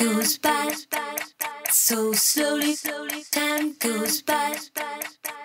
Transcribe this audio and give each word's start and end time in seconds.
goes 0.00 0.38
by 0.38 0.74
so 1.70 2.12
slowly. 2.14 2.74
Slowly, 2.74 3.22
time 3.30 3.74
goes 3.78 4.22
by 4.22 4.56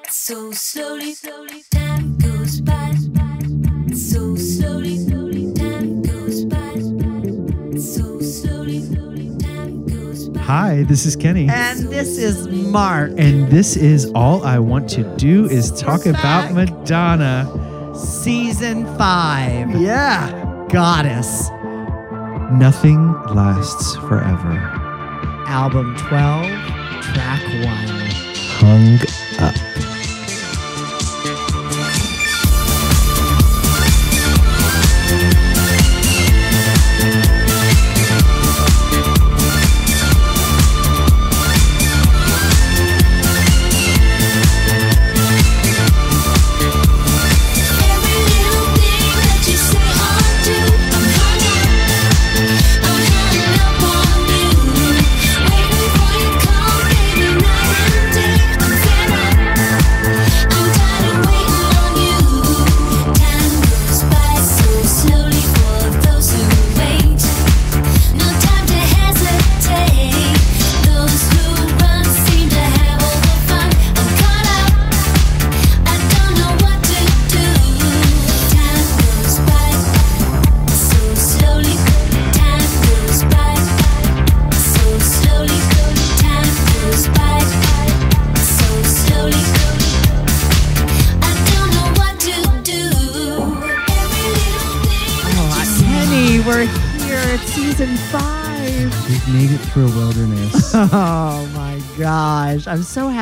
so 0.09 0.51
slowly. 0.53 1.13
Slowly, 1.13 1.63
time 1.71 2.17
goes 2.17 2.61
by 2.61 2.93
so 3.93 4.35
slowly. 4.37 5.53
Time 5.55 6.01
goes 6.01 6.45
by 6.45 6.73
so 7.77 8.21
slowly. 8.21 9.37
Time 9.39 9.85
goes 9.87 10.29
by. 10.29 10.39
Hi, 10.39 10.83
this 10.83 11.05
is 11.05 11.17
Kenny. 11.17 11.49
And 11.49 11.89
this 11.89 12.17
is 12.17 12.47
Mark. 12.47 13.11
And 13.17 13.49
this 13.51 13.75
is 13.75 14.09
All 14.15 14.41
I 14.45 14.59
Want 14.59 14.89
to 14.91 15.03
Do 15.17 15.49
is 15.49 15.69
Talk 15.71 16.05
About. 16.05 16.53
Madonna. 16.53 17.51
Season 17.93 18.85
five. 18.97 19.81
Yeah. 19.81 20.65
Goddess. 20.69 21.49
Nothing 22.51 23.11
lasts 23.23 23.95
forever. 24.07 24.53
Album 25.47 25.95
12, 25.97 26.45
track 27.01 27.41
one. 27.65 27.87
Hung 28.57 28.99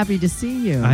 happy 0.04 0.20
to 0.20 0.28
see. 0.28 0.53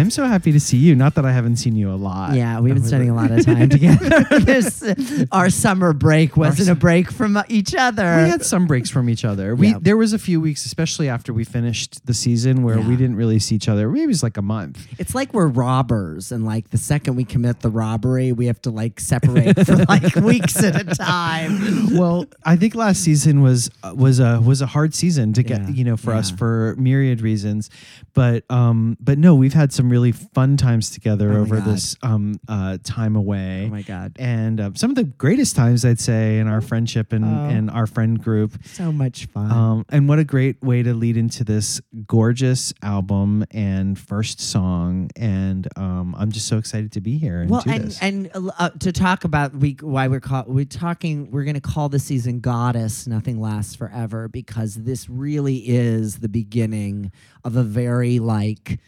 I'm 0.09 0.13
so 0.13 0.25
happy 0.25 0.51
to 0.53 0.59
see 0.59 0.77
you. 0.77 0.95
Not 0.95 1.13
that 1.15 1.25
I 1.25 1.31
haven't 1.31 1.57
seen 1.57 1.75
you 1.75 1.91
a 1.91 1.93
lot. 1.93 2.33
yeah, 2.33 2.59
we've 2.59 2.73
been 2.73 2.83
spending 2.83 3.11
a 3.11 3.15
lot 3.15 3.29
of 3.29 3.45
time 3.45 3.69
together. 3.69 4.25
this, 4.39 4.83
our 5.31 5.51
summer 5.51 5.93
break 5.93 6.35
wasn't 6.35 6.67
a 6.67 6.73
break 6.73 7.11
from 7.11 7.37
each 7.47 7.75
other. 7.75 8.23
We 8.23 8.29
had 8.31 8.43
some 8.43 8.65
breaks 8.65 8.89
from 8.89 9.07
each 9.07 9.23
other. 9.23 9.53
We 9.53 9.67
Yeah. 9.67 9.77
there 9.79 9.97
was 9.97 10.11
a 10.13 10.17
few 10.17 10.41
weeks, 10.41 10.65
especially 10.65 11.07
after 11.09 11.31
we 11.31 11.43
finished 11.43 12.03
the 12.07 12.15
season, 12.15 12.63
where 12.63 12.81
we 12.81 12.95
didn't 12.95 13.17
really 13.17 13.37
see 13.37 13.53
each 13.53 13.69
other. 13.69 13.87
Maybe 13.87 14.05
it 14.05 14.07
was 14.07 14.23
like 14.23 14.37
a 14.37 14.41
month. 14.41 14.87
It's 14.97 15.13
like 15.13 15.31
we're 15.31 15.45
robbers, 15.45 16.31
and 16.31 16.43
like 16.43 16.71
the 16.71 16.79
second 16.79 17.15
we 17.15 17.23
commit 17.23 17.59
the 17.59 17.69
robbery, 17.69 18.31
we 18.31 18.47
have 18.47 18.59
to 18.63 18.71
like 18.71 18.99
separate 18.99 19.63
for 19.63 19.75
like 19.89 20.15
weeks 20.15 20.57
at 20.63 20.75
a 20.81 20.85
time. 20.95 21.95
well, 21.95 22.25
I 22.43 22.55
think 22.55 22.73
last 22.73 23.03
season 23.03 23.43
was 23.43 23.69
uh, 23.83 23.93
was 23.95 24.19
a 24.19 24.41
was 24.41 24.63
a 24.63 24.65
hard 24.65 24.95
season 24.95 25.33
to 25.33 25.43
get 25.43 25.61
Yeah, 25.61 25.69
you 25.69 25.83
know 25.83 25.97
for 25.97 26.13
us 26.13 26.31
for 26.31 26.73
myriad 26.79 27.21
reasons, 27.21 27.69
but 28.15 28.43
um 28.49 28.97
but 28.99 29.19
no, 29.19 29.35
we've 29.35 29.53
had 29.53 29.71
some 29.71 29.89
really 29.91 29.98
fun 30.11 30.57
times 30.57 30.89
together 30.89 31.33
Oh 31.33 31.41
over 31.41 31.57
God. 31.57 31.65
this 31.65 31.95
um 32.01 32.39
uh 32.47 32.77
time 32.83 33.15
away. 33.15 33.65
Oh 33.67 33.69
my 33.69 33.81
god, 33.81 34.15
and 34.19 34.59
uh, 34.59 34.71
some 34.75 34.89
of 34.89 34.95
the 34.95 35.03
greatest 35.03 35.55
times 35.55 35.83
I'd 35.85 35.99
say 35.99 36.39
in 36.39 36.47
our 36.47 36.61
friendship 36.61 37.11
and, 37.13 37.25
Oh. 37.25 37.27
and 37.27 37.69
our 37.69 37.85
friend 37.87 38.21
group. 38.21 38.57
so 38.65 38.91
much 38.91 39.25
fun. 39.27 39.51
Um, 39.51 39.85
and 39.89 40.07
what 40.09 40.19
a 40.19 40.23
great 40.23 40.61
way 40.63 40.81
to 40.83 40.93
lead 40.93 41.17
into 41.17 41.43
this 41.43 41.81
gorgeous 42.07 42.73
album 42.81 43.45
and 43.51 43.97
first 43.99 44.39
song. 44.39 45.09
And 45.15 45.67
um, 45.75 46.15
I'm 46.17 46.31
just 46.31 46.47
so 46.47 46.57
excited 46.57 46.91
to 46.93 47.01
be 47.01 47.17
here 47.17 47.41
and 47.41 47.49
well, 47.49 47.63
and 47.67 47.97
and 48.01 48.29
uh, 48.33 48.69
to 48.79 48.91
talk 48.91 49.23
about 49.23 49.53
we 49.55 49.77
why 49.81 50.07
we're 50.07 50.19
call, 50.19 50.45
we're 50.47 50.65
talking 50.65 51.29
we're 51.31 51.43
going 51.43 51.55
to 51.55 51.61
call 51.61 51.89
the 51.89 51.99
season 51.99 52.39
"Goddess." 52.39 53.07
Nothing 53.07 53.39
lasts 53.41 53.75
forever 53.75 54.27
because 54.27 54.75
this 54.75 55.09
really 55.09 55.57
is 55.67 56.19
the 56.19 56.29
beginning 56.29 57.11
of 57.43 57.55
a 57.55 57.63
very 57.63 58.19
like 58.19 58.79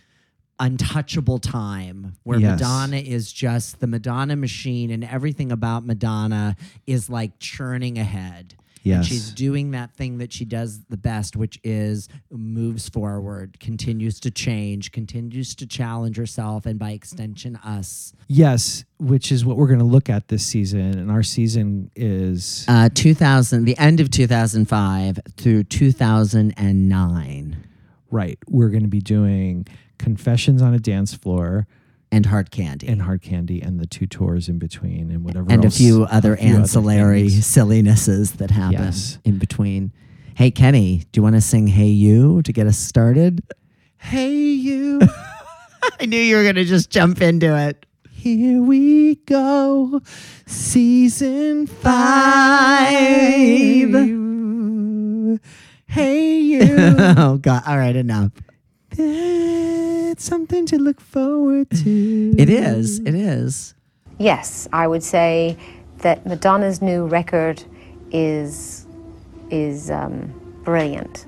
untouchable 0.62 1.40
time 1.40 2.14
where 2.24 2.40
Yes. 2.40 2.60
Madonna 2.60 2.98
is 2.98 3.34
just 3.34 3.80
the 3.82 3.88
Madonna 3.88 4.36
machine, 4.38 4.92
and 4.92 5.04
everything 5.04 5.52
about 5.52 5.86
Madonna 5.86 6.56
is 6.88 7.10
like 7.10 7.38
churning 7.40 7.98
ahead. 7.98 8.56
And 8.84 8.94
Yes. 8.94 9.06
she's 9.06 9.32
doing 9.32 9.72
that 9.72 9.96
thing 9.96 10.18
that 10.18 10.34
she 10.34 10.44
does 10.44 10.80
the 10.90 10.98
best, 10.98 11.36
which 11.36 11.60
is 11.64 12.10
moves 12.32 12.90
forward, 12.90 13.60
continues 13.60 14.20
to 14.22 14.32
change, 14.32 14.92
continues 14.92 15.54
to 15.56 15.68
challenge 15.68 16.18
herself, 16.18 16.66
and 16.66 16.80
by 16.80 16.92
extension, 16.92 17.58
us. 17.58 18.14
yes, 18.28 18.84
which 18.98 19.32
is 19.32 19.46
what 19.46 19.58
we're 19.58 19.68
going 19.68 19.78
to 19.80 19.86
look 19.86 20.10
at 20.10 20.30
this 20.30 20.44
season. 20.44 20.98
And 20.98 21.12
our 21.12 21.22
season 21.22 21.92
is 21.96 22.66
Uh, 22.68 22.90
2000, 22.92 23.66
the 23.66 23.78
end 23.78 24.00
of 24.00 24.10
2005 24.10 25.20
through 25.38 25.64
2009, 25.66 27.58
right. 28.10 28.40
We're 28.48 28.70
going 28.70 28.84
to 28.84 28.90
be 28.90 29.00
doing 29.02 29.68
Confessions 30.02 30.62
on 30.62 30.74
a 30.74 30.80
Dance 30.80 31.14
Floor 31.14 31.68
and 32.12 32.26
Hard 32.26 32.52
Candy. 32.52 32.88
and 32.88 33.02
Hard 33.04 33.22
Candy 33.22 33.62
and 33.62 33.80
the 33.80 33.86
two 33.88 34.06
tours 34.08 34.50
in 34.50 34.58
between 34.60 35.12
and 35.12 35.24
whatever 35.24 35.50
and 35.50 35.64
a 35.64 35.70
few 35.72 36.04
other 36.06 36.36
few 36.36 36.48
ancillary 36.48 37.30
things. 37.30 37.46
sillinesses 37.46 38.34
that 38.34 38.52
happen 38.52 38.74
Yes. 38.84 39.18
in 39.24 39.38
between. 39.38 39.94
Hey, 40.36 40.52
Kenny, 40.52 41.04
do 41.12 41.20
you 41.20 41.24
want 41.24 41.36
to 41.36 41.42
sing 41.42 41.68
Hey 41.68 41.88
You 41.90 42.42
to 42.42 42.52
get 42.52 42.68
us 42.68 42.78
started? 42.78 43.42
Hey, 43.98 44.34
you. 44.36 45.00
I 46.00 46.06
knew 46.06 46.18
you 46.20 46.36
were 46.36 46.44
going 46.44 46.56
to 46.56 46.66
just 46.66 46.90
jump 46.90 47.22
into 47.22 47.56
it. 47.58 47.86
Here 48.12 48.62
we 48.62 49.16
go, 49.26 50.02
season 50.46 51.66
five. 51.68 52.90
Hey, 55.88 56.40
you. 56.40 56.60
oh, 57.18 57.38
God. 57.42 57.64
All 57.68 57.78
right, 57.78 57.96
enough. 57.96 58.32
It's 58.98 60.24
something 60.24 60.66
to 60.68 60.78
look 60.78 61.00
forward 61.00 61.70
to. 61.70 62.36
It 62.38 62.50
is. 62.50 63.00
It 63.00 63.16
is. 63.16 63.74
Yes, 64.20 64.68
I 64.74 64.88
would 64.88 65.04
say 65.04 65.58
that 66.00 66.26
Madonna's 66.26 66.82
new 66.82 67.06
record 67.08 67.64
is 68.12 68.86
is 69.50 69.90
um, 69.90 70.34
brilliant. 70.64 71.26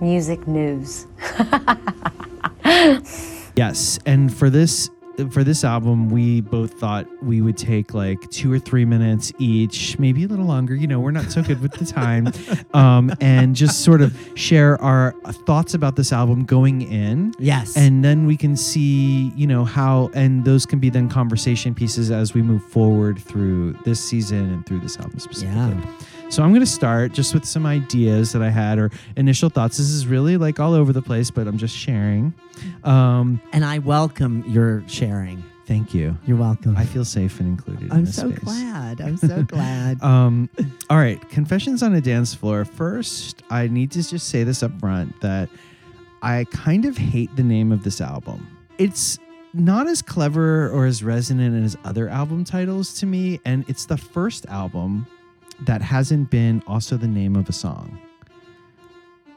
Music 0.00 0.46
news. 0.46 1.06
Yes, 3.58 3.98
and 4.06 4.32
for 4.32 4.50
this 4.50 4.88
for 5.30 5.42
this 5.44 5.64
album, 5.64 6.08
we 6.08 6.40
both 6.40 6.74
thought 6.74 7.06
we 7.22 7.40
would 7.40 7.56
take 7.56 7.92
like 7.94 8.28
two 8.30 8.52
or 8.52 8.58
three 8.58 8.84
minutes 8.84 9.32
each, 9.38 9.98
maybe 9.98 10.24
a 10.24 10.28
little 10.28 10.44
longer. 10.46 10.74
You 10.74 10.86
know, 10.86 11.00
we're 11.00 11.10
not 11.10 11.30
so 11.30 11.42
good 11.42 11.60
with 11.60 11.72
the 11.72 11.84
time, 11.84 12.32
um, 12.74 13.12
and 13.20 13.56
just 13.56 13.82
sort 13.84 14.00
of 14.00 14.16
share 14.36 14.80
our 14.82 15.12
thoughts 15.46 15.74
about 15.74 15.96
this 15.96 16.12
album 16.12 16.44
going 16.44 16.82
in. 16.82 17.34
Yes. 17.38 17.76
and 17.76 18.04
then 18.04 18.26
we 18.26 18.36
can 18.36 18.56
see 18.56 19.32
you 19.36 19.46
know 19.46 19.64
how 19.64 20.10
and 20.14 20.44
those 20.44 20.64
can 20.66 20.78
be 20.78 20.90
then 20.90 21.08
conversation 21.08 21.74
pieces 21.74 22.10
as 22.10 22.34
we 22.34 22.42
move 22.42 22.62
forward 22.64 23.18
through 23.18 23.72
this 23.84 24.02
season 24.02 24.50
and 24.52 24.66
through 24.66 24.80
this 24.80 24.96
album 24.98 25.18
specifically 25.18 25.54
Yeah. 25.54 26.07
So 26.28 26.42
i'm 26.42 26.50
going 26.50 26.60
to 26.60 26.66
start 26.66 27.12
just 27.12 27.34
with 27.34 27.44
some 27.44 27.64
ideas 27.66 28.32
that 28.32 28.42
i 28.42 28.50
had 28.50 28.78
or 28.78 28.90
initial 29.16 29.48
thoughts 29.48 29.78
this 29.78 29.88
is 29.88 30.06
really 30.06 30.36
like 30.36 30.60
all 30.60 30.74
over 30.74 30.92
the 30.92 31.02
place 31.02 31.30
but 31.30 31.46
i'm 31.46 31.58
just 31.58 31.76
sharing 31.76 32.32
um 32.84 33.40
and 33.52 33.64
I 33.64 33.78
welcome 33.78 34.42
your 34.48 34.82
sharing. 34.88 35.42
thank 35.66 35.94
you 35.94 36.16
You're 36.26 36.36
welcome. 36.36 36.76
i 36.76 36.84
feel 36.84 37.04
safe 37.04 37.38
and 37.40 37.48
included 37.48 37.92
I'm 37.92 38.04
this 38.04 38.16
so 38.16 38.30
space. 38.30 38.40
glad. 38.44 39.00
I'm 39.00 39.16
so 39.16 39.42
glad. 39.48 40.02
Um, 40.02 40.48
all 40.90 40.96
right, 40.98 41.20
confessions 41.30 41.82
on 41.82 41.94
a 41.94 42.00
dance 42.00 42.34
floor. 42.34 42.64
First, 42.64 43.42
I 43.50 43.68
need 43.68 43.90
to 43.92 44.02
just 44.08 44.28
say 44.28 44.42
this 44.44 44.62
up 44.62 44.78
front 44.80 45.20
that 45.20 45.48
I 46.22 46.46
kind 46.50 46.84
of 46.84 46.96
hate 46.98 47.34
the 47.36 47.42
name 47.44 47.70
of 47.72 47.84
this 47.84 48.00
album. 48.00 48.46
It's 48.78 49.18
not 49.54 49.86
as 49.86 50.02
clever 50.02 50.68
or 50.70 50.86
as 50.86 51.02
resonant 51.04 51.64
as 51.64 51.76
other 51.84 52.08
album 52.08 52.42
titles 52.44 52.94
to 53.00 53.06
me, 53.06 53.38
and 53.44 53.64
it's 53.68 53.86
the 53.86 53.96
first 53.96 54.46
album 54.46 55.06
that 55.60 55.82
hasn't 55.82 56.30
been 56.30 56.62
also 56.66 56.96
the 56.96 57.08
name 57.08 57.36
of 57.36 57.48
a 57.48 57.52
song. 57.52 57.98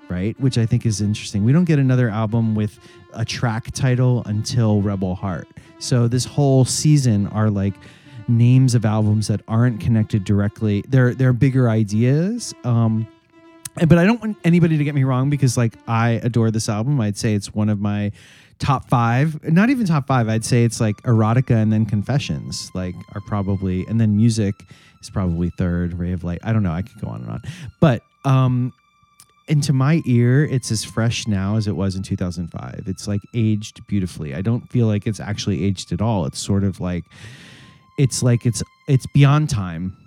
Right? 0.09 0.38
Which 0.39 0.57
I 0.57 0.65
think 0.65 0.85
is 0.85 1.00
interesting. 1.00 1.45
We 1.45 1.53
don't 1.53 1.65
get 1.65 1.79
another 1.79 2.09
album 2.09 2.53
with 2.53 2.79
a 3.13 3.23
track 3.23 3.71
title 3.71 4.23
until 4.25 4.81
Rebel 4.81 5.15
Heart. 5.15 5.47
So 5.79 6.07
this 6.07 6.25
whole 6.25 6.65
season 6.65 7.27
are 7.27 7.50
like 7.50 7.73
names 8.27 8.75
of 8.75 8.85
albums 8.85 9.27
that 9.27 9.41
aren't 9.47 9.79
connected 9.79 10.23
directly. 10.23 10.83
They're 10.88 11.13
they're 11.13 11.33
bigger 11.33 11.69
ideas. 11.69 12.53
Um 12.63 13.07
but 13.75 13.97
I 13.97 14.03
don't 14.03 14.19
want 14.19 14.38
anybody 14.44 14.77
to 14.77 14.83
get 14.83 14.95
me 14.95 15.06
wrong 15.06 15.29
because 15.29 15.57
like 15.57 15.75
I 15.88 16.19
adore 16.23 16.51
this 16.51 16.68
album. 16.68 17.00
I'd 17.00 17.18
say 17.18 17.33
it's 17.33 17.53
one 17.53 17.69
of 17.69 17.79
my 17.79 18.12
top 18.59 18.88
five, 18.89 19.44
not 19.50 19.69
even 19.69 19.85
top 19.85 20.07
five. 20.07 20.29
I'd 20.29 20.45
say 20.45 20.63
it's 20.63 20.79
like 20.79 21.01
erotica 21.03 21.56
and 21.56 21.71
then 21.73 21.85
confessions, 21.85 22.69
like 22.73 22.95
are 23.15 23.21
probably, 23.21 23.85
and 23.88 24.00
then 24.00 24.15
music 24.15 24.56
is 25.01 25.09
probably 25.09 25.50
third. 25.50 25.98
Ray 25.98 26.12
of 26.12 26.24
Light. 26.24 26.39
I 26.44 26.53
don't 26.53 26.63
know. 26.63 26.71
I 26.71 26.81
could 26.81 27.00
go 27.01 27.07
on 27.07 27.21
and 27.21 27.30
on, 27.30 27.42
but 27.80 28.03
um, 28.25 28.74
and 29.48 29.63
to 29.63 29.74
my 29.74 30.01
ear, 30.06 30.45
it's 30.45 30.71
as 30.71 30.83
fresh 30.83 31.27
now 31.27 31.57
as 31.57 31.68
it 31.68 31.75
was 31.75 31.95
in 31.95 32.03
2005. 32.03 32.83
It's 32.88 33.07
like 33.07 33.21
aged 33.33 33.86
beautifully. 33.88 34.33
I 34.36 34.42
don't 34.42 34.69
feel 34.69 34.88
like 34.88 35.07
it's 35.07 35.19
actually 35.19 35.63
aged 35.65 35.92
at 35.92 36.01
all. 36.01 36.25
It's 36.25 36.39
sort 36.39 36.63
of 36.63 36.80
like 36.80 37.03
it's 37.98 38.24
like 38.24 38.45
it's 38.45 38.63
it's 38.88 39.06
beyond 39.07 39.50
time 39.50 39.98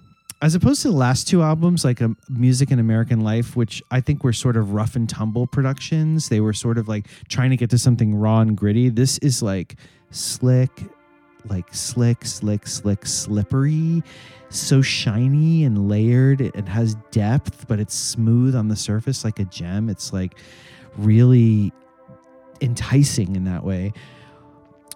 as 0.43 0.55
opposed 0.55 0.83
to 0.83 0.89
the 0.89 0.95
last 0.95 1.29
two 1.29 1.43
albums 1.43 1.85
like 1.85 2.03
um, 2.03 2.17
music 2.29 2.71
and 2.71 2.81
american 2.81 3.21
life 3.21 3.57
which 3.57 3.83
i 3.91 4.01
think 4.01 4.25
were 4.25 4.33
sort 4.33 4.57
of 4.57 4.73
rough 4.73 4.97
and 4.97 5.09
tumble 5.09 5.47
productions 5.47 6.29
they 6.29 6.41
were 6.41 6.53
sort 6.53 6.77
of 6.77 6.89
like 6.89 7.07
trying 7.29 7.51
to 7.51 7.57
get 7.57 7.71
to 7.71 7.79
something 7.79 8.15
raw 8.15 8.41
and 8.41 8.57
gritty 8.57 8.89
this 8.89 9.19
is 9.19 9.43
like 9.43 9.77
slick 10.11 10.71
like 11.49 11.73
slick 11.73 12.25
slick 12.25 12.67
slick 12.67 13.07
slippery 13.07 14.03
so 14.59 14.83
shiny 14.83 15.65
and 15.65 15.89
layered 15.89 16.41
it 16.41 16.69
has 16.69 16.95
depth 17.11 17.67
but 17.69 17.81
it's 17.81 17.95
smooth 17.95 18.55
on 18.55 18.69
the 18.69 18.77
surface 18.77 19.25
like 19.25 19.39
a 19.39 19.45
gem. 19.45 19.89
It's 19.89 20.13
like 20.13 20.35
really 20.97 21.73
enticing 22.61 23.37
in 23.37 23.45
that 23.45 23.65
way. 23.65 23.93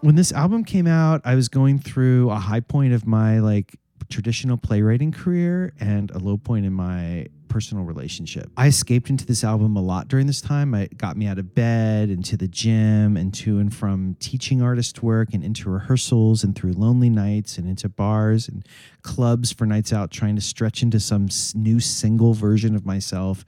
When 0.01 0.15
this 0.15 0.33
album 0.33 0.65
came 0.65 0.87
out, 0.87 1.21
I 1.25 1.35
was 1.35 1.49
going 1.49 1.81
through 1.81 2.31
a 2.31 2.37
high 2.37 2.61
point 2.61 2.93
of 2.93 3.07
my 3.07 3.41
like 3.41 3.77
traditional 4.09 4.57
playwriting 4.57 5.13
career 5.13 5.73
and 5.81 6.11
a 6.13 6.19
low 6.19 6.39
point 6.39 6.65
in 6.65 6.73
my 6.73 7.27
personal 7.49 7.85
relationship. 7.85 8.51
I 8.57 8.67
escaped 8.67 9.11
into 9.11 9.27
this 9.27 9.43
album 9.43 9.77
a 9.77 9.83
lot 9.83 10.09
during 10.09 10.27
this 10.27 10.41
time. 10.41 10.75
It 10.75 10.99
got 10.99 11.17
me 11.17 11.27
out 11.27 11.39
of 11.39 11.55
bed, 11.55 12.11
into 12.11 12.37
the 12.37 12.49
gym, 12.49 13.17
and 13.17 13.33
to 13.35 13.59
and 13.59 13.75
from 13.75 14.17
teaching 14.21 14.63
artist 14.63 15.03
work 15.03 15.33
and 15.33 15.43
into 15.43 15.71
rehearsals 15.71 16.45
and 16.45 16.55
through 16.55 16.73
lonely 16.73 17.11
nights 17.11 17.59
and 17.59 17.69
into 17.69 17.89
bars 17.89 18.49
and 18.49 18.67
clubs 19.03 19.53
for 19.53 19.67
nights 19.67 19.93
out 19.93 20.11
trying 20.11 20.37
to 20.37 20.43
stretch 20.43 20.83
into 20.83 21.01
some 21.01 21.29
new 21.55 21.81
single 21.81 22.35
version 22.35 22.75
of 22.75 22.85
myself. 22.85 23.45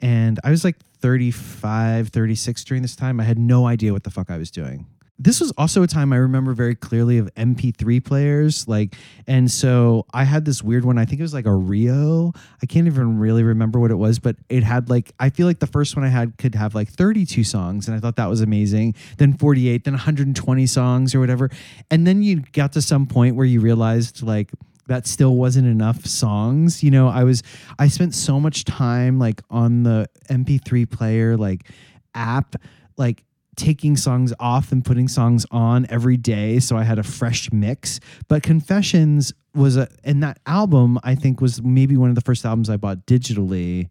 And 0.00 0.38
I 0.44 0.50
was 0.50 0.64
like 0.64 0.76
35, 1.00 2.08
36 2.08 2.64
during 2.64 2.82
this 2.82 2.96
time. 2.96 3.20
I 3.20 3.24
had 3.24 3.38
no 3.38 3.66
idea 3.66 3.92
what 3.92 4.04
the 4.04 4.10
fuck 4.10 4.30
I 4.30 4.36
was 4.36 4.50
doing 4.50 4.86
this 5.18 5.40
was 5.40 5.50
also 5.52 5.82
a 5.82 5.86
time 5.86 6.12
I 6.12 6.16
remember 6.16 6.52
very 6.52 6.74
clearly 6.74 7.18
of 7.18 7.32
MP3 7.34 8.04
players. 8.04 8.68
Like, 8.68 8.96
and 9.26 9.50
so 9.50 10.04
I 10.12 10.24
had 10.24 10.44
this 10.44 10.62
weird 10.62 10.84
one. 10.84 10.98
I 10.98 11.04
think 11.06 11.20
it 11.20 11.22
was 11.22 11.32
like 11.32 11.46
a 11.46 11.54
Rio. 11.54 12.32
I 12.62 12.66
can't 12.66 12.86
even 12.86 13.18
really 13.18 13.42
remember 13.42 13.80
what 13.80 13.90
it 13.90 13.96
was, 13.96 14.18
but 14.18 14.36
it 14.48 14.62
had 14.62 14.90
like, 14.90 15.12
I 15.18 15.30
feel 15.30 15.46
like 15.46 15.58
the 15.58 15.66
first 15.66 15.96
one 15.96 16.04
I 16.04 16.08
had 16.08 16.36
could 16.36 16.54
have 16.54 16.74
like 16.74 16.88
32 16.88 17.44
songs. 17.44 17.88
And 17.88 17.96
I 17.96 18.00
thought 18.00 18.16
that 18.16 18.28
was 18.28 18.42
amazing. 18.42 18.94
Then 19.16 19.32
48, 19.32 19.84
then 19.84 19.94
120 19.94 20.66
songs 20.66 21.14
or 21.14 21.20
whatever. 21.20 21.50
And 21.90 22.06
then 22.06 22.22
you 22.22 22.42
got 22.52 22.72
to 22.74 22.82
some 22.82 23.06
point 23.06 23.36
where 23.36 23.46
you 23.46 23.60
realized 23.60 24.22
like, 24.22 24.50
that 24.88 25.06
still 25.06 25.34
wasn't 25.34 25.66
enough 25.66 26.06
songs. 26.06 26.84
You 26.84 26.92
know, 26.92 27.08
I 27.08 27.24
was 27.24 27.42
I 27.76 27.88
spent 27.88 28.14
so 28.14 28.38
much 28.38 28.64
time 28.64 29.18
like 29.18 29.42
on 29.50 29.82
the 29.82 30.08
MP3 30.30 30.88
player 30.88 31.36
like 31.36 31.68
app 32.14 32.54
like 32.96 33.24
taking 33.56 33.96
songs 33.96 34.32
off 34.38 34.72
and 34.72 34.84
putting 34.84 35.08
songs 35.08 35.46
on 35.50 35.86
every 35.88 36.16
day 36.16 36.58
so 36.58 36.76
I 36.76 36.84
had 36.84 36.98
a 36.98 37.02
fresh 37.02 37.50
mix. 37.52 38.00
But 38.28 38.42
Confessions 38.42 39.32
was 39.54 39.76
a 39.76 39.88
and 40.04 40.22
that 40.22 40.38
album 40.46 40.98
I 41.02 41.14
think 41.14 41.40
was 41.40 41.62
maybe 41.62 41.96
one 41.96 42.10
of 42.10 42.14
the 42.14 42.20
first 42.20 42.44
albums 42.44 42.68
I 42.68 42.76
bought 42.76 43.06
digitally 43.06 43.88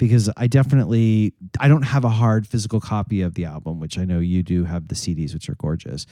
because 0.00 0.30
I 0.34 0.46
definitely 0.46 1.34
I 1.60 1.68
don't 1.68 1.82
have 1.82 2.04
a 2.04 2.08
hard 2.08 2.46
physical 2.46 2.80
copy 2.80 3.20
of 3.20 3.34
the 3.34 3.44
album, 3.44 3.80
which 3.80 3.98
I 3.98 4.06
know 4.06 4.18
you 4.18 4.42
do 4.42 4.64
have 4.64 4.88
the 4.88 4.94
CDs, 4.94 5.34
which 5.34 5.50
are 5.50 5.56
gorgeous. 5.56 6.06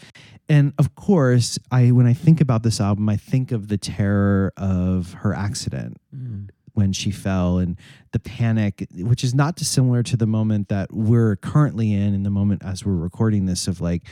And 0.47 0.75
of 0.79 0.95
course, 0.95 1.59
I 1.71 1.91
when 1.93 2.07
I 2.07 2.13
think 2.13 2.43
about 2.43 2.63
this 2.63 2.81
album, 2.81 3.09
I 3.09 3.17
think 3.17 3.51
of 3.51 3.69
the 3.69 3.79
terror 3.79 4.53
of 4.59 5.15
her 5.15 5.33
accident 5.33 5.97
mm. 6.15 6.51
When 6.75 6.93
she 6.93 7.11
fell 7.11 7.59
and 7.59 7.77
the 8.13 8.19
panic, 8.19 8.87
which 8.97 9.25
is 9.25 9.35
not 9.35 9.57
dissimilar 9.57 10.03
to 10.03 10.17
the 10.17 10.27
moment 10.27 10.69
that 10.69 10.93
we're 10.93 11.37
currently 11.37 11.93
in, 11.93 12.15
in 12.15 12.23
the 12.23 12.31
moment 12.31 12.63
as 12.65 12.85
we're 12.85 12.95
recording 12.95 13.47
this 13.47 13.67
of 13.67 13.81
like, 13.81 14.03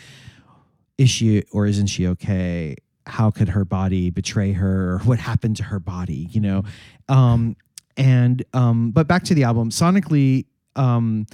is 0.98 1.10
she 1.10 1.42
or 1.52 1.66
isn't 1.66 1.86
she 1.86 2.06
okay? 2.06 2.76
How 3.06 3.30
could 3.30 3.50
her 3.50 3.64
body 3.64 4.10
betray 4.10 4.52
her? 4.52 4.94
Or 4.94 4.98
what 5.00 5.18
happened 5.18 5.56
to 5.56 5.64
her 5.64 5.78
body? 5.78 6.28
You 6.30 6.40
know, 6.40 6.62
um, 7.08 7.56
and 7.96 8.44
um, 8.52 8.90
but 8.90 9.06
back 9.06 9.24
to 9.24 9.34
the 9.34 9.44
album. 9.44 9.70
Sonically, 9.70 10.46
um, 10.74 11.26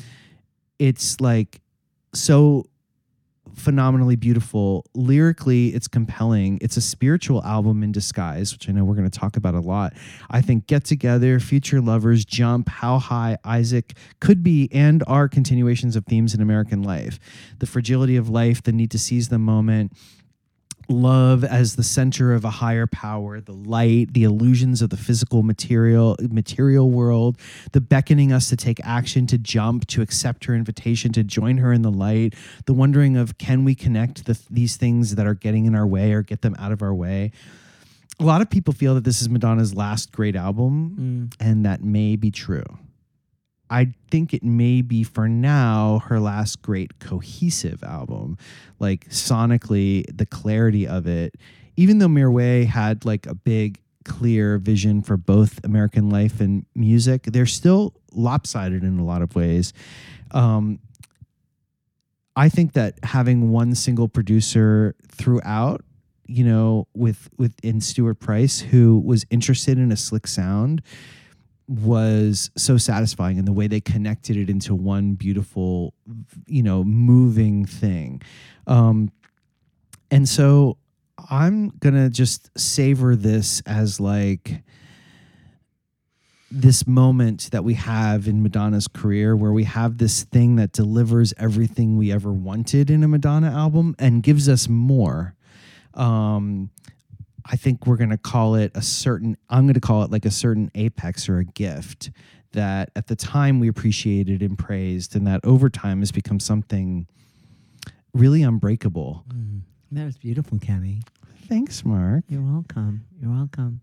it's 0.78 1.20
like 1.20 1.60
so 2.12 2.66
phenomenally 3.54 4.16
beautiful. 4.16 4.84
Lyrically, 4.94 5.68
it's 5.68 5.88
compelling. 5.88 6.58
It's 6.60 6.76
a 6.76 6.80
spiritual 6.80 7.42
album 7.44 7.82
in 7.82 7.92
disguise, 7.92 8.52
which 8.52 8.68
I 8.68 8.72
know 8.72 8.84
we're 8.84 8.94
going 8.94 9.08
to 9.08 9.18
talk 9.18 9.36
about 9.36 9.54
a 9.54 9.60
lot. 9.60 9.92
I 10.30 10.40
think 10.40 10.66
Get 10.66 10.84
Together, 10.84 11.40
Future 11.40 11.80
Lovers, 11.80 12.24
Jump, 12.24 12.68
How 12.68 12.98
High, 12.98 13.38
Isaac 13.44 13.94
could 14.20 14.42
be 14.42 14.68
and 14.72 15.02
are 15.06 15.28
continuations 15.28 15.96
of 15.96 16.06
themes 16.06 16.34
in 16.34 16.40
American 16.40 16.82
life. 16.82 17.18
The 17.58 17.66
fragility 17.66 18.16
of 18.16 18.28
life, 18.28 18.62
the 18.62 18.72
need 18.72 18.90
to 18.92 18.98
seize 18.98 19.28
the 19.28 19.38
moment, 19.38 19.92
love 20.92 21.42
as 21.44 21.76
the 21.76 21.82
center 21.82 22.32
of 22.32 22.44
a 22.44 22.50
higher 22.50 22.86
power 22.86 23.40
the 23.40 23.52
light 23.52 24.12
the 24.12 24.24
illusions 24.24 24.82
of 24.82 24.90
the 24.90 24.96
physical 24.96 25.42
material 25.42 26.16
material 26.30 26.90
world 26.90 27.36
the 27.72 27.80
beckoning 27.80 28.32
us 28.32 28.48
to 28.48 28.56
take 28.56 28.78
action 28.84 29.26
to 29.26 29.38
jump 29.38 29.86
to 29.86 30.02
accept 30.02 30.44
her 30.44 30.54
invitation 30.54 31.12
to 31.12 31.24
join 31.24 31.58
her 31.58 31.72
in 31.72 31.82
the 31.82 31.90
light 31.90 32.34
the 32.66 32.72
wondering 32.72 33.16
of 33.16 33.38
can 33.38 33.64
we 33.64 33.74
connect 33.74 34.26
the, 34.26 34.38
these 34.50 34.76
things 34.76 35.14
that 35.14 35.26
are 35.26 35.34
getting 35.34 35.66
in 35.66 35.74
our 35.74 35.86
way 35.86 36.12
or 36.12 36.22
get 36.22 36.42
them 36.42 36.54
out 36.58 36.72
of 36.72 36.82
our 36.82 36.94
way. 36.94 37.32
A 38.20 38.24
lot 38.24 38.40
of 38.40 38.50
people 38.50 38.72
feel 38.72 38.94
that 38.94 39.04
this 39.04 39.20
is 39.20 39.28
madonna's 39.28 39.74
last 39.74 40.12
great 40.12 40.36
album 40.36 41.30
mm. 41.30 41.34
and 41.40 41.64
that 41.64 41.82
may 41.82 42.16
be 42.16 42.30
true 42.30 42.64
I 43.72 43.94
think 44.10 44.34
it 44.34 44.42
may 44.42 44.82
be 44.82 45.02
for 45.02 45.30
now 45.30 46.02
her 46.04 46.20
last 46.20 46.60
great 46.60 46.98
cohesive 46.98 47.82
album. 47.82 48.36
Like 48.78 49.08
sonically, 49.08 50.04
the 50.14 50.26
clarity 50.26 50.86
of 50.86 51.06
it, 51.06 51.36
even 51.76 51.98
though 51.98 52.06
Mirwais 52.06 52.66
had 52.66 53.06
like 53.06 53.26
a 53.26 53.34
big, 53.34 53.80
clear 54.04 54.58
vision 54.58 55.00
for 55.00 55.16
both 55.16 55.58
American 55.64 56.10
life 56.10 56.38
and 56.38 56.66
music, 56.74 57.22
they're 57.22 57.46
still 57.46 57.94
lopsided 58.12 58.84
in 58.84 58.98
a 58.98 59.04
lot 59.04 59.22
of 59.22 59.34
ways. 59.34 59.72
Um, 60.32 60.78
I 62.36 62.50
think 62.50 62.74
that 62.74 62.98
having 63.02 63.52
one 63.52 63.74
single 63.74 64.08
producer 64.08 64.94
throughout, 65.08 65.82
you 66.26 66.44
know, 66.44 66.88
with 66.94 67.30
with 67.38 67.54
in 67.62 67.80
Stuart 67.80 68.16
Price, 68.16 68.60
who 68.60 68.98
was 68.98 69.24
interested 69.30 69.78
in 69.78 69.90
a 69.90 69.96
slick 69.96 70.26
sound, 70.26 70.82
was 71.68 72.50
so 72.56 72.76
satisfying 72.76 73.38
and 73.38 73.46
the 73.46 73.52
way 73.52 73.66
they 73.66 73.80
connected 73.80 74.36
it 74.36 74.50
into 74.50 74.74
one 74.74 75.14
beautiful, 75.14 75.94
you 76.46 76.62
know, 76.62 76.84
moving 76.84 77.64
thing. 77.64 78.20
Um, 78.66 79.10
and 80.10 80.28
so 80.28 80.76
I'm 81.30 81.70
gonna 81.70 82.10
just 82.10 82.50
savor 82.58 83.16
this 83.16 83.62
as 83.66 84.00
like 84.00 84.62
this 86.50 86.86
moment 86.86 87.50
that 87.50 87.64
we 87.64 87.74
have 87.74 88.28
in 88.28 88.42
Madonna's 88.42 88.86
career 88.86 89.34
where 89.34 89.52
we 89.52 89.64
have 89.64 89.96
this 89.96 90.24
thing 90.24 90.56
that 90.56 90.72
delivers 90.72 91.32
everything 91.38 91.96
we 91.96 92.12
ever 92.12 92.30
wanted 92.30 92.90
in 92.90 93.02
a 93.02 93.08
Madonna 93.08 93.50
album 93.50 93.96
and 93.98 94.22
gives 94.22 94.48
us 94.50 94.68
more. 94.68 95.34
Um, 95.94 96.70
I 97.46 97.56
think 97.56 97.86
we're 97.86 97.96
going 97.96 98.10
to 98.10 98.18
call 98.18 98.54
it 98.54 98.72
a 98.74 98.82
certain, 98.82 99.36
I'm 99.50 99.64
going 99.64 99.74
to 99.74 99.80
call 99.80 100.02
it 100.02 100.10
like 100.10 100.24
a 100.24 100.30
certain 100.30 100.70
apex 100.74 101.28
or 101.28 101.38
a 101.38 101.44
gift 101.44 102.10
that 102.52 102.90
at 102.96 103.06
the 103.06 103.16
time 103.16 103.60
we 103.60 103.68
appreciated 103.68 104.42
and 104.42 104.58
praised, 104.58 105.16
and 105.16 105.26
that 105.26 105.40
over 105.44 105.70
time 105.70 106.00
has 106.00 106.12
become 106.12 106.38
something 106.38 107.06
really 108.12 108.42
unbreakable. 108.42 109.24
That 109.90 110.04
was 110.04 110.18
beautiful, 110.18 110.58
Kenny. 110.58 111.00
Thanks, 111.48 111.84
Mark. 111.84 112.24
You're 112.28 112.42
welcome. 112.42 113.06
You're 113.20 113.30
welcome. 113.30 113.80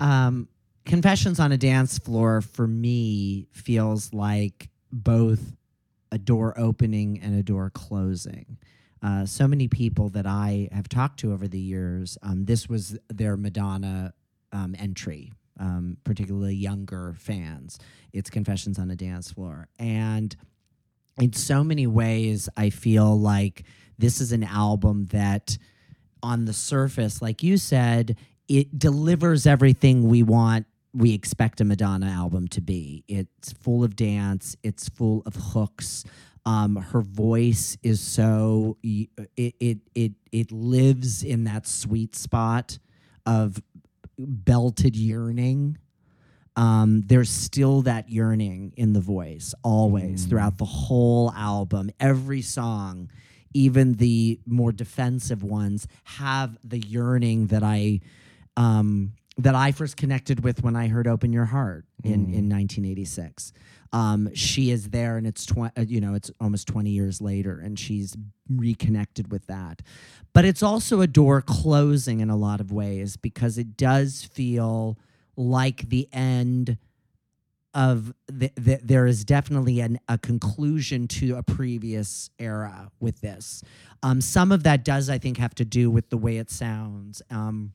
Um, 0.00 0.48
Confessions 0.84 1.40
on 1.40 1.50
a 1.52 1.56
Dance 1.56 1.98
Floor 1.98 2.40
for 2.40 2.66
me 2.66 3.48
feels 3.52 4.12
like 4.12 4.68
both 4.92 5.56
a 6.12 6.18
door 6.18 6.54
opening 6.56 7.18
and 7.20 7.36
a 7.36 7.42
door 7.42 7.70
closing. 7.70 8.58
Uh, 9.06 9.24
so 9.24 9.46
many 9.46 9.68
people 9.68 10.08
that 10.08 10.26
I 10.26 10.68
have 10.72 10.88
talked 10.88 11.20
to 11.20 11.32
over 11.32 11.46
the 11.46 11.60
years, 11.60 12.18
um, 12.22 12.44
this 12.44 12.68
was 12.68 12.98
their 13.08 13.36
Madonna 13.36 14.12
um, 14.52 14.74
entry 14.78 15.32
um, 15.58 15.96
particularly 16.04 16.54
younger 16.54 17.14
fans. 17.18 17.78
It's 18.12 18.30
Confessions 18.30 18.78
on 18.78 18.90
a 18.90 18.96
Dance 18.96 19.30
Floor. 19.30 19.68
And 19.78 20.34
in 21.20 21.32
so 21.32 21.64
many 21.64 21.86
ways, 21.86 22.48
I 22.56 22.70
feel 22.70 23.18
like 23.18 23.64
this 23.98 24.20
is 24.20 24.32
an 24.32 24.44
album 24.44 25.06
that, 25.06 25.56
on 26.22 26.44
the 26.44 26.52
surface, 26.52 27.22
like 27.22 27.42
you 27.42 27.56
said, 27.56 28.16
it 28.48 28.78
delivers 28.78 29.46
everything 29.46 30.08
we 30.08 30.22
want. 30.22 30.66
We 30.92 31.14
expect 31.14 31.60
a 31.60 31.64
Madonna 31.64 32.06
album 32.06 32.48
to 32.48 32.60
be. 32.60 33.04
It's 33.08 33.52
full 33.52 33.84
of 33.84 33.96
dance. 33.96 34.56
It's 34.62 34.88
full 34.88 35.22
of 35.26 35.34
hooks. 35.36 36.04
Um, 36.46 36.76
her 36.76 37.02
voice 37.02 37.76
is 37.82 38.00
so 38.00 38.78
it 38.82 39.10
it 39.36 39.78
it 39.94 40.12
it 40.32 40.52
lives 40.52 41.22
in 41.22 41.44
that 41.44 41.66
sweet 41.66 42.14
spot 42.16 42.78
of 43.26 43.60
belted 44.16 44.96
yearning 44.96 45.76
um, 46.56 47.02
there's 47.02 47.28
still 47.28 47.82
that 47.82 48.08
yearning 48.08 48.72
in 48.76 48.94
the 48.94 49.00
voice 49.00 49.54
always 49.62 50.24
throughout 50.24 50.56
the 50.56 50.64
whole 50.64 51.30
album. 51.32 51.90
Every 52.00 52.40
song, 52.40 53.10
even 53.52 53.94
the 53.94 54.40
more 54.46 54.72
defensive 54.72 55.42
ones, 55.42 55.86
have 56.04 56.56
the 56.64 56.78
yearning 56.78 57.48
that 57.48 57.62
I 57.62 58.00
um, 58.56 59.12
that 59.36 59.54
I 59.54 59.72
first 59.72 59.98
connected 59.98 60.42
with 60.42 60.62
when 60.62 60.76
I 60.76 60.88
heard 60.88 61.06
"Open 61.06 61.30
Your 61.30 61.44
Heart" 61.44 61.84
in 62.02 62.24
in 62.32 62.48
1986. 62.48 63.52
Um, 63.92 64.34
she 64.34 64.70
is 64.70 64.90
there, 64.90 65.16
and 65.16 65.26
it's 65.26 65.46
tw- 65.46 65.72
uh, 65.76 65.84
you 65.86 66.00
know 66.00 66.14
it's 66.14 66.30
almost 66.40 66.68
20 66.68 66.90
years 66.90 67.20
later, 67.20 67.60
and 67.62 67.78
she's 67.78 68.16
reconnected 68.48 69.30
with 69.30 69.46
that. 69.46 69.82
But 70.32 70.44
it's 70.44 70.62
also 70.62 71.00
a 71.00 71.06
door 71.06 71.42
closing 71.42 72.20
in 72.20 72.30
a 72.30 72.36
lot 72.36 72.60
of 72.60 72.72
ways 72.72 73.16
because 73.16 73.58
it 73.58 73.76
does 73.76 74.28
feel 74.32 74.98
like 75.36 75.88
the 75.88 76.08
end 76.12 76.78
of 77.74 78.14
the, 78.26 78.50
the, 78.56 78.80
there 78.82 79.06
is 79.06 79.22
definitely 79.22 79.80
an, 79.80 80.00
a 80.08 80.16
conclusion 80.16 81.06
to 81.06 81.36
a 81.36 81.42
previous 81.42 82.30
era 82.38 82.90
with 83.00 83.20
this. 83.20 83.62
Um, 84.02 84.22
some 84.22 84.50
of 84.50 84.62
that 84.62 84.82
does, 84.82 85.10
I 85.10 85.18
think, 85.18 85.36
have 85.36 85.54
to 85.56 85.64
do 85.64 85.90
with 85.90 86.08
the 86.08 86.16
way 86.16 86.38
it 86.38 86.50
sounds. 86.50 87.20
Um, 87.30 87.74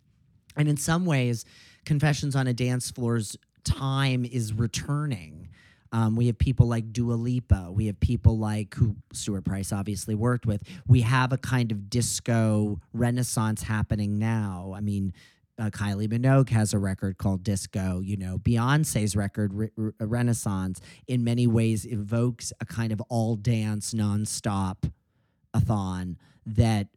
and 0.58 0.68
in 0.68 0.76
some 0.76 1.06
ways, 1.06 1.46
Confessions 1.86 2.36
on 2.36 2.48
a 2.48 2.54
Dance 2.54 2.90
Floor's 2.90 3.38
time 3.64 4.26
is 4.26 4.54
returning. 4.54 5.50
Um, 5.92 6.16
we 6.16 6.28
have 6.28 6.38
people 6.38 6.68
like 6.68 6.94
Dua 6.94 7.14
Lipa. 7.14 7.70
We 7.72 7.88
have 7.88 8.00
people 8.00 8.38
like 8.38 8.74
who 8.76 8.96
Stuart 9.12 9.44
Price 9.44 9.74
obviously 9.74 10.16
worked 10.16 10.46
with. 10.46 10.64
We 10.88 11.02
have 11.02 11.34
a 11.34 11.38
kind 11.38 11.72
of 11.72 11.90
disco 11.90 12.80
renaissance 12.94 13.64
happening 13.64 14.18
now. 14.18 14.74
I 14.76 14.80
mean, 14.80 15.14
uh, 15.60 15.70
Kylie 15.70 16.08
Minogue 16.08 16.50
has 16.50 16.74
a 16.74 16.80
record 16.80 17.18
called 17.18 17.44
Disco. 17.44 18.00
You 18.00 18.18
know, 18.18 18.38
Beyonce's 18.38 19.16
record 19.16 19.54
Re- 19.54 19.72
Re- 19.76 19.92
Renaissance 20.00 20.80
in 21.08 21.24
many 21.24 21.46
ways 21.46 21.86
evokes 21.86 22.54
a 22.62 22.66
kind 22.66 22.92
of 22.92 23.02
all 23.10 23.36
dance 23.36 23.94
nonstop 23.94 24.90
a 25.54 25.60
thon 25.60 26.18
that 26.46 26.88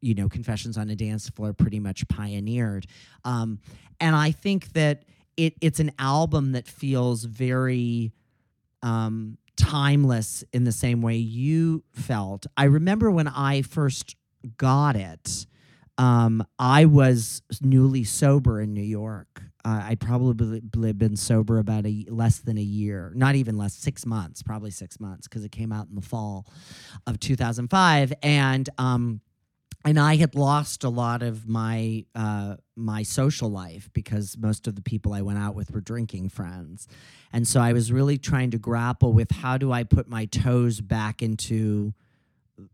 you 0.00 0.14
know 0.14 0.28
Confessions 0.28 0.76
on 0.76 0.90
a 0.90 0.96
Dance 0.96 1.28
Floor 1.28 1.52
pretty 1.52 1.78
much 1.78 2.06
pioneered. 2.08 2.86
Um, 3.24 3.60
and 4.00 4.16
I 4.16 4.32
think 4.32 4.72
that 4.72 5.04
it 5.36 5.54
it's 5.60 5.80
an 5.80 5.92
album 5.98 6.52
that 6.52 6.66
feels 6.66 7.24
very 7.24 8.12
um, 8.82 9.38
timeless 9.56 10.44
in 10.52 10.64
the 10.64 10.72
same 10.72 11.02
way 11.02 11.16
you 11.16 11.84
felt. 11.92 12.46
I 12.56 12.64
remember 12.64 13.10
when 13.10 13.28
I 13.28 13.62
first 13.62 14.16
got 14.56 14.96
it, 14.96 15.46
um, 15.98 16.42
I 16.58 16.86
was 16.86 17.42
newly 17.60 18.04
sober 18.04 18.60
in 18.60 18.72
New 18.72 18.80
York. 18.80 19.42
Uh, 19.62 19.82
I'd 19.84 20.00
probably 20.00 20.50
bl- 20.62 20.92
been 20.92 21.16
sober 21.16 21.58
about 21.58 21.84
a 21.84 22.06
less 22.08 22.38
than 22.38 22.56
a 22.56 22.62
year, 22.62 23.12
not 23.14 23.34
even 23.34 23.58
less, 23.58 23.74
six 23.74 24.06
months, 24.06 24.42
probably 24.42 24.70
six 24.70 24.98
months, 24.98 25.28
because 25.28 25.44
it 25.44 25.52
came 25.52 25.72
out 25.72 25.88
in 25.88 25.96
the 25.96 26.00
fall 26.00 26.46
of 27.06 27.20
2005, 27.20 28.14
and 28.22 28.70
um, 28.78 29.20
and 29.84 29.98
I 29.98 30.16
had 30.16 30.34
lost 30.34 30.84
a 30.84 30.88
lot 30.88 31.22
of 31.22 31.48
my 31.48 32.04
uh, 32.14 32.56
my 32.76 33.02
social 33.02 33.50
life 33.50 33.90
because 33.92 34.36
most 34.38 34.66
of 34.66 34.74
the 34.74 34.82
people 34.82 35.12
I 35.12 35.22
went 35.22 35.38
out 35.38 35.54
with 35.54 35.70
were 35.70 35.80
drinking 35.80 36.28
friends, 36.28 36.86
and 37.32 37.46
so 37.46 37.60
I 37.60 37.72
was 37.72 37.90
really 37.90 38.18
trying 38.18 38.50
to 38.50 38.58
grapple 38.58 39.12
with 39.12 39.30
how 39.30 39.56
do 39.56 39.72
I 39.72 39.84
put 39.84 40.08
my 40.08 40.26
toes 40.26 40.80
back 40.80 41.22
into 41.22 41.94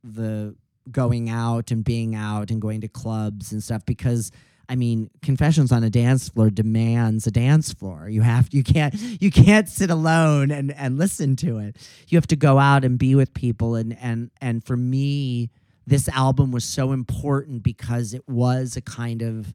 the 0.02 0.56
going 0.90 1.28
out 1.28 1.70
and 1.70 1.84
being 1.84 2.14
out 2.14 2.50
and 2.50 2.60
going 2.60 2.80
to 2.80 2.88
clubs 2.88 3.52
and 3.52 3.62
stuff 3.62 3.84
because 3.86 4.30
I 4.68 4.75
mean, 4.75 5.10
confessions 5.22 5.70
on 5.70 5.84
a 5.84 5.90
dance 5.90 6.28
floor 6.28 6.50
demands 6.50 7.26
a 7.26 7.30
dance 7.30 7.72
floor. 7.72 8.08
You 8.08 8.22
have 8.22 8.48
you 8.52 8.64
can't 8.64 8.94
you 9.20 9.30
can't 9.30 9.68
sit 9.68 9.90
alone 9.90 10.50
and 10.50 10.72
and 10.72 10.98
listen 10.98 11.36
to 11.36 11.58
it. 11.58 11.76
You 12.08 12.16
have 12.16 12.26
to 12.28 12.36
go 12.36 12.58
out 12.58 12.84
and 12.84 12.98
be 12.98 13.14
with 13.14 13.32
people 13.32 13.76
and 13.76 13.96
and 14.00 14.30
and 14.40 14.64
for 14.64 14.76
me 14.76 15.50
this 15.87 16.09
album 16.09 16.50
was 16.50 16.64
so 16.64 16.93
important 16.93 17.62
because 17.62 18.12
it 18.12 18.28
was 18.28 18.76
a 18.76 18.81
kind 18.81 19.23
of 19.23 19.55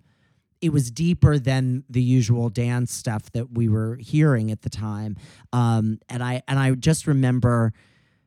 it 0.61 0.71
was 0.71 0.91
deeper 0.91 1.39
than 1.39 1.83
the 1.89 2.01
usual 2.01 2.49
dance 2.49 2.93
stuff 2.93 3.31
that 3.31 3.51
we 3.51 3.67
were 3.67 3.95
hearing 3.95 4.51
at 4.51 4.61
the 4.61 4.69
time. 4.69 5.17
Um, 5.51 5.99
and 6.07 6.23
I 6.23 6.43
and 6.47 6.59
I 6.59 6.71
just 6.71 7.07
remember 7.07 7.73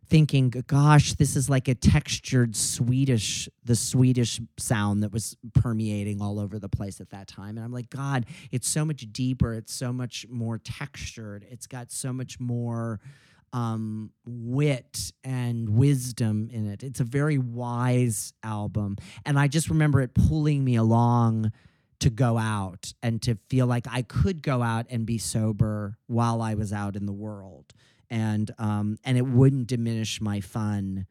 thinking, 0.06 0.50
gosh, 0.66 1.14
this 1.14 1.34
is 1.34 1.48
like 1.48 1.68
a 1.68 1.74
textured 1.74 2.54
Swedish, 2.54 3.48
the 3.64 3.76
Swedish 3.76 4.40
sound 4.58 5.02
that 5.02 5.12
was 5.12 5.36
permeating 5.54 6.20
all 6.20 6.38
over 6.38 6.58
the 6.58 6.68
place 6.68 7.00
at 7.00 7.10
that 7.10 7.26
time. 7.26 7.56
And 7.56 7.64
I'm 7.64 7.72
like, 7.72 7.88
God, 7.88 8.26
it's 8.50 8.68
so 8.68 8.84
much 8.84 9.06
deeper. 9.12 9.54
It's 9.54 9.72
so 9.72 9.92
much 9.92 10.26
more 10.28 10.58
textured. 10.58 11.46
It's 11.50 11.66
got 11.66 11.90
so 11.90 12.12
much 12.12 12.38
more 12.38 13.00
um, 13.54 14.10
wit 14.26 15.12
and 15.22 15.68
wisdom 15.68 16.50
in 16.52 16.66
it. 16.66 16.82
It's 16.82 16.98
a 16.98 17.04
very 17.04 17.38
wise 17.38 18.32
album. 18.42 18.96
And 19.24 19.38
I 19.38 19.46
just 19.46 19.70
remember 19.70 20.00
it 20.00 20.12
pulling 20.12 20.64
me 20.64 20.74
along 20.74 21.52
to 22.00 22.10
go 22.10 22.36
out 22.36 22.92
and 23.00 23.22
to 23.22 23.38
feel 23.48 23.66
like 23.66 23.86
I 23.88 24.02
could 24.02 24.42
go 24.42 24.60
out 24.60 24.86
and 24.90 25.06
be 25.06 25.18
sober 25.18 25.96
while 26.08 26.42
I 26.42 26.54
was 26.54 26.72
out 26.72 26.96
in 26.96 27.06
the 27.06 27.12
world. 27.12 27.72
And 28.10 28.50
um, 28.58 28.98
and 29.04 29.16
it 29.16 29.26
wouldn't 29.26 29.68
diminish 29.68 30.20
my 30.20 30.40
fun 30.40 31.06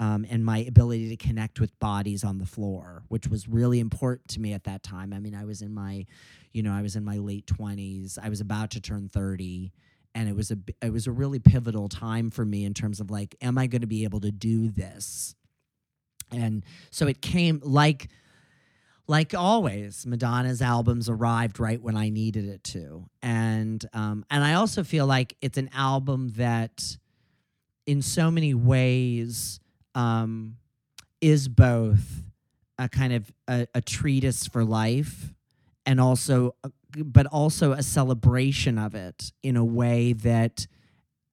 um, 0.00 0.26
and 0.28 0.44
my 0.44 0.58
ability 0.58 1.08
to 1.10 1.16
connect 1.16 1.60
with 1.60 1.78
bodies 1.78 2.24
on 2.24 2.38
the 2.38 2.46
floor, 2.46 3.04
which 3.08 3.28
was 3.28 3.48
really 3.48 3.78
important 3.78 4.28
to 4.30 4.40
me 4.40 4.52
at 4.52 4.64
that 4.64 4.82
time. 4.82 5.12
I 5.12 5.20
mean, 5.20 5.34
I 5.34 5.44
was 5.44 5.62
in 5.62 5.72
my, 5.72 6.04
you 6.52 6.62
know, 6.64 6.72
I 6.72 6.82
was 6.82 6.96
in 6.96 7.04
my 7.04 7.18
late 7.18 7.46
twenties. 7.46 8.18
I 8.20 8.28
was 8.28 8.40
about 8.40 8.72
to 8.72 8.80
turn 8.80 9.08
thirty, 9.08 9.72
and 10.16 10.30
it 10.30 10.34
was 10.34 10.50
a 10.50 10.56
it 10.82 10.90
was 10.90 11.06
a 11.06 11.12
really 11.12 11.38
pivotal 11.38 11.88
time 11.88 12.30
for 12.30 12.44
me 12.44 12.64
in 12.64 12.72
terms 12.72 13.00
of 13.00 13.10
like, 13.10 13.36
am 13.42 13.58
I 13.58 13.66
going 13.66 13.82
to 13.82 13.86
be 13.86 14.04
able 14.04 14.20
to 14.20 14.32
do 14.32 14.70
this? 14.70 15.34
And 16.32 16.64
so 16.90 17.06
it 17.06 17.20
came 17.20 17.60
like 17.62 18.08
like 19.06 19.34
always, 19.34 20.04
Madonna's 20.04 20.60
albums 20.60 21.08
arrived 21.08 21.60
right 21.60 21.80
when 21.80 21.96
I 21.96 22.08
needed 22.08 22.46
it 22.46 22.64
to, 22.64 23.08
and 23.22 23.84
um, 23.92 24.24
and 24.30 24.42
I 24.42 24.54
also 24.54 24.82
feel 24.82 25.06
like 25.06 25.36
it's 25.40 25.58
an 25.58 25.70
album 25.74 26.30
that, 26.36 26.96
in 27.86 28.02
so 28.02 28.32
many 28.32 28.52
ways, 28.54 29.60
um, 29.94 30.56
is 31.20 31.46
both 31.46 32.24
a 32.78 32.88
kind 32.88 33.12
of 33.12 33.32
a, 33.46 33.68
a 33.74 33.80
treatise 33.80 34.48
for 34.48 34.64
life, 34.64 35.32
and 35.84 36.00
also, 36.00 36.56
but 37.04 37.26
also 37.26 37.72
a 37.72 37.82
celebration 37.82 38.78
of 38.78 38.94
it 38.94 39.32
in 39.42 39.56
a 39.56 39.64
way 39.64 40.12
that 40.12 40.66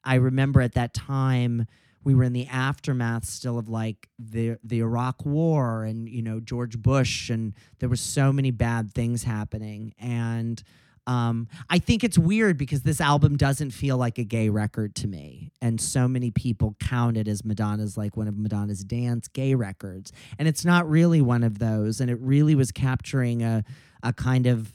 I 0.03 0.15
remember 0.15 0.62
at 0.62 0.74
that 0.74 0.93
time 0.93 1.67
we 2.03 2.13
were 2.13 2.24
in 2.24 2.34
the 2.34 2.48
aftermath 2.48 3.25
still 3.25 3.58
of 3.58 3.70
like 3.70 4.10
the 4.20 4.58
the 4.63 4.79
Iraq 4.79 5.25
War 5.25 5.84
and 5.84 6.10
you 6.10 6.22
know 6.22 6.39
George 6.39 6.77
Bush 6.77 7.29
and 7.29 7.53
there 7.79 7.89
were 7.89 7.96
so 7.96 8.34
many 8.34 8.51
bad 8.51 8.93
things 8.93 9.24
happening. 9.24 9.93
And 10.00 10.62
um, 11.05 11.50
I 11.70 11.79
think 11.79 12.03
it's 12.03 12.17
weird 12.17 12.58
because 12.58 12.84
this 12.84 13.01
album 13.01 13.36
doesn't 13.36 13.72
feel 13.72 13.98
like 13.98 14.17
a 14.17 14.24
gay 14.24 14.48
record 14.48 14.96
to 14.96 15.08
me, 15.08 15.51
and 15.62 15.79
so 15.79 16.08
many 16.08 16.32
people 16.32 16.77
count 16.79 17.17
it 17.17 17.27
as 17.27 17.43
Madonna's 17.43 17.98
like 17.98 18.15
one 18.15 18.27
of 18.27 18.38
Madonna's 18.38 18.84
dance 18.84 19.27
gay 19.27 19.53
records, 19.53 20.13
and 20.39 20.48
it's 20.48 20.63
not 20.63 20.89
really 20.89 21.22
one 21.22 21.43
of 21.43 21.60
those. 21.60 22.00
And 22.00 22.10
it 22.10 22.17
really 22.22 22.55
was 22.55 22.72
capturing 22.72 23.43
a 23.43 23.63
a 24.01 24.13
kind 24.13 24.48
of 24.48 24.74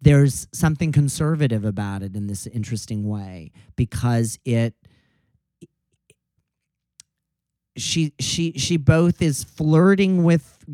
there's 0.00 0.46
something 0.52 0.92
conservative 0.92 1.64
about 1.64 2.02
it 2.02 2.14
in 2.14 2.26
this 2.26 2.46
interesting 2.46 3.08
way 3.08 3.52
because 3.76 4.38
it 4.44 4.74
she 7.76 8.12
she 8.20 8.52
she 8.52 8.76
both 8.76 9.20
is 9.20 9.44
flirting 9.44 10.24
with 10.24 10.64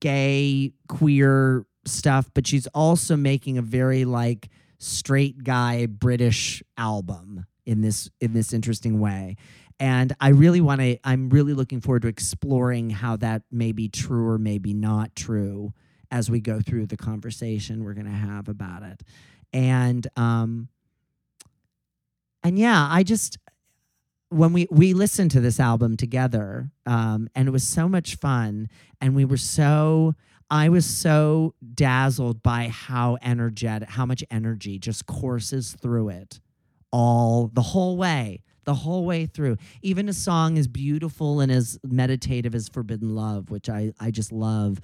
gay 0.00 0.72
queer 0.88 1.64
stuff 1.84 2.30
but 2.34 2.46
she's 2.46 2.66
also 2.68 3.16
making 3.16 3.58
a 3.58 3.62
very 3.62 4.04
like 4.04 4.48
straight 4.78 5.44
guy 5.44 5.86
british 5.86 6.62
album 6.76 7.46
in 7.66 7.82
this 7.82 8.10
in 8.20 8.32
this 8.32 8.52
interesting 8.52 9.00
way. 9.00 9.36
And 9.78 10.14
i 10.20 10.28
really 10.28 10.60
want 10.60 10.80
to 10.80 10.98
i'm 11.04 11.30
really 11.30 11.54
looking 11.54 11.80
forward 11.80 12.02
to 12.02 12.08
exploring 12.08 12.90
how 12.90 13.16
that 13.16 13.42
may 13.50 13.72
be 13.72 13.88
true 13.88 14.28
or 14.28 14.38
maybe 14.38 14.74
not 14.74 15.14
true 15.14 15.72
as 16.10 16.30
we 16.30 16.40
go 16.40 16.60
through 16.60 16.86
the 16.86 16.96
conversation 16.96 17.84
we're 17.84 17.94
going 17.94 18.06
to 18.06 18.12
have 18.12 18.48
about 18.48 18.82
it. 18.82 19.02
And 19.52 20.06
um 20.16 20.68
and 22.42 22.58
yeah 22.58 22.88
i 22.90 23.02
just 23.02 23.38
when 24.28 24.52
we 24.52 24.66
we 24.70 24.94
listened 24.94 25.30
to 25.30 25.40
this 25.40 25.60
album 25.60 25.96
together 25.96 26.70
um 26.86 27.28
and 27.34 27.48
it 27.48 27.50
was 27.50 27.66
so 27.66 27.88
much 27.88 28.16
fun 28.16 28.68
and 29.00 29.14
we 29.14 29.24
were 29.24 29.36
so 29.36 30.14
i 30.50 30.68
was 30.68 30.86
so 30.86 31.54
dazzled 31.74 32.42
by 32.42 32.68
how 32.68 33.18
energetic 33.22 33.88
how 33.88 34.06
much 34.06 34.24
energy 34.30 34.78
just 34.78 35.06
courses 35.06 35.76
through 35.80 36.08
it 36.08 36.40
all 36.92 37.50
the 37.52 37.62
whole 37.62 37.96
way 37.96 38.42
the 38.64 38.74
whole 38.74 39.04
way 39.04 39.26
through. 39.26 39.56
Even 39.82 40.08
a 40.08 40.12
song 40.12 40.58
as 40.58 40.68
beautiful 40.68 41.40
and 41.40 41.50
as 41.50 41.78
meditative 41.82 42.54
as 42.54 42.68
forbidden 42.68 43.14
love 43.14 43.50
which 43.50 43.68
i 43.68 43.92
i 43.98 44.10
just 44.10 44.32
love 44.32 44.80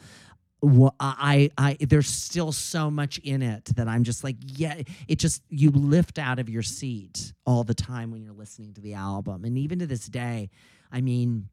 I, 0.62 1.50
I, 1.58 1.76
there's 1.80 2.08
still 2.08 2.50
so 2.50 2.90
much 2.90 3.18
in 3.18 3.42
it 3.42 3.66
that 3.76 3.88
I'm 3.88 4.04
just 4.04 4.24
like, 4.24 4.36
yeah, 4.40 4.82
it 5.06 5.18
just, 5.18 5.42
you 5.48 5.70
lift 5.70 6.18
out 6.18 6.38
of 6.38 6.48
your 6.48 6.62
seat 6.62 7.32
all 7.44 7.62
the 7.62 7.74
time 7.74 8.10
when 8.10 8.22
you're 8.22 8.32
listening 8.32 8.72
to 8.74 8.80
the 8.80 8.94
album. 8.94 9.44
And 9.44 9.58
even 9.58 9.78
to 9.80 9.86
this 9.86 10.06
day, 10.06 10.50
I 10.90 11.00
mean, 11.02 11.48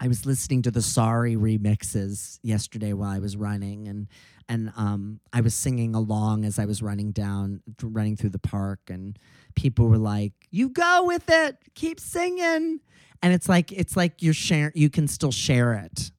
I 0.00 0.08
was 0.08 0.24
listening 0.24 0.62
to 0.62 0.70
the 0.70 0.82
Sorry 0.82 1.34
remixes 1.34 2.38
yesterday 2.42 2.92
while 2.92 3.10
I 3.10 3.18
was 3.18 3.36
running, 3.36 3.88
and 3.88 4.06
and 4.48 4.72
um, 4.76 5.20
I 5.32 5.40
was 5.40 5.54
singing 5.54 5.94
along 5.94 6.44
as 6.44 6.58
I 6.58 6.64
was 6.66 6.82
running 6.82 7.10
down, 7.10 7.62
running 7.82 8.16
through 8.16 8.30
the 8.30 8.38
park, 8.38 8.80
and 8.88 9.18
people 9.56 9.88
were 9.88 9.98
like, 9.98 10.32
"You 10.50 10.68
go 10.68 11.04
with 11.04 11.28
it, 11.28 11.56
keep 11.74 11.98
singing," 11.98 12.80
and 13.22 13.32
it's 13.32 13.48
like 13.48 13.72
it's 13.72 13.96
like 13.96 14.22
you're 14.22 14.34
sharing, 14.34 14.72
you 14.76 14.88
can 14.88 15.08
still 15.08 15.32
share 15.32 15.74
it, 15.74 16.12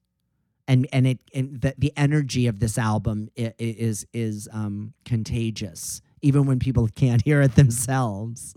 and 0.69 0.87
and 0.93 1.07
it 1.07 1.19
and 1.33 1.59
the, 1.59 1.73
the 1.77 1.91
energy 1.97 2.47
of 2.47 2.59
this 2.59 2.77
album 2.77 3.29
is 3.35 4.05
is 4.13 4.47
um, 4.53 4.93
contagious, 5.03 6.01
even 6.21 6.45
when 6.45 6.59
people 6.59 6.87
can't 6.95 7.23
hear 7.23 7.41
it 7.41 7.55
themselves. 7.55 8.53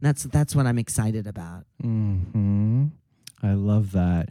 That's 0.00 0.22
that's 0.22 0.54
what 0.56 0.66
I'm 0.66 0.78
excited 0.78 1.26
about. 1.26 1.66
hmm 1.82 2.86
I 3.42 3.54
love 3.54 3.92
that. 3.92 4.28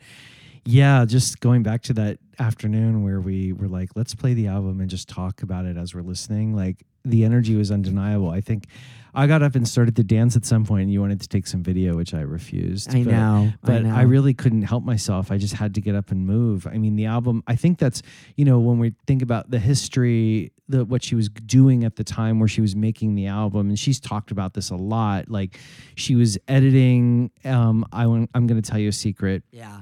Yeah, 0.65 1.06
just 1.06 1.39
going 1.39 1.63
back 1.63 1.82
to 1.84 1.94
that 1.94 2.20
afternoon 2.39 3.03
where 3.03 3.20
we 3.20 3.53
were 3.53 3.68
like, 3.68 3.89
let's 3.96 4.13
play 4.15 4.34
the 4.34 4.48
album 4.48 4.80
and 4.80 4.89
just 4.89 5.10
talk 5.10 5.41
about 5.41 5.65
it 5.65 5.77
as 5.77 5.94
we're 5.96 6.01
listening. 6.01 6.56
Like 6.56 6.84
the 7.03 7.24
energy 7.25 7.56
was 7.56 7.72
undeniable. 7.72 8.30
I 8.30 8.41
think 8.41 8.68
I 9.13 9.27
got 9.27 9.41
up 9.41 9.56
and 9.56 9.68
started 9.68 9.96
to 9.98 10.03
dance 10.03 10.36
at 10.36 10.46
some 10.46 10.63
point 10.65 10.84
and 10.84 10.94
you 10.94 11.01
wanted 11.01 11.20
to 11.22 11.27
take 11.27 11.46
some 11.48 11.63
video, 11.63 11.96
which 11.98 12.13
I 12.13 12.22
refused. 12.22 12.89
I 12.96 13.03
but- 13.03 13.12
know, 13.12 13.53
But 13.63 13.86
I 13.86 14.00
I, 14.00 14.01
really 14.03 14.34
couldn't 14.34 14.62
help 14.62 14.84
myself. 14.84 15.32
I 15.32 15.38
just 15.38 15.56
had 15.56 15.74
to 15.75 15.82
get 15.82 15.96
up 15.96 16.12
and 16.12 16.25
move. 16.25 16.65
I 16.68 16.77
mean, 16.77 16.96
the 16.96 17.06
album, 17.06 17.44
I 17.48 17.56
think 17.56 17.77
that's, 17.80 18.01
you 18.36 18.46
know, 18.46 18.60
when 18.60 18.77
we 18.80 18.94
think 19.08 19.22
about 19.22 19.50
the 19.51 19.60
history, 19.60 20.51
the 20.70 20.86
what 20.86 21.03
she 21.03 21.15
was 21.15 21.27
doing 21.30 21.84
at 21.84 21.96
the 21.98 22.03
time 22.03 22.39
where 22.39 22.48
she 22.48 22.62
was 22.62 22.75
making 22.75 23.15
the 23.15 23.27
album, 23.27 23.68
and 23.68 23.77
she's 23.77 24.00
talked 24.00 24.32
about 24.32 24.53
this 24.53 24.70
a 24.70 24.75
lot. 24.77 25.27
Like 25.30 25.60
she 25.96 26.15
was 26.15 26.38
editing, 26.48 27.32
um, 27.44 27.86
I, 27.91 28.03
I'm 28.03 28.48
going 28.48 28.62
to 28.62 28.62
tell 28.62 28.80
you 28.80 28.89
a 28.89 28.94
secret 28.94 29.44
Yeah. 29.51 29.82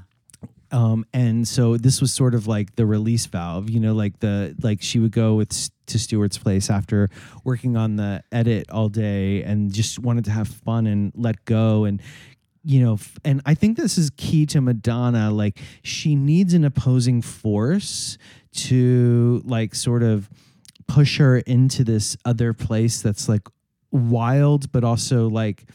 Um 0.71 1.05
and 1.13 1.47
so 1.47 1.77
this 1.77 2.01
was 2.01 2.13
sort 2.13 2.35
of 2.35 2.47
like 2.47 2.75
the 2.75 2.85
release 2.85 3.25
valve 3.25 3.69
you 3.69 3.79
know 3.79 3.93
like 3.93 4.19
the 4.19 4.55
like 4.61 4.81
she 4.81 4.99
would 4.99 5.11
go 5.11 5.35
with 5.35 5.49
to 5.87 5.97
Stuart's 5.99 6.37
place 6.37 6.69
after 6.69 7.09
working 7.43 7.75
on 7.75 7.95
the 7.95 8.23
edit 8.31 8.69
all 8.69 8.89
day 8.89 9.43
and 9.43 9.73
just 9.73 9.99
wanted 9.99 10.25
to 10.25 10.31
have 10.31 10.47
fun 10.47 10.87
and 10.87 11.11
let 11.15 11.43
go 11.45 11.85
and 11.85 12.01
you 12.63 12.81
know 12.81 12.93
f- 12.93 13.17
and 13.23 13.41
i 13.45 13.53
think 13.53 13.77
this 13.77 13.97
is 13.97 14.11
key 14.17 14.45
to 14.45 14.61
madonna 14.61 15.31
like 15.31 15.57
she 15.81 16.15
needs 16.15 16.53
an 16.53 16.63
opposing 16.65 17.21
force 17.21 18.17
to 18.51 19.41
like 19.45 19.73
sort 19.73 20.03
of 20.03 20.29
push 20.87 21.17
her 21.17 21.37
into 21.39 21.83
this 21.83 22.17
other 22.25 22.53
place 22.53 23.01
that's 23.01 23.29
like 23.29 23.47
wild 23.91 24.71
but 24.71 24.83
also 24.83 25.29
like 25.29 25.65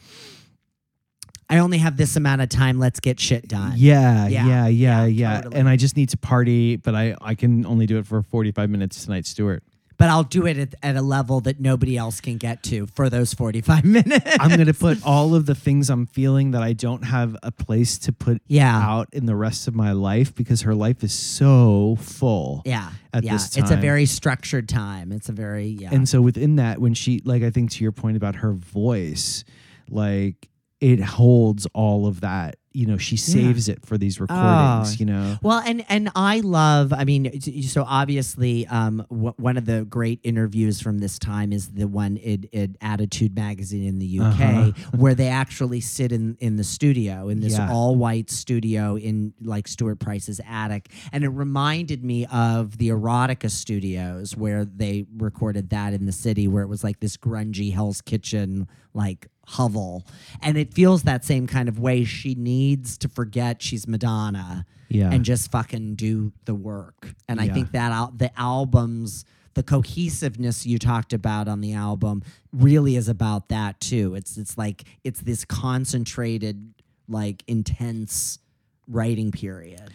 I 1.49 1.59
only 1.59 1.77
have 1.77 1.95
this 1.97 2.15
amount 2.15 2.41
of 2.41 2.49
time. 2.49 2.79
Let's 2.79 2.99
get 2.99 3.19
shit 3.19 3.47
done. 3.47 3.73
Yeah, 3.75 4.27
Yeah, 4.27 4.45
yeah, 4.47 4.67
yeah, 4.67 5.05
yeah. 5.05 5.35
totally. 5.41 5.55
And 5.59 5.69
I 5.69 5.75
just 5.75 5.95
need 5.95 6.09
to 6.09 6.17
party, 6.17 6.75
but 6.77 6.95
I 6.95 7.15
I 7.21 7.35
can 7.35 7.65
only 7.65 7.85
do 7.85 7.97
it 7.97 8.07
for 8.07 8.21
45 8.23 8.69
minutes 8.69 9.03
tonight, 9.05 9.25
Stuart. 9.25 9.63
But 9.97 10.09
I'll 10.09 10.23
do 10.23 10.45
it 10.45 10.57
at, 10.57 10.75
at 10.83 10.97
a 10.97 11.01
level 11.01 11.39
that 11.41 11.61
nobody 11.61 11.95
else 11.95 12.19
can 12.19 12.35
get 12.35 12.63
to 12.63 12.85
for 12.87 13.09
those 13.09 13.33
45 13.33 13.85
minutes. 13.97 14.29
I'm 14.41 14.49
going 14.49 14.65
to 14.67 14.73
put 14.73 15.01
all 15.05 15.35
of 15.35 15.45
the 15.45 15.55
things 15.55 15.89
I'm 15.89 16.05
feeling 16.05 16.51
that 16.51 16.61
I 16.61 16.73
don't 16.73 17.03
have 17.03 17.37
a 17.43 17.49
place 17.51 17.97
to 17.99 18.11
put 18.11 18.41
Yeah. 18.47 18.75
out 18.77 19.07
in 19.13 19.25
the 19.25 19.37
rest 19.37 19.69
of 19.69 19.73
my 19.75 19.93
life 19.93 20.35
because 20.35 20.63
her 20.63 20.75
life 20.75 21.01
is 21.01 21.13
so 21.13 21.95
full. 22.01 22.61
yeah. 22.65 22.89
at 23.13 23.23
yeah. 23.23 23.31
this 23.33 23.55
It's 23.55 23.71
a 23.71 23.77
very 23.77 24.05
structured 24.05 24.67
time. 24.67 25.13
It's 25.13 25.29
a 25.29 25.31
very, 25.31 25.67
yeah. 25.67 25.91
And 25.93 26.09
so 26.09 26.21
within 26.21 26.57
that, 26.57 26.81
when 26.81 26.93
she, 26.93 27.21
like, 27.23 27.43
I 27.43 27.49
think 27.49 27.71
to 27.71 27.81
your 27.81 27.93
point 27.93 28.17
about 28.17 28.35
her 28.35 28.51
voice, 28.51 29.45
like, 29.89 30.49
it 30.81 30.99
holds 31.01 31.65
all 31.73 32.05
of 32.07 32.21
that. 32.21 32.57
You 32.73 32.85
know, 32.87 32.97
she 32.97 33.15
saves 33.15 33.69
it 33.69 33.85
for 33.85 33.97
these 33.97 34.19
recordings, 34.19 34.91
Oh. 34.91 34.95
you 34.99 35.05
know? 35.05 35.37
Well, 35.41 35.59
and 35.65 35.85
and 35.87 36.11
I 36.13 36.41
love. 36.41 36.91
I 36.91 37.05
mean, 37.05 37.39
so 37.63 37.85
obviously, 37.87 38.67
um, 38.67 38.97
w- 39.09 39.31
one 39.37 39.55
of 39.55 39.63
the 39.65 39.85
great 39.85 40.19
interviews 40.23 40.81
from 40.81 40.97
this 40.99 41.17
time 41.17 41.53
is 41.53 41.69
the 41.69 41.87
one 41.87 42.17
in, 42.17 42.43
in 42.51 42.75
Attitude 42.81 43.33
magazine 43.33 43.85
in 43.85 43.99
the 43.99 44.19
UK, 44.19 44.41
Uh-huh. 44.41 44.71
where 44.97 45.15
they 45.15 45.29
actually 45.29 45.79
sit 45.79 46.11
in 46.11 46.35
in 46.41 46.57
the 46.57 46.65
studio 46.65 47.29
in 47.29 47.39
this 47.39 47.53
Yeah. 47.53 47.71
all 47.71 47.95
white 47.95 48.29
studio 48.29 48.97
in 48.97 49.33
like 49.41 49.69
Stuart 49.69 49.99
Price's 49.99 50.41
attic, 50.45 50.89
and 51.13 51.23
it 51.23 51.29
reminded 51.29 52.03
me 52.03 52.25
of 52.25 52.77
the 52.77 52.89
Erotica 52.89 53.49
Studios 53.49 54.35
where 54.35 54.65
they 54.65 55.05
recorded 55.17 55.69
that 55.69 55.93
in 55.93 56.05
the 56.05 56.11
city, 56.11 56.45
where 56.45 56.63
it 56.63 56.67
was 56.67 56.83
like 56.83 56.99
this 56.99 57.15
grungy 57.15 57.71
Hell's 57.71 58.01
Kitchen 58.01 58.67
like 58.93 59.27
hovel, 59.45 60.05
and 60.41 60.57
it 60.57 60.73
feels 60.73 61.03
that 61.03 61.23
same 61.25 61.47
kind 61.47 61.69
of 61.69 61.79
way. 61.79 62.03
She 62.03 62.35
needs 62.35 62.97
to 62.99 63.07
forget 63.09 63.61
she's 63.61 63.87
Madonna 63.87 64.65
Yeah. 64.89 65.11
and 65.11 65.23
just 65.25 65.51
fucking 65.51 65.95
do 65.95 66.31
the 66.45 66.55
work. 66.55 67.15
And 67.27 67.39
I 67.39 67.49
think 67.49 67.71
that 67.71 67.91
al- 67.91 68.13
the 68.15 68.31
albums, 68.39 69.25
the 69.53 69.63
cohesiveness 69.63 70.65
you 70.65 70.77
talked 70.79 71.13
about 71.13 71.47
on 71.47 71.61
the 71.61 71.73
album, 71.73 72.23
really 72.51 72.95
is 72.95 73.07
about 73.07 73.49
that 73.49 73.79
too. 73.79 74.15
It's 74.15 74.37
it's 74.37 74.57
like 74.57 74.83
it's 75.03 75.21
this 75.21 75.45
concentrated, 75.45 76.73
like 77.07 77.43
intense 77.47 78.39
writing 78.87 79.31
period. 79.31 79.91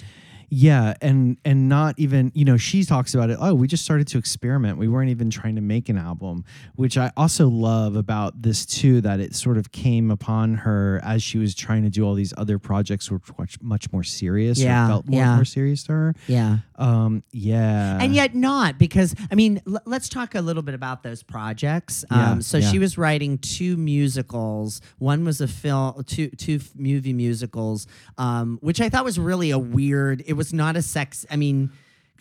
Yeah, 0.53 0.95
and 1.01 1.37
and 1.45 1.69
not 1.69 1.95
even 1.97 2.33
you 2.35 2.45
know 2.45 2.57
she 2.57 2.85
talks 2.85 3.15
about 3.15 3.31
it. 3.31 3.39
Oh, 3.41 3.55
we 3.55 3.69
just 3.69 3.85
started 3.85 4.09
to 4.09 4.19
experiment. 4.19 4.79
We 4.79 4.89
weren't 4.89 5.11
even 5.11 5.31
trying 5.31 5.55
to 5.55 5.61
make 5.61 5.89
an 5.89 5.97
album, 5.97 6.45
which 6.75 6.99
I 6.99 7.13
also 7.17 7.49
love 7.49 7.95
about 7.95 8.43
this 8.43 8.67
too. 8.67 9.01
That 9.01 9.21
it 9.21 9.35
sort 9.37 9.59
of 9.59 9.71
came 9.71 10.11
upon 10.11 10.55
her 10.57 11.01
as 11.05 11.23
she 11.23 11.39
was 11.39 11.55
trying 11.55 11.85
to 11.85 11.91
do 11.91 12.05
all 12.05 12.15
these 12.15 12.35
other 12.37 12.59
projects, 12.59 13.11
which 13.11 13.29
were 13.29 13.35
much 13.39 13.61
much 13.63 13.93
more 13.93 14.03
serious. 14.03 14.59
Yeah, 14.59 14.89
felt 14.89 15.07
more, 15.07 15.21
yeah. 15.21 15.37
more 15.37 15.45
serious 15.45 15.85
to 15.85 15.93
her. 15.93 16.15
Yeah. 16.27 16.59
Um, 16.75 17.23
yeah, 17.31 17.99
and 18.01 18.13
yet 18.15 18.35
not 18.35 18.77
because 18.79 19.15
I 19.31 19.37
mean, 19.37 19.61
l- 19.69 19.83
let's 19.85 20.09
talk 20.09 20.35
a 20.35 20.41
little 20.41 20.63
bit 20.63 20.75
about 20.75 21.03
those 21.05 21.23
projects. 21.23 22.05
Yeah, 22.11 22.33
Um, 22.33 22.43
so 22.43 22.59
yeah. 22.59 22.71
she 22.71 22.79
was 22.81 22.99
writing 22.99 23.39
two 23.39 23.77
musicals. 23.77 24.81
One 24.99 25.25
was 25.25 25.41
a 25.41 25.47
film, 25.49 26.03
two 26.05 26.29
two 26.31 26.59
movie 26.75 27.13
musicals, 27.13 27.87
um, 28.19 28.59
which 28.63 28.81
I 28.81 28.89
thought 28.89 29.05
was 29.05 29.19
really 29.19 29.51
a 29.51 29.59
weird. 29.59 30.23
It 30.27 30.33
was 30.41 30.53
not 30.55 30.75
a 30.77 30.83
sex. 30.83 31.27
I 31.31 31.37
mean. 31.37 31.71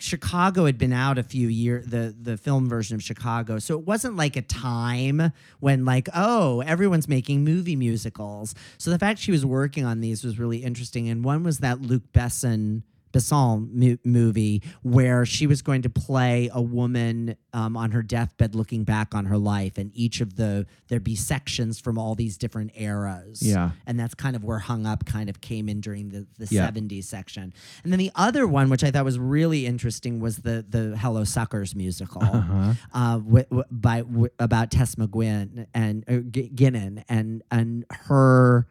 Chicago 0.02 0.64
had 0.64 0.78
been 0.78 0.94
out 0.94 1.18
a 1.18 1.22
few 1.22 1.48
years, 1.48 1.84
the 1.84 2.16
the 2.18 2.38
film 2.38 2.70
version 2.70 2.94
of 2.94 3.02
Chicago, 3.02 3.58
so 3.58 3.78
it 3.78 3.86
wasn't 3.86 4.16
like 4.16 4.34
a 4.34 4.40
time 4.40 5.30
when 5.58 5.84
like 5.84 6.08
oh 6.14 6.62
everyone's 6.62 7.06
making 7.06 7.44
movie 7.44 7.76
musicals. 7.76 8.54
So 8.78 8.90
the 8.90 8.98
fact 8.98 9.18
she 9.18 9.30
was 9.30 9.44
working 9.44 9.84
on 9.84 10.00
these 10.00 10.24
was 10.24 10.38
really 10.38 10.64
interesting, 10.64 11.10
and 11.10 11.22
one 11.22 11.42
was 11.42 11.58
that 11.58 11.82
Luc 11.82 12.00
Besson 12.14 12.82
Besson 13.12 13.72
mu- 13.72 13.96
movie 14.04 14.62
where 14.82 15.26
she 15.26 15.46
was 15.46 15.62
going 15.62 15.82
to 15.82 15.90
play 15.90 16.48
a 16.52 16.62
woman 16.62 17.36
um, 17.52 17.76
on 17.76 17.90
her 17.90 18.02
deathbed 18.02 18.54
looking 18.54 18.84
back 18.84 19.14
on 19.14 19.24
her 19.26 19.36
life 19.38 19.78
and 19.78 19.90
each 19.94 20.20
of 20.20 20.36
the 20.36 20.66
there'd 20.88 21.02
be 21.02 21.16
sections 21.16 21.80
from 21.80 21.98
all 21.98 22.14
these 22.14 22.36
different 22.36 22.70
eras 22.76 23.42
Yeah. 23.42 23.70
and 23.86 23.98
that's 23.98 24.14
kind 24.14 24.36
of 24.36 24.44
where 24.44 24.58
hung 24.60 24.86
up 24.86 25.04
kind 25.06 25.28
of 25.28 25.40
came 25.40 25.68
in 25.68 25.80
during 25.80 26.10
the, 26.10 26.26
the 26.38 26.46
Yeah. 26.54 26.70
70s 26.70 27.04
section 27.04 27.52
and 27.82 27.92
then 27.92 27.98
the 27.98 28.12
other 28.14 28.46
one 28.46 28.68
which 28.70 28.84
i 28.84 28.90
thought 28.90 29.04
was 29.04 29.18
really 29.18 29.66
interesting 29.66 30.20
was 30.20 30.38
the 30.38 30.64
the 30.68 30.96
hello 30.96 31.24
suckers 31.24 31.74
musical 31.74 32.22
Uh-huh. 32.22 32.74
uh, 32.94 33.16
wi- 33.18 33.46
wi- 33.50 33.64
by 33.70 33.98
wi- 34.02 34.30
about 34.38 34.70
Texas 34.70 34.94
Guinan 34.94 35.66
and 35.74 36.04
uh, 36.08 36.18
G- 36.30 36.50
Guinan 36.54 37.02
and 37.08 37.42
and 37.50 37.84
her 38.06 38.66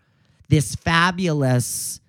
this 0.48 0.76
fabulous 0.76 2.00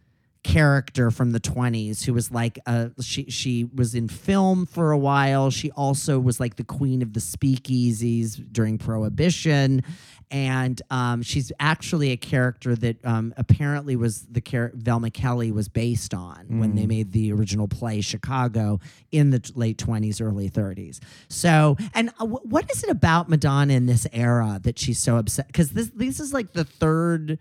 character 0.42 1.10
from 1.10 1.32
the 1.32 1.40
20s 1.40 2.04
who 2.04 2.14
was 2.14 2.30
like 2.30 2.58
a 2.66 2.90
she 3.02 3.24
she 3.30 3.64
was 3.74 3.94
in 3.94 4.08
film 4.08 4.64
for 4.64 4.90
a 4.90 4.96
while 4.98 5.50
she 5.50 5.70
also 5.72 6.18
was 6.18 6.40
like 6.40 6.56
the 6.56 6.64
queen 6.64 7.02
of 7.02 7.12
the 7.12 7.20
speakeasies 7.20 8.42
during 8.50 8.78
prohibition 8.78 9.82
and 10.30 10.80
um, 10.90 11.22
she's 11.22 11.50
actually 11.58 12.12
a 12.12 12.16
character 12.16 12.76
that 12.76 13.04
um, 13.04 13.34
apparently 13.36 13.96
was 13.96 14.22
the 14.30 14.40
character 14.40 14.78
Velma 14.78 15.10
Kelly 15.10 15.50
was 15.50 15.68
based 15.68 16.14
on 16.14 16.60
when 16.60 16.76
they 16.76 16.86
made 16.86 17.10
the 17.10 17.32
original 17.32 17.66
play 17.66 18.00
Chicago 18.00 18.78
in 19.10 19.30
the 19.30 19.40
t- 19.40 19.52
late 19.56 19.76
20s, 19.76 20.24
early 20.24 20.48
30s. 20.48 21.00
So, 21.28 21.76
and 21.94 22.10
uh, 22.20 22.26
wh- 22.26 22.46
what 22.46 22.70
is 22.70 22.84
it 22.84 22.90
about 22.90 23.28
Madonna 23.28 23.74
in 23.74 23.86
this 23.86 24.06
era 24.12 24.60
that 24.62 24.78
she's 24.78 25.00
so 25.00 25.16
upset? 25.16 25.48
Because 25.48 25.70
this 25.70 25.90
this 25.96 26.20
is 26.20 26.32
like 26.32 26.52
the 26.52 26.64
third 26.64 27.40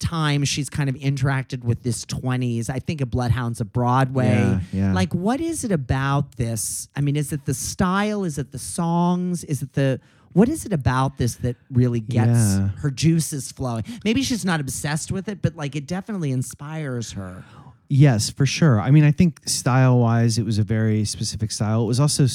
time 0.00 0.44
she's 0.44 0.68
kind 0.68 0.88
of 0.88 0.96
interacted 0.96 1.62
with 1.62 1.82
this 1.82 2.04
20s. 2.06 2.68
I 2.68 2.78
think 2.80 3.00
of 3.00 3.10
Bloodhounds 3.10 3.60
of 3.60 3.72
Broadway. 3.72 4.28
Yeah, 4.32 4.60
yeah. 4.72 4.92
Like, 4.92 5.14
what 5.14 5.40
is 5.40 5.62
it 5.64 5.70
about 5.72 6.36
this? 6.36 6.88
I 6.96 7.00
mean, 7.00 7.14
is 7.16 7.32
it 7.32 7.44
the 7.44 7.54
style? 7.54 8.24
Is 8.24 8.38
it 8.38 8.50
the 8.52 8.58
songs? 8.58 9.44
Is 9.44 9.62
it 9.62 9.74
the 9.74 10.00
what 10.32 10.48
is 10.48 10.64
it 10.64 10.72
about 10.72 11.18
this 11.18 11.34
that 11.36 11.56
really 11.72 11.98
gets 11.98 12.28
Yeah. 12.56 12.68
her 12.78 12.90
juices 12.92 13.50
flowing? 13.50 13.82
Maybe 14.04 14.22
she's 14.22 14.44
not 14.44 14.60
obsessed 14.60 15.10
with 15.10 15.28
it, 15.28 15.42
but 15.42 15.56
like 15.56 15.74
it 15.74 15.86
definitely 15.88 16.30
inspires 16.30 17.12
her. 17.12 17.44
Yes, 17.88 18.30
for 18.30 18.46
sure. 18.46 18.80
I 18.80 18.92
mean, 18.92 19.02
I 19.02 19.10
think 19.10 19.40
style 19.48 19.98
wise, 19.98 20.38
it 20.38 20.44
was 20.44 20.58
a 20.58 20.62
very 20.62 21.04
specific 21.04 21.50
style. 21.50 21.82
It 21.82 21.86
was 21.86 21.98
also, 21.98 22.26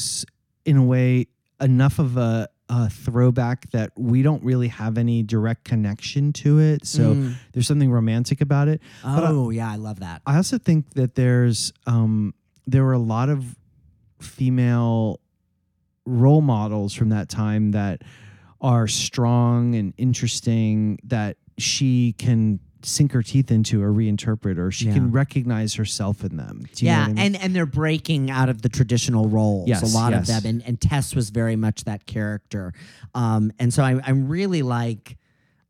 in 0.65 0.75
a 0.75 0.83
way, 0.83 1.27
enough 1.61 1.97
of 1.97 2.17
a, 2.17 2.49
a 2.69 2.89
throwback 2.89 3.69
that 3.71 3.91
we 3.95 4.21
don't 4.23 4.43
really 4.43 4.69
have 4.69 4.97
any 4.97 5.21
direct 5.21 5.63
connection 5.65 6.33
to 6.33 6.59
it. 6.59 6.85
So 6.85 7.13
Mm. 7.13 7.33
there's 7.53 7.67
something 7.67 7.91
romantic 7.91 8.41
about 8.41 8.67
it. 8.67 8.81
But 9.03 9.23
I- 9.23 9.27
Oh, 9.29 9.49
yeah, 9.51 9.71
I 9.71 9.75
love 9.75 9.99
that. 9.99 10.21
I 10.25 10.35
also 10.37 10.57
think 10.57 10.89
that 10.95 11.15
there's 11.15 11.71
um, 11.85 12.33
there 12.65 12.83
were 12.83 12.93
a 12.93 12.97
lot 12.99 13.29
of 13.29 13.55
female 14.19 15.19
role 16.05 16.41
models 16.41 16.93
from 16.93 17.09
that 17.09 17.29
time 17.29 17.71
that 17.71 18.01
are 18.61 18.87
strong 18.87 19.75
and 19.75 19.93
interesting 19.97 20.97
that 21.03 21.37
she 21.57 22.13
can 22.17 22.59
sink 22.85 23.11
her 23.13 23.23
teeth 23.23 23.49
into 23.51 23.81
or 23.81 23.91
reinterpret 23.91 24.57
or 24.57 24.71
she 24.71 24.85
Yeah. 24.85 24.93
can 24.93 25.11
recognize 25.11 25.73
herself 25.73 26.23
in 26.23 26.37
them. 26.37 26.65
Yeah, 26.75 27.03
I 27.03 27.07
mean? 27.07 27.17
and 27.17 27.35
and 27.35 27.55
they're 27.55 27.65
breaking 27.65 28.29
out 28.29 28.47
of 28.49 28.61
the 28.61 28.69
traditional 28.69 29.27
roles. 29.27 29.67
Yes, 29.67 29.81
a 29.81 29.97
lot 29.97 30.13
of 30.13 30.25
them, 30.27 30.43
and 30.45 30.63
and 30.65 30.79
Tess 30.79 31.15
was 31.15 31.29
very 31.31 31.55
much 31.55 31.83
that 31.85 32.05
character. 32.05 32.73
Um, 33.13 33.51
and 33.59 33.73
so 33.73 33.83
I, 33.83 33.99
I'm 34.05 34.27
really 34.27 34.61
like, 34.61 35.17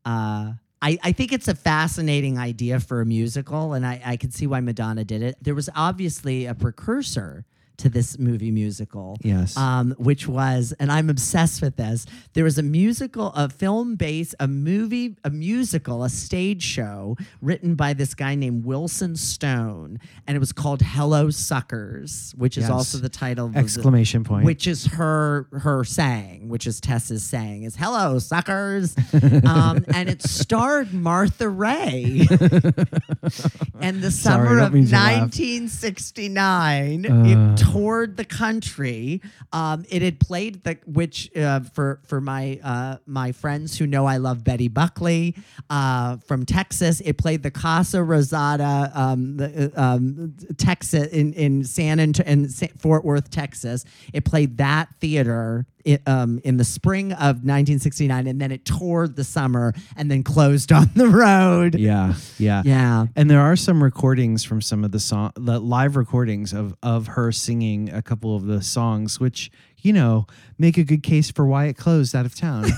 uh, 0.04 0.52
I 0.82 0.98
I 1.02 1.12
think 1.12 1.32
it's 1.32 1.48
a 1.48 1.54
fascinating 1.54 2.38
idea 2.38 2.80
for 2.80 3.00
a 3.00 3.06
musical, 3.06 3.72
and 3.72 3.86
I 3.86 4.00
I 4.04 4.16
can 4.16 4.30
see 4.30 4.46
why 4.46 4.60
Madonna 4.60 5.04
did 5.04 5.22
it. 5.22 5.36
There 5.40 5.54
was 5.54 5.70
obviously 5.74 6.46
a 6.46 6.54
precursor 6.54 7.44
to 7.78 7.88
this 7.88 8.18
movie 8.18 8.50
musical. 8.50 9.16
Yes. 9.22 9.56
Um, 9.56 9.94
which 9.98 10.26
was, 10.26 10.72
and 10.80 10.90
I'm 10.90 11.10
obsessed 11.10 11.60
with 11.62 11.76
this. 11.76 12.06
There 12.34 12.44
was 12.44 12.58
a 12.58 12.62
musical, 12.62 13.32
a 13.34 13.48
film 13.48 13.96
based, 13.96 14.34
a 14.40 14.48
movie, 14.48 15.16
a 15.24 15.30
musical, 15.30 16.04
a 16.04 16.08
stage 16.08 16.62
show 16.62 17.16
written 17.40 17.74
by 17.74 17.92
this 17.92 18.14
guy 18.14 18.34
named 18.34 18.64
Wilson 18.64 19.16
Stone, 19.16 19.98
and 20.26 20.36
it 20.36 20.40
was 20.40 20.52
called 20.52 20.82
Hello 20.82 21.30
Suckers, 21.30 22.34
which 22.36 22.56
is 22.56 22.62
Yes. 22.64 22.70
also 22.70 22.98
the 22.98 23.08
title. 23.08 23.46
of 23.46 23.52
the- 23.52 23.58
Exclamation 23.58 24.24
point. 24.24 24.44
which 24.44 24.66
is 24.66 24.86
her 24.86 25.46
her 25.52 25.84
saying, 25.84 26.48
which 26.48 26.66
is 26.66 26.80
Tessa's 26.80 27.22
saying, 27.22 27.64
is 27.64 27.76
"Hello, 27.76 28.18
suckers," 28.18 28.96
um, 29.44 29.84
and 29.88 30.08
it 30.08 30.22
starred 30.22 30.92
Martha 30.94 31.48
Raye. 31.48 32.26
and 33.80 34.02
the 34.02 34.10
summer 34.10 34.56
don't 34.56 34.66
of 34.68 34.72
mean 34.72 34.86
to 34.86 34.92
laugh. 34.92 35.20
1969, 35.20 37.06
Uh. 37.06 37.24
it 37.26 37.58
toured 37.72 38.16
the 38.16 38.24
country. 38.24 39.20
Um, 39.52 39.84
it 39.88 40.02
had 40.02 40.20
played 40.20 40.62
the 40.64 40.78
which 40.86 41.34
uh, 41.36 41.60
for 41.60 42.00
for 42.06 42.20
my 42.20 42.60
uh, 42.62 42.96
my 43.06 43.32
friends 43.32 43.78
who 43.78 43.86
know 43.86 44.06
I 44.06 44.18
love 44.18 44.44
Betty 44.44 44.68
Buckley 44.68 45.34
uh, 45.70 46.18
from 46.18 46.44
Texas. 46.44 47.00
It 47.00 47.18
played 47.18 47.42
the 47.42 47.50
Casa 47.50 47.98
Rosada, 47.98 48.94
um, 48.96 49.36
the, 49.36 49.72
uh, 49.76 49.80
um, 49.80 50.34
Texas 50.56 51.08
in 51.08 51.32
in 51.32 51.64
San 51.64 51.98
Ant- 52.00 52.20
in 52.20 52.48
Fort 52.48 53.04
Worth, 53.04 53.30
Texas. 53.30 53.84
It 54.12 54.24
played 54.24 54.58
that 54.58 54.88
theater. 55.00 55.66
I- 55.86 55.98
um, 56.06 56.40
in 56.44 56.56
the 56.56 56.64
spring 56.64 57.12
of 57.12 57.44
1969, 57.44 58.26
and 58.26 58.40
then 58.40 58.50
it 58.52 58.64
toured 58.64 59.16
the 59.16 59.24
summer, 59.24 59.72
and 59.96 60.10
then 60.10 60.22
closed 60.22 60.72
on 60.78 60.90
the 60.94 61.08
road. 61.08 61.74
yeah, 61.76 62.14
yeah. 62.38 62.62
Yeah. 62.64 63.06
And 63.16 63.30
there 63.30 63.40
are 63.40 63.56
some 63.56 63.82
recordings 63.82 64.44
from 64.44 64.60
some 64.60 64.84
of 64.84 64.90
the 64.92 65.00
song, 65.00 65.32
the 65.36 65.58
live 65.60 65.96
recordings 65.96 66.52
of 66.52 66.74
of 66.82 67.06
her 67.08 67.32
singing 67.32 67.90
a 67.92 68.02
couple 68.02 68.34
of 68.36 68.46
the 68.46 68.62
songs, 68.62 69.18
which 69.20 69.50
you 69.82 69.92
know 69.92 70.26
make 70.58 70.76
a 70.78 70.84
good 70.84 71.02
case 71.02 71.30
for 71.30 71.46
why 71.46 71.66
it 71.66 71.76
closed 71.76 72.14
out 72.14 72.26
of 72.26 72.34
town. 72.34 72.66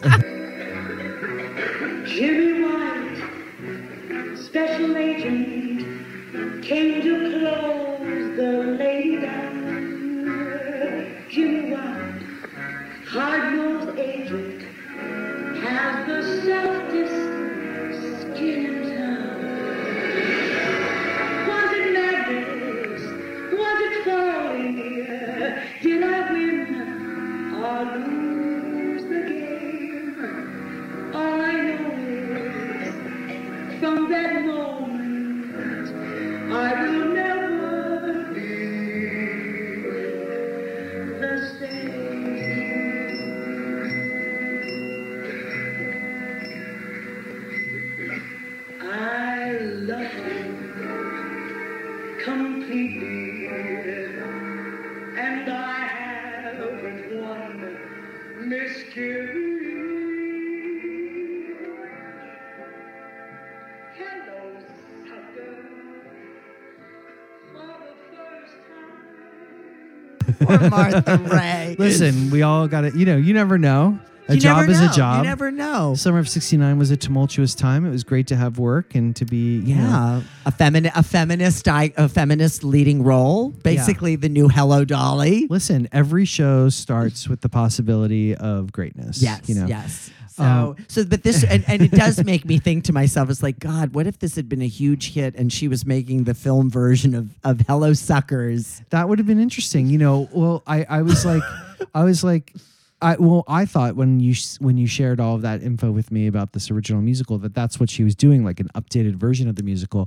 Jimmy 2.06 2.49
from 33.80 34.10
that 34.10 34.44
moment 34.44 35.88
I 36.52 36.84
will 36.84 36.99
Poor 70.58 70.70
Martha 70.70 71.16
Raye. 71.32 71.76
Listen, 71.78 72.30
we 72.30 72.42
all 72.42 72.68
got 72.68 72.84
it. 72.84 72.94
You 72.94 73.06
know, 73.06 73.16
you 73.16 73.34
never 73.34 73.58
know. 73.58 73.98
A 74.28 74.34
You 74.34 74.40
job 74.40 74.68
is 74.68 74.80
a 74.80 74.88
job. 74.90 75.24
You 75.24 75.28
never 75.28 75.50
know. 75.50 75.94
Summer 75.96 76.20
of 76.20 76.28
'69 76.28 76.78
was 76.78 76.92
a 76.92 76.96
tumultuous 76.96 77.52
time. 77.56 77.84
It 77.84 77.90
was 77.90 78.04
great 78.04 78.28
to 78.28 78.36
have 78.36 78.60
work 78.60 78.94
and 78.94 79.16
to 79.16 79.24
be, 79.24 79.56
you 79.58 79.74
know, 79.74 79.82
Yeah, 79.82 80.22
a 80.46 80.52
feminist, 80.52 80.96
a 80.96 81.02
feminist, 81.02 81.66
a 81.66 82.08
feminist 82.08 82.62
leading 82.62 83.02
role. 83.02 83.48
Basically, 83.50 84.14
the 84.14 84.28
new 84.28 84.48
Hello 84.48 84.84
Dolly. 84.84 85.48
Listen, 85.50 85.88
every 85.90 86.24
show 86.26 86.68
starts 86.68 87.28
with 87.28 87.40
the 87.40 87.48
possibility 87.48 88.36
of 88.36 88.70
greatness. 88.70 89.20
Yes, 89.20 89.48
you 89.48 89.56
know. 89.56 89.66
yes. 89.66 90.12
So, 90.30 90.44
Um, 90.44 90.76
so, 90.86 91.04
but 91.04 91.24
this, 91.24 91.42
and, 91.42 91.64
and 91.66 91.82
it 91.82 91.90
does 91.90 92.24
make 92.24 92.44
me 92.44 92.58
think 92.58 92.84
to 92.84 92.92
myself, 92.92 93.30
it's 93.30 93.42
like, 93.42 93.58
God, 93.58 93.94
what 93.94 94.06
if 94.06 94.20
this 94.20 94.36
had 94.36 94.48
been 94.48 94.62
a 94.62 94.68
huge 94.68 95.12
hit 95.12 95.34
and 95.34 95.52
she 95.52 95.66
was 95.66 95.84
making 95.84 96.24
the 96.24 96.34
film 96.34 96.70
version 96.70 97.14
of, 97.14 97.30
of 97.42 97.60
Hello 97.66 97.92
Suckers? 97.92 98.80
That 98.90 99.08
would 99.08 99.18
have 99.18 99.26
been 99.26 99.40
interesting. 99.40 99.88
You 99.88 99.98
know, 99.98 100.28
well, 100.32 100.62
I, 100.68 100.86
I 100.88 101.02
was 101.02 101.24
like, 101.24 101.42
I 101.94 102.04
was 102.04 102.22
like, 102.22 102.54
I 103.02 103.16
well, 103.18 103.44
I 103.48 103.64
thought 103.64 103.96
when 103.96 104.20
you 104.20 104.34
when 104.58 104.76
you 104.76 104.86
shared 104.86 105.20
all 105.20 105.34
of 105.34 105.42
that 105.42 105.62
info 105.62 105.90
with 105.90 106.12
me 106.12 106.26
about 106.26 106.52
this 106.52 106.70
original 106.70 107.00
musical 107.00 107.38
that 107.38 107.54
that's 107.54 107.80
what 107.80 107.88
she 107.88 108.04
was 108.04 108.14
doing, 108.14 108.44
like 108.44 108.60
an 108.60 108.68
updated 108.74 109.14
version 109.14 109.48
of 109.48 109.56
the 109.56 109.62
musical. 109.62 110.06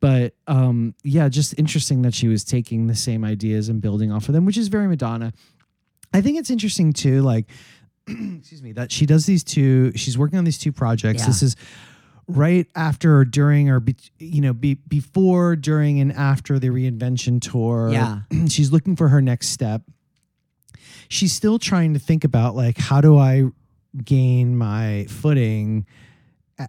But 0.00 0.34
um, 0.46 0.94
yeah, 1.02 1.28
just 1.30 1.58
interesting 1.58 2.02
that 2.02 2.14
she 2.14 2.28
was 2.28 2.44
taking 2.44 2.86
the 2.86 2.94
same 2.94 3.24
ideas 3.24 3.70
and 3.70 3.80
building 3.80 4.12
off 4.12 4.28
of 4.28 4.34
them, 4.34 4.44
which 4.44 4.58
is 4.58 4.68
very 4.68 4.86
Madonna. 4.88 5.32
I 6.12 6.20
think 6.20 6.38
it's 6.38 6.50
interesting 6.50 6.92
too, 6.92 7.22
like, 7.22 7.46
excuse 8.38 8.62
me, 8.62 8.72
that 8.72 8.92
she 8.92 9.06
does 9.06 9.26
these 9.26 9.42
two. 9.44 9.92
She's 9.96 10.16
working 10.18 10.38
on 10.38 10.44
these 10.44 10.58
two 10.58 10.72
projects. 10.72 11.22
Yeah. 11.22 11.26
This 11.28 11.42
is 11.42 11.56
right 12.26 12.66
after 12.74 13.18
or 13.18 13.24
during 13.24 13.68
or 13.68 13.80
be, 13.80 13.96
you 14.18 14.40
know 14.40 14.52
be, 14.54 14.74
before 14.74 15.56
during 15.56 16.00
and 16.00 16.12
after 16.12 16.58
the 16.58 16.68
reinvention 16.68 17.40
tour 17.40 17.90
Yeah. 17.92 18.20
she's 18.48 18.72
looking 18.72 18.96
for 18.96 19.08
her 19.08 19.20
next 19.20 19.48
step 19.48 19.82
she's 21.08 21.34
still 21.34 21.58
trying 21.58 21.92
to 21.92 21.98
think 21.98 22.24
about 22.24 22.56
like 22.56 22.78
how 22.78 23.02
do 23.02 23.18
i 23.18 23.44
gain 24.02 24.56
my 24.56 25.04
footing 25.10 25.84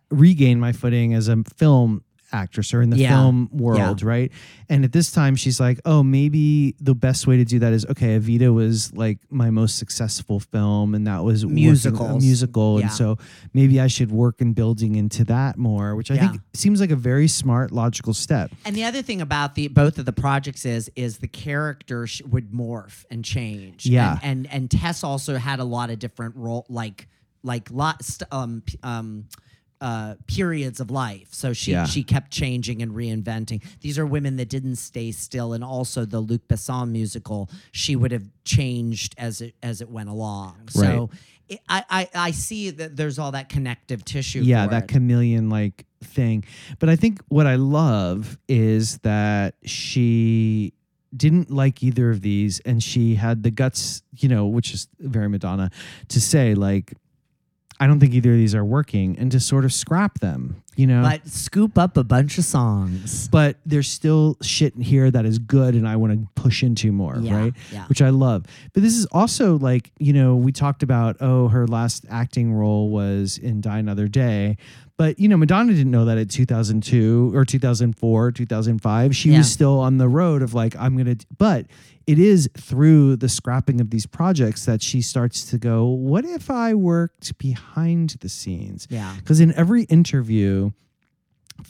regain 0.10 0.60
my 0.60 0.74
footing 0.74 1.14
as 1.14 1.30
a 1.30 1.42
film 1.56 2.04
actress 2.36 2.74
or 2.74 2.82
in 2.82 2.90
the 2.90 2.98
Yeah. 2.98 3.10
film 3.16 3.50
world, 3.52 4.04
right? 4.04 4.32
And 4.70 4.84
at 4.84 4.92
this 4.92 5.12
time, 5.12 5.36
she's 5.36 5.60
like, 5.60 5.80
oh, 5.86 6.04
maybe 6.04 6.76
the 6.80 6.94
best 6.94 7.26
way 7.28 7.38
to 7.38 7.46
do 7.46 7.60
that 7.60 7.72
is 7.74 7.86
okay. 7.88 8.20
Evita 8.20 8.54
was 8.54 8.94
like 8.94 9.20
my 9.30 9.50
most 9.50 9.78
successful 9.78 10.40
film, 10.40 10.94
and 10.96 11.08
that 11.08 11.24
was 11.24 11.46
Musicals. 11.46 12.22
musical, 12.24 12.80
Yeah. 12.80 12.86
and 12.88 12.92
so 12.94 13.18
maybe 13.54 13.80
I 13.80 13.88
should 13.88 14.12
work 14.12 14.42
in 14.42 14.54
building 14.54 14.96
into 14.96 15.24
that 15.26 15.58
more, 15.58 15.96
which 15.96 16.12
I 16.12 16.16
Yeah. 16.16 16.30
think 16.30 16.42
seems 16.54 16.80
like 16.82 16.92
a 16.92 16.96
very 17.12 17.28
smart, 17.28 17.72
logical 17.72 18.14
step. 18.14 18.52
And 18.66 18.76
the 18.76 18.84
other 18.84 19.02
thing 19.02 19.22
about 19.22 19.56
the 19.56 19.68
both 19.70 19.98
of 19.98 20.06
the 20.06 20.14
projects 20.14 20.66
is 20.66 20.90
is 20.96 21.18
the 21.20 21.28
character 21.28 22.06
sh- 22.08 22.22
would 22.30 22.52
morph 22.52 23.06
and 23.10 23.24
change. 23.24 23.86
Yeah. 23.86 24.20
And, 24.22 24.46
and 24.48 24.54
and 24.66 24.72
Tess 24.72 25.04
also 25.04 25.38
had 25.38 25.60
a 25.60 25.64
lot 25.64 25.90
of 25.90 26.00
different 26.00 26.36
role 26.36 26.66
like 26.70 27.08
like 27.44 27.70
lots 27.72 28.18
um 28.32 28.64
um 28.84 29.26
uh 29.82 30.16
periods 30.28 30.80
of 30.80 30.90
life. 30.90 31.28
So 31.32 31.54
she 31.54 31.72
Yeah. 31.72 31.86
she 31.86 32.04
kept 32.04 32.32
changing 32.32 32.82
and 32.82 32.94
reinventing. 32.94 33.62
These 33.82 34.00
are 34.00 34.06
women 34.06 34.38
that 34.38 34.50
didn't 34.50 34.78
stay 34.78 35.12
still 35.12 35.54
and 35.54 35.64
also 35.64 36.06
the 36.06 36.20
Luc 36.20 36.48
Besson 36.48 36.90
musical, 36.92 37.50
she 37.72 37.96
would 37.96 38.12
have 38.12 38.28
changed 38.46 39.16
as 39.18 39.42
it 39.42 39.56
as 39.62 39.82
it 39.82 39.90
went 39.90 40.10
along. 40.10 40.70
So 40.70 41.10
it, 41.50 41.60
I, 41.70 41.84
I 41.90 42.10
I 42.16 42.32
see 42.32 42.70
that 42.72 42.96
there's 42.96 43.20
all 43.20 43.32
that 43.34 43.50
connective 43.50 44.04
tissue. 44.06 44.42
yeah 44.42 44.66
that 44.68 44.84
it. 44.86 44.88
chameleon 44.88 45.50
like 45.50 45.86
thing 46.04 46.44
but 46.80 46.88
i 46.88 46.96
think 46.96 47.20
what 47.30 47.48
i 47.48 47.56
love 47.56 48.38
is 48.48 49.00
that 49.00 49.56
she 49.64 50.72
didn't 51.16 51.50
like 51.50 51.82
either 51.82 52.10
of 52.12 52.22
these 52.22 52.60
and 52.62 52.82
she 52.84 53.16
had 53.16 53.42
the 53.44 53.50
guts 53.52 54.04
you 54.18 54.30
know 54.30 54.46
which 54.46 54.74
is 54.74 54.88
very 55.00 55.30
madonna 55.30 55.70
to 56.10 56.20
say 56.22 56.54
like 56.54 56.94
i 57.80 57.88
don't 57.88 58.00
think 58.00 58.14
either 58.14 58.32
of 58.32 58.38
these 58.38 58.56
are 58.56 58.66
working 58.66 59.18
and 59.20 59.32
to 59.32 59.40
sort 59.40 59.66
of 59.66 59.74
scrap 59.74 60.20
them 60.20 60.62
you 60.76 60.86
know 60.88 61.02
but 61.02 61.26
scoop 61.28 61.78
up 61.78 61.96
a 61.98 62.04
bunch 62.04 62.38
of 62.38 62.44
songs. 62.44 63.28
but 63.30 63.58
there's 63.66 63.88
still 63.90 64.38
shit 64.42 64.76
in 64.76 64.82
here 64.82 65.10
that 65.10 65.26
is 65.26 65.40
good 65.40 65.74
and 65.76 65.88
I 65.88 65.96
want 65.96 66.12
to 66.14 66.42
push 66.42 66.64
into 66.64 66.92
more, 66.92 67.16
Yeah, 67.18 67.36
right? 67.38 67.54
yeah. 67.72 67.86
Which 67.88 68.02
I 68.02 68.10
love. 68.10 68.44
But 68.74 68.84
this 68.84 68.94
is 68.94 69.06
also 69.08 69.58
like, 69.58 69.92
you 70.00 70.12
know, 70.12 70.36
we 70.36 70.52
talked 70.52 70.84
about, 70.84 71.16
oh, 71.22 71.48
her 71.48 71.66
last 71.66 72.06
acting 72.10 72.52
role 72.54 72.90
was 72.90 73.38
in 73.38 73.62
Die 73.62 73.78
Another 73.78 74.10
Day. 74.10 74.58
But, 74.98 75.18
you 75.18 75.30
know, 75.30 75.38
Madonna 75.38 75.72
didn't 75.74 75.92
know 75.92 76.04
that 76.06 76.18
in 76.18 76.28
2002 76.28 77.32
or 77.34 77.46
2004, 77.46 78.32
2005. 78.34 79.16
She 79.16 79.32
Yeah. 79.32 79.38
was 79.40 79.52
still 79.52 79.80
on 79.80 79.98
the 79.98 80.08
road 80.10 80.42
of 80.42 80.54
like, 80.54 80.76
I'm 80.78 80.98
going 80.98 81.18
to, 81.18 81.26
but 81.38 81.68
it 82.08 82.20
is 82.20 82.50
through 82.58 83.16
the 83.16 83.30
scrapping 83.30 83.82
of 83.82 83.90
these 83.90 84.06
projects 84.06 84.66
that 84.66 84.82
she 84.82 85.02
starts 85.02 85.46
to 85.50 85.58
go, 85.58 85.86
what 85.86 86.24
if 86.26 86.50
I 86.52 86.74
worked 86.74 87.38
behind 87.38 88.12
the 88.22 88.30
scenes? 88.30 88.88
Yeah. 88.90 89.14
Because 89.18 89.40
in 89.40 89.54
every 89.56 89.84
interview 89.86 90.72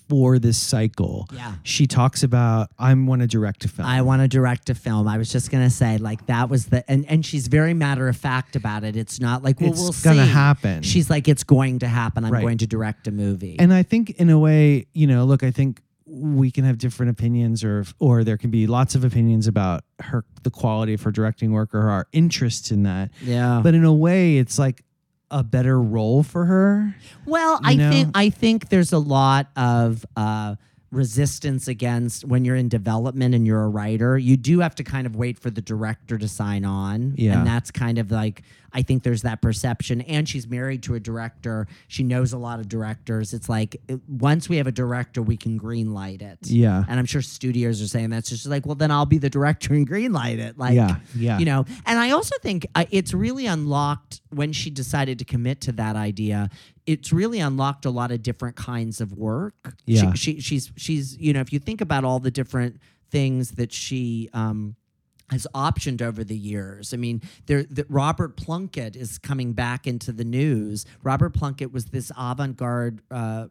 for 0.09 0.39
this 0.39 0.57
cycle, 0.57 1.27
Yeah. 1.31 1.53
she 1.61 1.85
talks 1.85 2.23
about 2.23 2.69
I 2.79 2.91
want 2.95 3.21
to 3.21 3.27
direct 3.27 3.65
a 3.65 3.67
film. 3.67 3.87
I 3.87 4.01
want 4.01 4.23
to 4.23 4.27
direct 4.27 4.69
a 4.71 4.75
film. 4.75 5.07
I 5.07 5.17
was 5.19 5.31
just 5.31 5.51
gonna 5.51 5.69
say, 5.69 5.99
like 5.99 6.25
that 6.25 6.49
was 6.49 6.65
the 6.65 6.89
and 6.89 7.05
and 7.07 7.23
she's 7.23 7.47
very 7.47 7.75
matter 7.75 8.07
of 8.07 8.17
fact 8.17 8.55
about 8.55 8.83
it. 8.83 8.95
It's 8.95 9.19
not 9.19 9.43
like, 9.43 9.61
well, 9.61 9.69
It's 9.69 9.79
we'll 9.79 9.93
gonna 10.03 10.25
see. 10.25 10.31
happen. 10.31 10.81
She's 10.81 11.09
like, 11.11 11.27
it's 11.27 11.43
going 11.43 11.79
to 11.79 11.87
happen. 11.87 12.25
I'm 12.25 12.31
Right. 12.33 12.41
going 12.41 12.57
to 12.59 12.67
direct 12.67 13.07
a 13.07 13.11
movie. 13.11 13.57
and 13.59 13.71
I 13.71 13.83
think 13.83 14.09
in 14.11 14.29
a 14.31 14.39
way, 14.39 14.87
you 14.93 15.05
know, 15.05 15.23
look, 15.23 15.43
I 15.43 15.51
think 15.51 15.81
we 16.07 16.51
can 16.51 16.63
have 16.65 16.77
different 16.77 17.09
opinions 17.11 17.63
or 17.63 17.83
or 17.99 18.23
there 18.23 18.37
can 18.37 18.51
be 18.51 18.67
lots 18.67 18.93
of 18.95 19.03
opinions 19.03 19.47
about 19.47 19.83
her 19.99 20.23
the 20.43 20.51
quality 20.51 20.93
of 20.93 21.01
her 21.01 21.11
directing 21.11 21.51
work 21.51 21.73
or 21.73 21.89
our 21.89 22.07
interest 22.11 22.71
in 22.71 22.83
that. 22.83 23.09
yeah. 23.23 23.59
But 23.63 23.73
in 23.73 23.83
a 23.83 23.93
way, 23.93 24.37
it's 24.37 24.59
like 24.59 24.83
a 25.31 25.43
better 25.43 25.81
role 25.81 26.21
for 26.21 26.45
her. 26.45 26.95
Well, 27.25 27.59
I 27.63 27.73
know? 27.75 27.89
think 27.89 28.11
I 28.13 28.29
think 28.29 28.69
there's 28.69 28.93
a 28.93 28.99
lot 28.99 29.47
of 29.55 30.05
uh, 30.15 30.55
resistance 30.91 31.67
against 31.67 32.23
when 32.23 32.45
you're 32.45 32.55
in 32.55 32.69
development 32.69 33.35
and 33.35 33.45
you're 33.45 33.63
a 33.63 33.67
writer. 33.69 34.17
You 34.17 34.37
do 34.37 34.59
have 34.59 34.75
to 34.75 34.83
kind 34.83 35.05
of 35.07 35.15
wait 35.15 35.37
for 35.39 35.49
the 35.49 35.61
director 35.61 36.17
to 36.17 36.27
sign 36.27 36.63
on, 36.63 37.15
Yeah. 37.17 37.37
and 37.39 37.47
that's 37.47 37.71
kind 37.71 37.97
of 37.97 38.11
like 38.11 38.43
I 38.75 38.81
think 38.83 39.03
there's 39.03 39.21
that 39.23 39.41
perception. 39.41 40.01
And 40.01 40.27
she's 40.29 40.47
married 40.47 40.83
to 40.83 40.93
a 40.95 40.99
director; 40.99 41.67
she 41.88 42.03
knows 42.03 42.33
a 42.33 42.38
lot 42.38 42.59
of 42.59 42.67
directors. 42.69 43.33
It's 43.33 43.49
like 43.49 43.77
it- 43.88 44.01
once 44.07 44.47
we 44.49 44.57
have 44.57 44.67
a 44.67 44.71
director, 44.71 45.21
we 45.23 45.38
can 45.38 45.57
green 45.57 45.93
light 45.93 46.21
it. 46.21 46.38
Yeah. 46.43 46.83
and 46.88 46.99
I'm 46.99 47.05
sure 47.05 47.21
studios 47.21 47.81
are 47.81 47.88
saying 47.88 48.09
that's 48.11 48.29
she's 48.29 48.45
like, 48.45 48.65
well, 48.65 48.75
then 48.75 48.91
I'll 48.91 49.05
be 49.05 49.17
the 49.17 49.29
director 49.29 49.73
and 49.73 49.88
green 49.88 50.11
light 50.11 50.39
it. 50.39 50.57
Like, 50.57 50.75
Yeah, 50.75 50.97
yeah. 51.15 51.39
you 51.39 51.45
know. 51.45 51.65
And 51.85 51.97
I 51.97 52.11
also 52.11 52.35
think 52.41 52.67
uh, 52.75 52.85
it's 52.91 53.13
really 53.13 53.45
unlocked 53.47 54.21
when 54.29 54.51
she 54.53 54.69
decided 54.69 55.19
to 55.19 55.25
commit 55.25 55.61
to 55.61 55.71
that 55.73 55.95
idea. 55.95 56.49
It's 56.85 57.11
really 57.13 57.39
unlocked 57.39 57.85
a 57.85 57.89
lot 57.89 58.11
of 58.11 58.21
different 58.21 58.55
kinds 58.57 58.99
of 59.01 59.13
work. 59.13 59.75
Yeah. 59.85 60.13
She, 60.13 60.35
she 60.35 60.41
she's 60.41 60.71
she's 60.75 61.17
you 61.17 61.33
know 61.33 61.39
if 61.39 61.51
you 61.53 61.59
think 61.59 61.81
about 61.81 62.03
all 62.03 62.19
the 62.19 62.31
different 62.31 62.79
things 63.09 63.51
that 63.51 63.71
she 63.71 64.29
um 64.33 64.75
has 65.31 65.47
optioned 65.55 66.01
over 66.03 66.23
the 66.23 66.38
years. 66.38 66.93
I 66.93 66.97
mean, 66.97 67.21
there 67.47 67.63
that 67.63 67.89
Robert 67.89 68.38
Plunket 68.38 68.95
is 68.95 69.17
coming 69.17 69.53
back 69.53 69.88
into 69.88 70.11
the 70.11 70.23
news. 70.23 70.85
Robert 71.01 71.33
Plunket 71.33 71.71
was 71.71 71.85
this 71.85 72.11
avant-garde 72.17 73.01
uh, 73.09 73.47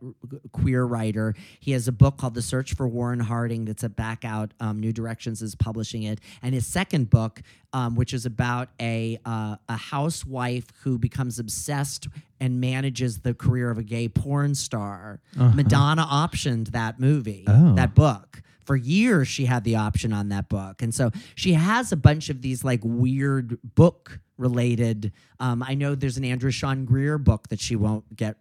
queer 0.53 0.85
writer. 0.85 1.35
He 1.59 1.73
has 1.73 1.89
a 1.89 1.93
book 1.93 2.17
called 2.17 2.35
The 2.35 2.43
Search 2.43 2.75
for 2.75 2.87
Warren 2.87 3.19
Harding 3.21 3.65
that's 3.65 3.83
a 3.83 3.89
back 3.89 4.25
out. 4.25 4.53
Um, 4.61 4.79
New 4.79 4.93
Directions 4.93 5.43
is 5.43 5.55
publishing 5.57 6.05
it, 6.05 6.21
and 6.43 6.55
his 6.55 6.65
second 6.67 7.11
book, 7.11 7.43
um, 7.73 7.97
which 7.97 8.15
is 8.15 8.25
about 8.25 8.69
a 8.81 9.19
uh, 9.25 9.57
a 9.69 9.77
housewife 9.77 10.67
who 10.83 10.97
becomes 10.99 11.39
obsessed 11.41 12.07
and 12.41 12.61
manages 12.61 13.21
the 13.21 13.35
career 13.35 13.71
of 13.71 13.79
a 13.79 13.83
gay 13.83 14.09
porn 14.09 14.55
star. 14.55 15.21
Madonna 15.37 16.05
optioned 16.05 16.69
that 16.71 17.01
movie, 17.01 17.45
Oh. 17.49 17.75
that 17.75 17.95
book 17.95 18.43
for 18.65 18.77
years 18.77 19.29
she 19.29 19.45
had 19.45 19.65
the 19.65 19.77
option 19.77 20.13
on 20.13 20.29
that 20.29 20.49
book 20.49 20.83
and 20.83 20.95
so 20.95 21.11
she 21.35 21.53
has 21.55 21.93
a 21.93 21.97
bunch 21.97 22.29
of 22.31 22.43
these 22.43 22.65
like 22.65 22.81
weird 22.83 23.59
book 23.75 24.19
related 24.37 25.13
um, 25.41 25.63
i 25.63 25.75
know 25.75 25.95
there's 25.95 26.17
an 26.17 26.25
andrew 26.25 26.51
sean 26.51 26.85
greer 26.85 27.19
book 27.19 27.49
that 27.49 27.61
she 27.61 27.77
won't 27.77 28.17
get 28.17 28.37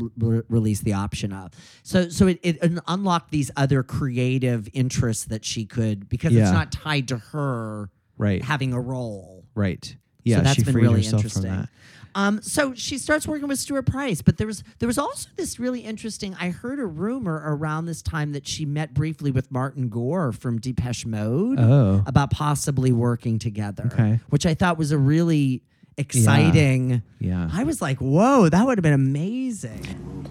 r- 0.00 0.08
r- 0.36 0.44
release 0.48 0.80
the 0.80 0.92
option 0.92 1.32
of 1.32 1.50
so 1.82 2.08
so 2.08 2.26
it, 2.26 2.38
it 2.42 2.58
unlocked 2.88 3.30
these 3.30 3.50
other 3.56 3.82
creative 3.82 4.68
interests 4.72 5.24
that 5.26 5.44
she 5.44 5.64
could 5.66 6.08
because 6.08 6.32
Yeah. 6.32 6.42
it's 6.44 6.52
not 6.52 6.72
tied 6.72 7.08
to 7.08 7.18
her 7.18 7.90
Right. 8.16 8.42
having 8.42 8.72
a 8.72 8.80
role 8.80 9.44
Right. 9.54 9.96
Yeah. 10.24 10.38
so 10.38 10.42
that's 10.44 10.56
she 10.56 10.62
been 10.64 10.74
really 10.76 11.04
interesting. 11.04 11.68
That. 12.14 12.20
Um, 12.20 12.42
so 12.42 12.74
she 12.74 12.98
starts 12.98 13.26
working 13.26 13.48
with 13.48 13.58
Stuart 13.58 13.82
Price, 13.86 14.22
but 14.22 14.36
there 14.38 14.46
was 14.46 14.62
there 14.78 14.86
was 14.86 14.98
also 14.98 15.28
this 15.36 15.58
really 15.58 15.80
interesting. 15.80 16.34
I 16.40 16.50
heard 16.50 16.78
a 16.78 16.86
rumor 16.86 17.42
around 17.44 17.86
this 17.86 18.02
time 18.02 18.32
that 18.32 18.46
she 18.46 18.64
met 18.64 18.94
briefly 18.94 19.30
with 19.30 19.50
Martin 19.50 19.88
Gore 19.88 20.32
from 20.32 20.58
Depeche 20.60 21.06
Mode 21.06 21.58
Oh. 21.60 22.02
about 22.06 22.30
possibly 22.30 22.92
working 22.92 23.38
together, 23.38 23.90
Okay. 23.92 24.20
which 24.30 24.46
I 24.46 24.54
thought 24.54 24.78
was 24.78 24.92
a 24.92 24.98
really 24.98 25.62
exciting. 25.96 27.02
Yeah. 27.18 27.48
I 27.52 27.64
was 27.64 27.80
like, 27.82 27.98
whoa, 27.98 28.48
that 28.48 28.66
would 28.66 28.78
have 28.78 28.82
been 28.82 28.92
amazing. 28.92 30.30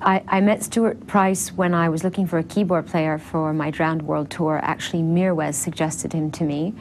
I, 0.00 0.22
I 0.26 0.40
met 0.40 0.64
Stuart 0.64 1.06
Price 1.06 1.52
when 1.52 1.72
I 1.74 1.88
was 1.88 2.02
looking 2.02 2.26
for 2.26 2.38
a 2.38 2.42
keyboard 2.42 2.86
player 2.86 3.18
for 3.18 3.52
my 3.52 3.70
Drowned 3.70 4.02
World 4.02 4.30
tour. 4.30 4.58
Actually, 4.62 5.02
Mirwais 5.04 5.54
suggested 5.54 6.12
him 6.12 6.30
to 6.32 6.44
me. 6.44 6.74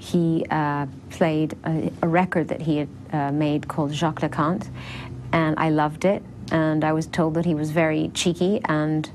He 0.00 0.46
uh, 0.50 0.86
played 1.10 1.56
a, 1.64 1.92
a 2.00 2.08
record 2.08 2.48
that 2.48 2.62
he 2.62 2.78
had 2.78 2.88
uh, 3.12 3.30
made 3.32 3.68
called 3.68 3.92
Jacques 3.92 4.22
Lu 4.22 4.30
Cont, 4.30 4.70
and 5.30 5.54
I 5.58 5.68
loved 5.68 6.06
it. 6.06 6.22
And 6.50 6.84
I 6.84 6.92
was 6.92 7.06
told 7.06 7.34
that 7.34 7.44
he 7.44 7.54
was 7.54 7.70
very 7.70 8.10
cheeky 8.14 8.60
and 8.64 9.08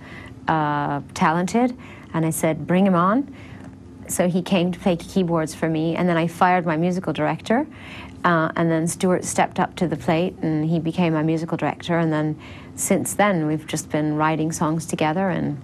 uh, 0.47 1.01
talented, 1.15 1.75
and 2.13 2.23
I 2.23 2.29
said, 2.29 2.67
bring 2.67 2.85
him 2.85 2.93
on. 2.93 3.35
So 4.07 4.29
he 4.29 4.43
came 4.43 4.71
to 4.71 4.79
play 4.79 4.95
keyboards 4.95 5.55
for 5.55 5.67
me, 5.67 5.95
and 5.95 6.07
then 6.07 6.17
I 6.17 6.27
fired 6.27 6.67
my 6.67 6.77
musical 6.77 7.13
director. 7.13 7.65
Uh, 8.23 8.51
and 8.55 8.69
then 8.69 8.87
Stuart 8.87 9.25
stepped 9.25 9.59
up 9.59 9.75
to 9.77 9.87
the 9.87 9.97
plate, 9.97 10.35
and 10.43 10.69
he 10.69 10.79
became 10.79 11.13
my 11.13 11.23
musical 11.23 11.57
director. 11.57 11.97
And 11.97 12.13
then 12.13 12.39
since 12.75 13.15
then, 13.15 13.47
we've 13.47 13.65
just 13.65 13.89
been 13.89 14.17
writing 14.17 14.51
songs 14.51 14.85
together 14.85 15.29
and 15.29 15.59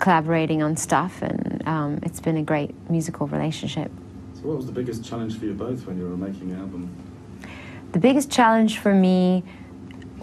collaborating 0.00 0.62
on 0.62 0.76
stuff, 0.76 1.22
and 1.22 1.62
um, 1.66 2.00
it's 2.02 2.20
been 2.20 2.38
a 2.38 2.42
great 2.42 2.74
musical 2.90 3.26
relationship. 3.28 3.90
So, 4.34 4.48
what 4.48 4.56
was 4.56 4.66
the 4.66 4.72
biggest 4.72 5.04
challenge 5.04 5.38
for 5.38 5.44
you 5.44 5.54
both 5.54 5.86
when 5.86 5.98
you 5.98 6.08
were 6.08 6.16
making 6.16 6.50
the 6.50 6.56
album? 6.56 6.90
The 7.92 7.98
biggest 7.98 8.30
challenge 8.30 8.78
for 8.78 8.94
me 8.94 9.44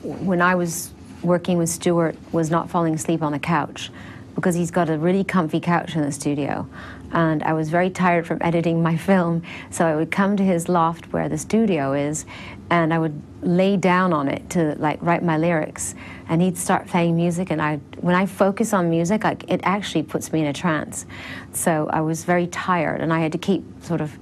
when 0.01 0.41
I 0.41 0.55
was 0.55 0.91
working 1.21 1.57
with 1.57 1.69
Stuart 1.69 2.15
was 2.31 2.49
not 2.49 2.69
falling 2.69 2.93
asleep 2.93 3.21
on 3.21 3.31
the 3.31 3.39
couch 3.39 3.91
because 4.35 4.55
he's 4.55 4.71
got 4.71 4.89
a 4.89 4.97
really 4.97 5.23
comfy 5.23 5.59
couch 5.59 5.95
in 5.95 6.01
the 6.01 6.11
studio. 6.11 6.67
And 7.11 7.41
I 7.43 7.53
was 7.53 7.69
very 7.69 7.89
tired 7.89 8.27
from 8.27 8.37
editing 8.41 8.81
my 8.81 8.97
film, 8.97 9.43
so 9.69 9.85
I 9.85 9.95
would 9.95 10.11
come 10.11 10.37
to 10.37 10.43
his 10.43 10.69
loft 10.69 11.11
where 11.13 11.29
the 11.29 11.37
studio 11.37 11.93
is 11.93 12.25
and 12.69 12.93
I 12.93 12.99
would 12.99 13.21
lay 13.41 13.77
down 13.77 14.13
on 14.13 14.27
it 14.27 14.49
to 14.51 14.75
like 14.79 14.99
write 15.01 15.23
my 15.23 15.37
lyrics 15.37 15.95
and 16.27 16.41
he'd 16.41 16.57
start 16.57 16.87
playing 16.87 17.15
music 17.15 17.49
and 17.49 17.61
I 17.61 17.77
when 18.01 18.15
I 18.15 18.25
focus 18.25 18.73
on 18.73 18.89
music 18.89 19.23
it 19.25 19.61
actually 19.63 20.03
puts 20.03 20.31
me 20.33 20.41
in 20.41 20.47
a 20.47 20.53
trance. 20.53 21.05
So 21.53 21.89
I 21.91 22.01
was 22.01 22.23
very 22.23 22.47
tired 22.47 23.01
and 23.01 23.13
I 23.13 23.19
had 23.19 23.31
to 23.31 23.37
keep 23.37 23.63
sort 23.83 24.01
of 24.01 24.17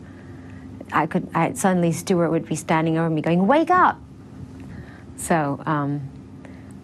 I 0.91 1.07
could 1.07 1.27
I, 1.33 1.53
suddenly 1.53 1.91
Stuart 1.91 2.29
would 2.29 2.47
be 2.47 2.55
standing 2.55 2.97
over 2.97 3.09
me 3.09 3.21
going, 3.21 3.47
"Wake 3.47 3.71
up!" 3.71 3.99
So, 5.17 5.61
um, 5.65 6.01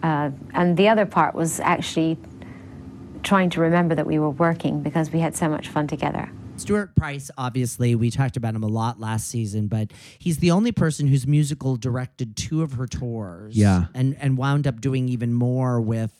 uh, 0.02 0.30
and 0.54 0.76
the 0.76 0.88
other 0.88 1.06
part 1.06 1.34
was 1.34 1.60
actually 1.60 2.18
trying 3.22 3.50
to 3.50 3.60
remember 3.60 3.94
that 3.94 4.06
we 4.06 4.18
were 4.18 4.30
working 4.30 4.82
because 4.82 5.12
we 5.12 5.20
had 5.20 5.36
so 5.36 5.48
much 5.48 5.68
fun 5.68 5.86
together. 5.86 6.30
Stuart 6.62 6.94
Price, 6.96 7.30
obviously, 7.36 7.94
we 7.94 8.10
talked 8.10 8.36
about 8.36 8.54
him 8.54 8.62
a 8.62 8.68
lot 8.68 8.98
last 9.00 9.28
season, 9.28 9.66
but 9.68 9.92
he's 10.18 10.38
the 10.38 10.50
only 10.50 10.72
person 10.72 11.06
whose 11.06 11.26
musical 11.26 11.76
directed 11.76 12.36
two 12.36 12.62
of 12.62 12.72
her 12.74 12.86
tours. 12.86 13.56
Yeah. 13.56 13.86
And 13.94 14.16
and 14.20 14.38
wound 14.38 14.66
up 14.66 14.80
doing 14.80 15.08
even 15.08 15.32
more 15.34 15.80
with 15.80 16.12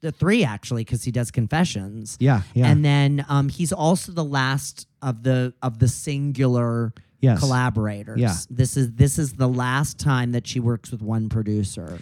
the 0.00 0.10
three 0.12 0.44
actually, 0.44 0.82
because 0.84 1.04
he 1.04 1.10
does 1.10 1.30
confessions. 1.30 2.16
Yeah, 2.20 2.42
yeah. 2.54 2.68
And 2.68 2.82
then 2.84 3.24
um, 3.28 3.48
he's 3.50 3.72
also 3.72 4.12
the 4.12 4.24
last 4.24 4.86
of 5.02 5.22
the 5.22 5.52
of 5.62 5.78
the 5.78 5.88
singular 5.88 6.92
Yes. 7.22 7.38
collaborators. 7.38 8.18
Yeah. 8.18 8.34
This 8.48 8.78
is 8.78 8.92
this 8.92 9.18
is 9.18 9.34
the 9.34 9.46
last 9.48 9.98
time 9.98 10.32
that 10.32 10.46
she 10.46 10.58
works 10.58 10.90
with 10.90 11.02
one 11.02 11.28
producer 11.28 11.98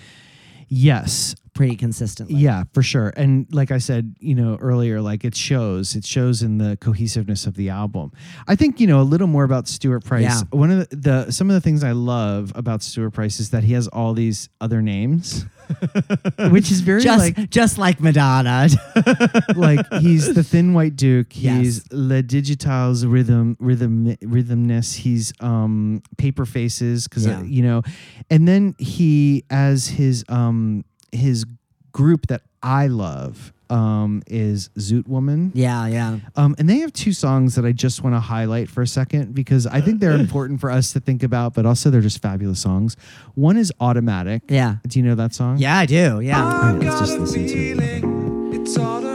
Yes. 0.68 1.34
Pretty 1.58 1.76
consistently. 1.76 2.36
Yeah, 2.36 2.64
for 2.72 2.82
sure. 2.82 3.12
And 3.16 3.46
like 3.52 3.70
I 3.70 3.78
said, 3.78 4.14
you 4.20 4.34
know, 4.34 4.56
earlier, 4.60 5.00
like 5.02 5.24
it 5.24 5.36
shows, 5.36 5.94
it 5.96 6.04
shows 6.06 6.40
in 6.42 6.58
the 6.58 6.78
cohesiveness 6.80 7.46
of 7.46 7.54
the 7.56 7.68
album. 7.68 8.12
I 8.46 8.54
think, 8.56 8.80
you 8.80 8.86
know, 8.86 9.00
a 9.00 9.08
little 9.12 9.26
more 9.26 9.44
about 9.44 9.68
Stuart 9.68 10.04
Price. 10.04 10.22
Yeah. 10.22 10.40
One 10.50 10.70
of 10.70 10.88
the, 10.88 10.96
the 10.96 11.30
some 11.32 11.50
of 11.50 11.54
the 11.54 11.60
things 11.60 11.84
I 11.84 11.92
love 11.92 12.52
about 12.54 12.82
Stuart 12.82 13.10
Price 13.10 13.40
is 13.40 13.50
that 13.50 13.64
he 13.64 13.74
has 13.74 13.88
all 13.88 14.14
these 14.14 14.48
other 14.60 14.80
names. 14.80 15.44
which 16.50 16.70
is 16.70 16.80
very 16.80 17.02
Just 17.02 17.18
like 17.36 17.50
just 17.50 17.76
like 17.76 18.00
Madonna. 18.00 18.68
like 19.56 19.86
he's 20.00 20.32
the 20.34 20.42
thin 20.42 20.72
white 20.72 20.96
duke 20.96 21.26
Yes. 21.32 21.60
he's 21.60 21.92
le 21.92 22.22
digital's 22.22 23.04
rhythm 23.04 23.54
rhythm 23.60 24.16
rhythmness 24.22 24.94
he's 24.94 25.32
um 25.40 26.02
paper 26.16 26.46
faces 26.46 27.06
because 27.06 27.26
Yeah. 27.26 27.42
you 27.42 27.62
know 27.62 27.82
and 28.30 28.48
then 28.48 28.76
he 28.78 29.44
as 29.50 29.88
his 29.88 30.24
um 30.30 30.84
his 31.12 31.44
group 31.92 32.26
that 32.26 32.42
i 32.62 32.86
love 32.86 33.52
um 33.70 34.22
is 34.26 34.70
zoot 34.78 35.06
woman 35.06 35.52
yeah, 35.54 35.86
yeah. 35.86 36.18
um, 36.36 36.54
and 36.58 36.68
they 36.68 36.78
have 36.78 36.92
two 36.92 37.12
songs 37.12 37.54
that 37.56 37.66
I 37.66 37.72
just 37.72 38.02
want 38.02 38.16
to 38.16 38.20
highlight 38.20 38.70
for 38.70 38.80
a 38.80 38.86
second 38.86 39.34
because 39.34 39.66
I 39.66 39.82
think 39.82 40.00
they're 40.00 40.12
important 40.26 40.60
for 40.60 40.70
us 40.70 40.92
to 40.94 41.00
think 41.00 41.22
about, 41.22 41.52
but 41.52 41.66
also 41.66 41.90
they're 41.90 42.00
just 42.00 42.22
fabulous 42.22 42.60
songs. 42.60 42.96
One 43.34 43.58
is 43.58 43.70
Automatic. 43.78 44.42
Yeah. 44.48 44.76
Do 44.86 44.98
you 44.98 45.04
know 45.04 45.14
that 45.16 45.34
song? 45.34 45.58
Yeah, 45.58 45.78
I 45.78 45.86
do. 45.86 46.20
Yeah. 46.20 46.42
All 46.42 46.50
right, 46.50 46.78
let's 46.78 46.98
just 47.00 47.18
listen 47.18 47.46
to 47.46 47.78
it. 47.82 49.07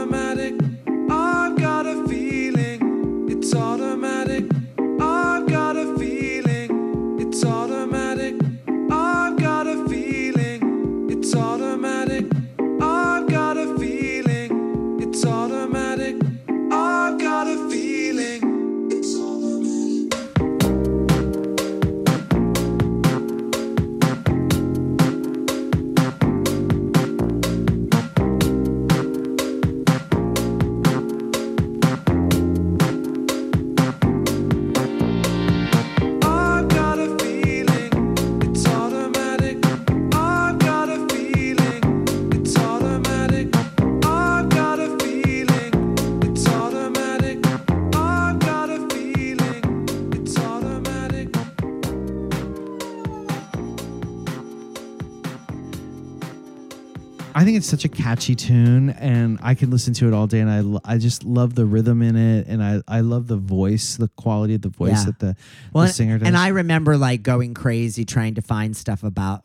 I 57.44 57.46
think 57.46 57.58
it's 57.58 57.66
such 57.68 57.84
a 57.84 57.90
catchy 57.90 58.34
tune, 58.34 58.88
and 58.88 59.38
I 59.42 59.52
can 59.54 59.68
listen 59.70 59.92
to 59.94 60.08
it 60.08 60.14
all 60.14 60.26
day. 60.26 60.40
And 60.40 60.80
I, 60.82 60.94
I 60.94 60.96
just 60.96 61.24
love 61.24 61.54
the 61.54 61.66
rhythm 61.66 62.00
in 62.00 62.16
it, 62.16 62.46
and 62.46 62.64
I, 62.64 62.80
I 62.88 63.00
love 63.00 63.26
the 63.26 63.36
voice, 63.36 63.96
the 63.98 64.08
quality 64.16 64.54
of 64.54 64.62
the 64.62 64.70
voice 64.70 64.92
Yeah. 65.00 65.04
that 65.04 65.18
the, 65.18 65.36
Well, 65.74 65.86
the 65.86 65.92
singer 65.92 66.16
does. 66.18 66.26
and 66.26 66.38
I 66.38 66.48
remember 66.48 66.96
like 66.96 67.22
going 67.22 67.52
crazy 67.52 68.06
trying 68.06 68.36
to 68.36 68.40
find 68.40 68.74
stuff 68.74 69.02
about 69.02 69.42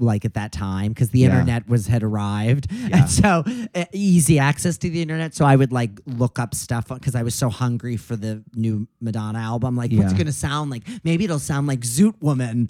like 0.00 0.24
at 0.24 0.34
that 0.34 0.50
time 0.50 0.88
because 0.88 1.10
the 1.10 1.20
Yeah. 1.20 1.26
internet 1.26 1.68
was 1.68 1.86
had 1.86 2.02
arrived, 2.02 2.66
Yeah. 2.72 3.02
and 3.02 3.08
so 3.08 3.44
uh, 3.76 3.84
easy 3.92 4.40
access 4.40 4.76
to 4.78 4.90
the 4.90 5.00
internet. 5.00 5.32
So 5.36 5.44
I 5.44 5.54
would 5.54 5.70
like 5.70 6.00
look 6.06 6.40
up 6.40 6.52
stuff 6.52 6.88
because 6.88 7.14
I 7.14 7.22
was 7.22 7.36
so 7.36 7.48
hungry 7.48 7.96
for 7.96 8.16
the 8.16 8.42
new 8.56 8.88
Madonna 9.00 9.38
album. 9.38 9.76
Like, 9.76 9.92
what's 9.92 10.12
it 10.14 10.18
gonna 10.18 10.32
sound 10.32 10.72
like? 10.72 10.82
Maybe 11.04 11.26
it'll 11.26 11.38
sound 11.38 11.68
like 11.68 11.82
Zoot 11.82 12.14
Woman. 12.20 12.66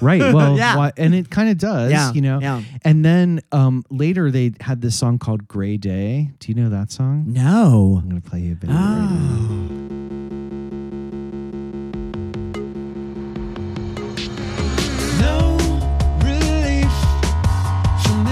right. 0.00 0.22
Well, 0.32 0.56
Yeah. 0.56 0.76
why- 0.78 0.92
and 0.96 1.14
it 1.14 1.28
kind 1.28 1.50
of 1.50 1.58
does, 1.58 1.90
Yeah, 1.92 2.10
you 2.14 2.22
know. 2.22 2.38
yeah. 2.40 2.62
And 2.86 3.04
then 3.04 3.40
um, 3.52 3.81
later 3.90 4.30
they 4.30 4.52
had 4.60 4.80
this 4.80 4.96
song 4.96 5.18
called 5.18 5.48
"Gray 5.48 5.76
Day." 5.76 6.30
Do 6.38 6.48
you 6.48 6.54
know 6.54 6.68
that 6.70 6.90
song? 6.90 7.24
No. 7.26 8.00
I'm 8.02 8.08
gonna 8.08 8.20
play 8.20 8.40
you 8.40 8.52
a 8.52 8.56
bit. 8.56 8.70
of 8.70 8.76
Gray 8.76 8.82
Day. 9.08 9.92
No 15.20 15.56
relief 16.24 16.92
from 18.02 18.24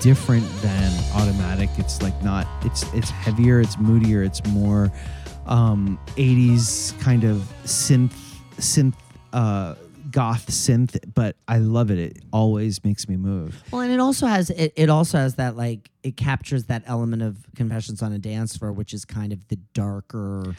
different 0.00 0.48
than 0.62 0.92
automatic. 1.14 1.68
It's 1.78 2.02
like 2.02 2.20
not. 2.22 2.46
It's 2.64 2.82
it's 2.92 3.10
heavier. 3.10 3.60
It's 3.60 3.78
moodier. 3.78 4.22
It's 4.22 4.44
more 4.46 4.90
um, 5.46 5.98
80s 6.16 6.98
kind 7.00 7.24
of 7.24 7.38
synth 7.64 8.12
synth 8.56 8.94
uh, 9.32 9.74
goth 10.10 10.46
synth. 10.48 10.98
But 11.14 11.36
I 11.46 11.58
love 11.58 11.90
it. 11.90 11.98
It 11.98 12.18
always 12.32 12.82
makes 12.84 13.08
me 13.08 13.16
move. 13.16 13.62
Well, 13.70 13.82
and 13.82 13.92
it 13.92 14.00
also 14.00 14.26
has 14.26 14.50
it, 14.50 14.72
it 14.76 14.90
also 14.90 15.18
has 15.18 15.36
that 15.36 15.56
like 15.56 15.90
it 16.02 16.16
captures 16.16 16.64
that 16.64 16.82
element 16.86 17.22
of 17.22 17.36
Confessions 17.54 18.02
on 18.02 18.12
a 18.12 18.18
Dance 18.18 18.56
Floor, 18.56 18.72
which 18.72 18.94
is 18.94 19.04
kind 19.04 19.32
of 19.32 19.46
the 19.48 19.56
darker. 19.74 20.54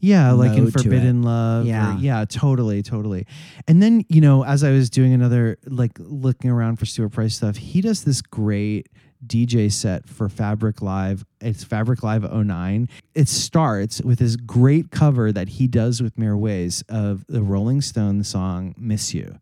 Yeah, 0.00 0.32
like 0.32 0.56
in 0.56 0.70
Forbidden. 0.70 1.22
Love. 1.22 1.64
or- 1.64 1.68
Yeah. 1.68 1.98
yeah, 1.98 2.24
totally, 2.24 2.82
totally. 2.82 3.26
And 3.66 3.82
then, 3.82 4.04
you 4.08 4.20
know, 4.20 4.44
as 4.44 4.62
I 4.62 4.70
was 4.70 4.90
doing 4.90 5.12
another, 5.12 5.58
like 5.66 5.92
looking 5.98 6.50
around 6.50 6.76
for 6.78 6.86
Stuart 6.86 7.10
Price 7.10 7.34
stuff, 7.34 7.56
he 7.56 7.80
does 7.80 8.04
this 8.04 8.22
great 8.22 8.88
DJ 9.26 9.70
set 9.72 10.08
for 10.08 10.28
Fabric 10.28 10.80
Live. 10.80 11.24
It's 11.40 11.64
Fabric 11.64 12.04
Live 12.04 12.22
09. 12.32 12.88
It 13.16 13.28
starts 13.28 14.00
with 14.02 14.20
this 14.20 14.36
great 14.36 14.92
cover 14.92 15.32
that 15.32 15.48
he 15.48 15.66
does 15.66 16.00
with 16.00 16.14
Mirwais 16.16 16.84
of 16.88 17.24
the 17.28 17.42
Rolling 17.42 17.80
Stones 17.80 18.28
song 18.28 18.76
Miss 18.78 19.12
You. 19.14 19.38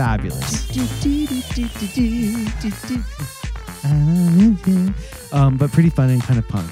Fabulous. 0.00 0.66
Um, 5.32 5.58
but 5.58 5.70
pretty 5.72 5.90
fun 5.90 6.08
and 6.08 6.22
kind 6.22 6.38
of 6.38 6.48
punk. 6.48 6.70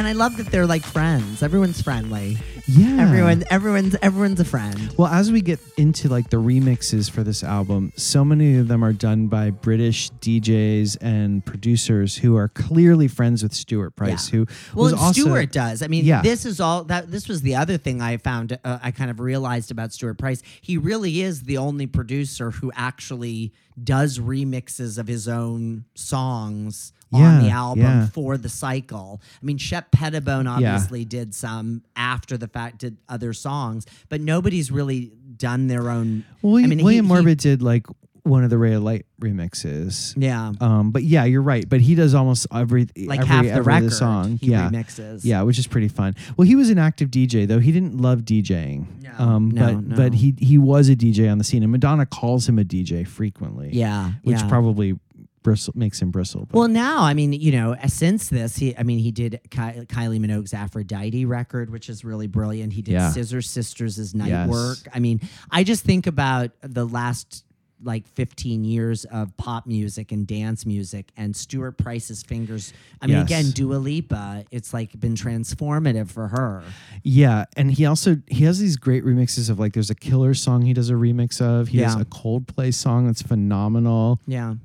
And 0.00 0.08
I 0.08 0.12
love 0.12 0.38
that 0.38 0.46
they're 0.46 0.66
like 0.66 0.82
friends. 0.82 1.42
Everyone's 1.42 1.82
friendly. 1.82 2.38
Yeah. 2.66 3.02
Everyone, 3.02 3.44
everyone's, 3.50 3.94
everyone's 4.00 4.40
a 4.40 4.46
friend. 4.46 4.94
Well, 4.96 5.08
as 5.08 5.30
we 5.30 5.42
get 5.42 5.60
into 5.76 6.08
like 6.08 6.30
the 6.30 6.38
remixes 6.38 7.10
for 7.10 7.22
this 7.22 7.44
album, 7.44 7.92
so 7.96 8.24
many 8.24 8.56
of 8.56 8.66
them 8.66 8.82
are 8.82 8.94
done 8.94 9.26
by 9.26 9.50
British 9.50 10.10
DJs 10.12 10.96
and 11.02 11.44
producers 11.44 12.16
who 12.16 12.34
are 12.34 12.48
clearly 12.48 13.08
friends 13.08 13.42
with 13.42 13.52
Stuart 13.52 13.90
Price, 13.94 14.32
Yeah. 14.32 14.38
who 14.38 14.46
Well, 14.74 14.84
was 14.84 14.94
also 14.94 15.20
Stuart 15.20 15.52
does. 15.52 15.82
I 15.82 15.86
mean, 15.88 16.06
Yeah. 16.06 16.22
this 16.22 16.46
is 16.46 16.60
all 16.60 16.84
that. 16.84 17.10
This 17.10 17.28
was 17.28 17.42
the 17.42 17.56
other 17.56 17.76
thing 17.76 18.00
I 18.00 18.16
found. 18.16 18.58
Uh, 18.64 18.78
I 18.82 18.92
kind 18.92 19.10
of 19.10 19.20
realized 19.20 19.70
about 19.70 19.92
Stuart 19.92 20.14
Price. 20.14 20.42
He 20.62 20.78
really 20.78 21.20
is 21.20 21.42
the 21.42 21.58
only 21.58 21.86
producer 21.86 22.52
who 22.52 22.72
actually 22.74 23.52
does 23.84 24.18
remixes 24.18 24.96
of 24.96 25.08
his 25.08 25.28
own 25.28 25.84
songs 25.94 26.94
on 27.12 27.42
the 27.42 27.50
album 27.50 27.82
yeah. 27.82 28.06
for 28.08 28.36
the 28.36 28.48
cycle. 28.48 29.20
I 29.40 29.44
mean, 29.44 29.58
Shep 29.58 29.90
Pettibone 29.90 30.46
obviously 30.46 31.04
did 31.04 31.34
some 31.34 31.82
after 31.96 32.36
the 32.36 32.48
fact, 32.48 32.78
did 32.78 32.96
other 33.08 33.32
songs, 33.32 33.86
but 34.08 34.20
nobody's 34.20 34.70
really 34.70 35.12
done 35.36 35.66
their 35.66 35.90
own. 35.90 36.24
Well, 36.42 36.52
I 36.52 36.52
William, 36.52 36.70
mean, 36.70 36.84
William 36.84 37.06
he- 37.06 37.12
Orbit 37.12 37.38
did 37.38 37.62
like 37.62 37.86
one 38.22 38.44
of 38.44 38.50
the 38.50 38.58
Ray 38.58 38.74
of 38.74 38.82
Light 38.82 39.06
remixes. 39.20 40.14
Yeah. 40.16 40.52
Um, 40.60 40.90
but 40.90 41.02
yeah, 41.02 41.24
you're 41.24 41.42
right. 41.42 41.68
But 41.68 41.80
he 41.80 41.94
does 41.94 42.14
almost 42.14 42.46
every 42.52 42.88
Like 42.96 43.20
every, 43.20 43.28
half 43.28 43.44
the 43.44 43.50
every 43.50 43.62
record 43.62 43.92
song. 43.92 44.38
he 44.38 44.50
yeah, 44.50 44.68
remixes. 44.70 45.24
Yeah, 45.24 45.42
which 45.42 45.58
is 45.58 45.66
pretty 45.66 45.88
fun. 45.88 46.14
Well, 46.36 46.46
he 46.46 46.54
was 46.54 46.70
an 46.70 46.78
active 46.78 47.10
DJ 47.10 47.46
though. 47.46 47.58
He 47.58 47.72
didn't 47.72 47.98
love 47.98 48.20
DJing. 48.20 49.02
No, 49.02 49.24
um, 49.24 49.50
no, 49.50 49.66
but 49.66 49.84
no. 49.84 49.96
but 49.96 50.14
he 50.14 50.34
he 50.38 50.58
was 50.58 50.88
a 50.88 50.96
DJ 50.96 51.30
on 51.30 51.38
the 51.38 51.44
scene, 51.44 51.62
and 51.62 51.72
Madonna 51.72 52.06
calls 52.06 52.48
him 52.48 52.58
a 52.58 52.64
DJ 52.64 53.06
frequently. 53.06 53.70
Yeah, 53.72 54.12
which 54.22 54.38
yeah. 54.38 54.48
probably 54.48 54.98
bristle 55.42 55.72
makes 55.76 56.00
him 56.02 56.10
bristle. 56.10 56.46
but- 56.46 56.56
Well, 56.58 56.68
now 56.68 57.02
I 57.02 57.14
mean, 57.14 57.32
you 57.32 57.52
know, 57.52 57.74
since 57.88 58.28
this, 58.28 58.56
he, 58.56 58.76
I 58.76 58.82
mean, 58.82 58.98
he 58.98 59.10
did 59.10 59.40
Ky- 59.50 59.86
Kylie 59.86 60.20
Minogue's 60.20 60.52
Aphrodite 60.54 61.24
record, 61.24 61.70
which 61.70 61.88
is 61.88 62.04
really 62.04 62.26
brilliant. 62.26 62.72
He 62.72 62.82
did 62.82 62.92
Yeah. 62.92 63.10
Scissor 63.10 63.40
Sisters' 63.42 64.14
Night 64.14 64.28
Yes. 64.28 64.48
Work. 64.50 64.78
I 64.94 64.98
mean, 64.98 65.20
I 65.50 65.64
just 65.64 65.84
think 65.84 66.06
about 66.06 66.50
the 66.62 66.86
last 66.86 67.44
like 67.82 68.06
15 68.08 68.62
years 68.62 69.06
of 69.06 69.34
pop 69.38 69.66
music 69.66 70.12
and 70.12 70.26
dance 70.26 70.66
music 70.66 71.10
and 71.16 71.34
Stuart 71.34 71.78
Price's 71.78 72.22
fingers. 72.22 72.74
I 73.00 73.06
mean, 73.06 73.16
Yes. 73.16 73.24
again, 73.24 73.50
Dua 73.52 73.76
Lipa, 73.76 74.44
it's 74.50 74.74
like 74.74 75.00
been 75.00 75.14
transformative 75.14 76.08
for 76.10 76.28
her. 76.28 76.62
Yeah, 77.02 77.46
and 77.56 77.72
he 77.72 77.86
also 77.86 78.18
he 78.26 78.44
has 78.44 78.58
these 78.58 78.76
great 78.76 79.02
remixes 79.02 79.48
of 79.48 79.58
like 79.58 79.72
there's 79.72 79.88
a 79.88 79.94
killer 79.94 80.34
song 80.34 80.60
he 80.66 80.74
does 80.74 80.90
a 80.90 80.92
remix 80.92 81.40
of. 81.40 81.68
He 81.68 81.78
Yeah. 81.78 81.98
a 81.98 82.04
Coldplay 82.04 82.74
song 82.74 83.06
that's 83.06 83.22
phenomenal. 83.22 84.20
Yeah. 84.26 84.56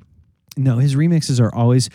No, 0.58 0.78
his 0.78 0.96
remixes 0.96 1.40
are 1.40 1.54
always 1.54 1.90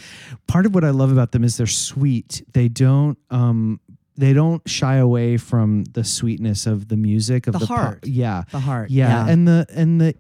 part 0.47 0.67
of 0.67 0.75
what 0.75 0.85
I 0.85 0.91
love 0.91 1.11
about 1.13 1.33
them 1.33 1.45
is 1.45 1.57
they're 1.57 1.67
sweet. 1.67 2.43
They 2.53 2.69
don't 2.69 3.19
um 3.31 3.81
they 4.17 4.33
don't 4.35 4.69
shy 4.69 4.97
away 4.97 5.39
from 5.39 5.85
the 5.85 6.05
sweetness 6.05 6.67
of 6.67 6.89
the 6.89 6.97
music 6.97 7.47
of 7.47 7.55
The 7.55 7.61
the, 7.61 7.67
pop- 7.67 7.79
heart. 7.79 8.07
Yeah. 8.07 8.45
The 8.51 8.59
heart. 8.61 8.91
Yeah, 8.91 9.27
and 9.27 9.49
the 9.49 9.67
and 9.75 10.01
the 10.01 10.15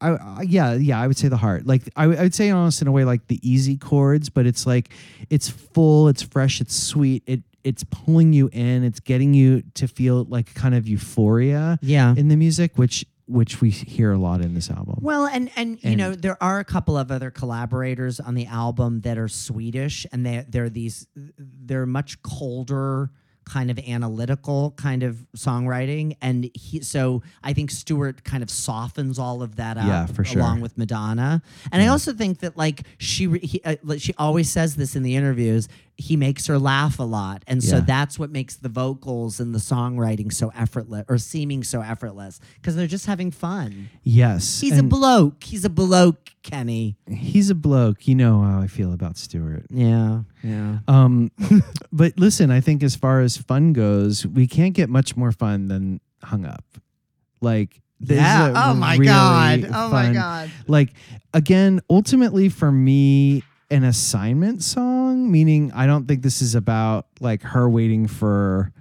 I, 0.00 0.08
I, 0.10 0.42
yeah, 0.42 0.74
yeah, 0.74 1.00
I 1.00 1.06
would 1.06 1.16
say 1.16 1.28
the 1.28 1.36
heart. 1.36 1.66
Like 1.66 1.82
I, 1.94 2.06
would- 2.06 2.18
I 2.18 2.22
would 2.22 2.34
say 2.34 2.50
almost 2.50 2.80
in 2.82 2.88
a 2.88 2.92
way 2.92 3.04
like 3.04 3.26
the 3.28 3.38
easy 3.48 3.76
chords, 3.76 4.28
but 4.28 4.46
it's 4.46 4.66
like 4.66 4.90
it's 5.30 5.48
full, 5.48 6.08
it's 6.08 6.22
fresh, 6.22 6.60
it's 6.60 6.74
sweet. 6.74 7.22
It 7.26 7.42
it's 7.64 7.84
pulling 7.84 8.32
you 8.32 8.48
in. 8.52 8.82
It's 8.82 9.00
getting 9.00 9.34
you 9.34 9.62
to 9.74 9.86
feel 9.88 10.24
like 10.24 10.54
kind 10.54 10.74
of 10.74 10.88
euphoria 10.88 11.78
yeah. 11.82 12.14
in 12.16 12.28
the 12.28 12.36
music, 12.36 12.78
which 12.78 13.04
which 13.28 13.60
we 13.60 13.70
hear 13.70 14.10
a 14.12 14.18
lot 14.18 14.40
in 14.40 14.54
this 14.54 14.70
album. 14.70 14.96
Well, 15.00 15.26
and 15.26 15.50
and 15.54 15.72
you 15.82 15.90
And- 15.90 15.98
know 15.98 16.14
there 16.14 16.42
are 16.42 16.58
a 16.60 16.64
couple 16.64 16.96
of 16.96 17.10
other 17.12 17.30
collaborators 17.30 18.18
on 18.20 18.34
the 18.34 18.46
album 18.46 19.02
that 19.02 19.18
are 19.18 19.28
Swedish, 19.28 20.06
and 20.12 20.24
they 20.26 20.44
they're 20.48 20.70
these 20.70 21.06
they're 21.14 21.86
much 21.86 22.20
colder 22.22 23.10
kind 23.44 23.70
of 23.70 23.78
analytical 23.78 24.72
kind 24.76 25.02
of 25.02 25.26
songwriting 25.34 26.14
and 26.20 26.50
he 26.52 26.82
so 26.82 27.22
i 27.42 27.54
think 27.54 27.70
stuart 27.70 28.22
kind 28.22 28.42
of 28.42 28.50
softens 28.50 29.18
all 29.18 29.40
of 29.42 29.56
that 29.56 29.78
up 29.78 29.86
Yeah, 29.86 30.04
for 30.04 30.22
sure. 30.22 30.42
along 30.42 30.60
with 30.60 30.76
madonna 30.76 31.40
and 31.72 31.80
i 31.80 31.86
also 31.86 32.12
think 32.12 32.40
that 32.40 32.58
like 32.58 32.82
she 32.98 33.26
he, 33.38 33.62
uh, 33.64 33.76
like, 33.82 34.02
she 34.02 34.12
always 34.18 34.50
says 34.50 34.76
this 34.76 34.94
in 34.96 35.02
the 35.02 35.16
interviews 35.16 35.66
he 36.00 36.16
makes 36.16 36.46
her 36.46 36.58
laugh 36.60 37.00
a 37.00 37.02
lot 37.02 37.42
and 37.48 37.62
so 37.62 37.76
Yeah. 37.76 37.80
that's 37.84 38.18
what 38.20 38.30
makes 38.30 38.54
the 38.54 38.68
vocals 38.68 39.40
and 39.40 39.52
the 39.52 39.58
songwriting 39.58 40.32
so 40.32 40.52
effortless 40.56 41.04
or 41.08 41.18
seeming 41.18 41.64
so 41.64 41.80
effortless 41.82 42.38
because 42.54 42.76
they're 42.76 42.86
just 42.86 43.06
having 43.06 43.32
fun 43.32 43.90
yes, 44.04 44.60
He's 44.60 44.78
a 44.78 44.82
bloke. 44.84 45.42
He's 45.44 45.64
a 45.64 45.68
bloke, 45.70 46.30
Kenny. 46.44 46.96
he's 47.10 47.50
a 47.50 47.54
bloke. 47.54 48.06
You 48.06 48.14
know 48.14 48.40
how 48.42 48.60
I 48.60 48.68
feel 48.68 48.92
about 48.92 49.16
Stuart. 49.18 49.66
Yeah, 49.70 50.22
yeah. 50.44 50.78
Um, 50.86 51.32
but 51.92 52.18
listen, 52.18 52.50
I 52.52 52.60
think 52.60 52.82
as 52.84 52.94
far 52.96 53.20
as 53.20 53.36
fun 53.36 53.72
goes, 53.72 54.24
we 54.26 54.46
can't 54.46 54.74
get 54.74 54.88
much 54.88 55.16
more 55.16 55.32
fun 55.32 55.66
than 55.66 56.00
Hung 56.22 56.44
Up. 56.46 56.64
Like, 57.40 57.80
this 58.00 58.18
is 58.18 58.24
a 58.24 58.52
Oh 58.54 58.74
my 58.74 58.94
really 58.94 59.06
god. 59.06 59.64
Oh 59.74 59.90
my 59.90 60.12
god. 60.12 60.50
Like, 60.68 60.92
again, 61.34 61.80
ultimately 61.90 62.48
for 62.48 62.70
me, 62.70 63.42
an 63.70 63.84
assignment 63.84 64.62
song, 64.62 65.30
meaning 65.30 65.70
I 65.74 65.86
don't 65.86 66.06
think 66.08 66.22
this 66.22 66.40
is 66.42 66.54
about 66.54 67.06
like 67.20 67.42
her 67.42 67.68
waiting 67.68 68.06
for, 68.06 68.72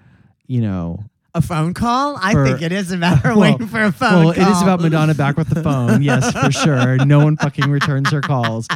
you 0.48 0.62
know, 0.62 1.04
A 1.36 1.42
phone 1.42 1.74
call? 1.74 2.18
I 2.22 2.32
For- 2.34 2.46
think 2.48 2.62
it 2.62 2.72
is 2.72 2.92
about 2.92 3.20
her 3.20 3.30
Well- 3.36 3.52
waiting 3.52 3.68
for 3.68 3.84
a 3.84 3.92
phone 3.92 4.26
well, 4.26 4.34
call. 4.34 4.44
it 4.48 4.50
is 4.52 4.62
about 4.62 4.80
Madonna 4.82 5.14
back 5.14 5.36
with 5.38 5.50
the 5.50 5.62
phone. 5.62 6.02
Yes, 6.02 6.32
for 6.32 6.52
sure. 6.52 6.98
No 7.06 7.20
one 7.20 7.36
fucking 7.38 7.70
returns 7.70 8.12
her 8.12 8.22
calls. 8.22 8.68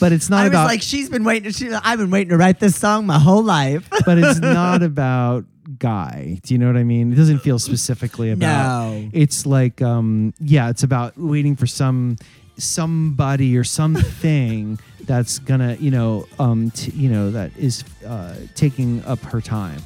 But 0.00 0.12
it's 0.12 0.28
not 0.28 0.40
I 0.40 0.44
was 0.44 0.50
about 0.50 0.66
like, 0.66 0.82
she's 0.82 1.08
been 1.08 1.24
waiting. 1.24 1.52
She, 1.52 1.70
I've 1.72 1.98
been 1.98 2.10
waiting 2.10 2.30
to 2.30 2.36
write 2.36 2.58
this 2.60 2.74
song 2.76 3.06
my 3.06 3.18
whole 3.18 3.42
life. 3.44 3.88
but 4.04 4.18
it's 4.18 4.40
not 4.40 4.82
about 4.82 5.44
guy. 5.78 6.40
Do 6.42 6.52
you 6.52 6.58
know 6.58 6.66
what 6.66 6.76
I 6.76 6.82
mean? 6.84 7.12
It 7.12 7.16
doesn't 7.16 7.38
feel 7.38 7.60
specifically 7.60 8.32
about. 8.32 8.82
No. 8.90 9.08
It's 9.12 9.46
like, 9.46 9.80
um, 9.80 10.34
yeah, 10.40 10.68
it's 10.68 10.82
about 10.82 11.16
waiting 11.16 11.54
for 11.54 11.66
some 11.68 12.16
somebody 12.58 13.56
or 13.56 13.64
something 13.64 14.78
that's 15.06 15.38
gonna, 15.40 15.74
you 15.80 15.90
know, 15.90 16.26
um, 16.38 16.70
t- 16.70 16.90
you 16.92 17.08
know, 17.10 17.30
that 17.30 17.50
is 17.56 17.84
uh, 18.06 18.34
taking 18.54 19.04
up 19.04 19.20
her 19.20 19.40
time. 19.40 19.80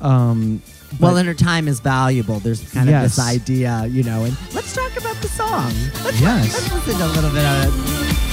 Um, 0.00 0.62
well, 1.00 1.16
and 1.16 1.26
her 1.28 1.34
time 1.34 1.68
is 1.68 1.80
valuable. 1.80 2.38
There's 2.40 2.70
kind 2.72 2.88
of 2.88 3.02
this 3.02 3.18
idea, 3.18 3.86
you 3.86 4.02
know. 4.04 4.24
And 4.24 4.36
let's 4.54 4.72
talk 4.74 4.96
about 4.96 5.16
the 5.16 5.28
song. 5.28 5.72
Let's, 6.04 6.20
Yes. 6.20 6.52
let's 6.54 6.72
listen 6.86 6.98
to 7.00 7.06
a 7.06 7.12
little 7.14 7.30
bit 7.30 7.44
of 7.44 8.24
it. 8.24 8.27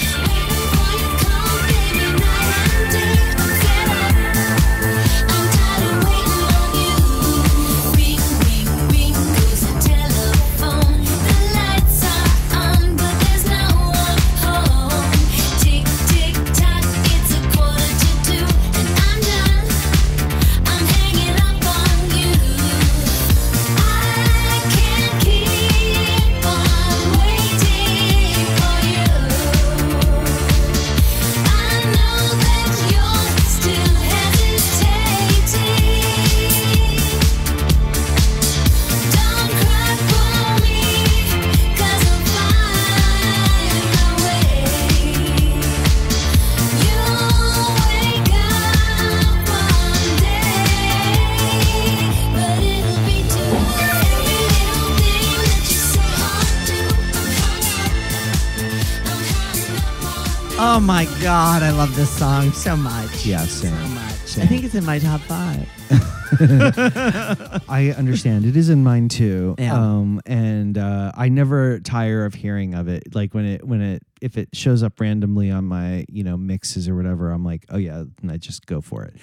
My 60.86 61.06
God, 61.20 61.64
I 61.64 61.72
love 61.72 61.96
this 61.96 62.16
song 62.16 62.52
so 62.52 62.78
much. 62.78 63.26
Yeah, 63.26 63.40
same. 63.40 63.72
So 63.72 63.88
much. 63.88 64.38
I 64.38 64.46
think 64.46 64.64
it's 64.64 64.76
in 64.76 64.86
my 64.86 65.00
top 65.00 65.20
five. 65.22 65.68
I 67.68 67.96
understand. 67.98 68.46
It 68.46 68.56
is 68.56 68.70
in 68.70 68.84
mine 68.84 69.10
too. 69.10 69.56
Yeah. 69.58 69.74
Um, 69.74 70.22
and 70.28 70.78
uh, 70.78 71.12
I 71.16 71.30
never 71.30 71.80
tire 71.80 72.24
of 72.26 72.36
hearing 72.36 72.76
of 72.76 72.88
it. 72.88 73.16
Like 73.16 73.34
when 73.34 73.46
it 73.46 73.66
when 73.66 73.82
it 73.82 74.04
if 74.22 74.38
it 74.38 74.50
shows 74.54 74.84
up 74.84 75.00
randomly 75.00 75.50
on 75.50 75.66
my 75.66 76.06
you 76.08 76.24
know 76.24 76.38
mixes 76.38 76.88
or 76.88 76.96
whatever, 76.96 77.32
I'm 77.32 77.44
like, 77.44 77.66
oh 77.70 77.78
yeah, 77.78 78.04
and 78.22 78.32
I 78.32 78.38
just 78.38 78.68
go 78.68 78.80
for 78.80 79.04
it. 79.04 79.16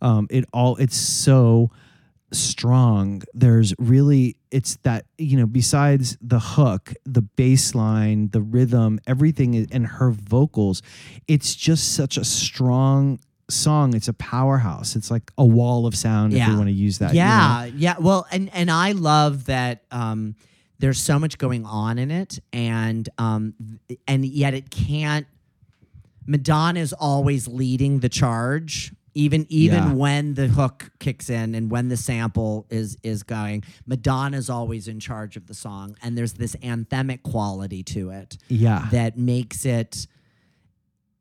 Um, 0.00 0.26
it 0.30 0.46
all 0.54 0.76
it's 0.76 0.96
so 0.96 1.70
strong. 2.38 3.22
There's 3.32 3.74
really 3.78 4.36
it's 4.50 4.76
that 4.82 5.06
you 5.18 5.36
know 5.36 5.46
besides 5.46 6.16
the 6.20 6.38
hook, 6.40 6.94
the 7.04 7.22
bass 7.22 7.74
line, 7.74 8.30
the 8.30 8.40
rhythm, 8.42 9.00
everything, 9.06 9.66
and 9.72 9.86
her 9.86 10.10
vocals, 10.10 10.82
it's 11.28 11.54
just 11.54 11.94
such 11.94 12.16
a 12.16 12.24
strong 12.24 13.18
song. 13.50 13.94
It's 13.94 14.08
a 14.08 14.12
powerhouse. 14.14 14.96
It's 14.96 15.10
like 15.10 15.30
a 15.38 15.44
wall 15.44 15.86
of 15.86 15.96
sound. 15.96 16.32
yeah. 16.32 16.44
If 16.44 16.50
we 16.50 16.56
want 16.56 16.68
to 16.68 16.72
use 16.74 16.98
that. 16.98 17.14
you 17.14 17.20
know? 17.20 17.26
Yeah, 17.26 17.64
yeah. 17.76 17.94
Well, 17.98 18.26
and 18.30 18.50
and 18.54 18.70
I 18.70 18.92
love 18.92 19.46
that. 19.46 19.84
Um, 19.90 20.36
there's 20.78 21.00
so 21.00 21.18
much 21.18 21.38
going 21.38 21.64
on 21.64 21.98
in 21.98 22.10
it, 22.10 22.40
and 22.52 23.08
um, 23.18 23.54
and 24.06 24.24
yet 24.24 24.54
it 24.54 24.70
can't. 24.70 25.26
Madonna 26.26 26.80
is 26.80 26.92
always 26.92 27.46
leading 27.46 28.00
the 28.00 28.08
charge, 28.08 28.92
even 29.14 29.46
even 29.48 29.82
Yeah. 29.84 29.92
when 29.92 30.34
the 30.34 30.48
hook 30.48 30.90
kicks 30.98 31.30
in 31.30 31.54
and 31.54 31.70
when 31.70 31.88
the 31.88 31.96
sample 31.96 32.66
is 32.70 32.96
is 33.02 33.22
going. 33.22 33.62
Madonna's 33.86 34.50
always 34.50 34.88
in 34.88 35.00
charge 35.00 35.36
of 35.36 35.46
the 35.46 35.54
song, 35.54 35.96
and 36.02 36.18
there's 36.18 36.32
this 36.34 36.56
anthemic 36.56 37.22
quality 37.22 37.82
to 37.84 38.10
it 38.10 38.36
Yeah. 38.48 38.88
that 38.90 39.16
makes 39.18 39.64
it 39.64 40.06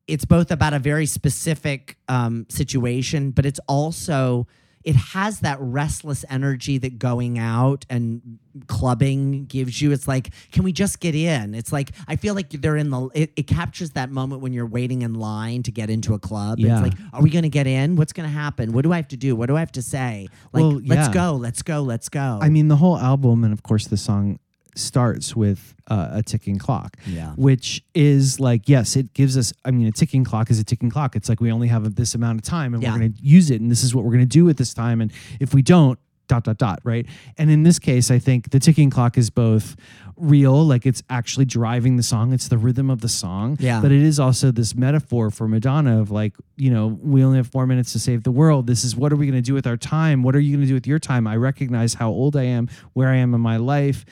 it's 0.07 0.25
both 0.25 0.51
about 0.51 0.73
a 0.73 0.79
very 0.79 1.05
specific 1.05 1.97
um, 2.09 2.45
situation 2.49 3.31
but 3.31 3.45
it's 3.45 3.59
also 3.69 4.45
it 4.83 4.95
has 4.95 5.39
that 5.41 5.57
restless 5.59 6.25
energy 6.29 6.77
that 6.77 6.99
going 6.99 7.39
out 7.39 7.85
and 7.89 8.39
clubbing 8.67 9.45
gives 9.45 9.81
you. 9.81 9.91
It's 9.91 10.07
like 10.07 10.31
can 10.51 10.63
we 10.63 10.71
just 10.71 10.99
get 10.99 11.15
in? 11.15 11.53
It's 11.53 11.71
like 11.71 11.91
i 12.07 12.15
feel 12.15 12.35
like 12.35 12.49
they're 12.49 12.77
in 12.77 12.89
the 12.89 13.09
it, 13.13 13.31
it 13.35 13.47
captures 13.47 13.91
that 13.91 14.11
moment 14.11 14.41
when 14.41 14.53
you're 14.53 14.65
waiting 14.65 15.01
in 15.01 15.13
line 15.13 15.63
to 15.63 15.71
get 15.71 15.89
into 15.89 16.13
a 16.13 16.19
club. 16.19 16.59
Yeah. 16.59 16.73
it's 16.73 16.81
like 16.83 16.93
are 17.13 17.21
we 17.21 17.29
going 17.29 17.43
to 17.43 17.49
get 17.49 17.67
in? 17.67 17.95
What's 17.95 18.13
going 18.13 18.27
to 18.27 18.33
happen? 18.33 18.73
What 18.73 18.83
do 18.83 18.93
i 18.93 18.97
have 18.97 19.07
to 19.09 19.17
do? 19.17 19.35
What 19.35 19.47
do 19.47 19.55
i 19.55 19.59
have 19.59 19.71
to 19.73 19.81
say? 19.81 20.27
Like 20.51 20.61
Well, 20.61 20.81
let's 20.85 21.07
go 21.09 21.33
let's 21.33 21.61
go 21.61 21.81
let's 21.81 22.09
go. 22.09 22.39
I 22.41 22.49
mean, 22.49 22.67
the 22.67 22.75
whole 22.75 22.97
album, 22.97 23.43
and 23.43 23.53
of 23.53 23.63
course, 23.63 23.87
the 23.87 23.97
song 23.97 24.39
starts 24.75 25.35
with 25.35 25.75
uh, 25.87 26.09
a 26.13 26.23
ticking 26.23 26.57
clock. 26.57 26.97
Yeah. 27.05 27.33
Which 27.35 27.83
is 27.93 28.39
like, 28.39 28.67
yes, 28.69 28.95
it 28.95 29.13
gives 29.13 29.37
us. 29.37 29.53
I 29.65 29.71
mean, 29.71 29.87
a 29.87 29.91
ticking 29.91 30.23
clock 30.23 30.49
is 30.49 30.59
a 30.59 30.63
ticking 30.63 30.89
clock. 30.89 31.15
It's 31.15 31.29
like 31.29 31.41
we 31.41 31.51
only 31.51 31.67
have 31.67 31.95
this 31.95 32.15
amount 32.15 32.39
of 32.39 32.43
time, 32.45 32.73
and 32.73 32.81
Yeah. 32.81 32.91
we're 32.93 32.99
going 32.99 33.13
to 33.13 33.23
use 33.23 33.49
it, 33.51 33.61
and 33.61 33.69
this 33.69 33.83
is 33.83 33.93
what 33.93 34.03
we're 34.03 34.11
going 34.11 34.21
to 34.21 34.25
do 34.25 34.45
with 34.45 34.57
this 34.57 34.73
time. 34.73 35.01
And 35.01 35.11
if 35.39 35.53
we 35.53 35.61
don't, 35.61 35.99
dot 36.29 36.45
dot 36.45 36.57
dot, 36.57 36.79
right? 36.85 37.05
And 37.37 37.51
in 37.51 37.63
this 37.63 37.79
case, 37.79 38.09
I 38.09 38.17
think 38.17 38.51
the 38.51 38.59
ticking 38.59 38.89
clock 38.89 39.17
is 39.17 39.29
both 39.29 39.75
real, 40.15 40.63
like 40.65 40.85
it's 40.85 41.03
actually 41.09 41.43
driving 41.43 41.97
the 41.97 42.03
song. 42.03 42.31
It's 42.33 42.47
the 42.47 42.57
rhythm 42.57 42.89
of 42.89 43.01
the 43.01 43.09
song. 43.09 43.57
Yeah. 43.59 43.81
But 43.81 43.91
it 43.91 44.01
is 44.01 44.19
also 44.21 44.49
this 44.51 44.73
metaphor 44.73 45.31
for 45.31 45.47
Madonna 45.49 45.99
of 45.99 46.11
like, 46.11 46.33
you 46.55 46.71
know, 46.71 46.87
we 47.01 47.23
only 47.25 47.37
have 47.37 47.47
four 47.47 47.67
minutes 47.67 47.91
to 47.91 47.99
save 47.99 48.23
the 48.23 48.31
world. 48.31 48.67
This 48.67 48.85
is 48.85 48.95
what 48.95 49.11
are 49.11 49.15
we 49.17 49.25
going 49.25 49.35
to 49.41 49.45
do 49.45 49.53
with 49.53 49.67
our 49.67 49.75
time? 49.77 50.23
What 50.23 50.33
are 50.35 50.39
you 50.39 50.51
going 50.55 50.61
to 50.61 50.67
do 50.67 50.75
with 50.75 50.87
your 50.87 50.99
time? 50.99 51.27
I 51.27 51.35
recognize 51.35 51.95
how 51.95 52.09
old 52.09 52.37
I 52.37 52.43
am, 52.43 52.69
where 52.93 53.09
I 53.09 53.17
am 53.17 53.33
in 53.33 53.41
my 53.41 53.57
life. 53.57 54.05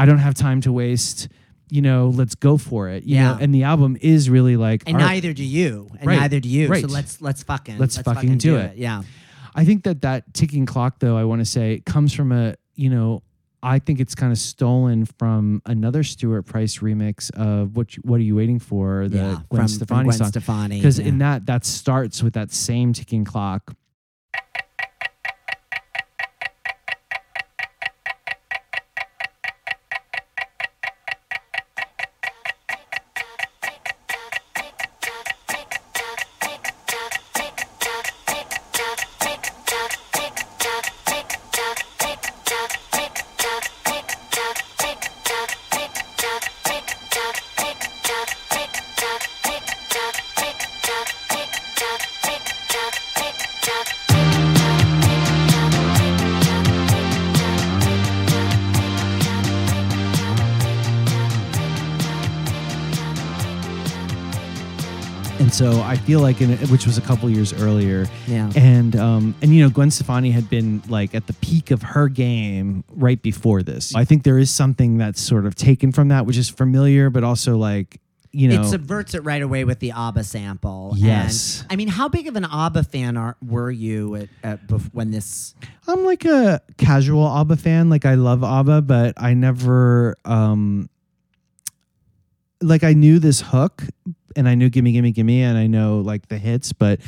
I 0.00 0.06
don't 0.06 0.18
have 0.18 0.34
time 0.34 0.60
to 0.62 0.72
waste. 0.72 1.28
You 1.68 1.82
know, 1.82 2.08
let's 2.08 2.34
go 2.34 2.56
for 2.56 2.88
it. 2.88 3.04
You 3.04 3.14
Yeah. 3.16 3.32
know? 3.32 3.38
and 3.40 3.54
the 3.54 3.62
album 3.62 3.96
is 4.00 4.28
really 4.28 4.56
like, 4.56 4.82
and 4.86 4.98
neither 4.98 5.32
do 5.32 5.44
you 5.44 5.88
and 5.98 6.06
Right, 6.06 6.18
neither 6.20 6.40
do 6.40 6.48
you 6.48 6.68
right. 6.68 6.80
so 6.82 6.88
let's 6.88 7.20
let's 7.20 7.42
fucking 7.44 7.78
Let's 7.78 7.96
fucking 7.98 8.38
do 8.38 8.56
it. 8.56 8.76
yeah 8.76 9.02
I 9.54 9.64
think 9.64 9.82
that 9.84 10.02
that 10.02 10.32
ticking 10.32 10.64
clock, 10.64 11.00
though, 11.00 11.16
I 11.16 11.24
want 11.24 11.40
to 11.40 11.44
say, 11.44 11.82
comes 11.84 12.14
from 12.14 12.30
a, 12.30 12.54
you 12.76 12.88
know, 12.88 13.22
I 13.62 13.78
think 13.80 13.98
it's 14.00 14.14
kind 14.14 14.32
of 14.32 14.38
stolen 14.38 15.04
from 15.18 15.60
another 15.66 16.02
Stuart 16.02 16.44
Price 16.44 16.78
remix 16.78 17.30
of 17.32 17.76
what 17.76 17.96
you, 17.96 18.02
what 18.04 18.20
are 18.20 18.22
you 18.22 18.36
waiting 18.36 18.58
for 18.58 19.08
the 19.08 19.16
yeah, 19.16 19.38
Gwen 19.50 19.62
from, 19.62 19.68
Stefani 19.68 19.98
from 19.98 20.04
Gwen 20.06 20.18
song 20.18 20.28
Stefani. 20.28 20.76
because 20.76 20.98
yeah. 20.98 21.06
in 21.06 21.18
that 21.18 21.46
that 21.46 21.64
starts 21.64 22.22
with 22.22 22.34
that 22.34 22.52
same 22.52 22.92
ticking 22.92 23.24
clock. 23.24 23.74
I 65.90 65.96
feel 65.96 66.20
like, 66.20 66.40
in 66.40 66.50
which 66.68 66.86
was 66.86 66.98
a 66.98 67.00
couple 67.00 67.28
years 67.28 67.52
earlier, 67.52 68.06
Yeah. 68.28 68.50
and 68.54 68.94
um, 68.96 69.34
and 69.42 69.54
you 69.54 69.62
know, 69.62 69.70
Gwen 69.70 69.90
Stefani 69.90 70.30
had 70.30 70.48
been 70.48 70.82
like 70.88 71.14
at 71.14 71.26
the 71.26 71.32
peak 71.34 71.70
of 71.72 71.82
her 71.82 72.08
game 72.08 72.84
right 72.90 73.20
before 73.20 73.62
this. 73.62 73.94
I 73.94 74.04
think 74.04 74.22
there 74.22 74.38
is 74.38 74.50
something 74.50 74.98
that's 74.98 75.20
sort 75.20 75.46
of 75.46 75.54
taken 75.56 75.90
from 75.90 76.08
that, 76.08 76.26
which 76.26 76.36
is 76.36 76.48
familiar, 76.48 77.10
but 77.10 77.24
also 77.24 77.56
like 77.56 78.00
you 78.32 78.46
know, 78.46 78.60
it 78.62 78.66
subverts 78.66 79.14
it 79.14 79.24
right 79.24 79.42
away 79.42 79.64
with 79.64 79.80
the 79.80 79.90
ABBA 79.90 80.22
sample. 80.22 80.94
Yes. 80.96 81.62
And, 81.62 81.72
I 81.72 81.74
mean, 81.76 81.88
how 81.88 82.08
big 82.08 82.28
of 82.28 82.36
an 82.36 82.44
ABBA 82.44 82.84
fan 82.84 83.16
are, 83.16 83.36
were 83.44 83.72
you 83.72 84.14
at, 84.14 84.28
at 84.44 84.66
bef- 84.68 84.88
when 84.94 85.10
this? 85.10 85.56
I'm 85.88 86.04
like 86.04 86.24
a 86.24 86.60
casual 86.78 87.26
ABBA 87.26 87.56
fan. 87.56 87.90
Like 87.90 88.06
I 88.06 88.14
love 88.14 88.44
ABBA, 88.44 88.82
but 88.82 89.14
I 89.16 89.34
never 89.34 90.14
um 90.24 90.88
like 92.62 92.84
I 92.84 92.92
knew 92.92 93.18
this 93.18 93.40
hook 93.40 93.82
and 94.36 94.48
I 94.48 94.54
knew 94.54 94.68
Gimme 94.68 94.92
Gimme 94.92 95.10
Gimme 95.12 95.42
and 95.42 95.58
I 95.58 95.66
know 95.66 96.00
like 96.00 96.28
the 96.28 96.38
hits, 96.38 96.72
but 96.72 97.00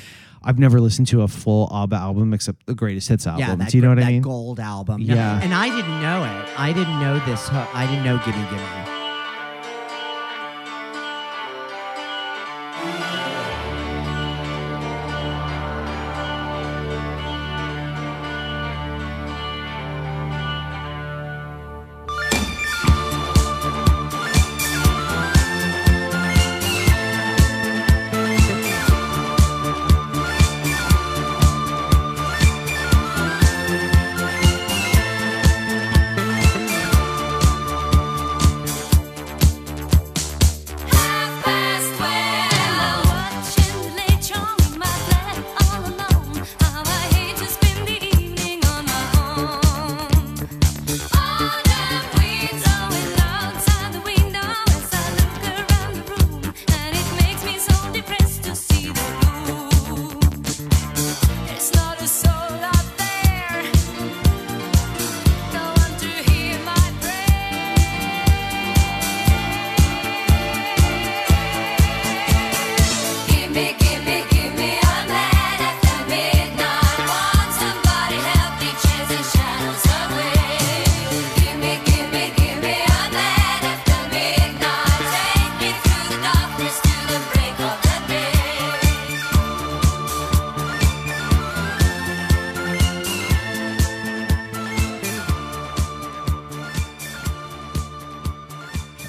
I've 0.43 0.59
never 0.59 0.81
listened 0.81 1.07
to 1.09 1.23
a 1.23 1.29
full 1.29 1.69
ABBA 1.73 1.97
album 1.97 2.35
except 2.35 2.67
the 2.67 2.75
greatest 2.75 3.09
hits 3.09 3.27
album. 3.27 3.41
Yeah, 3.41 3.55
that, 3.57 3.71
Do 3.71 3.79
you 3.79 3.83
know 3.83 3.91
what 3.91 4.03
I 4.03 4.07
mean? 4.11 4.23
gold 4.23 4.59
album. 4.61 5.01
Yeah. 5.01 5.41
And 5.43 5.55
I 5.55 5.69
didn't 5.69 6.01
know 6.01 6.25
it. 6.25 6.61
I 6.61 6.73
didn't 6.73 7.01
know 7.01 7.19
this 7.27 7.49
hook. 7.49 7.69
I 7.75 7.87
didn't 7.87 8.05
know 8.05 8.19
Gimme 8.25 8.45
Gimme. 8.51 8.92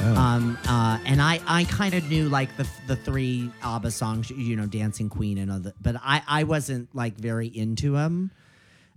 Oh. 0.03 0.15
Um, 0.15 0.57
uh, 0.67 0.99
and 1.05 1.21
I, 1.21 1.39
I 1.47 1.63
kind 1.65 1.93
of 1.93 2.09
knew 2.09 2.29
like 2.29 2.55
the 2.57 2.67
the 2.87 2.95
three 2.95 3.51
ABBA 3.63 3.91
songs, 3.91 4.29
you 4.29 4.55
know, 4.55 4.65
Dancing 4.65 5.09
Queen 5.09 5.37
and 5.37 5.49
other, 5.51 5.73
but 5.81 5.95
I, 6.03 6.21
I 6.27 6.43
wasn't 6.43 6.93
like 6.95 7.15
very 7.17 7.47
into 7.47 7.91
them. 7.93 8.31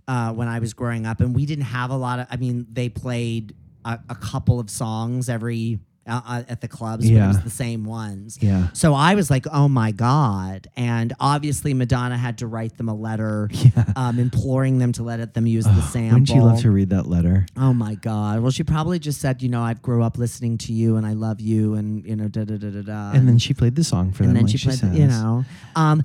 uh, 0.07 0.31
when 0.33 0.47
I 0.47 0.59
was 0.59 0.73
growing 0.73 1.05
up, 1.05 1.19
and 1.19 1.35
we 1.35 1.45
didn't 1.45 1.65
have 1.65 1.89
a 1.91 1.97
lot 1.97 2.19
of. 2.19 2.27
I 2.31 2.37
mean, 2.37 2.65
they 2.71 2.89
played 2.89 3.55
a, 3.85 3.99
a 4.09 4.15
couple 4.15 4.59
of 4.59 4.69
songs 4.69 5.29
every 5.29 5.79
uh, 6.07 6.21
uh, 6.25 6.43
at 6.49 6.61
the 6.61 6.67
clubs, 6.67 7.09
but 7.09 7.15
it 7.15 7.27
was 7.27 7.41
the 7.43 7.49
same 7.49 7.83
ones. 7.83 8.37
Yeah. 8.41 8.67
So 8.73 8.93
I 8.93 9.15
was 9.15 9.29
like, 9.29 9.45
oh 9.51 9.67
my 9.67 9.91
God. 9.91 10.67
And 10.75 11.13
obviously, 11.19 11.73
Madonna 11.73 12.17
had 12.17 12.37
to 12.39 12.47
write 12.47 12.77
them 12.77 12.89
a 12.89 12.95
letter 12.95 13.49
um, 13.95 14.19
imploring 14.19 14.77
them 14.79 14.91
to 14.93 15.03
let 15.03 15.33
them 15.33 15.45
use 15.47 15.65
the 15.65 15.81
sample. 15.81 16.19
Wouldn't 16.19 16.29
you 16.29 16.41
love 16.43 16.61
to 16.61 16.71
read 16.71 16.89
that 16.91 17.07
letter? 17.07 17.45
Oh 17.57 17.73
my 17.73 17.95
God. 17.95 18.41
Well, 18.41 18.51
she 18.51 18.63
probably 18.63 18.99
just 18.99 19.19
said, 19.21 19.41
you 19.41 19.49
know, 19.49 19.61
I 19.61 19.73
grew 19.73 20.03
up 20.03 20.17
listening 20.17 20.57
to 20.59 20.73
you 20.73 20.95
and 20.95 21.05
I 21.05 21.13
love 21.13 21.39
you 21.41 21.73
and, 21.75 22.05
you 22.05 22.15
know, 22.15 22.27
da 22.27 22.43
da 22.45 22.57
da 22.57 22.69
da 22.69 22.81
da. 22.81 23.11
And 23.13 23.27
then 23.27 23.37
she 23.37 23.53
played 23.53 23.75
the 23.75 23.83
song 23.83 24.11
for 24.11 24.23
and 24.23 24.31
them. 24.31 24.37
And 24.37 24.37
then 24.37 24.43
like 24.45 24.51
she 24.51 24.57
she 24.57 24.67
played, 24.67 24.79
says. 24.79 24.91
the, 24.91 24.97
you 24.99 25.07
know. 25.07 25.45
Um, 25.75 26.03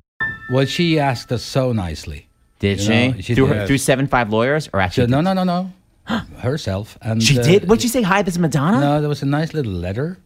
Well, 0.52 0.64
she 0.66 0.98
asked 0.98 1.30
us 1.32 1.42
so 1.42 1.72
nicely. 1.72 2.28
Did 2.58 2.78
You 2.78 2.84
she? 2.84 3.08
know, 3.08 3.20
she 3.20 3.34
through 3.34 3.48
did. 3.48 3.56
her, 3.56 3.66
through 3.66 3.78
seven 3.78 4.06
five 4.06 4.30
lawyers 4.30 4.68
or 4.72 4.80
actually? 4.80 5.04
said, 5.04 5.10
no, 5.10 5.20
no, 5.20 5.32
no, 5.32 5.44
no. 5.44 5.72
Herself. 6.38 6.98
And 7.02 7.22
She 7.22 7.38
uh, 7.38 7.42
did. 7.42 7.68
What'd 7.68 7.82
she 7.82 7.88
say? 7.88 8.02
Hi, 8.02 8.22
this 8.22 8.34
is 8.34 8.38
Madonna. 8.38 8.80
No, 8.80 9.00
there 9.00 9.08
was 9.08 9.22
a 9.22 9.26
nice 9.26 9.54
little 9.54 9.72
letter, 9.72 10.18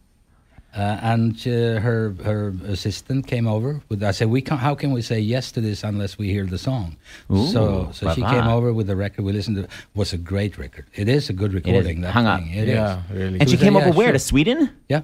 uh, 0.75 0.79
and 1.01 1.33
uh, 1.47 1.79
her 1.79 2.15
her 2.23 2.53
assistant 2.65 3.27
came 3.27 3.47
over 3.47 3.81
with. 3.89 4.03
I 4.03 4.11
said, 4.11 4.29
"We 4.29 4.41
can 4.41 4.57
How 4.57 4.73
can 4.75 4.91
we 4.91 5.01
say 5.01 5.19
yes 5.19 5.51
to 5.53 5.61
this 5.61 5.83
unless 5.83 6.17
we 6.17 6.29
hear 6.29 6.45
the 6.45 6.57
song?" 6.57 6.97
so 7.29 7.33
Ooh, 7.33 7.93
so 7.93 8.13
she 8.13 8.21
bye-bye. 8.21 8.33
came 8.41 8.47
over 8.47 8.73
with 8.73 8.87
the 8.87 8.95
record. 8.95 9.23
We 9.25 9.33
listened 9.33 9.57
to. 9.57 9.63
it 9.63 9.69
Was 9.93 10.13
a 10.13 10.17
great 10.17 10.57
record. 10.57 10.85
It 10.95 11.07
is 11.07 11.29
a 11.29 11.33
good 11.33 11.53
recording. 11.53 12.01
that 12.01 12.11
Hung 12.11 12.25
up. 12.25 12.41
It 12.41 12.67
Yeah, 12.67 13.03
is. 13.05 13.11
really. 13.11 13.39
And 13.39 13.49
So 13.49 13.55
she 13.55 13.57
came 13.63 13.73
said, 13.73 13.81
over 13.81 13.89
"Yeah, 13.89 13.95
where 13.97 14.07
sure." 14.07 14.13
to 14.13 14.19
Sweden? 14.19 14.69
Yeah. 14.89 15.01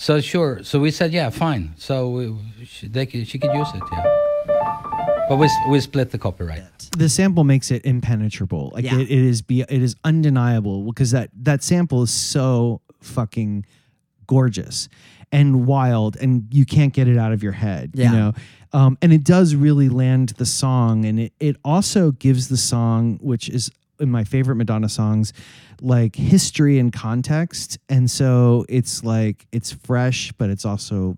So 0.00 0.20
sure. 0.20 0.62
So 0.62 0.78
we 0.78 0.92
said, 0.92 1.12
yeah, 1.12 1.28
fine. 1.28 1.74
So 1.76 2.08
we, 2.08 2.36
she, 2.64 2.86
they 2.86 3.04
could, 3.04 3.26
she 3.26 3.36
could 3.36 3.52
use 3.52 3.66
it. 3.74 3.82
Yeah. 3.90 4.04
But 5.28 5.36
we 5.36 5.48
we 5.68 5.80
split 5.80 6.10
the 6.10 6.18
copyright. 6.18 6.62
the 6.96 7.08
sample 7.08 7.44
makes 7.44 7.70
it 7.70 7.84
impenetrable. 7.84 8.70
Like 8.74 8.84
Yeah. 8.84 8.98
it, 8.98 9.10
it 9.10 9.18
is 9.18 9.42
be 9.42 9.60
it 9.60 9.82
is 9.82 9.94
undeniable 10.04 10.82
because 10.84 11.10
that 11.10 11.30
that 11.42 11.62
sample 11.62 12.02
is 12.02 12.10
so 12.10 12.80
fucking 13.00 13.66
gorgeous 14.26 14.88
and 15.30 15.66
wild 15.66 16.16
and 16.16 16.46
you 16.50 16.64
can't 16.64 16.92
get 16.94 17.06
it 17.08 17.18
out 17.18 17.32
of 17.32 17.42
your 17.42 17.52
head. 17.52 17.90
Yeah. 17.94 18.10
You 18.10 18.16
know? 18.18 18.32
Um, 18.72 18.98
and 19.02 19.12
it 19.12 19.24
does 19.24 19.54
really 19.54 19.88
land 19.88 20.30
the 20.38 20.46
song 20.46 21.04
and 21.04 21.20
it, 21.20 21.32
it 21.40 21.56
also 21.64 22.10
gives 22.12 22.48
the 22.48 22.56
song, 22.56 23.18
which 23.22 23.48
is 23.48 23.70
in 24.00 24.10
my 24.10 24.24
favorite 24.24 24.56
Madonna 24.56 24.88
songs, 24.88 25.32
like 25.80 26.16
history 26.16 26.78
and 26.78 26.92
context. 26.92 27.78
And 27.88 28.10
so 28.10 28.64
it's 28.68 29.04
like 29.04 29.46
it's 29.52 29.72
fresh, 29.72 30.32
but 30.32 30.48
it's 30.50 30.64
also 30.64 31.16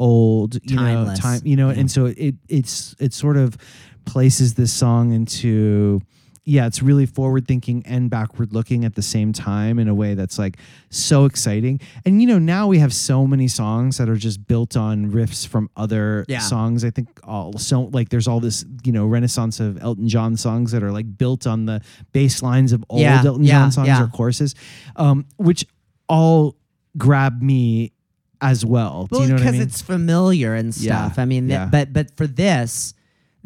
old, 0.00 0.54
you 0.68 0.76
Timeless. 0.76 1.18
know, 1.18 1.22
time, 1.22 1.40
you 1.44 1.54
know, 1.56 1.68
and 1.68 1.88
so 1.90 2.06
it 2.06 2.34
it's 2.48 2.96
it 2.98 3.12
sort 3.12 3.36
of 3.36 3.56
places 4.06 4.54
this 4.54 4.72
song 4.72 5.12
into 5.12 6.00
yeah, 6.46 6.66
it's 6.66 6.82
really 6.82 7.04
forward 7.06 7.46
thinking 7.46 7.82
and 7.86 8.08
backward 8.10 8.52
looking 8.52 8.84
at 8.86 8.94
the 8.94 9.02
same 9.02 9.30
time 9.32 9.78
in 9.78 9.88
a 9.88 9.94
way 9.94 10.14
that's 10.14 10.38
like 10.38 10.56
so 10.88 11.26
exciting. 11.26 11.78
And 12.06 12.20
you 12.20 12.26
know, 12.26 12.38
now 12.38 12.66
we 12.66 12.78
have 12.78 12.92
so 12.94 13.26
many 13.26 13.46
songs 13.46 13.98
that 13.98 14.08
are 14.08 14.16
just 14.16 14.44
built 14.48 14.74
on 14.76 15.12
riffs 15.12 15.46
from 15.46 15.68
other 15.76 16.24
Yeah. 16.28 16.38
songs. 16.40 16.82
I 16.82 16.90
think 16.90 17.08
all 17.22 17.52
so 17.58 17.82
like 17.92 18.08
there's 18.08 18.26
all 18.26 18.40
this, 18.40 18.64
you 18.84 18.90
know, 18.90 19.06
renaissance 19.06 19.60
of 19.60 19.80
Elton 19.82 20.08
John 20.08 20.36
songs 20.36 20.72
that 20.72 20.82
are 20.82 20.90
like 20.90 21.18
built 21.18 21.46
on 21.46 21.66
the 21.66 21.82
bass 22.12 22.42
lines 22.42 22.72
of 22.72 22.82
old 22.88 23.02
Yeah, 23.02 23.22
Elton 23.24 23.44
yeah, 23.44 23.52
John 23.60 23.70
songs 23.72 23.88
yeah. 23.88 24.02
or 24.04 24.08
courses, 24.08 24.54
Um, 24.96 25.26
which 25.36 25.66
all 26.08 26.56
grab 26.96 27.42
me 27.42 27.92
as 28.40 28.64
well. 28.64 29.08
Well, 29.10 29.20
Do 29.20 29.26
you 29.26 29.28
know 29.28 29.34
what 29.34 29.42
I 29.42 29.44
because 29.44 29.52
mean? 29.58 29.62
it's 29.68 29.82
familiar 29.82 30.54
and 30.54 30.76
Yeah, 30.76 31.06
stuff. 31.08 31.18
I 31.18 31.24
mean, 31.24 31.48
th- 31.48 31.58
yeah. 31.58 31.66
but 31.66 31.92
but 31.92 32.16
for 32.16 32.26
this, 32.26 32.94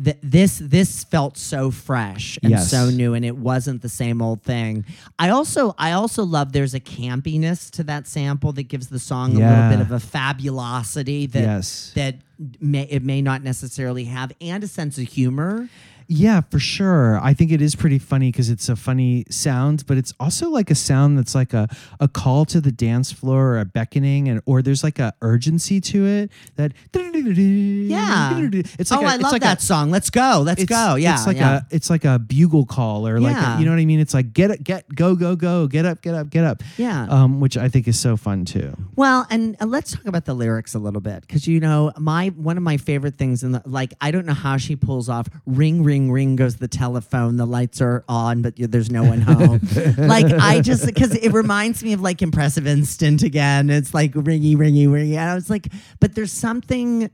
th- 0.03 0.19
this 0.23 0.59
this 0.63 1.05
felt 1.05 1.37
so 1.37 1.71
fresh 1.71 2.39
and 2.43 2.51
Yes. 2.53 2.71
so 2.71 2.91
new, 2.91 3.15
and 3.15 3.25
it 3.25 3.37
wasn't 3.37 3.83
the 3.83 3.89
same 3.89 4.21
old 4.23 4.43
thing. 4.43 4.85
I 5.19 5.31
also 5.31 5.75
I 5.79 5.93
also 5.93 6.25
love 6.25 6.53
there's 6.53 6.75
a 6.75 6.81
campiness 6.81 7.71
to 7.73 7.83
that 7.85 8.07
sample 8.07 8.53
that 8.53 8.65
gives 8.65 8.89
the 8.89 8.99
song 9.01 9.37
a 9.37 9.39
little 9.49 9.69
bit 9.71 9.81
of 9.81 9.91
a 9.93 10.01
fabulosity 10.01 11.27
that 11.27 11.41
Yes. 11.43 11.93
that 11.95 12.17
may 12.61 12.83
it 12.85 13.03
may 13.03 13.23
not 13.23 13.43
necessarily 13.43 14.05
have, 14.05 14.33
and 14.41 14.63
a 14.65 14.69
sense 14.69 14.99
of 14.99 15.05
humor. 15.09 15.69
Yeah, 16.09 16.41
for 16.43 16.59
sure. 16.59 17.19
I 17.23 17.35
think 17.35 17.53
it 17.53 17.63
is 17.63 17.75
pretty 17.75 17.99
funny 17.99 18.31
because 18.31 18.51
it's 18.51 18.69
a 18.69 18.77
funny 18.77 19.25
sound, 19.31 19.85
but 19.87 19.97
it's 19.97 20.13
also 20.21 20.51
like 20.51 20.71
a 20.71 20.75
sound 20.75 21.19
that's 21.19 21.35
like 21.35 21.53
a, 21.55 21.69
a 22.01 22.09
call 22.09 22.45
to 22.47 22.61
the 22.61 22.73
dance 22.73 23.11
floor 23.13 23.55
or 23.55 23.59
a 23.61 23.65
beckoning, 23.65 24.29
and 24.29 24.41
or 24.47 24.63
there's 24.63 24.83
like 24.85 24.99
a 24.99 25.13
urgency 25.23 25.81
to 25.81 26.07
it 26.07 26.31
that 26.57 26.73
Yeah. 27.15 28.49
It's 28.79 28.91
like 28.91 29.01
oh, 29.01 29.05
a- 29.05 29.09
I 29.09 29.17
love 29.17 29.33
like 29.33 29.43
that 29.43 29.59
a, 29.59 29.63
song. 29.63 29.91
Let's 29.91 30.11
go. 30.11 30.43
Let's 30.45 30.65
go. 30.65 30.97
Yeah, 30.97 31.15
it's 31.15 31.27
like 31.27 31.37
yeah. 31.37 31.61
a 31.71 31.75
it's 31.75 31.91
like 31.91 32.05
a 32.05 32.19
bugle 32.19 32.67
call 32.67 33.07
or 33.09 33.21
like 33.21 33.33
Yeah. 33.35 33.57
a, 33.57 33.61
you 33.61 33.65
know 33.65 33.73
what 33.73 33.81
I 33.81 33.85
mean. 33.85 34.01
It's 34.01 34.15
like 34.15 34.33
get 34.33 34.51
it, 34.51 34.65
get 34.65 34.93
go 34.95 35.15
go 35.15 35.37
go, 35.37 35.67
get 35.67 35.85
up, 35.87 36.03
get 36.03 36.15
up, 36.15 36.31
get 36.31 36.45
up. 36.45 36.63
Yeah. 36.77 37.07
um, 37.09 37.41
which 37.41 37.57
I 37.57 37.69
think 37.69 37.89
is 37.89 37.99
so 37.99 38.17
fun 38.17 38.45
too. 38.45 38.75
Well, 38.97 39.27
and 39.31 39.57
uh, 39.61 39.67
let's 39.67 39.93
talk 39.93 40.07
about 40.07 40.25
the 40.25 40.35
lyrics 40.35 40.75
a 40.75 40.79
little 40.79 41.01
bit 41.01 41.23
because 41.23 41.47
you 41.47 41.61
know 41.61 41.93
my 41.99 42.29
one 42.29 42.57
of 42.57 42.63
my 42.63 42.77
favorite 42.77 43.17
things 43.19 43.43
in 43.43 43.53
the 43.53 43.63
like 43.65 43.95
I 44.01 44.11
don't 44.11 44.27
know 44.27 44.35
how 44.35 44.57
she 44.57 44.77
pulls 44.77 45.09
off 45.09 45.29
ring 45.47 45.83
ring 45.83 45.94
ring 46.11 46.37
goes 46.37 46.57
the 46.57 46.69
telephone 46.69 47.37
the 47.37 47.47
lights 47.47 47.81
are 47.81 48.05
on 48.09 48.43
but 48.43 48.55
there's 48.57 48.91
no 48.91 49.05
one 49.05 49.21
home. 49.21 49.61
Like 49.99 50.27
I 50.27 50.61
just 50.61 50.87
because 50.87 51.15
it 51.15 51.33
reminds 51.33 51.83
me 51.83 51.93
of 51.93 52.01
like 52.01 52.23
impressive 52.23 52.67
instant 52.67 53.23
again. 53.23 53.71
It's 53.71 53.95
like 53.95 54.13
ringy 54.13 54.57
ringy 54.57 54.87
ringy. 54.87 55.13
And 55.13 55.31
I 55.31 55.35
was 55.35 55.51
like 55.51 55.69
but 56.01 56.15
there's 56.15 56.33
something 56.33 57.11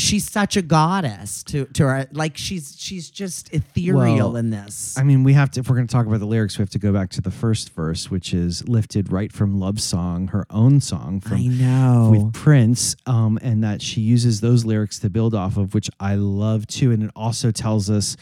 she's 0.00 0.30
such 0.30 0.56
a 0.56 0.62
goddess 0.62 1.42
to 1.44 1.66
to 1.66 1.84
her 1.84 2.06
like 2.12 2.36
she's 2.36 2.74
she's 2.78 3.10
just 3.10 3.52
ethereal 3.52 4.32
Well, 4.32 4.36
in 4.36 4.50
this 4.50 4.98
I 4.98 5.02
mean, 5.02 5.22
we 5.24 5.32
have 5.34 5.50
to, 5.52 5.60
if 5.60 5.68
we're 5.68 5.76
going 5.76 5.86
to 5.86 5.92
talk 5.92 6.06
about 6.06 6.20
the 6.20 6.26
lyrics, 6.26 6.58
we 6.58 6.62
have 6.62 6.70
to 6.70 6.78
go 6.78 6.92
back 6.92 7.10
to 7.10 7.20
the 7.20 7.30
first 7.30 7.72
verse, 7.74 8.10
which 8.10 8.34
is 8.34 8.68
lifted 8.68 9.12
right 9.12 9.32
from 9.32 9.58
Love 9.60 9.80
Song, 9.80 10.28
her 10.28 10.46
own 10.50 10.80
song 10.80 11.20
from 11.20 11.38
I 11.38 11.46
know 11.46 12.10
with 12.12 12.32
Prince, 12.32 12.96
um, 13.06 13.38
and 13.42 13.62
that 13.64 13.82
she 13.82 14.00
uses 14.00 14.40
those 14.40 14.64
lyrics 14.64 14.98
to 15.00 15.10
build 15.10 15.34
off 15.34 15.56
of, 15.56 15.74
which 15.74 15.90
I 16.00 16.14
love 16.16 16.66
too. 16.66 16.90
And 16.92 17.02
it 17.02 17.10
also 17.14 17.50
tells 17.50 17.90
us, 17.90 18.16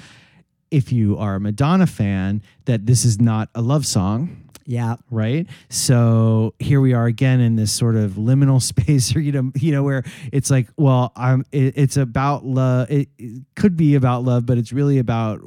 if 0.71 0.93
you 0.93 1.17
are 1.17 1.37
a 1.37 1.41
Madonna 1.41 1.87
fan, 1.87 2.43
that 2.67 2.87
this 2.87 3.05
is 3.05 3.21
not 3.21 3.49
a 3.55 3.63
love 3.63 3.87
song. 3.87 4.48
Yeah 4.71 4.97
Right, 5.11 5.47
so 5.71 6.55
here 6.59 6.81
we 6.81 6.93
are 6.93 7.07
again 7.07 7.41
in 7.41 7.57
this 7.57 7.73
sort 7.73 7.97
of 7.97 8.13
liminal 8.13 8.61
space, 8.73 9.17
or 9.17 9.21
you 9.21 9.33
know, 9.33 9.51
you 9.57 9.73
know, 9.73 9.83
where 9.83 10.05
it's 10.33 10.51
like, 10.51 10.69
well, 10.77 11.11
I'm. 11.17 11.45
It, 11.53 11.75
it's 11.79 11.97
about 11.97 12.45
love. 12.45 12.91
It, 12.91 13.09
it 13.19 13.43
could 13.57 13.77
be 13.77 13.95
about 13.95 14.25
love, 14.25 14.45
but 14.45 14.59
it's 14.59 14.73
really 14.73 14.99
about 14.99 15.41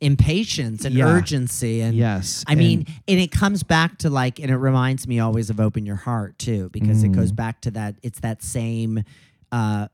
impatience 0.00 0.84
and 0.84 0.94
Yeah. 0.94 1.06
urgency 1.08 1.80
and 1.82 1.94
yes. 1.96 2.44
I 2.48 2.54
mean, 2.54 2.80
and- 2.80 2.88
and 3.08 3.20
it 3.20 3.30
comes 3.30 3.62
back 3.62 3.98
to 3.98 4.10
like, 4.10 4.38
and 4.40 4.50
it 4.50 4.56
reminds 4.56 5.06
me 5.06 5.20
always 5.20 5.50
of 5.50 5.60
open 5.60 5.84
your 5.86 5.96
heart 5.96 6.38
too, 6.38 6.70
because 6.72 7.02
it 7.04 7.12
Mm. 7.12 7.16
goes 7.16 7.32
back 7.32 7.60
to 7.62 7.70
that. 7.72 7.96
It's 8.02 8.20
that 8.20 8.42
same. 8.42 9.02
Uh, 9.50 9.88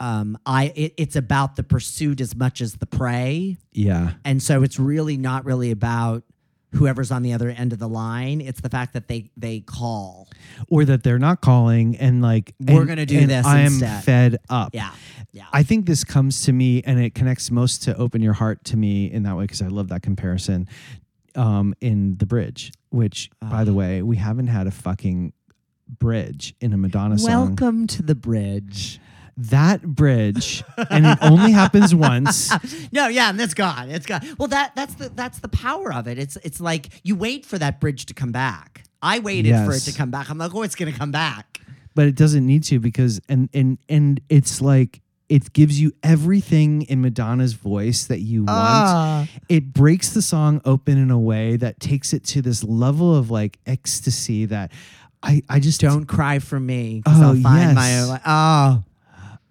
um, 0.00 0.38
I 0.46 0.72
it, 0.74 0.94
it's 0.96 1.16
about 1.16 1.56
the 1.56 1.62
pursuit 1.62 2.20
as 2.20 2.34
much 2.34 2.60
as 2.60 2.74
the 2.74 2.86
prey, 2.86 3.56
yeah, 3.72 4.12
and 4.24 4.42
so 4.42 4.62
it's 4.62 4.78
really 4.78 5.16
not 5.16 5.44
really 5.46 5.70
about 5.70 6.22
whoever's 6.72 7.10
on 7.10 7.22
the 7.22 7.32
other 7.32 7.48
end 7.50 7.72
of 7.72 7.78
the 7.78 7.88
line. 7.88 8.40
It's 8.40 8.60
the 8.60 8.68
fact 8.68 8.92
that 8.94 9.08
they 9.08 9.30
they 9.36 9.60
call. 9.60 10.28
or 10.68 10.84
that 10.84 11.02
they're 11.02 11.18
not 11.18 11.40
calling 11.40 11.96
and 11.96 12.20
like 12.22 12.54
We're 12.60 12.80
and- 12.80 12.88
gonna 12.88 13.06
do 13.06 13.18
and 13.18 13.30
this 13.30 13.46
I 13.46 13.60
am 13.60 13.66
instead. 13.72 14.04
fed 14.04 14.36
up. 14.48 14.70
Yeah, 14.74 14.90
yeah. 15.32 15.44
I 15.52 15.62
think 15.62 15.86
this 15.86 16.04
comes 16.04 16.42
to 16.42 16.52
me 16.52 16.82
and 16.84 16.98
it 17.00 17.14
connects 17.14 17.50
most 17.50 17.82
to 17.84 17.96
open 17.96 18.20
your 18.22 18.32
heart 18.34 18.64
to 18.64 18.76
me 18.76 19.10
in 19.10 19.22
that 19.24 19.36
way 19.36 19.44
because 19.44 19.62
I 19.62 19.68
love 19.68 19.88
that 19.88 20.02
comparison 20.02 20.68
um, 21.34 21.74
in 21.80 22.16
the 22.16 22.26
bridge, 22.26 22.72
which 22.90 23.30
by 23.40 23.60
Ah. 23.60 23.64
the 23.64 23.74
way, 23.74 24.02
we 24.02 24.16
haven't 24.16 24.46
had 24.48 24.66
a 24.66 24.70
fucking 24.70 25.32
bridge 25.98 26.54
in 26.60 26.72
a 26.72 26.76
Madonna 26.76 27.18
song. 27.18 27.30
Welcome 27.48 27.86
to 27.88 28.02
the 28.02 28.14
bridge. 28.14 28.98
That 29.38 29.82
bridge, 29.82 30.64
and 30.90 31.06
it 31.06 31.18
only 31.20 31.52
happens 31.52 31.94
once. 31.94 32.50
No, 32.92 33.08
yeah, 33.08 33.28
and 33.28 33.38
it's 33.40 33.52
gone. 33.52 33.90
It's 33.90 34.06
gone. 34.06 34.22
Well, 34.38 34.48
that 34.48 34.74
that's 34.74 34.94
the 34.94 35.10
that's 35.10 35.40
the 35.40 35.48
power 35.48 35.92
of 35.92 36.06
it. 36.08 36.18
It's 36.18 36.36
it's 36.36 36.60
like 36.60 36.88
you 37.04 37.16
wait 37.16 37.44
for 37.44 37.58
that 37.58 37.78
bridge 37.80 38.06
to 38.06 38.14
come 38.14 38.32
back. 38.32 38.84
I 39.02 39.18
waited 39.18 39.54
for 39.54 39.70
it 39.72 39.74
Yes. 39.74 39.84
to 39.86 39.92
come 39.92 40.10
back. 40.10 40.30
I'm 40.30 40.38
like, 40.38 40.54
oh, 40.54 40.62
it's 40.62 40.74
gonna 40.74 40.92
come 40.92 41.10
back. 41.10 41.60
but 41.94 42.06
it 42.06 42.14
doesn't 42.14 42.46
need 42.46 42.62
to 42.64 42.78
because 42.80 43.20
and 43.28 43.50
and 43.52 43.76
and 43.90 44.20
it's 44.30 44.62
like 44.62 45.00
it 45.28 45.52
gives 45.52 45.78
you 45.80 45.92
everything 46.02 46.82
in 46.82 47.02
Madonna's 47.02 47.52
voice 47.52 48.06
that 48.06 48.20
you 48.20 48.40
want. 48.44 48.50
Ah. 48.58 49.28
It 49.50 49.72
breaks 49.74 50.10
the 50.10 50.22
song 50.22 50.62
open 50.64 50.96
in 50.96 51.10
a 51.10 51.18
way 51.18 51.56
that 51.56 51.78
takes 51.80 52.12
it 52.14 52.24
to 52.24 52.40
this 52.40 52.62
level 52.64 53.14
of 53.14 53.30
like 53.30 53.58
ecstasy 53.66 54.46
that 54.46 54.72
I 55.22 55.42
I 55.50 55.60
just 55.60 55.80
Don't 55.82 56.06
cry 56.06 56.38
for 56.38 56.58
me. 56.58 57.02
'cause 57.04 57.20
Oh, 57.20 57.28
I'll 57.34 57.40
find 57.42 57.74
my 57.74 57.88
yes. 57.88 58.08
own. 58.08 58.20
Oh, 58.24 58.82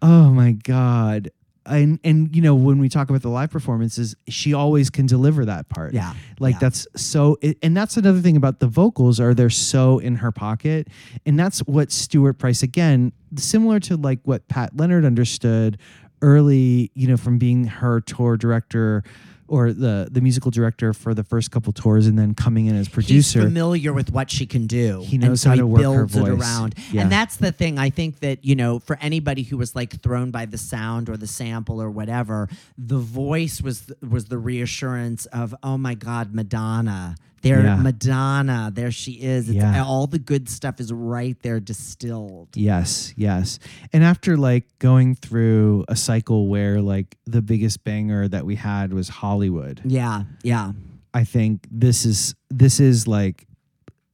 Oh 0.01 0.29
my 0.29 0.51
god. 0.51 1.31
And 1.67 1.99
and 2.03 2.35
you 2.35 2.43
know 2.43 2.53
when 2.53 2.77
we 2.77 2.89
talk 2.89 3.09
about 3.09 3.23
the 3.23 3.29
live 3.29 3.49
performances, 3.49 4.15
she 4.27 4.53
always 4.53 4.91
can 4.91 5.07
deliver 5.07 5.45
that 5.45 5.67
part. 5.67 5.95
Yeah, 5.95 6.13
like 6.39 6.53
yeah. 6.53 6.59
that's 6.59 6.87
so. 6.95 7.39
And 7.63 7.75
that's 7.75 7.97
another 7.97 8.19
thing 8.19 8.37
about 8.37 8.59
the 8.59 8.67
vocals 8.67 9.19
are 9.19 9.33
they're 9.33 9.49
so 9.49 9.97
in 9.97 10.17
her 10.17 10.31
pocket, 10.31 10.89
and 11.25 11.39
that's 11.39 11.59
what 11.61 11.91
Stuart 11.91 12.33
Price 12.33 12.61
again, 12.61 13.13
similar 13.35 13.79
to 13.79 13.97
like 13.97 14.19
what 14.25 14.47
Pat 14.47 14.77
Leonard 14.77 15.05
understood 15.05 15.79
early, 16.21 16.91
you 16.93 17.07
know, 17.07 17.17
from 17.17 17.39
being 17.39 17.65
her 17.65 17.99
tour 17.99 18.37
director 18.37 19.03
or 19.47 19.71
the 19.71 20.07
the 20.11 20.21
musical 20.21 20.51
director 20.51 20.93
for 20.93 21.13
the 21.13 21.23
first 21.23 21.51
couple 21.51 21.71
tours, 21.73 22.07
and 22.07 22.17
then 22.17 22.33
coming 22.33 22.65
in 22.65 22.75
as 22.75 22.89
producer. 22.89 23.39
He's 23.39 23.47
familiar 23.47 23.93
with 23.93 24.11
what 24.11 24.31
she 24.31 24.45
can 24.45 24.67
do. 24.67 25.03
He 25.05 25.17
knows 25.17 25.41
so 25.41 25.49
how 25.49 25.55
to 25.55 25.67
work 25.67 25.83
her 25.83 26.05
voice. 26.05 26.29
around. 26.29 26.75
Yeah. 26.91 27.01
And 27.01 27.11
that's 27.11 27.37
the 27.37 27.51
thing. 27.51 27.77
I 27.77 27.89
think 27.89 28.19
that, 28.19 28.43
you 28.43 28.55
know, 28.55 28.79
for 28.79 28.97
anybody 29.01 29.43
who 29.43 29.57
was 29.57 29.75
like 29.75 30.01
thrown 30.01 30.31
by 30.31 30.45
the 30.45 30.57
sound 30.57 31.09
or 31.09 31.17
the 31.17 31.27
sample 31.27 31.81
or 31.81 31.89
whatever, 31.89 32.49
the 32.77 32.97
voice 32.97 33.61
was 33.61 33.91
was 34.07 34.25
the 34.25 34.37
reassurance 34.37 35.25
of, 35.27 35.53
oh 35.63 35.77
my 35.77 35.95
God, 35.95 36.33
Madonna. 36.33 37.15
There 37.45 37.63
Yeah. 37.63 37.75
Madonna, 37.75 38.71
there 38.73 38.89
she 38.91 39.11
is. 39.11 39.47
It's, 39.49 39.55
Yeah. 39.55 39.83
All 39.83 40.07
the 40.07 40.17
good 40.17 40.49
stuff 40.49 40.79
is 40.79 40.91
right 40.91 41.37
there 41.43 41.59
distilled. 41.59 42.49
Yes, 42.55 43.13
yes. 43.15 43.59
And 43.93 44.03
after 44.03 44.35
like 44.35 44.65
going 44.79 45.13
through 45.13 45.85
a 45.87 45.95
cycle 45.95 46.47
where 46.47 46.81
like 46.81 47.17
the 47.27 47.43
biggest 47.43 47.83
banger 47.83 48.27
that 48.27 48.45
we 48.47 48.55
had 48.55 48.93
was 48.93 49.09
Hollywood, 49.09 49.81
Yeah, 49.85 50.23
yeah. 50.41 50.71
I 51.13 51.23
think 51.23 51.67
this 51.71 52.03
is 52.05 52.33
this 52.49 52.79
is 52.79 53.07
like 53.07 53.45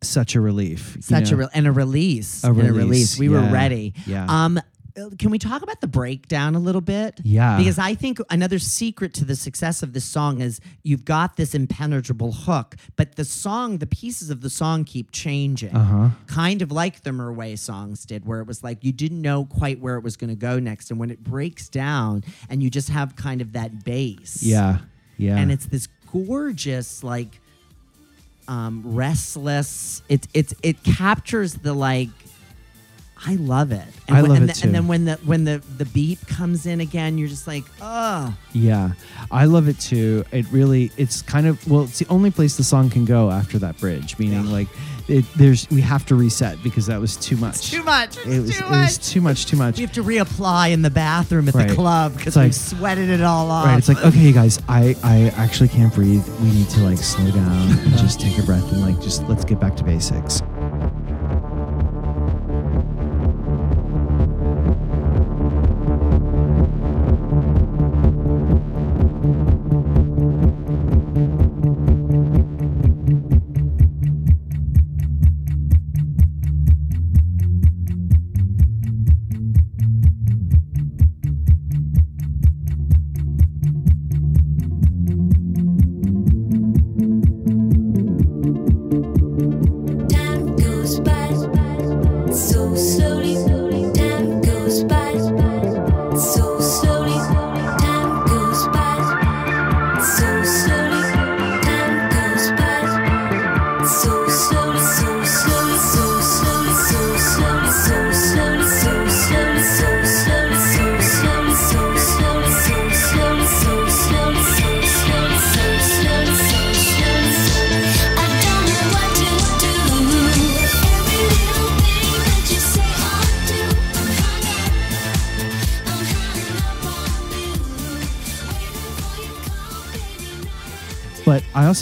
such 0.03 0.35
a 0.35 0.41
relief. 0.41 0.97
Such 0.99 1.29
a 1.31 1.35
know? 1.35 1.37
re- 1.43 1.47
and 1.53 1.67
a 1.67 1.71
release. 1.71 2.43
A 2.43 2.47
and 2.49 2.59
a 2.59 2.63
release, 2.63 2.75
release. 2.83 3.19
We 3.19 3.29
were 3.29 3.41
ready. 3.49 3.93
yeah. 4.05 4.25
Um 4.27 4.59
can 5.17 5.31
we 5.31 5.39
talk 5.39 5.61
about 5.61 5.81
the 5.81 5.87
breakdown 5.87 6.55
a 6.55 6.59
little 6.59 6.81
bit? 6.81 7.19
Yeah. 7.23 7.57
Because 7.57 7.79
I 7.79 7.95
think 7.95 8.19
another 8.29 8.59
secret 8.59 9.13
to 9.15 9.25
the 9.25 9.35
success 9.35 9.83
of 9.83 9.93
this 9.93 10.05
song 10.05 10.41
is 10.41 10.59
you've 10.83 11.05
got 11.05 11.37
this 11.37 11.53
impenetrable 11.55 12.31
hook, 12.31 12.75
but 12.95 13.15
the 13.15 13.25
song, 13.25 13.77
the 13.77 13.87
pieces 13.87 14.29
of 14.29 14.41
the 14.41 14.49
song 14.49 14.83
keep 14.83 15.11
changing. 15.11 15.75
Uh-huh. 15.75 16.09
Kind 16.27 16.61
of 16.61 16.71
like 16.71 17.03
the 17.03 17.11
Mirwais 17.11 17.59
songs 17.59 18.05
did, 18.05 18.25
where 18.25 18.39
it 18.39 18.47
was 18.47 18.63
like 18.63 18.83
you 18.83 18.91
didn't 18.91 19.21
know 19.21 19.45
quite 19.45 19.79
where 19.79 19.95
it 19.95 20.03
was 20.03 20.17
going 20.17 20.29
to 20.29 20.35
go 20.35 20.59
next. 20.59 20.91
And 20.91 20.99
when 20.99 21.09
it 21.09 21.23
breaks 21.23 21.69
down 21.69 22.23
and 22.49 22.61
you 22.61 22.69
just 22.69 22.89
have 22.89 23.15
kind 23.15 23.41
of 23.41 23.53
that 23.53 23.83
bass. 23.83 24.43
Yeah. 24.43 24.79
Yeah. 25.17 25.37
And 25.37 25.51
it's 25.51 25.65
this 25.67 25.87
gorgeous, 26.11 27.03
like 27.03 27.39
um, 28.47 28.81
restless. 28.85 30.01
It 30.09 30.27
it's 30.33 30.53
it 30.63 30.83
captures 30.83 31.55
the 31.55 31.73
like. 31.73 32.09
I 33.25 33.35
love 33.35 33.71
it. 33.71 33.83
And 34.07 34.17
I 34.17 34.21
when- 34.23 34.29
love 34.31 34.41
and 34.41 34.49
it 34.49 34.55
the- 34.57 34.63
And 34.65 34.73
then 34.75 34.87
when 34.87 35.05
the 35.05 35.19
when 35.25 35.43
the 35.43 35.61
the 35.77 35.85
beat 35.85 36.25
comes 36.27 36.65
in 36.65 36.81
again, 36.81 37.17
you're 37.19 37.27
just 37.27 37.45
like, 37.47 37.63
oh, 37.81 38.33
Yeah, 38.53 38.91
I 39.29 39.45
love 39.45 39.67
it 39.67 39.79
too. 39.79 40.25
It 40.31 40.45
really, 40.51 40.91
it's 40.97 41.21
kind 41.21 41.45
of 41.47 41.65
well, 41.69 41.83
it's 41.83 41.99
the 41.99 42.07
only 42.09 42.31
place 42.31 42.57
the 42.57 42.63
song 42.63 42.89
can 42.89 43.05
go 43.05 43.29
after 43.29 43.59
that 43.59 43.79
bridge. 43.79 44.17
Meaning, 44.17 44.47
like, 44.47 44.67
it, 45.07 45.23
there's 45.35 45.69
we 45.69 45.81
have 45.81 46.03
to 46.07 46.15
reset 46.15 46.61
because 46.63 46.87
that 46.87 46.99
was 46.99 47.15
too 47.15 47.37
much. 47.37 47.69
too 47.69 47.83
much. 47.83 48.17
It's 48.17 48.25
It 48.25 48.39
was, 48.41 48.57
too 48.57 48.63
it 48.65 48.69
was 48.69 48.79
much. 48.97 49.07
too 49.09 49.21
much. 49.21 49.45
Too 49.45 49.57
much. 49.57 49.75
We 49.77 49.81
have 49.83 49.91
to 49.93 50.03
reapply 50.03 50.71
in 50.71 50.81
the 50.81 50.89
bathroom 50.89 51.47
at 51.47 51.53
Right. 51.53 51.67
the 51.69 51.75
club 51.75 52.13
because 52.13 52.27
It's 52.27 52.35
like- 52.37 52.45
we've 52.45 52.55
sweated 52.55 53.09
it 53.09 53.21
all 53.21 53.51
off. 53.51 53.65
Right, 53.67 53.77
it's 53.77 53.87
like 53.87 54.03
okay, 54.03 54.19
you 54.19 54.33
guys, 54.33 54.59
I 54.67 54.95
I 55.03 55.31
actually 55.37 55.69
can't 55.69 55.93
breathe. 55.93 56.27
We 56.41 56.49
need 56.51 56.69
to 56.69 56.79
like 56.81 56.97
slow 56.97 57.29
down 57.29 57.69
and 57.71 57.97
just 57.99 58.19
take 58.19 58.37
a 58.39 58.43
breath 58.43 58.71
and 58.71 58.81
like 58.81 58.99
just 58.99 59.21
let's 59.29 59.45
get 59.45 59.59
back 59.59 59.75
to 59.77 59.83
basics. 59.83 60.41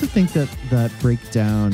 Think 0.09 0.33
that 0.33 0.49
that 0.71 0.91
breakdown, 1.01 1.73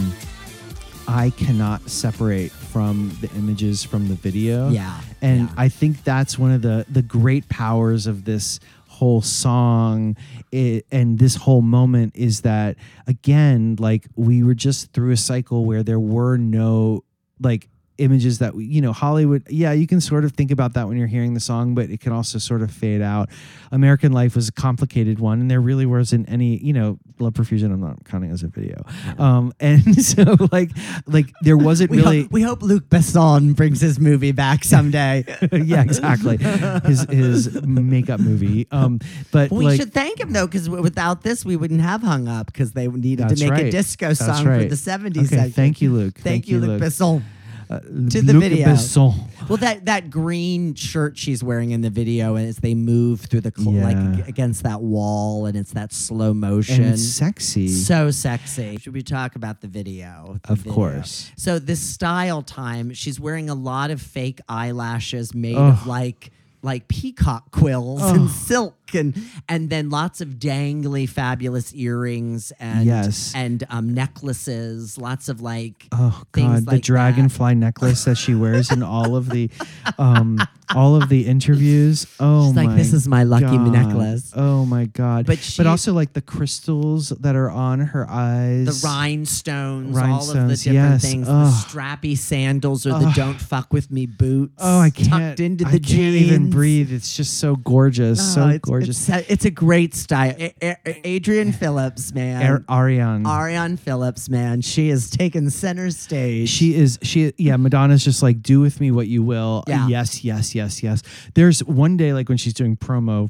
I 1.07 1.29
cannot 1.31 1.89
separate 1.89 2.51
from 2.51 3.15
the 3.21 3.29
images 3.31 3.83
from 3.83 4.09
the 4.09 4.15
video. 4.15 4.69
Yeah, 4.69 4.99
and 5.21 5.41
yeah. 5.41 5.55
I 5.57 5.69
think 5.69 6.03
that's 6.03 6.37
one 6.37 6.51
of 6.51 6.61
the 6.61 6.85
the 6.89 7.01
great 7.01 7.47
powers 7.47 8.07
of 8.07 8.25
this 8.25 8.59
whole 8.87 9.21
song 9.21 10.15
i 10.53 10.81
and 10.89 11.19
this 11.19 11.35
whole 11.35 11.61
moment 11.61 12.15
is 12.15 12.41
that 12.41 12.77
again 13.07 13.75
like 13.77 14.07
we 14.15 14.41
were 14.41 14.53
just 14.53 14.93
through 14.93 15.11
a 15.11 15.17
cycle 15.17 15.65
where 15.65 15.83
there 15.83 15.99
were 15.99 16.37
no 16.37 17.03
like 17.41 17.67
images 17.97 18.39
that 18.39 18.55
we 18.55 18.65
you 18.65 18.81
know 18.81 18.91
hollywood 18.91 19.43
yeah 19.49 19.71
you 19.71 19.87
can 19.87 20.01
sort 20.01 20.25
of 20.25 20.31
think 20.33 20.51
about 20.51 20.73
that 20.73 20.87
when 20.87 20.97
you're 20.97 21.07
hearing 21.07 21.33
the 21.33 21.39
song 21.39 21.75
but 21.75 21.89
it 21.89 21.99
can 21.99 22.11
also 22.11 22.37
sort 22.37 22.61
of 22.61 22.71
fade 22.71 23.01
out 23.01 23.29
american 23.71 24.11
life 24.11 24.35
was 24.35 24.47
a 24.47 24.51
complicated 24.51 25.19
one 25.19 25.39
and 25.39 25.49
there 25.49 25.61
really 25.61 25.85
wasn't 25.85 26.27
any 26.29 26.57
you 26.57 26.73
know 26.73 26.97
Love 27.19 27.33
Profusion 27.33 27.71
i'm 27.71 27.81
not 27.81 28.03
counting 28.05 28.31
as 28.31 28.43
a 28.43 28.47
video 28.47 28.83
um 29.17 29.53
and 29.59 30.03
so 30.03 30.35
like 30.51 30.71
like 31.07 31.31
there 31.41 31.57
wasn't 31.57 31.89
we, 31.89 31.97
really 31.97 32.21
hope, 32.23 32.31
we 32.31 32.41
hope 32.41 32.61
Luc 32.61 32.85
Besson 32.89 33.55
brings 33.55 33.81
his 33.81 33.99
movie 33.99 34.31
back 34.31 34.63
someday. 34.63 35.25
yeah, 35.51 35.81
exactly. 35.81 36.37
His 36.37 37.05
his 37.09 37.61
makeup 37.63 38.19
movie. 38.19 38.67
Um, 38.71 38.99
but 39.31 39.51
we 39.51 39.65
like, 39.65 39.79
should 39.79 39.93
thank 39.93 40.19
him 40.19 40.33
though, 40.33 40.47
because 40.47 40.69
without 40.69 41.23
this, 41.23 41.45
we 41.45 41.55
wouldn't 41.55 41.81
have 41.81 42.01
hung 42.01 42.27
up 42.27 42.47
because 42.47 42.73
they 42.73 42.87
needed 42.87 43.29
to 43.29 43.39
make 43.39 43.51
right. 43.51 43.65
a 43.65 43.71
disco 43.71 44.07
That's 44.07 44.19
song 44.19 44.43
for 44.43 44.63
the 44.63 44.75
'70s. 44.75 45.31
Okay, 45.31 45.49
thank 45.49 45.81
you, 45.81 45.93
Luc. 45.93 46.17
Thank, 46.19 46.47
you, 46.47 46.59
Luc 46.59 46.81
Besson. 46.81 47.23
Uh, 47.69 47.79
to 47.79 48.21
the 48.21 48.33
Luc 48.33 48.43
video. 48.43 48.67
Besson. 48.67 49.15
Well, 49.49 49.57
that 49.57 49.85
that 49.85 50.09
green 50.09 50.73
shirt 50.75 51.17
she's 51.17 51.43
wearing 51.43 51.71
in 51.71 51.81
the 51.81 51.89
video, 51.89 52.35
and 52.35 52.47
as 52.47 52.57
they 52.57 52.73
move 52.75 53.21
through 53.21 53.41
the 53.41 53.53
cl- 53.55 53.73
Yeah. 53.73 53.83
like 54.17 54.27
against 54.27 54.63
that 54.63 54.81
wall, 54.81 55.45
and 55.45 55.55
it's 55.57 55.71
that 55.73 55.93
slow 55.93 56.33
motion. 56.33 56.83
And 56.83 56.93
it's 56.93 57.03
sexy. 57.03 57.67
So 57.67 58.11
sexy. 58.11 58.77
Should 58.77 58.93
we 58.93 59.01
talk 59.03 59.35
about 59.35 59.61
the 59.61 59.67
video? 59.67 60.39
The 60.43 60.53
Of 60.53 60.57
video. 60.59 60.73
course. 60.73 61.31
So 61.37 61.59
this 61.59 61.79
style 61.79 62.41
time, 62.41 62.93
she's 62.93 63.19
wearing 63.19 63.49
a 63.49 63.55
lot 63.55 63.91
of 63.91 64.01
fake 64.01 64.41
eyelashes 64.49 65.33
made 65.33 65.55
of 65.57 65.85
like 65.87 66.31
like 66.63 66.87
peacock 66.87 67.51
quills 67.51 68.01
and 68.01 68.27
silk 68.29 68.84
and 68.95 69.15
and 69.47 69.69
then 69.69 69.89
lots 69.89 70.21
of 70.21 70.29
dangly 70.39 71.07
fabulous 71.07 71.73
earrings 71.75 72.51
and 72.59 72.85
Yes. 72.85 73.33
and 73.35 73.63
um 73.69 73.93
necklaces, 73.93 74.97
lots 74.97 75.29
of 75.29 75.41
like 75.41 75.87
Oh 75.91 76.23
things 76.33 76.47
God, 76.61 76.65
the 76.65 76.71
like 76.71 76.75
that. 76.81 76.83
dragonfly 76.83 77.55
necklace 77.55 78.05
that 78.05 78.17
she 78.17 78.33
wears 78.35 78.71
in 78.71 78.81
all 78.83 79.15
of 79.15 79.29
the, 79.29 79.49
um, 79.97 80.39
all 80.73 80.95
of 80.95 81.09
the 81.09 81.25
interviews. 81.27 82.07
Oh 82.19 82.47
She's 82.47 82.55
like, 82.55 82.75
"This 82.75 82.93
is 82.93 83.07
my 83.07 83.23
lucky 83.23 83.45
God. 83.45 83.71
necklace." 83.71 84.31
Oh 84.35 84.65
my 84.65 84.85
God! 84.85 85.25
But 85.25 85.39
but 85.57 85.67
also 85.67 85.93
like 85.93 86.13
the 86.13 86.21
crystals 86.21 87.09
that 87.09 87.35
are 87.35 87.49
on 87.51 87.79
her 87.79 88.09
eyes. 88.09 88.81
the 88.81 88.87
rhinestones, 88.87 89.97
all 89.97 90.29
of 90.31 90.47
the 90.47 90.55
different 90.55 90.73
yes. 90.73 91.01
things, 91.01 91.27
Ugh. 91.29 91.45
the 91.47 91.51
strappy 91.51 92.17
sandals 92.17 92.85
or 92.85 92.91
the 92.99 93.11
"Don't 93.15 93.39
fuck 93.39 93.71
with 93.73 93.91
me" 93.91 94.05
boots. 94.05 94.53
Oh, 94.59 94.79
I 94.79 94.89
can't. 94.89 95.09
tucked 95.09 95.39
into 95.39 95.65
the 95.65 95.71
I 95.75 95.79
can't 95.79 96.15
even 96.15 96.49
breathe. 96.49 96.91
It's 96.91 97.15
just 97.15 97.37
so 97.39 97.55
gorgeous, 97.57 98.19
Oh, 98.19 98.23
so 98.35 98.47
it's, 98.49 98.59
gorgeous. 98.67 98.84
It's, 98.89 99.09
it's 99.09 99.45
a 99.45 99.51
great 99.51 99.93
style. 99.93 100.35
A- 100.37 100.53
A- 100.61 101.07
Adrian 101.07 101.51
Phillips, 101.51 102.13
man. 102.13 102.65
Ar- 102.69 102.85
Arianne. 102.85 103.23
Arianne 103.23 103.79
Phillips, 103.79 104.29
man. 104.29 104.61
She 104.61 104.89
is 104.89 105.09
taken 105.09 105.49
center 105.49 105.91
stage. 105.91 106.49
She 106.49 106.75
is 106.75 106.99
she 107.01 107.33
yeah, 107.37 107.57
Madonna's 107.57 108.03
just 108.03 108.23
like 108.23 108.41
do 108.41 108.59
with 108.59 108.79
me 108.79 108.91
what 108.91 109.07
you 109.07 109.23
will. 109.23 109.63
Yeah. 109.67 109.87
Yes, 109.87 110.23
yes, 110.23 110.55
yes, 110.55 110.83
yes. 110.83 111.01
There's 111.33 111.63
one 111.63 111.97
day 111.97 112.13
like 112.13 112.29
when 112.29 112.37
she's 112.37 112.53
doing 112.53 112.77
promo 112.77 113.29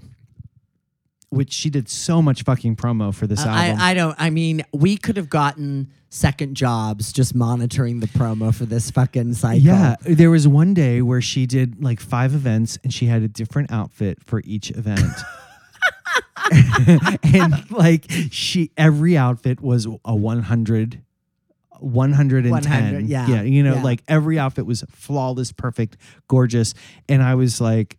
which 1.29 1.51
she 1.51 1.69
did 1.69 1.89
so 1.89 2.21
much 2.21 2.43
fucking 2.43 2.75
promo 2.77 3.13
for 3.13 3.27
this 3.27 3.45
uh, 3.45 3.49
album. 3.49 3.79
I, 3.81 3.91
I 3.91 3.93
don't. 3.93 4.15
I 4.17 4.29
mean, 4.29 4.63
we 4.71 4.95
could 4.95 5.17
have 5.17 5.29
gotten 5.29 5.91
second 6.09 6.55
jobs 6.55 7.11
just 7.11 7.35
monitoring 7.35 7.99
the 7.99 8.07
promo 8.07 8.55
for 8.55 8.65
this 8.65 8.89
fucking 8.89 9.33
cycle. 9.33 9.59
yeah, 9.59 9.95
there 10.01 10.31
was 10.31 10.47
one 10.47 10.73
day 10.73 11.01
where 11.01 11.21
she 11.21 11.45
did 11.45 11.83
like 11.83 11.99
five 11.99 12.33
events 12.33 12.77
and 12.83 12.93
she 12.93 13.07
had 13.07 13.21
a 13.21 13.27
different 13.27 13.69
outfit 13.71 14.19
for 14.25 14.41
each 14.45 14.71
event. 14.71 15.01
and 17.23 17.71
like 17.71 18.05
she 18.31 18.71
every 18.77 19.17
outfit 19.17 19.61
was 19.61 19.87
a 20.05 20.15
100 20.15 21.01
110 21.79 22.51
100, 22.51 23.05
yeah, 23.05 23.27
yeah 23.27 23.41
you 23.41 23.63
know 23.63 23.75
yeah. 23.75 23.83
like 23.83 24.03
every 24.07 24.39
outfit 24.39 24.65
was 24.65 24.83
flawless 24.91 25.51
perfect 25.51 25.97
gorgeous 26.27 26.73
and 27.09 27.21
i 27.21 27.35
was 27.35 27.59
like 27.59 27.97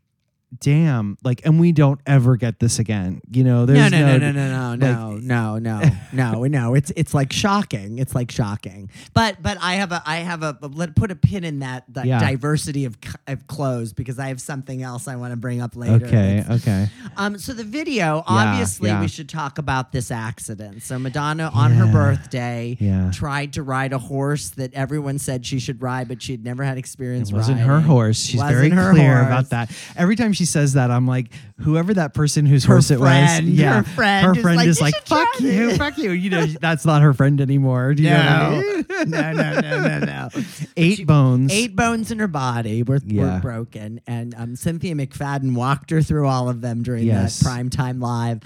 damn 0.61 1.17
like 1.25 1.41
and 1.45 1.59
we 1.61 1.73
don't 1.73 2.01
ever 2.07 2.37
get 2.37 2.59
this 2.61 2.79
again 2.79 3.21
you 3.31 3.45
know 3.45 3.65
No, 3.65 3.67
there's 3.67 3.91
no, 3.93 4.17
no, 4.19 4.19
no, 4.19 4.31
no, 4.33 4.75
no, 4.75 5.11
like- 5.15 5.23
no, 5.23 5.59
no, 5.59 5.59
no, 5.59 5.91
no, 6.13 6.45
no. 6.45 6.75
It's 6.75 6.93
it's 6.97 7.15
like 7.15 7.33
shocking. 7.33 7.99
It's 7.99 8.15
like 8.15 8.31
shocking. 8.31 8.91
But 9.15 9.43
but 9.43 9.59
I 9.61 9.75
have 9.75 9.93
a 9.93 10.03
I 10.07 10.17
have 10.19 10.43
a 10.43 10.57
let 10.63 10.95
put 10.97 11.11
a 11.11 11.17
pin 11.17 11.45
in 11.45 11.61
that 11.61 11.85
that 11.91 12.07
Yeah. 12.07 12.19
diversity 12.21 12.85
of 12.85 12.97
of 13.27 13.47
clothes 13.47 13.93
because 13.93 14.19
I 14.19 14.29
have 14.29 14.41
something 14.41 14.83
else 14.83 15.09
I 15.09 15.17
want 15.17 15.33
to 15.33 15.37
bring 15.37 15.61
up 15.61 15.77
later. 15.77 16.07
okay 16.07 16.45
okay 16.51 16.89
Um. 17.17 17.39
So 17.39 17.53
the 17.53 17.65
video, 17.65 18.23
obviously, 18.27 18.89
yeah. 18.89 19.01
we 19.01 19.09
should 19.09 19.29
talk 19.29 19.59
about 19.59 19.93
this 19.93 20.11
accident. 20.11 20.83
So 20.83 20.99
Madonna, 20.99 21.51
on 21.55 21.73
her 21.73 21.87
birthday, 21.91 22.77
Yeah. 22.81 23.11
tried 23.13 23.53
to 23.55 23.63
ride 23.63 23.93
a 23.93 23.99
horse 23.99 24.51
that 24.51 24.73
everyone 24.75 25.19
said 25.19 25.45
she 25.47 25.59
should 25.59 25.83
ride, 25.83 26.09
but 26.09 26.23
she'd 26.23 26.45
never 26.45 26.65
had 26.65 26.79
experience. 26.79 27.31
It 27.31 27.35
wasn't 27.35 27.61
her 27.61 27.81
horse. 27.81 28.19
She's 28.23 28.41
very 28.43 28.71
clear 28.71 29.17
horse. 29.19 29.27
about 29.27 29.51
that. 29.51 29.71
Every 29.97 30.17
time 30.17 30.33
she 30.33 30.45
says 30.47 30.73
that, 30.73 30.91
I'm 30.91 31.07
like, 31.07 31.33
whoever 31.59 31.93
that 31.95 32.15
person 32.15 32.47
whose 32.47 32.65
Her 32.65 32.75
horse 32.77 32.91
it 32.91 32.99
was, 32.99 33.09
friend, 33.09 33.47
yeah, 33.49 33.75
her 33.79 33.83
friend 33.83 34.27
her 34.27 34.33
is 34.35 34.39
friend 34.43 34.57
like, 34.57 34.69
is 34.69 34.79
"You 34.81 34.85
like, 34.87 34.95
should 34.95 35.07
fuck 35.09 35.41
you, 35.41 35.49
this." 35.69 35.77
fuck 35.79 35.99
you. 35.99 36.11
You 36.13 36.31
know, 36.31 36.47
that's 36.61 36.87
not 36.87 37.03
her 37.03 37.13
friend 37.13 37.41
anymore. 37.41 37.93
Do 37.95 38.03
you 38.03 38.11
know 38.11 38.17
what 38.17 38.25
I 38.25 38.61
mean? 38.61 39.11
no, 39.11 39.33
no, 39.33 39.61
no, 39.61 39.89
no, 39.89 39.99
no. 39.99 40.29
Eight 40.79 41.07
bones. 41.07 41.53
Eight 41.53 41.77
bones 41.77 42.11
in 42.11 42.19
her 42.19 42.29
body 42.29 42.83
were, 42.83 43.01
Yeah. 43.05 43.35
were 43.35 43.41
broken, 43.41 44.01
and 44.07 44.35
um, 44.39 44.57
Cynthia 44.57 44.95
McFadden 44.95 45.55
walked 45.55 45.91
her 45.91 46.01
through 46.01 46.27
all 46.27 46.49
of 46.49 46.61
them 46.63 46.83
during 46.83 47.05
Yes. 47.05 47.39
that 47.41 47.45
prime 47.45 47.69
time 47.69 48.01
live. 48.01 48.41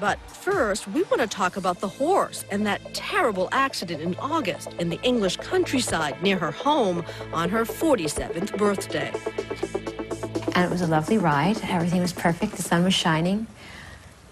But 0.00 0.18
first, 0.28 0.88
we 0.88 1.04
want 1.04 1.20
to 1.20 1.26
talk 1.28 1.56
about 1.56 1.78
the 1.80 1.86
horse 1.88 2.44
and 2.50 2.66
that 2.66 2.80
terrible 2.94 3.48
accident 3.52 4.02
in 4.02 4.16
August 4.16 4.72
in 4.80 4.88
the 4.88 5.00
English 5.02 5.36
countryside 5.36 6.20
near 6.20 6.36
her 6.36 6.50
home 6.50 7.04
on 7.32 7.48
her 7.48 7.64
47th 7.64 8.56
birthday. 8.58 9.12
And 10.54 10.64
it 10.64 10.70
was 10.70 10.82
a 10.82 10.86
lovely 10.86 11.18
ride. 11.18 11.60
Everything 11.64 12.00
was 12.00 12.12
perfect. 12.12 12.54
The 12.54 12.62
sun 12.62 12.84
was 12.84 12.94
shining. 12.94 13.46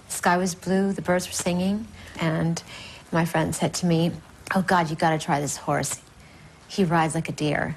The 0.06 0.12
sky 0.12 0.36
was 0.36 0.54
blue. 0.54 0.92
The 0.92 1.02
birds 1.02 1.26
were 1.26 1.32
singing. 1.32 1.88
And 2.20 2.62
my 3.10 3.24
friend 3.24 3.54
said 3.54 3.74
to 3.74 3.86
me, 3.86 4.12
Oh, 4.54 4.62
God, 4.62 4.90
you 4.90 4.96
got 4.96 5.10
to 5.10 5.18
try 5.18 5.40
this 5.40 5.56
horse. 5.56 6.00
He 6.68 6.84
rides 6.84 7.14
like 7.14 7.28
a 7.28 7.32
deer. 7.32 7.76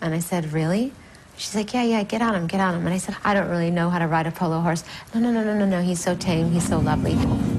And 0.00 0.14
I 0.14 0.20
said, 0.20 0.52
Really? 0.52 0.92
She's 1.36 1.54
like, 1.54 1.74
Yeah, 1.74 1.82
yeah, 1.82 2.02
get 2.04 2.22
on 2.22 2.34
him, 2.34 2.46
get 2.46 2.60
on 2.60 2.74
him. 2.74 2.86
And 2.86 2.94
I 2.94 2.98
said, 2.98 3.16
I 3.24 3.34
don't 3.34 3.48
really 3.48 3.70
know 3.70 3.90
how 3.90 3.98
to 3.98 4.06
ride 4.06 4.26
a 4.26 4.30
polo 4.30 4.60
horse. 4.60 4.84
No, 5.14 5.20
no, 5.20 5.32
no, 5.32 5.42
no, 5.42 5.58
no, 5.58 5.66
no. 5.66 5.82
He's 5.82 6.00
so 6.00 6.14
tame. 6.14 6.52
He's 6.52 6.68
so 6.68 6.78
lovely. 6.78 7.14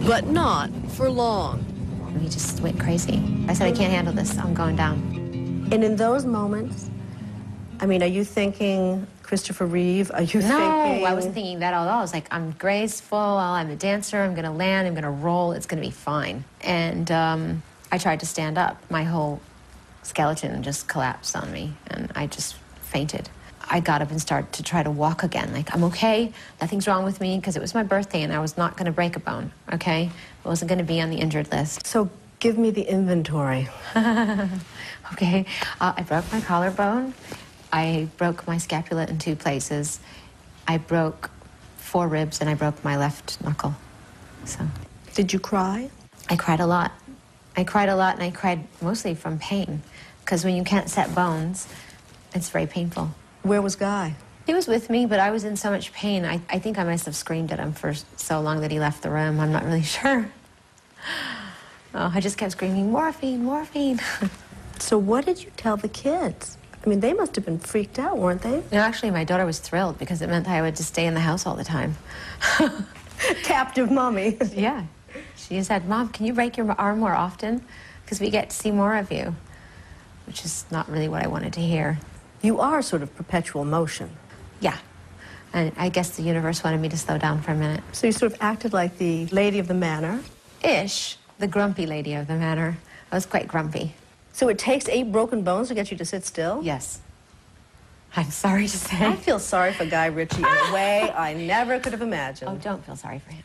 But 0.08 0.28
not 0.28 0.70
for 0.92 1.10
long. 1.10 1.66
And 2.08 2.22
he 2.22 2.30
just 2.30 2.62
went 2.62 2.80
crazy. 2.80 3.22
I 3.48 3.54
said, 3.54 3.68
I 3.68 3.72
can't 3.72 3.92
handle 3.92 4.14
this. 4.14 4.38
I'm 4.38 4.54
going 4.54 4.76
down. 4.76 5.68
And 5.72 5.84
in 5.84 5.96
those 5.96 6.26
moments, 6.26 6.90
I 7.80 7.86
mean, 7.86 8.04
are 8.04 8.08
you 8.08 8.24
thinking 8.24 9.08
Christopher 9.32 9.66
Reeve? 9.66 10.12
Are 10.14 10.24
you 10.24 10.42
No, 10.42 10.58
thinking? 10.58 11.06
I 11.08 11.14
wasn't 11.14 11.34
thinking 11.34 11.60
that 11.60 11.74
at 11.74 11.78
all. 11.78 11.88
I 11.88 12.02
was 12.02 12.14
like, 12.14 12.28
I'm 12.32 12.52
graceful. 12.52 13.18
I'm 13.18 13.70
a 13.70 13.78
dancer. 13.78 14.22
I'm 14.22 14.34
going 14.34 14.44
to 14.44 14.52
land. 14.52 14.90
I'm 14.90 14.94
going 14.94 15.06
to 15.06 15.10
roll. 15.10 15.54
It's 15.54 15.66
going 15.66 15.82
to 15.82 15.88
be 15.88 15.94
fine. 15.94 16.44
And 16.60 17.10
um, 17.10 17.64
I 17.94 17.98
tried 17.98 18.20
to 18.20 18.26
stand 18.26 18.58
up. 18.58 18.76
My 18.92 19.06
whole 19.06 19.40
skeleton 20.04 20.62
just 20.64 20.90
collapsed 20.90 21.38
on 21.38 21.50
me, 21.50 21.72
and 21.88 22.12
I 22.14 22.28
just 22.28 22.56
fainted. 22.82 23.30
I 23.70 23.80
got 23.80 24.02
up 24.02 24.12
and 24.12 24.20
started 24.20 24.52
to 24.52 24.64
try 24.64 24.84
to 24.84 24.92
walk 24.92 25.24
again. 25.24 25.54
Like, 25.54 25.74
I'm 25.74 25.86
okay. 25.86 26.34
Nothing's 26.60 26.86
wrong 26.86 27.06
with 27.06 27.22
me 27.22 27.38
because 27.38 27.56
it 27.56 27.62
was 27.62 27.74
my 27.74 27.84
birthday 27.84 28.24
and 28.24 28.34
I 28.34 28.40
was 28.40 28.58
not 28.58 28.76
going 28.76 28.88
to 28.88 28.92
break 28.92 29.16
a 29.16 29.22
bone, 29.22 29.54
okay? 29.72 30.12
I 30.44 30.50
wasn't 30.50 30.68
going 30.68 30.80
to 30.80 30.84
be 30.84 31.00
on 31.00 31.10
the 31.10 31.16
injured 31.20 31.50
list. 31.54 31.88
So 31.88 32.10
give 32.40 32.58
me 32.58 32.72
the 32.72 32.82
inventory. 32.82 33.70
Okay, 35.14 35.46
uh, 35.82 35.94
I 35.98 36.04
broke 36.04 36.32
my 36.32 36.40
collarbone. 36.40 37.14
I 37.72 38.07
broke 38.17 38.47
my 38.47 38.57
scapula 38.57 39.05
in 39.05 39.17
two 39.17 39.36
places. 39.36 39.99
I 40.67 40.78
broke 40.78 41.32
four 41.78 42.07
ribs 42.07 42.41
and 42.41 42.49
I 42.49 42.53
broke 42.53 42.84
my 42.84 42.97
left 42.97 43.41
knuckle. 43.43 43.76
So 44.45 44.67
Did 45.13 45.34
you 45.34 45.39
cry? 45.39 45.89
I 46.30 46.36
cried 46.36 46.59
a 46.59 46.67
lot. 46.67 46.91
I 47.55 47.63
cried 47.63 47.89
a 47.89 47.95
lot 47.95 48.15
and 48.15 48.24
I 48.24 48.32
cried 48.32 48.65
mostly 48.82 49.13
from 49.15 49.39
pain 49.39 49.82
because 50.24 50.45
when 50.45 50.55
you 50.55 50.63
can't 50.63 50.89
set 50.89 51.13
bones, 51.13 51.67
it's 52.34 52.49
very 52.49 52.67
painful. 52.67 53.11
Where 53.43 53.61
was 53.61 53.76
Guy? 53.76 54.15
He 54.45 54.53
was 54.53 54.67
with 54.67 54.89
me, 54.89 55.05
but 55.05 55.19
I 55.19 55.32
was 55.32 55.43
in 55.43 55.55
so 55.55 55.69
much 55.69 55.93
pain. 55.93 56.26
I, 56.26 56.41
I 56.49 56.59
think 56.59 56.78
I 56.78 56.84
must 56.84 57.05
have 57.05 57.15
screamed 57.15 57.51
at 57.51 57.59
him 57.59 57.74
for 57.74 57.93
so 58.15 58.41
long 58.41 58.61
that 58.61 58.72
he 58.72 58.80
left 58.80 59.03
the 59.03 59.09
room. 59.09 59.39
I'm 59.39 59.51
not 59.51 59.65
really 59.65 59.84
sure. 59.97 60.32
Oh, 61.93 62.11
I 62.13 62.19
just 62.22 62.38
kept 62.38 62.53
screaming, 62.53 62.91
morphine, 62.91 63.43
morphine. 63.43 63.99
So 64.80 64.97
what 64.97 65.26
did 65.26 65.43
you 65.43 65.51
tell 65.57 65.78
the 65.78 65.88
kids? 65.88 66.57
I 66.84 66.90
mean, 66.90 67.00
they 67.00 67.14
must 67.14 67.36
have 67.36 67.46
been 67.46 67.60
freaked 67.60 68.00
out, 68.00 68.18
weren't 68.18 68.42
they? 68.42 68.64
No, 68.72 68.80
actually, 68.80 69.12
my 69.12 69.24
daughter 69.24 69.46
was 69.46 69.60
thrilled 69.60 70.00
because 70.00 70.22
it 70.22 70.30
meant 70.30 70.48
I 70.48 70.62
would 70.62 70.76
just 70.76 70.90
stay 70.90 71.06
in 71.06 71.14
the 71.14 71.20
house 71.20 71.46
all 71.46 71.56
the 71.56 71.64
time. 71.64 71.96
Captive 73.44 73.92
mommy. 73.92 74.38
yeah. 74.54 74.86
She 75.36 75.62
said, 75.64 75.88
Mom, 75.88 76.10
can 76.10 76.26
you 76.26 76.34
break 76.34 76.58
your 76.58 76.72
arm 76.80 77.00
more 77.00 77.14
often? 77.14 77.64
Because 78.04 78.20
we 78.20 78.30
get 78.30 78.50
to 78.50 78.56
see 78.56 78.72
more 78.72 78.96
of 78.98 79.12
you. 79.12 79.36
Which 80.26 80.44
is 80.46 80.66
not 80.72 80.90
really 80.90 81.08
what 81.08 81.24
I 81.24 81.28
wanted 81.28 81.54
to 81.54 81.62
hear. 81.62 82.00
You 82.42 82.60
are 82.60 82.82
sort 82.82 83.04
of 83.04 83.16
perpetual 83.16 83.66
motion. 83.66 84.10
Yeah. 84.60 84.78
And 85.54 85.74
I 85.78 85.90
guess 85.90 86.12
the 86.12 86.24
universe 86.24 86.64
wanted 86.64 86.80
me 86.80 86.90
to 86.90 86.98
slow 86.98 87.18
down 87.18 87.42
for 87.42 87.52
a 87.52 87.56
minute. 87.56 87.84
So 87.92 88.08
you 88.08 88.14
sort 88.14 88.32
of 88.32 88.38
acted 88.42 88.74
like 88.74 88.98
the 88.98 89.28
lady 89.28 89.60
of 89.60 89.68
the 89.68 89.74
manor. 89.74 90.22
Ish. 90.64 91.18
The 91.40 91.48
grumpy 91.48 91.86
lady 91.86 92.14
of 92.14 92.28
the 92.28 92.36
manor. 92.36 92.78
I 93.12 93.16
was 93.16 93.26
quite 93.26 93.48
grumpy. 93.48 93.94
So 94.34 94.48
it 94.50 94.58
takes 94.58 94.88
eight 94.90 95.12
broken 95.12 95.42
bones 95.44 95.68
to 95.68 95.74
get 95.76 95.92
you 95.92 95.98
to 95.98 96.06
sit 96.06 96.26
still? 96.26 96.62
Yes. 96.64 97.00
I'm 98.16 98.30
sorry 98.30 98.68
to 98.68 98.78
say. 98.78 99.06
I 99.06 99.16
feel 99.16 99.40
sorry 99.40 99.74
for 99.74 99.86
Guy 99.86 100.08
Ritchie 100.08 100.40
in 100.40 100.46
a 100.46 100.74
way 100.74 101.10
I 101.16 101.34
never 101.34 101.80
could 101.80 101.94
have 101.94 102.02
imagined. 102.02 102.52
Oh, 102.52 102.56
don't 102.56 102.86
feel 102.86 102.96
sorry 102.96 103.20
for 103.20 103.32
him. 103.32 103.44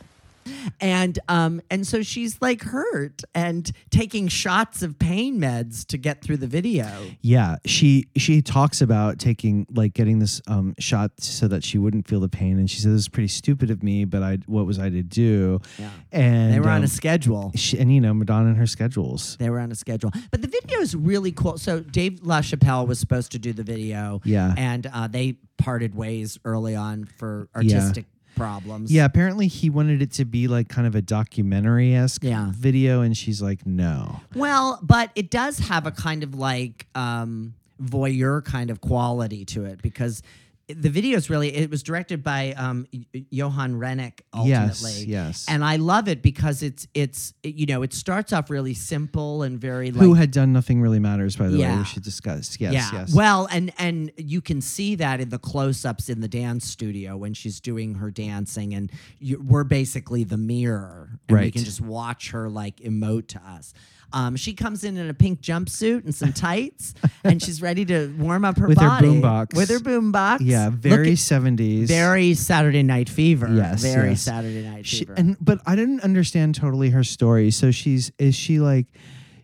And 0.79 1.19
um 1.27 1.61
and 1.69 1.85
so 1.85 2.01
she's 2.01 2.37
like 2.41 2.63
hurt 2.63 3.21
and 3.35 3.71
taking 3.89 4.27
shots 4.27 4.81
of 4.81 4.97
pain 4.99 5.39
meds 5.39 5.85
to 5.87 5.97
get 5.97 6.21
through 6.21 6.37
the 6.37 6.47
video 6.47 6.87
Yeah, 7.21 7.57
she 7.65 8.07
she 8.17 8.41
talks 8.41 8.81
about 8.81 9.19
taking 9.19 9.65
like 9.73 9.93
getting 9.93 10.19
this 10.19 10.41
um 10.47 10.75
shot 10.79 11.11
so 11.19 11.47
that 11.47 11.63
she 11.63 11.77
wouldn't 11.77 12.07
feel 12.07 12.19
the 12.19 12.29
pain, 12.29 12.57
and 12.57 12.69
she 12.69 12.77
says 12.79 12.91
this 12.93 13.01
is 13.01 13.09
pretty 13.09 13.27
stupid 13.27 13.69
of 13.71 13.83
me, 13.83 14.05
but 14.05 14.23
I 14.23 14.39
what 14.45 14.65
was 14.65 14.79
I 14.79 14.89
to 14.89 15.03
do? 15.03 15.59
Yeah. 15.77 15.89
and 16.11 16.53
they 16.53 16.59
were 16.59 16.69
on 16.69 16.77
um, 16.77 16.83
a 16.83 16.87
schedule 16.87 17.51
she, 17.55 17.77
and 17.77 17.93
you 17.93 18.01
know 18.01 18.13
Madonna 18.13 18.49
and 18.49 18.57
her 18.57 18.67
schedules. 18.67 19.35
they 19.39 19.49
were 19.49 19.59
on 19.59 19.71
a 19.71 19.75
schedule 19.75 20.11
but 20.31 20.41
the 20.41 20.47
video 20.47 20.79
is 20.79 20.95
really 20.95 21.31
cool 21.31 21.57
so 21.57 21.79
dave 21.81 22.21
lachapelle 22.21 22.87
was 22.87 22.99
supposed 22.99 23.31
to 23.31 23.39
do 23.39 23.53
the 23.53 23.63
video 23.63 24.21
Yeah. 24.23 24.53
and 24.57 24.87
uh, 24.93 25.07
they 25.07 25.35
parted 25.57 25.95
ways 25.95 26.37
early 26.45 26.75
on 26.75 27.05
for 27.05 27.49
Yeah. 27.61 27.91
Problems 28.37 28.91
Yeah, 28.91 29.05
apparently 29.05 29.47
he 29.47 29.69
wanted 29.69 30.01
it 30.01 30.11
to 30.13 30.25
be 30.25 30.47
like 30.47 30.69
kind 30.69 30.87
of 30.87 30.95
a 30.95 31.01
documentary 31.01 31.93
esque 31.95 32.23
Yeah. 32.23 32.51
video, 32.53 33.01
and 33.01 33.17
she's 33.17 33.41
like, 33.41 33.65
no. 33.65 34.21
Well, 34.35 34.79
but 34.81 35.11
it 35.15 35.29
does 35.29 35.59
have 35.59 35.85
a 35.85 35.91
kind 35.91 36.23
of 36.23 36.35
like 36.35 36.87
um, 36.95 37.53
voyeur 37.81 38.43
kind 38.45 38.69
of 38.69 38.79
quality 38.81 39.43
to 39.45 39.65
it 39.65 39.81
because 39.81 40.21
the 40.69 40.89
video 40.89 41.15
is 41.17 41.29
really 41.29 41.55
it 41.55 41.69
was 41.71 41.81
directed 41.81 42.23
by 42.23 42.51
um, 42.53 42.85
Johan 43.29 43.79
Renck 43.79 44.23
Yes, 44.43 44.83
ultimately. 44.83 45.05
yes. 45.11 45.45
And 45.47 45.63
I 45.63 45.77
love 45.77 46.09
it 46.09 46.21
because 46.21 46.61
it's 46.61 46.87
it's 46.93 47.33
it- 47.41 47.55
you 47.55 47.65
know 47.65 47.83
it 47.83 47.93
starts 47.93 48.33
off 48.33 48.49
really 48.49 48.73
simple 48.73 49.43
and 49.43 49.59
very 49.59 49.91
like 49.91 50.01
Who 50.03 50.13
had 50.13 50.31
done 50.31 50.51
nothing 50.51 50.81
really 50.81 50.99
matters, 50.99 51.37
by 51.37 51.47
the 51.47 51.57
way. 51.59 51.77
We 51.77 51.85
should 51.85 52.03
discuss. 52.03 52.59
Yes, 52.59 52.73
yeah. 52.73 52.89
yes. 52.91 53.13
Well, 53.13 53.47
and 53.49 53.71
and 53.77 54.11
you 54.17 54.41
can 54.41 54.59
see 54.61 54.95
that 54.95 55.21
in 55.21 55.29
the 55.29 55.39
close-ups 55.39 56.09
in 56.09 56.19
the 56.19 56.27
dance 56.27 56.67
studio 56.67 57.15
when 57.15 57.33
she's 57.33 57.61
doing 57.61 57.95
her 57.95 58.11
dancing, 58.11 58.73
and 58.73 58.91
you, 59.19 59.41
we're 59.41 59.63
basically 59.63 60.25
the 60.25 60.37
mirror, 60.37 61.19
and 61.29 61.39
we 61.39 61.51
can 61.51 61.63
just 61.63 61.79
watch 61.81 62.31
her 62.31 62.49
like 62.49 62.77
emote 62.77 63.27
to 63.29 63.39
us. 63.41 63.73
Um, 64.17 64.35
she 64.35 64.53
comes 64.53 64.83
in 64.83 64.97
in 64.97 65.09
a 65.09 65.13
pink 65.13 65.41
jumpsuit 65.41 66.03
and 66.03 66.15
some 66.15 66.33
tights, 66.33 66.95
and 67.23 67.39
she's 67.41 67.61
ready 67.61 67.85
to 67.85 68.11
warm 68.17 68.45
up 68.45 68.57
her 68.57 68.67
body. 68.67 68.69
With 68.69 68.79
her 68.79 68.89
body 68.89 69.07
boombox. 69.07 69.55
With 69.55 69.69
her 69.69 69.77
boombox. 69.79 70.37
yeah, 70.41 70.71
very 70.71 71.15
seventies. 71.15 71.87
very 71.87 72.33
Saturday 72.33 72.81
Night 72.81 73.09
Fever. 73.09 73.47
Yes, 73.47 73.83
very 73.83 74.09
yes. 74.09 74.21
Saturday 74.23 74.67
Night 74.67 74.87
She, 74.87 74.99
Fever. 74.99 75.13
and 75.17 75.37
but 75.39 75.59
I 75.67 75.75
didn't 75.75 76.01
understand 76.01 76.55
totally 76.55 76.89
her 76.89 77.03
story. 77.03 77.51
So 77.51 77.69
she's 77.69 78.11
is 78.17 78.33
she 78.33 78.59
like 78.59 78.87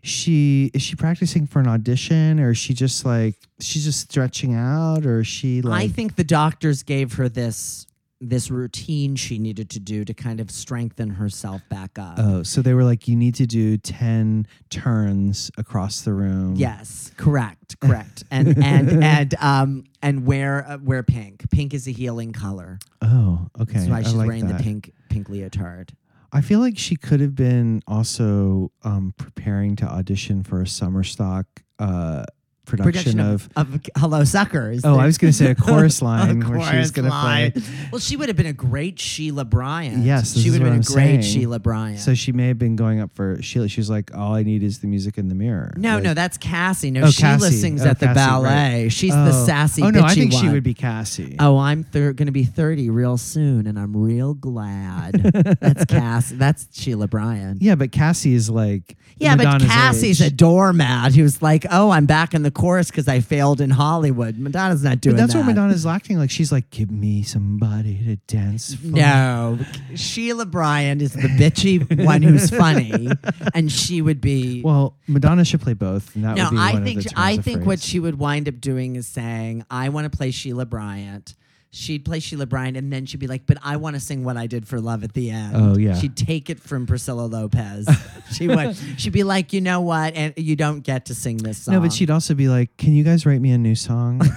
she 0.02 0.72
is 0.74 0.82
she 0.82 0.96
practicing 0.96 1.46
for 1.46 1.60
an 1.60 1.68
audition 1.68 2.40
or 2.40 2.50
is 2.52 2.58
she 2.58 2.74
just 2.74 3.06
like 3.06 3.36
she's 3.60 3.86
just 3.86 4.00
stretching 4.00 4.56
out 4.56 5.06
or 5.06 5.20
is 5.20 5.28
she 5.28 5.62
like 5.62 5.84
I 5.84 5.88
think 5.88 6.16
the 6.16 6.24
doctors 6.24 6.82
gave 6.82 7.14
her 7.14 7.30
this 7.30 7.86
this 8.30 8.50
routine 8.50 9.16
she 9.16 9.38
needed 9.38 9.70
to 9.72 9.80
do 9.80 10.06
to 10.06 10.14
kind 10.14 10.40
of 10.40 10.50
strengthen 10.50 11.10
herself 11.12 11.62
back 11.70 11.98
up. 12.00 12.16
Oh, 12.18 12.44
so 12.44 12.62
they 12.62 12.74
were 12.74 12.84
like, 12.84 13.08
you 13.08 13.16
need 13.16 13.36
to 13.36 13.46
do 13.46 13.78
ten 13.78 14.48
turns 14.70 15.52
across 15.58 16.02
the 16.02 16.14
room. 16.14 16.56
Yes, 16.56 17.12
correct, 17.18 17.80
correct, 17.80 18.24
and 18.32 18.64
and 18.64 19.04
and 19.04 19.36
um 19.40 19.84
and 20.02 20.26
wear 20.26 20.66
uh, 20.68 20.78
wear 20.82 21.04
pink. 21.04 21.50
Pink 21.52 21.74
is 21.74 21.88
a 21.88 21.92
healing 21.92 22.34
color. 22.34 22.80
Oh, 23.02 23.48
okay. 23.60 23.74
That's 23.74 23.90
why 23.90 24.02
she's 24.04 24.14
like 24.14 24.28
wearing 24.28 24.48
that. 24.48 24.58
the 24.58 24.64
pink 24.64 24.92
pink 25.10 25.30
leotard. 25.30 25.92
I 26.32 26.42
feel 26.42 26.60
like 26.60 26.80
she 26.80 26.96
could 26.96 27.20
have 27.20 27.36
been 27.36 27.84
also 27.88 28.72
um, 28.84 29.14
preparing 29.18 29.76
to 29.78 29.86
audition 29.86 30.42
for 30.42 30.62
a 30.62 30.68
summer 30.68 31.04
stock 31.04 31.46
uh, 31.78 32.26
production, 32.66 33.20
of. 33.20 33.50
of 33.56 33.82
Hello 33.98 34.24
Suckers. 34.24 34.82
Oh, 34.86 34.98
I 34.98 35.06
was 35.06 35.18
going 35.18 35.32
to 35.32 35.38
say 35.38 35.52
a 35.52 35.56
chorus 35.56 36.02
A 36.02 36.06
line 36.06 36.40
where 36.50 36.62
she 36.72 36.78
was 36.78 36.92
going 36.92 37.10
to 37.10 37.12
play. 37.20 37.54
Well, 37.92 38.00
she 38.00 38.16
would 38.16 38.30
have 38.30 38.36
been 38.38 38.46
a 38.46 38.54
great 38.54 39.00
Sheila 39.00 39.46
Bryant. 39.46 40.04
Yes, 40.06 40.38
she 40.38 40.50
would 40.50 40.62
have 40.62 40.66
been 40.66 40.74
a 40.74 40.76
I'm 40.78 40.82
great 40.82 41.22
saying. 41.22 41.22
Sheila 41.24 41.60
Bryant. 41.60 42.00
So 42.00 42.14
she 42.14 42.32
may 42.32 42.48
have 42.48 42.58
been 42.60 42.76
going 42.76 43.00
up 43.00 43.12
for 43.16 43.42
Sheila. 43.42 43.68
She 43.68 43.80
was 43.80 43.90
like, 43.90 44.16
"All 44.16 44.34
I 44.36 44.44
need 44.44 44.64
is 44.64 44.80
the 44.80 44.88
music 44.88 45.18
in 45.18 45.28
the 45.30 45.36
mirror." 45.36 45.74
no, 45.78 45.96
Like- 45.96 46.04
no, 46.04 46.14
that's 46.14 46.38
Cassie. 46.38 46.92
No, 46.92 47.04
Oh, 47.04 47.10
Sheila 47.12 47.38
Cassie. 47.40 47.56
sings 47.58 47.86
Oh, 47.86 47.90
at 47.90 48.00
the 48.00 48.08
Cassie, 48.08 48.16
ballet. 48.16 48.84
right. 48.84 48.92
She's 48.92 49.14
the 49.14 49.32
Oh. 49.34 49.46
sassy. 49.46 49.82
Oh 49.84 49.90
no, 49.90 50.02
I 50.04 50.14
think 50.16 50.34
she 50.34 50.50
would 50.50 50.64
be 50.64 50.74
Cassie. 50.74 51.36
Oh, 51.40 51.58
I'm 51.58 51.84
thir- 51.84 52.14
going 52.14 52.28
to 52.28 52.32
be 52.32 52.44
30 52.46 52.90
real 52.90 53.18
soon, 53.18 53.68
and 53.68 53.78
I'm 53.78 53.96
real 53.96 54.34
glad. 54.34 55.14
that's 55.60 55.86
Cass. 55.86 56.32
That's 56.36 56.68
Sheila 56.72 57.08
Bryant. 57.08 57.62
Yeah, 57.62 57.76
but 57.76 57.92
Cassie 57.92 58.34
is 58.34 58.50
like. 58.50 58.98
Yeah, 59.18 59.36
Madonna's 59.36 59.64
but 59.68 59.72
Cassie's 59.74 60.22
age. 60.22 60.28
a 60.28 60.36
doormat 60.36 61.14
who's 61.14 61.42
like, 61.42 61.66
"Oh, 61.72 61.92
I'm 61.92 62.06
back 62.08 62.34
in 62.34 62.42
the 62.44 62.52
chorus 62.54 62.90
because 62.92 63.08
I 63.08 63.20
failed 63.20 63.62
in 63.62 63.70
Hollywood." 63.70 64.38
Madonna's 64.38 64.84
not 64.84 65.02
doing 65.02 65.16
But 65.16 65.22
that's 65.22 65.34
that. 65.34 65.40
what 65.40 65.48
Madonna's 65.48 65.86
acting 65.86 66.18
like. 66.18 66.30
She's 66.32 66.52
like, 66.52 66.70
"Give 66.70 66.90
me 66.92 67.24
somebody 67.24 67.98
to 68.06 68.16
dance 68.28 68.76
for." 68.76 68.88
No, 68.88 69.60
Sheila 69.96 70.46
Bryant 70.46 71.02
is 71.02 71.14
the 71.14 71.28
bitchy 71.28 72.06
one 72.06 72.22
who's 72.22 72.50
funny, 72.50 73.10
and 73.54 73.72
she 73.72 74.02
would 74.02 74.22
be. 74.22 74.62
Well, 74.62 74.96
Madonna 75.08 75.46
should 75.46 75.62
play 75.62 75.74
both. 75.74 76.16
And 76.16 76.24
that 76.24 76.38
no, 76.38 76.46
would 76.46 76.52
be 76.52 76.58
I 76.58 76.74
one 76.74 76.84
think 76.84 76.98
of 77.00 77.04
the 77.06 77.20
I 77.20 77.32
of 77.32 77.44
think 77.44 77.60
what 77.66 77.80
phrase. 77.80 77.86
she 77.86 78.00
would 78.00 78.18
wind 78.20 78.48
up 78.48 78.60
doing 78.62 78.96
is 78.96 79.08
saying, 79.08 79.66
"I 79.70 79.90
want 79.90 80.12
to 80.12 80.16
play 80.16 80.32
Sheila 80.32 80.66
Bryant." 80.66 81.36
She'd 81.76 82.06
play 82.06 82.20
Sheila 82.20 82.46
Bryant, 82.46 82.78
and 82.78 82.94
then 82.94 83.08
she'd 83.08 83.20
be 83.20 83.26
like, 83.26 83.48
"But 83.48 83.58
I 83.64 83.78
want 83.78 83.96
to 83.96 84.00
sing 84.00 84.24
what 84.24 84.38
I 84.38 84.46
did 84.46 84.68
for 84.68 84.80
love 84.80 85.04
at 85.04 85.14
the 85.14 85.32
end." 85.32 85.56
Oh, 85.56 85.76
yeah. 85.76 85.96
She'd 86.00 86.16
take 86.16 86.52
it 86.52 86.60
from 86.60 86.86
Priscilla 86.86 87.26
Lopez. 87.26 87.90
she 88.32 88.48
would. 88.48 88.78
She'd 88.98 89.12
be 89.12 89.24
like, 89.24 89.54
"You 89.54 89.62
know 89.62 89.82
what? 89.82 90.14
And 90.14 90.36
you 90.38 90.56
don't 90.56 90.82
get 90.82 91.08
to 91.08 91.16
sing 91.16 91.38
this 91.38 91.64
song." 91.64 91.74
No, 91.74 91.82
but 91.82 91.92
she'd 91.92 92.12
also 92.12 92.36
be 92.36 92.48
like, 92.48 92.78
"Can 92.78 92.94
you 92.94 93.04
guys 93.04 93.26
write 93.26 93.42
me 93.42 93.50
a 93.52 93.58
new 93.58 93.74
song?" 93.74 94.22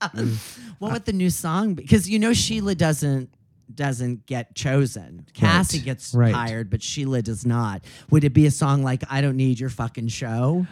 What 0.78 0.92
with 0.92 1.04
the 1.04 1.12
new 1.12 1.30
song? 1.30 1.74
Because 1.74 2.08
you 2.08 2.18
know 2.18 2.32
Sheila 2.32 2.74
doesn't 2.74 3.30
doesn't 3.74 4.26
get 4.26 4.54
chosen. 4.54 5.26
Cassie 5.34 5.80
gets 5.80 6.14
right. 6.14 6.34
hired, 6.34 6.70
but 6.70 6.82
Sheila 6.82 7.22
does 7.22 7.46
not. 7.46 7.84
Would 8.10 8.24
it 8.24 8.30
be 8.30 8.46
a 8.46 8.50
song 8.50 8.82
like 8.82 9.04
"I 9.10 9.20
Don't 9.20 9.36
Need 9.36 9.60
Your 9.60 9.70
Fucking 9.70 10.08
Show"? 10.08 10.66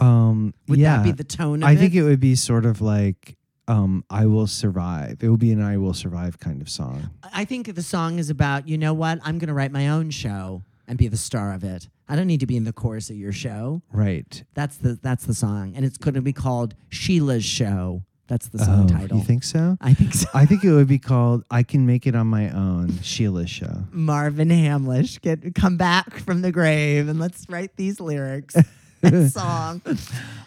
Um, 0.00 0.54
Would 0.68 0.78
yeah. 0.78 0.98
that 0.98 1.04
be 1.04 1.12
the 1.12 1.24
tone 1.24 1.62
of 1.62 1.68
I 1.68 1.72
it? 1.72 1.78
think 1.78 1.94
it 1.94 2.02
would 2.02 2.20
be 2.20 2.34
sort 2.34 2.66
of 2.66 2.80
like, 2.80 3.36
um, 3.66 4.04
"I 4.10 4.26
Will 4.26 4.46
Survive." 4.46 5.22
It 5.22 5.28
would 5.28 5.40
be 5.40 5.52
an 5.52 5.62
"I 5.62 5.76
Will 5.76 5.94
Survive" 5.94 6.38
kind 6.38 6.60
of 6.60 6.68
song. 6.68 7.10
I 7.32 7.44
think 7.44 7.74
the 7.74 7.82
song 7.82 8.18
is 8.18 8.30
about 8.30 8.68
you 8.68 8.78
know 8.78 8.94
what? 8.94 9.18
I'm 9.22 9.38
going 9.38 9.48
to 9.48 9.54
write 9.54 9.72
my 9.72 9.88
own 9.88 10.10
show 10.10 10.62
and 10.86 10.98
be 10.98 11.08
the 11.08 11.16
star 11.16 11.52
of 11.52 11.64
it. 11.64 11.88
I 12.08 12.16
don't 12.16 12.26
need 12.26 12.40
to 12.40 12.46
be 12.46 12.56
in 12.56 12.64
the 12.64 12.72
chorus 12.72 13.10
of 13.10 13.16
your 13.16 13.32
show. 13.32 13.82
Right. 13.92 14.42
That's 14.54 14.78
the 14.78 14.98
that's 15.02 15.26
the 15.26 15.34
song, 15.34 15.74
and 15.76 15.84
it's 15.84 15.98
going 15.98 16.14
to 16.14 16.22
be 16.22 16.32
called 16.32 16.74
Sheila's 16.88 17.44
Show. 17.44 18.04
That's 18.28 18.48
the 18.48 18.58
song 18.58 18.90
oh, 18.90 18.94
title. 18.94 19.18
You 19.18 19.24
think 19.24 19.42
so? 19.42 19.78
I 19.80 19.94
think 19.94 20.12
so. 20.12 20.28
I 20.34 20.44
think 20.44 20.62
it 20.62 20.70
would 20.70 20.86
be 20.86 20.98
called 20.98 21.44
"I 21.50 21.62
Can 21.62 21.86
Make 21.86 22.06
It 22.06 22.14
on 22.14 22.26
My 22.26 22.50
Own." 22.50 22.98
Sheila's 23.02 23.50
show. 23.50 23.84
Marvin 23.90 24.50
Hamlisch, 24.50 25.20
get 25.20 25.54
come 25.54 25.76
back 25.76 26.18
from 26.18 26.42
the 26.42 26.52
grave 26.52 27.08
and 27.08 27.18
let's 27.18 27.46
write 27.48 27.76
these 27.76 28.00
lyrics. 28.00 28.54
and 29.02 29.30
song. 29.32 29.82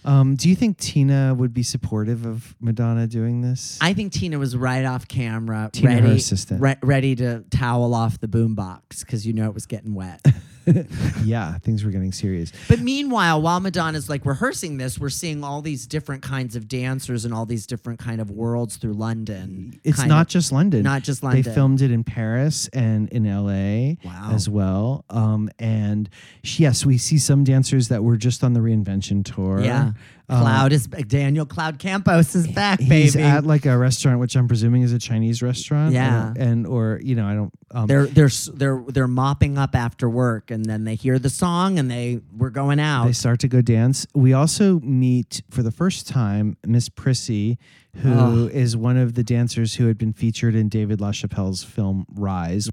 Um, 0.04 0.36
do 0.36 0.50
you 0.50 0.56
think 0.56 0.78
Tina 0.78 1.34
would 1.36 1.54
be 1.54 1.64
supportive 1.64 2.26
of 2.26 2.56
Madonna 2.60 3.08
doing 3.08 3.42
this? 3.42 3.78
I 3.82 3.94
think 3.94 4.12
Tina 4.14 4.40
was 4.40 4.56
right 4.58 4.84
off 4.86 5.08
camera, 5.08 5.70
Tina, 5.72 5.92
her 5.92 6.02
ready, 6.02 6.16
assistant. 6.18 6.62
re- 6.62 6.78
ready 6.82 7.16
to 7.18 7.44
towel 7.52 7.94
off 7.94 8.20
the 8.20 8.28
boombox 8.28 9.02
because 9.02 9.26
you 9.28 9.34
know 9.34 9.46
it 9.48 9.54
was 9.54 9.66
getting 9.66 9.94
wet. 9.94 10.26
yeah, 11.24 11.58
things 11.60 11.84
were 11.84 11.92
getting 11.92 12.12
serious. 12.12 12.52
But 12.68 12.80
meanwhile, 12.80 13.42
while 13.42 13.60
Madonna's 13.60 14.10
like 14.10 14.26
rehearsing 14.26 14.78
this, 14.78 15.00
we're 15.00 15.10
seeing 15.10 15.44
all 15.44 15.62
these 15.62 15.88
different 15.88 16.22
kinds 16.24 16.56
of 16.56 16.68
dancers 16.68 17.26
and 17.26 17.34
all 17.34 17.46
these 17.46 17.66
different 17.66 18.00
kind 18.00 18.22
of 18.22 18.30
worlds 18.32 18.78
through 18.78 18.94
London. 18.94 19.80
It's 19.84 20.06
not 20.06 20.28
of- 20.28 20.28
just 20.28 20.52
London. 20.52 20.84
Not 20.84 21.04
just 21.04 21.24
London. 21.24 21.42
They 21.42 21.54
filmed 21.54 21.82
it 21.82 21.92
in 21.92 22.04
Paris 22.04 22.68
and 22.74 23.10
in 23.10 23.24
LA 23.26 23.96
Wow. 24.04 24.32
as 24.34 24.48
well. 24.50 25.06
Um, 25.10 25.50
and 25.60 26.10
yes, 26.44 26.86
we 26.86 26.98
see 26.98 27.18
some 27.18 27.44
dancers 27.44 27.88
that 27.90 28.04
were 28.04 28.18
just 28.18 28.44
on 28.44 28.54
the 28.54 28.60
reinvention 28.60 29.24
tour. 29.26 29.62
Yeah. 29.62 29.94
Um, 30.32 30.42
Cloud 30.42 30.72
is 30.72 30.88
Daniel 30.88 31.46
Cloud 31.46 31.78
Campos 31.78 32.36
is 32.36 32.48
back, 32.48 32.80
He's 32.80 33.16
baby. 33.16 33.24
at 33.26 33.46
like 33.46 33.66
a 33.66 33.78
restaurant, 33.78 34.20
which 34.20 34.36
I'm 34.36 34.48
presuming 34.48 34.82
is 34.82 34.94
a 34.94 35.00
Chinese 35.00 35.42
restaurant. 35.42 35.94
Yeah. 35.94 36.30
or- 36.30 36.34
and 36.40 36.66
or 36.66 37.00
you 37.04 37.16
know, 37.16 37.26
I 37.28 37.34
don't. 37.36 37.52
Um, 37.74 37.88
they're 37.88 38.06
they're 38.06 38.26
s- 38.26 38.50
they're 38.54 38.84
they're 38.88 39.08
mopping 39.08 39.58
up 39.58 39.76
after 39.76 40.10
work, 40.10 40.50
and 40.52 40.66
then 40.66 40.84
they 40.86 40.96
hear 40.96 41.20
the 41.20 41.30
song, 41.30 41.78
and 41.80 41.90
they 41.92 42.22
we're 42.36 42.50
going 42.50 42.80
out. 42.80 43.06
They 43.06 43.12
start 43.14 43.40
to 43.42 43.48
go 43.48 43.62
dance. 43.62 44.08
We 44.16 44.34
also 44.34 44.80
meet 44.82 45.42
for 45.50 45.64
the 45.64 45.72
first 45.72 46.08
time 46.08 46.58
Miss 46.66 46.90
Prissy, 46.90 47.58
who 47.98 48.48
is 48.48 48.76
one 48.78 48.98
of 48.98 49.14
the 49.16 49.24
dancers 49.24 49.76
who 49.76 49.88
had 49.88 49.98
been 49.98 50.14
featured 50.14 50.56
in 50.56 50.70
David 50.70 51.00
LaChapelle's 51.00 51.64
film 51.64 52.06
Rize. 52.14 52.70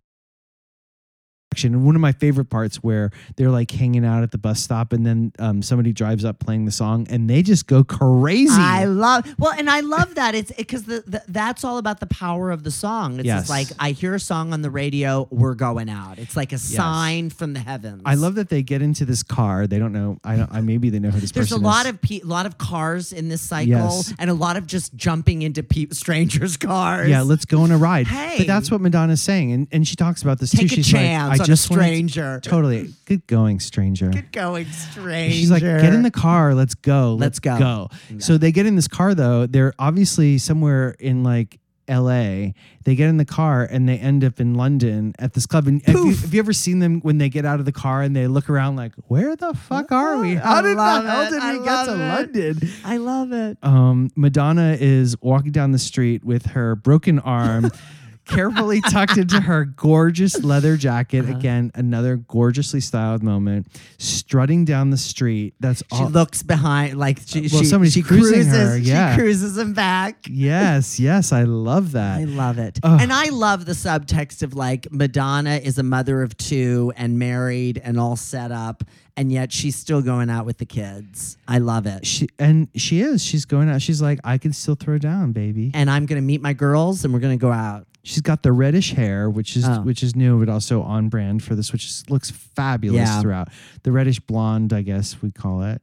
And 1.64 1.84
one 1.86 1.94
of 1.94 2.00
my 2.02 2.12
favorite 2.12 2.50
parts 2.50 2.76
where 2.76 3.10
they're 3.36 3.48
like 3.50 3.70
hanging 3.70 4.04
out 4.04 4.22
at 4.22 4.30
the 4.32 4.38
bus 4.38 4.60
stop, 4.60 4.92
and 4.92 5.04
then 5.06 5.32
um, 5.38 5.62
somebody 5.62 5.92
drives 5.92 6.24
up 6.24 6.38
playing 6.38 6.66
the 6.66 6.70
song, 6.70 7.06
and 7.10 7.28
they 7.28 7.42
just 7.42 7.66
go 7.66 7.82
crazy. 7.82 8.52
I 8.54 8.84
love 8.84 9.24
well, 9.38 9.52
and 9.58 9.68
I 9.70 9.80
love 9.80 10.14
that 10.16 10.34
it's 10.34 10.52
because 10.52 10.84
the, 10.84 11.02
the 11.06 11.22
that's 11.26 11.64
all 11.64 11.78
about 11.78 12.00
the 12.00 12.06
power 12.06 12.50
of 12.50 12.64
the 12.64 12.70
song. 12.70 13.18
It's 13.18 13.26
Yes. 13.26 13.40
just 13.40 13.50
like 13.50 13.68
I 13.78 13.92
hear 13.92 14.14
a 14.14 14.20
song 14.20 14.52
on 14.52 14.60
the 14.62 14.70
radio, 14.70 15.26
we're 15.30 15.54
going 15.54 15.88
out. 15.88 16.18
It's 16.18 16.36
like 16.36 16.52
a 16.52 16.58
sign 16.58 17.30
from 17.30 17.54
the 17.54 17.60
heavens. 17.60 18.02
I 18.04 18.14
love 18.14 18.34
that 18.36 18.50
they 18.50 18.62
get 18.62 18.82
into 18.82 19.04
this 19.06 19.22
car. 19.22 19.66
They 19.66 19.78
don't 19.78 19.92
know. 19.92 20.18
I 20.22 20.36
don't. 20.36 20.52
I 20.52 20.60
maybe 20.60 20.90
they 20.90 20.98
know 20.98 21.10
who 21.10 21.18
this 21.18 21.32
There's 21.32 21.50
a 21.52 21.56
lot 21.58 21.86
is. 21.86 21.92
of 21.92 22.02
pe- 22.02 22.20
a 22.20 22.26
lot 22.26 22.44
of 22.44 22.58
cars 22.58 23.10
in 23.12 23.30
this 23.30 23.40
cycle, 23.40 23.70
Yes. 23.72 24.12
and 24.18 24.28
a 24.30 24.34
lot 24.34 24.58
of 24.58 24.66
just 24.66 24.94
jumping 24.94 25.40
into 25.42 25.62
pe- 25.62 25.88
strangers' 25.92 26.56
cars. 26.58 27.08
Yeah, 27.08 27.22
let's 27.22 27.46
go 27.46 27.62
on 27.62 27.70
a 27.72 27.78
ride. 27.78 28.06
Hey. 28.06 28.34
But 28.38 28.46
that's 28.46 28.70
what 28.70 28.80
Madonna's 28.82 29.22
saying, 29.22 29.52
and, 29.52 29.66
and 29.72 29.88
she 29.88 29.96
talks 29.96 30.20
about 30.22 30.38
this 30.38 30.50
Take 30.50 30.60
too. 30.60 30.66
a 30.66 30.68
She's 30.76 30.88
chance 30.88 31.37
like, 31.37 31.37
I 31.40 31.44
just 31.44 31.70
wanted 31.70 31.82
to- 31.82 31.86
stranger. 31.88 32.40
totally. 32.42 32.94
Good 33.04 33.26
going, 33.26 33.60
stranger. 33.60 34.10
Good 34.10 34.32
going, 34.32 34.66
stranger. 34.66 35.34
She's 35.34 35.50
like, 35.50 35.62
get 35.62 35.92
in 35.94 36.02
the 36.02 36.10
car. 36.10 36.54
Let's 36.54 36.74
go. 36.74 37.14
Let's 37.18 37.38
go. 37.38 37.58
Go. 37.58 37.88
So 38.18 38.38
they 38.38 38.52
get 38.52 38.66
in 38.66 38.76
this 38.76 38.88
car 38.88 39.14
though. 39.14 39.46
They're 39.46 39.74
obviously 39.78 40.38
somewhere 40.38 40.96
in 40.98 41.22
like 41.22 41.58
L.A. 41.88 42.52
They 42.84 42.94
get 42.94 43.08
in 43.08 43.16
the 43.16 43.24
car 43.24 43.64
and 43.64 43.88
they 43.88 43.96
end 43.96 44.22
up 44.22 44.40
in 44.40 44.52
London 44.54 45.14
at 45.18 45.32
this 45.32 45.46
club. 45.46 45.66
And 45.66 45.80
have 45.86 45.94
you, 45.94 46.10
have 46.16 46.34
you 46.34 46.38
ever 46.40 46.52
seen 46.52 46.80
them 46.80 47.00
when 47.00 47.16
they 47.16 47.30
get 47.30 47.46
out 47.46 47.60
of 47.60 47.64
the 47.64 47.72
car 47.72 48.02
and 48.02 48.14
they 48.14 48.26
look 48.26 48.50
around 48.50 48.76
like, 48.76 48.92
where 49.06 49.34
the 49.36 49.54
fuck 49.54 49.90
are 49.90 50.18
we? 50.18 50.34
How 50.34 50.56
I 50.56 50.62
did 50.62 50.76
the 50.76 50.82
hell 51.10 51.30
did 51.30 51.40
I 51.42 51.56
we 51.58 51.64
get 51.64 51.84
to 51.86 51.92
it. 51.94 51.96
London? 51.96 52.68
I 52.84 52.96
love 52.98 53.32
it. 53.32 53.56
um, 53.62 54.10
Madonna 54.16 54.76
is 54.78 55.16
walking 55.22 55.50
down 55.50 55.72
the 55.72 55.78
street 55.78 56.24
with 56.24 56.44
her 56.48 56.76
broken 56.76 57.18
arm, 57.20 57.70
carefully 58.28 58.80
tucked 58.80 59.16
into 59.16 59.40
her 59.42 59.64
gorgeous 59.64 60.42
leather 60.44 60.76
jacket. 60.76 61.24
Uh-huh. 61.24 61.36
Again, 61.38 61.70
another 61.74 62.16
gorgeously 62.16 62.80
styled 62.80 63.22
moment. 63.22 63.66
Strutting 63.98 64.64
down 64.64 64.90
the 64.90 64.96
street. 64.96 65.54
That's 65.60 65.82
She 65.92 66.02
all. 66.02 66.10
looks 66.10 66.42
behind, 66.42 66.98
like 66.98 67.20
she, 67.26 67.40
Well, 67.40 67.48
she, 67.60 67.64
somebody's 67.64 67.92
she 67.94 68.02
cruising 68.02 68.34
cruises, 68.44 68.52
her, 68.52 68.78
yeah. 68.78 69.14
she 69.14 69.20
cruises 69.20 69.58
him 69.58 69.72
back. 69.72 70.26
yes, 70.28 71.00
yes, 71.00 71.32
I 71.32 71.42
love 71.44 71.92
that. 71.92 72.18
I 72.20 72.24
love 72.24 72.58
it. 72.58 72.78
And 72.82 73.12
I 73.12 73.30
love 73.30 73.64
the 73.64 73.72
subtext 73.72 74.42
of 74.42 74.54
like 74.54 74.86
Madonna 74.92 75.56
is 75.56 75.78
a 75.78 75.82
mother 75.82 76.22
of 76.22 76.36
two 76.36 76.92
and 76.96 77.18
married 77.18 77.80
and 77.82 77.98
all 77.98 78.16
set 78.16 78.52
up, 78.52 78.84
and 79.16 79.32
yet 79.32 79.52
she's 79.52 79.76
still 79.76 80.02
going 80.02 80.30
out 80.30 80.46
with 80.46 80.58
the 80.58 80.66
kids. 80.66 81.36
I 81.48 81.58
love 81.58 81.86
it. 81.86 82.06
She 82.06 82.28
and 82.38 82.68
she 82.76 83.00
is. 83.00 83.24
She's 83.24 83.44
going 83.44 83.68
out. 83.68 83.82
She's 83.82 84.00
like, 84.02 84.20
I 84.24 84.38
can 84.38 84.52
still 84.52 84.74
throw 84.74 84.98
down, 84.98 85.32
baby. 85.32 85.70
And 85.74 85.90
I'm 85.90 86.06
going 86.06 86.20
to 86.20 86.24
meet 86.26 86.40
my 86.40 86.52
girls 86.52 87.04
and 87.04 87.12
we're 87.14 87.20
going 87.20 87.36
to 87.38 87.40
go 87.40 87.50
out. 87.52 87.86
She's 88.08 88.22
got 88.22 88.42
the 88.42 88.52
reddish 88.52 88.92
hair, 88.94 89.28
which 89.28 89.54
is 89.54 89.66
Oh. 89.68 89.82
which 89.82 90.02
is 90.02 90.16
new, 90.16 90.38
but 90.38 90.48
also 90.48 90.80
on 90.82 91.10
brand 91.10 91.42
for 91.42 91.54
this, 91.54 91.72
which 91.72 91.84
is, 91.84 92.04
looks 92.08 92.30
fabulous 92.30 93.00
Yeah. 93.06 93.20
throughout. 93.20 93.48
The 93.82 93.92
reddish 93.92 94.18
blonde, 94.20 94.72
I 94.72 94.80
guess 94.80 95.20
we 95.20 95.30
call 95.30 95.62
it. 95.62 95.82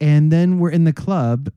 And 0.00 0.32
then 0.32 0.58
we're 0.58 0.70
in 0.70 0.82
the 0.82 0.92
club, 0.92 1.50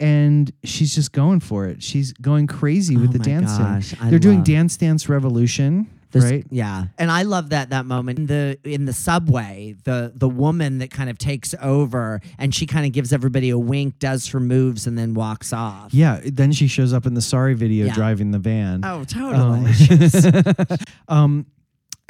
and 0.00 0.50
she's 0.64 0.94
just 0.94 1.12
going 1.12 1.40
for 1.40 1.66
it. 1.66 1.82
She's 1.82 2.12
going 2.14 2.46
crazy 2.46 2.96
with 2.96 3.10
Oh 3.10 3.12
the 3.12 3.18
my 3.18 3.24
dancing. 3.24 3.64
gosh, 3.64 3.94
They're 4.10 4.18
doing 4.18 4.42
Dance 4.42 4.78
Dance 4.78 5.08
Revolution, 5.08 5.88
Right? 6.14 6.46
Yeah, 6.50 6.84
and 6.98 7.10
I 7.10 7.22
love 7.22 7.50
that 7.50 7.70
that 7.70 7.86
moment 7.86 8.18
in 8.18 8.26
the 8.26 8.58
in 8.64 8.84
the 8.84 8.92
subway. 8.92 9.74
The 9.84 10.12
the 10.14 10.28
woman 10.28 10.78
that 10.78 10.90
kind 10.90 11.08
of 11.10 11.18
takes 11.18 11.54
over 11.60 12.20
and 12.38 12.54
she 12.54 12.66
kind 12.66 12.86
of 12.86 12.92
gives 12.92 13.12
everybody 13.12 13.50
a 13.50 13.58
wink, 13.58 13.98
does 13.98 14.28
her 14.28 14.40
moves, 14.40 14.86
and 14.86 14.98
then 14.98 15.14
walks 15.14 15.52
off. 15.52 15.92
Yeah. 15.94 16.20
Then 16.24 16.52
she 16.52 16.66
shows 16.66 16.92
up 16.92 17.06
in 17.06 17.14
the 17.14 17.22
Sorry 17.22 17.54
video 17.54 17.86
Yeah. 17.86 17.94
driving 17.94 18.30
the 18.30 18.38
van. 18.38 18.84
Oh, 18.84 19.04
totally. 19.04 19.72
She 19.72 19.96
Um, 21.08 21.22
um, 21.22 21.46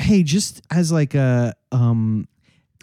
hey, 0.00 0.22
just 0.22 0.62
as 0.70 0.90
like 0.92 1.14
a 1.14 1.54
um, 1.70 2.26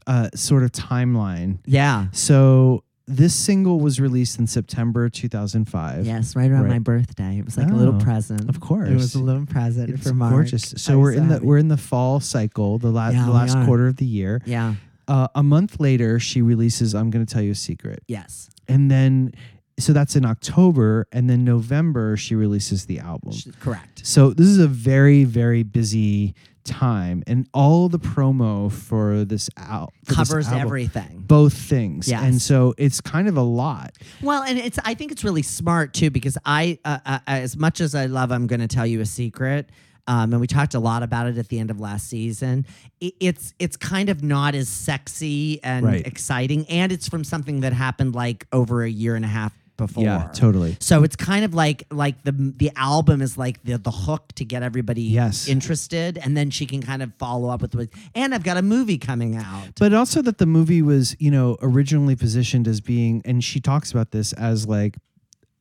uh, 0.08 0.30
sort 0.36 0.64
of 0.64 0.72
timeline. 0.72 1.60
yeah. 1.66 2.08
So 2.12 2.84
this 3.10 3.34
single 3.34 3.80
was 3.80 4.00
released 4.00 4.38
in 4.40 4.46
September 4.48 5.10
2005. 5.10 6.06
Yes, 6.06 6.36
right 6.36 6.50
around 6.52 6.64
Right. 6.66 6.74
my 6.74 6.80
birthday. 6.80 7.40
It 7.40 7.46
was 7.46 7.58
like 7.58 7.70
a 7.70 7.74
little 7.74 7.96
Oh, 7.96 8.00
present. 8.00 8.48
Of 8.50 8.60
course. 8.60 8.88
It 8.90 8.94
was 8.94 9.16
a 9.16 9.20
little 9.24 9.46
present 9.48 9.90
It's 9.90 10.08
for 10.08 10.14
Mark. 10.14 10.32
gorgeous. 10.32 10.76
So 10.78 11.00
we're 11.00 11.14
in 11.14 11.28
the 11.28 11.40
we're 11.44 11.58
in 11.58 11.68
the 11.70 11.78
fall 11.78 12.20
cycle, 12.20 12.78
the, 12.78 12.92
la- 12.92 13.10
Yeah, 13.10 13.26
the 13.26 13.32
last 13.32 13.58
quarter 13.66 13.88
of 13.88 13.96
the 13.98 14.06
year. 14.06 14.42
Yeah. 14.46 14.76
Uh, 15.08 15.28
a 15.34 15.42
month 15.42 15.80
later, 15.80 16.20
she 16.20 16.42
releases 16.44 16.94
"I'm 16.94 17.10
Going 17.10 17.26
to 17.26 17.34
Tell 17.34 17.42
You 17.42 17.52
a 17.52 17.56
Secret," 17.56 18.04
Yes. 18.08 18.50
and 18.68 18.92
then 18.92 19.32
so 19.80 19.92
that's 19.94 20.16
in 20.16 20.26
October, 20.26 21.08
and 21.12 21.30
then 21.30 21.44
November 21.44 22.16
she 22.18 22.36
releases 22.36 22.86
the 22.86 23.00
album. 23.00 23.34
Correct. 23.60 24.06
So 24.06 24.32
this 24.34 24.46
is 24.48 24.60
a 24.60 24.68
very 24.68 25.24
very 25.24 25.64
busy 25.64 26.36
time, 26.70 27.24
and 27.28 27.48
all 27.54 27.90
the 27.90 28.00
promo 28.00 28.72
for 28.72 29.26
this 29.26 29.50
out 29.58 29.92
Covers 30.08 30.48
everything. 30.52 31.24
both 31.28 31.54
things, 31.54 32.08
Yes. 32.08 32.24
and 32.24 32.42
so 32.42 32.74
it's 32.78 33.02
kind 33.02 33.28
of 33.28 33.36
a 33.38 33.42
lot. 33.44 33.92
Well, 34.22 34.44
and 34.44 34.58
it's 34.58 34.80
I 34.86 34.94
think 34.94 35.12
it's 35.12 35.24
really 35.24 35.42
smart 35.44 35.94
too 35.94 36.10
because 36.10 36.38
I 36.46 36.80
uh, 36.86 37.00
uh, 37.06 37.20
as 37.28 37.58
much 37.58 37.82
as 37.82 37.96
I 37.96 38.06
love 38.06 38.32
I'm 38.32 38.48
going 38.48 38.62
to 38.62 38.68
tell 38.68 38.86
you 38.88 39.02
a 39.02 39.06
secret. 39.06 39.70
Um, 40.08 40.32
and 40.34 40.42
we 40.42 40.48
talked 40.48 40.74
a 40.74 40.80
lot 40.80 41.04
about 41.04 41.28
it 41.28 41.38
at 41.38 41.50
the 41.50 41.60
end 41.60 41.70
of 41.70 41.80
last 41.80 42.08
season. 42.10 42.66
It, 43.00 43.14
it's 43.20 43.54
it's 43.60 43.78
kind 43.78 44.10
of 44.10 44.24
not 44.24 44.56
as 44.56 44.68
sexy 44.68 45.64
and 45.64 45.86
Right. 45.86 46.06
exciting, 46.08 46.66
and 46.68 46.92
it's 46.92 47.08
from 47.08 47.24
something 47.24 47.60
that 47.60 47.74
happened 47.74 48.16
like 48.16 48.48
over 48.52 48.82
a 48.84 48.90
year 48.90 49.16
and 49.16 49.24
a 49.24 49.28
half 49.28 49.54
before. 49.80 50.04
Yeah, 50.04 50.30
totally. 50.34 50.78
So 50.80 51.02
it's 51.04 51.16
kind 51.16 51.44
of 51.44 51.56
like 51.56 51.84
like 51.92 52.24
the 52.24 52.32
the 52.32 52.72
album 52.76 53.22
is 53.24 53.36
like 53.38 53.64
the 53.64 53.78
the 53.80 53.90
hook 53.92 54.28
to 54.36 54.46
get 54.46 54.62
everybody 54.62 55.02
Yes. 55.02 55.48
interested, 55.48 56.18
and 56.20 56.38
then 56.38 56.52
she 56.52 56.68
can 56.68 56.82
kind 56.84 57.02
of 57.02 57.12
follow 57.18 57.50
up 57.50 57.62
with 57.64 57.74
with. 57.74 57.90
And 58.14 58.36
I've 58.36 58.44
got 58.44 58.58
a 58.58 58.62
movie 58.62 58.98
coming 59.00 59.36
out. 59.36 59.80
But 59.80 59.94
also 59.96 60.22
that 60.22 60.38
the 60.38 60.46
movie 60.46 60.82
was, 60.84 61.16
you 61.20 61.32
know, 61.32 61.58
originally 61.62 62.16
positioned 62.16 62.68
as 62.68 62.80
being, 62.82 63.22
and 63.26 63.44
she 63.44 63.60
talks 63.60 63.92
about 63.92 64.12
this 64.12 64.34
as 64.34 64.68
like 64.68 64.98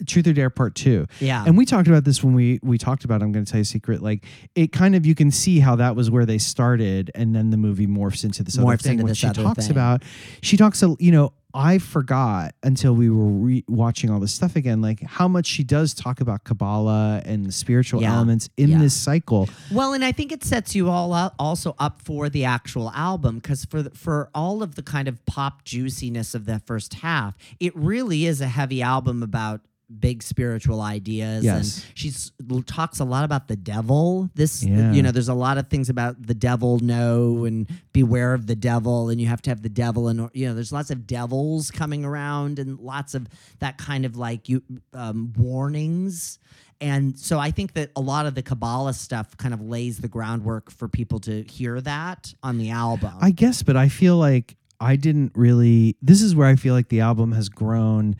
Truth 0.06 0.26
or 0.28 0.32
Dare 0.32 0.50
Part 0.50 0.74
Two. 0.74 1.06
Yeah. 1.20 1.44
And 1.46 1.56
we 1.58 1.64
talked 1.64 1.88
about 1.88 2.04
this 2.04 2.22
when 2.22 2.34
we 2.34 2.60
we 2.62 2.78
talked 2.78 3.04
about. 3.04 3.22
I'm 3.22 3.32
going 3.32 3.44
to 3.44 3.50
tell 3.50 3.58
you 3.58 3.62
a 3.62 3.66
secret. 3.66 4.02
Like 4.02 4.24
it 4.54 4.72
kind 4.72 4.94
of 4.94 5.04
you 5.04 5.14
can 5.14 5.30
see 5.30 5.58
how 5.60 5.76
that 5.76 5.96
was 5.96 6.10
where 6.10 6.24
they 6.26 6.38
started, 6.38 7.10
and 7.14 7.34
then 7.34 7.50
the 7.50 7.56
movie 7.56 7.86
morphs 7.86 8.24
into 8.24 8.42
this 8.42 8.56
other 8.58 8.66
Morphs 8.66 8.82
thing. 8.82 8.92
into 8.92 9.04
when 9.04 9.08
this 9.10 9.18
she 9.18 9.26
other 9.26 9.42
talks 9.42 9.64
thing. 9.66 9.70
about, 9.72 10.02
she 10.42 10.56
talks, 10.56 10.82
a 10.82 10.94
you 10.98 11.12
know. 11.12 11.32
I 11.54 11.78
forgot 11.78 12.54
until 12.62 12.94
we 12.94 13.08
were 13.08 13.24
re- 13.26 13.64
watching 13.68 14.10
all 14.10 14.20
this 14.20 14.34
stuff 14.34 14.54
again, 14.54 14.82
like 14.82 15.02
how 15.02 15.26
much 15.26 15.46
she 15.46 15.64
does 15.64 15.94
talk 15.94 16.20
about 16.20 16.44
Kabbalah 16.44 17.22
and 17.24 17.46
the 17.46 17.52
spiritual 17.52 18.02
Yeah. 18.02 18.14
elements 18.16 18.50
in 18.58 18.68
Yeah. 18.68 18.78
this 18.78 18.92
cycle. 18.92 19.48
Well, 19.72 19.94
and 19.94 20.04
I 20.04 20.12
think 20.12 20.30
it 20.30 20.44
sets 20.44 20.74
you 20.74 20.90
all 20.90 21.14
up 21.14 21.34
also 21.38 21.74
up 21.78 22.02
for 22.02 22.28
the 22.28 22.44
actual 22.44 22.90
album 22.90 23.36
because 23.36 23.64
for 23.64 23.82
the, 23.82 23.90
for 23.90 24.28
all 24.34 24.62
of 24.62 24.74
the 24.74 24.82
kind 24.82 25.08
of 25.08 25.24
pop 25.24 25.64
juiciness 25.64 26.34
of 26.34 26.44
that 26.44 26.66
first 26.66 26.94
half, 26.94 27.34
it 27.58 27.74
really 27.74 28.26
is 28.26 28.42
a 28.42 28.48
heavy 28.48 28.82
album 28.82 29.22
about 29.22 29.62
big 30.00 30.22
spiritual 30.22 30.80
ideas 30.82 31.44
Yes. 31.44 31.78
and 31.78 31.86
she's 31.94 32.32
talks 32.66 33.00
a 33.00 33.04
lot 33.04 33.24
about 33.24 33.48
the 33.48 33.56
devil 33.56 34.28
this 34.34 34.62
Yeah. 34.62 34.92
you 34.92 35.02
know 35.02 35.10
there's 35.10 35.28
a 35.30 35.34
lot 35.34 35.56
of 35.56 35.68
things 35.68 35.88
about 35.88 36.20
the 36.26 36.34
devil 36.34 36.78
no 36.80 37.44
and 37.46 37.66
beware 37.92 38.34
of 38.34 38.46
the 38.46 38.54
devil 38.54 39.08
and 39.08 39.18
you 39.20 39.26
have 39.28 39.40
to 39.42 39.50
have 39.50 39.62
the 39.62 39.70
devil 39.70 40.08
and 40.08 40.28
you 40.34 40.46
know 40.46 40.54
there's 40.54 40.72
lots 40.72 40.90
of 40.90 41.06
devils 41.06 41.70
coming 41.70 42.04
around 42.04 42.58
and 42.58 42.78
lots 42.80 43.14
of 43.14 43.28
that 43.60 43.78
kind 43.78 44.04
of 44.04 44.16
like 44.16 44.48
you 44.48 44.62
um, 44.92 45.32
warnings 45.38 46.38
and 46.80 47.18
so 47.18 47.40
I 47.40 47.50
think 47.50 47.72
that 47.72 47.90
a 47.96 48.00
lot 48.00 48.26
of 48.26 48.36
the 48.36 48.42
Kabbalah 48.42 48.92
stuff 48.94 49.36
kind 49.36 49.52
of 49.52 49.60
lays 49.60 49.98
the 49.98 50.06
groundwork 50.06 50.70
for 50.70 50.86
people 50.86 51.18
to 51.20 51.42
hear 51.42 51.80
that 51.80 52.32
on 52.40 52.56
the 52.58 52.70
album. 52.70 53.14
I 53.20 53.32
guess, 53.32 53.64
but 53.64 53.76
I 53.76 53.88
feel 53.88 54.16
like 54.16 54.54
I 54.78 54.94
didn't 54.94 55.32
really. 55.34 55.96
This 56.00 56.22
is 56.22 56.36
where 56.36 56.46
I 56.46 56.54
feel 56.54 56.74
like 56.74 56.88
the 56.88 57.00
album 57.00 57.32
has 57.32 57.48
grown. 57.48 58.14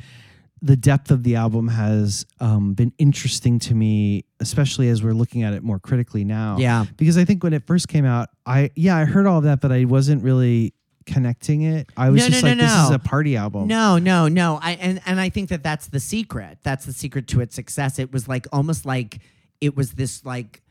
The 0.62 0.76
depth 0.76 1.11
of 1.11 1.22
the 1.22 1.36
album 1.36 1.68
has 1.68 2.26
um, 2.40 2.74
been 2.74 2.92
interesting 2.98 3.59
to 3.61 3.74
me, 3.74 4.24
especially 4.40 4.88
as 4.88 5.02
we're 5.02 5.12
looking 5.12 5.42
at 5.42 5.52
it 5.52 5.62
more 5.62 5.78
critically 5.78 6.24
now. 6.24 6.56
Yeah. 6.59 6.84
Because 6.96 7.16
I 7.16 7.24
think 7.24 7.42
when 7.42 7.52
it 7.52 7.66
first 7.66 7.88
came 7.88 8.04
out, 8.04 8.28
I 8.44 8.70
yeah 8.74 8.96
I 8.96 9.04
heard 9.04 9.26
all 9.26 9.38
of 9.38 9.44
that, 9.44 9.61
but 9.61 9.72
I 9.72 9.84
wasn't 9.84 10.22
really 10.22 10.74
connecting 11.06 11.62
it. 11.62 11.90
I 11.96 12.11
was 12.11 12.22
No, 12.22 12.28
just 12.28 12.42
no, 12.42 12.54
no, 12.54 12.62
like, 12.62 12.72
this 12.72 12.84
is 12.84 12.90
a 12.90 12.98
party 12.98 13.36
album. 13.36 13.66
No, 13.66 13.98
no, 13.98 14.28
no. 14.28 14.59
I 14.62 14.72
and 14.72 15.00
and 15.06 15.20
I 15.20 15.28
think 15.30 15.48
that 15.48 15.62
that's 15.62 15.88
the 15.88 16.00
secret. 16.00 16.59
That's 16.62 16.84
the 16.84 16.92
secret 16.92 17.28
to 17.28 17.40
its 17.40 17.54
success. 17.54 17.98
It 17.98 18.12
was 18.12 18.28
like 18.28 18.46
almost 18.52 18.84
like 18.84 19.20
it 19.60 19.76
was 19.76 19.93
this 19.93 20.24
like 20.24 20.62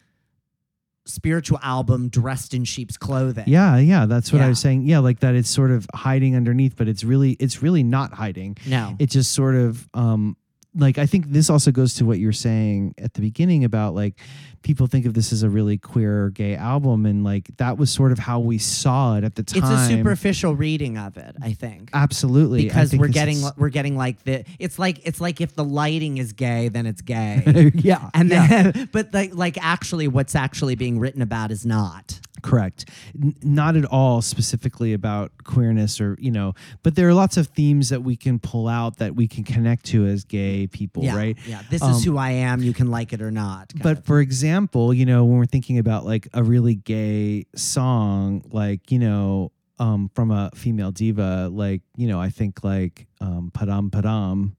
spiritual 1.07 1.59
album 1.63 2.09
dressed 2.09 2.53
in 2.53 2.63
sheep's 2.63 2.97
clothing. 2.97 3.45
Yeah, 3.47 3.77
yeah, 3.77 4.05
that's 4.05 4.31
what 4.31 4.41
I 4.41 4.49
was 4.49 4.59
saying. 4.59 4.84
Yeah, 4.84 4.99
like 4.99 5.19
that 5.21 5.35
it's 5.35 5.49
sort 5.49 5.71
of 5.71 5.88
hiding 5.93 6.35
underneath, 6.35 6.75
but 6.75 6.88
it's 6.88 7.03
really 7.03 7.31
it's 7.39 7.61
really 7.63 7.84
not 7.84 8.13
hiding. 8.13 8.57
No. 8.65 8.95
It 8.99 9.09
just 9.09 9.31
sort 9.34 9.55
of 9.55 9.88
um 9.93 10.38
like 10.78 10.98
I 10.98 11.06
think 11.06 11.28
this 11.30 11.49
also 11.49 11.72
goes 11.72 11.95
to 11.95 12.06
what 12.06 12.20
you're 12.20 12.32
saying 12.32 12.95
at 12.98 13.14
the 13.14 13.22
beginning 13.22 13.64
about 13.64 13.95
like 13.95 14.16
people 14.62 14.88
think 14.88 15.06
of 15.06 15.14
this 15.14 15.32
as 15.32 15.44
a 15.44 15.49
really 15.49 15.78
queer 15.78 16.30
gay 16.30 16.56
album 16.56 17.06
and 17.06 17.24
like 17.24 17.49
that 17.58 17.78
was 17.78 17.91
sort 17.91 18.12
of 18.12 18.20
how 18.20 18.40
we 18.40 18.58
saw 18.58 19.18
it 19.18 19.24
at 19.24 19.36
the 19.36 19.44
time. 19.44 19.64
It's 19.64 19.72
a 19.72 19.88
superficial 19.88 20.56
reading 20.56 20.98
of 20.98 21.18
it, 21.18 21.36
I 21.41 21.54
think. 21.54 21.90
Absolutely. 21.94 22.66
Because 22.66 22.95
we're 22.95 23.08
getting 23.08 23.38
we're 23.58 23.70
getting 23.70 23.98
like 23.98 24.24
the 24.24 24.45
it's 24.60 24.78
like 24.78 25.06
it's 25.06 25.22
like 25.22 25.41
if 25.41 25.56
the 25.56 25.64
lighting 25.64 26.18
is 26.18 26.34
gay, 26.34 26.70
then 26.70 26.86
it's 26.86 27.02
gay. 27.02 27.72
yeah. 27.76 28.10
and 28.14 28.30
yeah. 28.30 28.72
then 28.72 28.90
but 28.94 29.14
like 29.14 29.34
like 29.34 29.58
actually 29.64 30.08
what's 30.08 30.36
actually 30.36 30.76
being 30.76 30.99
written 30.99 31.22
about 31.22 31.52
is 31.52 31.66
not. 31.66 32.20
Correct. 32.41 32.89
N- 33.22 33.35
not 33.43 33.76
at 33.76 33.85
all 33.85 34.22
specifically 34.22 34.93
about 34.93 35.31
queerness 35.43 35.99
or, 35.99 36.15
you 36.19 36.31
know, 36.31 36.53
but 36.84 36.95
there 36.95 37.07
are 37.07 37.14
lots 37.14 37.38
of 37.38 37.47
themes 37.47 37.89
that 37.89 38.03
we 38.03 38.15
can 38.15 38.39
pull 38.39 38.68
out 38.68 38.97
that 38.97 39.15
we 39.15 39.27
can 39.27 39.43
connect 39.43 39.85
to 39.88 40.05
as 40.05 40.23
gay 40.23 40.68
people, 40.68 41.03
Yeah. 41.03 41.15
right? 41.15 41.38
Yeah. 41.47 41.61
This 41.69 41.81
Um, 41.81 41.91
is 41.93 42.03
who 42.03 42.18
I 42.18 42.31
am. 42.31 42.61
You 42.61 42.73
can 42.73 42.91
like 42.91 43.14
it 43.14 43.22
or 43.22 43.31
not. 43.31 43.73
But 43.81 44.05
for 44.05 44.19
example, 44.22 44.93
you 44.93 45.05
know, 45.05 45.26
when 45.26 45.38
we're 45.38 45.45
thinking 45.45 45.77
about 45.80 46.05
like 46.05 46.27
a 46.34 46.43
really 46.43 46.76
gay 46.76 47.45
song, 47.55 48.43
like, 48.51 48.91
you 48.91 48.99
know, 48.99 49.51
um, 49.80 50.09
from 50.15 50.31
a 50.31 50.49
female 50.55 50.91
diva, 50.91 51.49
like, 51.51 51.81
you 51.95 52.07
know, 52.07 52.19
I 52.19 52.30
think 52.30 52.64
like 52.64 53.07
um, 53.22 53.51
Padam 53.53 53.89
Padam 53.91 54.53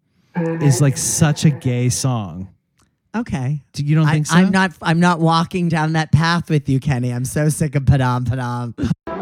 is 0.63 0.81
like 0.81 0.97
such 0.97 1.45
a 1.45 1.51
gay 1.51 1.89
song. 1.89 2.49
Okay. 3.17 3.63
Do 3.73 3.85
you 3.85 3.95
don't 3.95 4.07
I, 4.07 4.13
think 4.13 4.27
so? 4.27 4.37
I'm 4.37 4.51
not. 4.51 4.73
I'm 4.83 5.01
not 5.01 5.21
walking 5.21 5.69
down 5.69 5.95
that 5.95 6.13
path 6.13 6.51
with 6.51 6.69
you, 6.69 6.79
Kenny. 6.79 7.11
I'm 7.11 7.25
so 7.25 7.49
sick 7.49 7.75
of 7.75 7.85
padam 7.85 8.25
padam. 8.25 9.18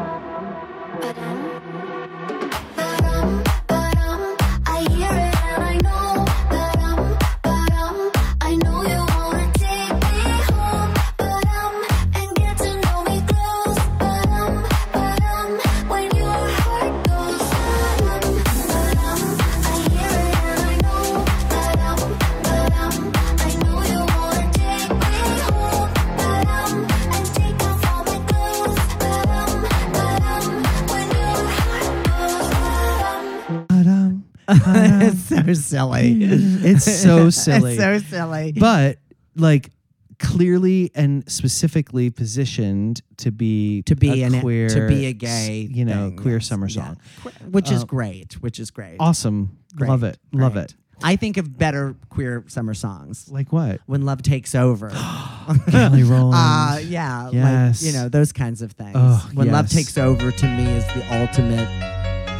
It's 34.48 35.20
so 35.28 35.52
silly. 35.54 36.18
It's 36.22 36.84
so 36.84 37.30
silly. 37.30 37.72
it's 37.74 37.82
so 37.82 37.98
silly. 37.98 38.52
but 38.52 38.98
like 39.34 39.70
clearly 40.18 40.90
and 40.94 41.30
specifically 41.30 42.08
positioned 42.10 43.02
to 43.18 43.30
be 43.30 43.82
to 43.82 43.94
be 43.94 44.22
a 44.22 44.26
an 44.26 44.40
queer 44.40 44.68
to 44.68 44.88
be 44.88 45.06
a 45.06 45.12
gay, 45.12 45.68
you 45.70 45.84
know 45.84 46.08
thing, 46.08 46.16
queer 46.16 46.36
yes, 46.36 46.46
summer 46.46 46.68
yeah. 46.68 46.84
song 46.86 46.96
Qu- 47.22 47.30
which 47.50 47.70
is 47.70 47.82
Um, 47.82 47.86
great. 47.86 48.32
Which 48.42 48.58
is 48.58 48.70
great. 48.70 48.96
awesome 48.98 49.58
Great, 49.74 49.90
love 49.90 50.02
it 50.04 50.18
love 50.32 50.54
great. 50.54 50.64
it 50.70 50.74
I 51.02 51.16
think 51.16 51.36
of 51.36 51.58
better 51.58 51.94
queer 52.08 52.42
summer 52.48 52.72
songs. 52.72 53.28
like 53.30 53.52
what 53.52 53.82
When 53.84 54.06
love 54.06 54.22
takes 54.22 54.54
over. 54.54 54.88
Kelly 55.70 56.02
Rowland 56.02 56.34
Uh, 56.34 56.78
yeah. 56.82 57.28
Yes. 57.30 57.82
Like, 57.82 57.92
you 57.92 57.98
know, 57.98 58.08
those 58.08 58.32
kinds 58.32 58.62
of 58.62 58.72
things. 58.72 58.92
Oh, 58.94 59.30
when 59.34 59.50
love 59.50 59.68
takes 59.68 59.98
over 59.98 60.30
to 60.30 60.46
me 60.56 60.64
is 60.64 60.86
the 60.94 61.04
ultimate 61.20 61.68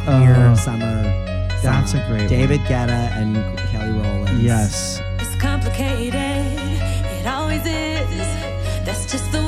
queer 0.05 0.47
Oh, 0.49 0.55
summer. 0.55 1.36
That's 1.61 1.91
song. 1.91 2.01
a 2.01 2.07
great 2.07 2.19
one. 2.21 2.27
David 2.29 2.61
Guetta 2.61 3.11
and 3.17 3.35
Kelly 3.69 3.91
Rowland. 3.91 4.39
yes 4.41 5.01
It's 5.19 5.35
complicated. 5.41 6.13
It 6.15 7.25
always 7.27 7.61
is. 7.65 8.27
That's 8.85 9.11
just 9.11 9.31
the 9.31 9.41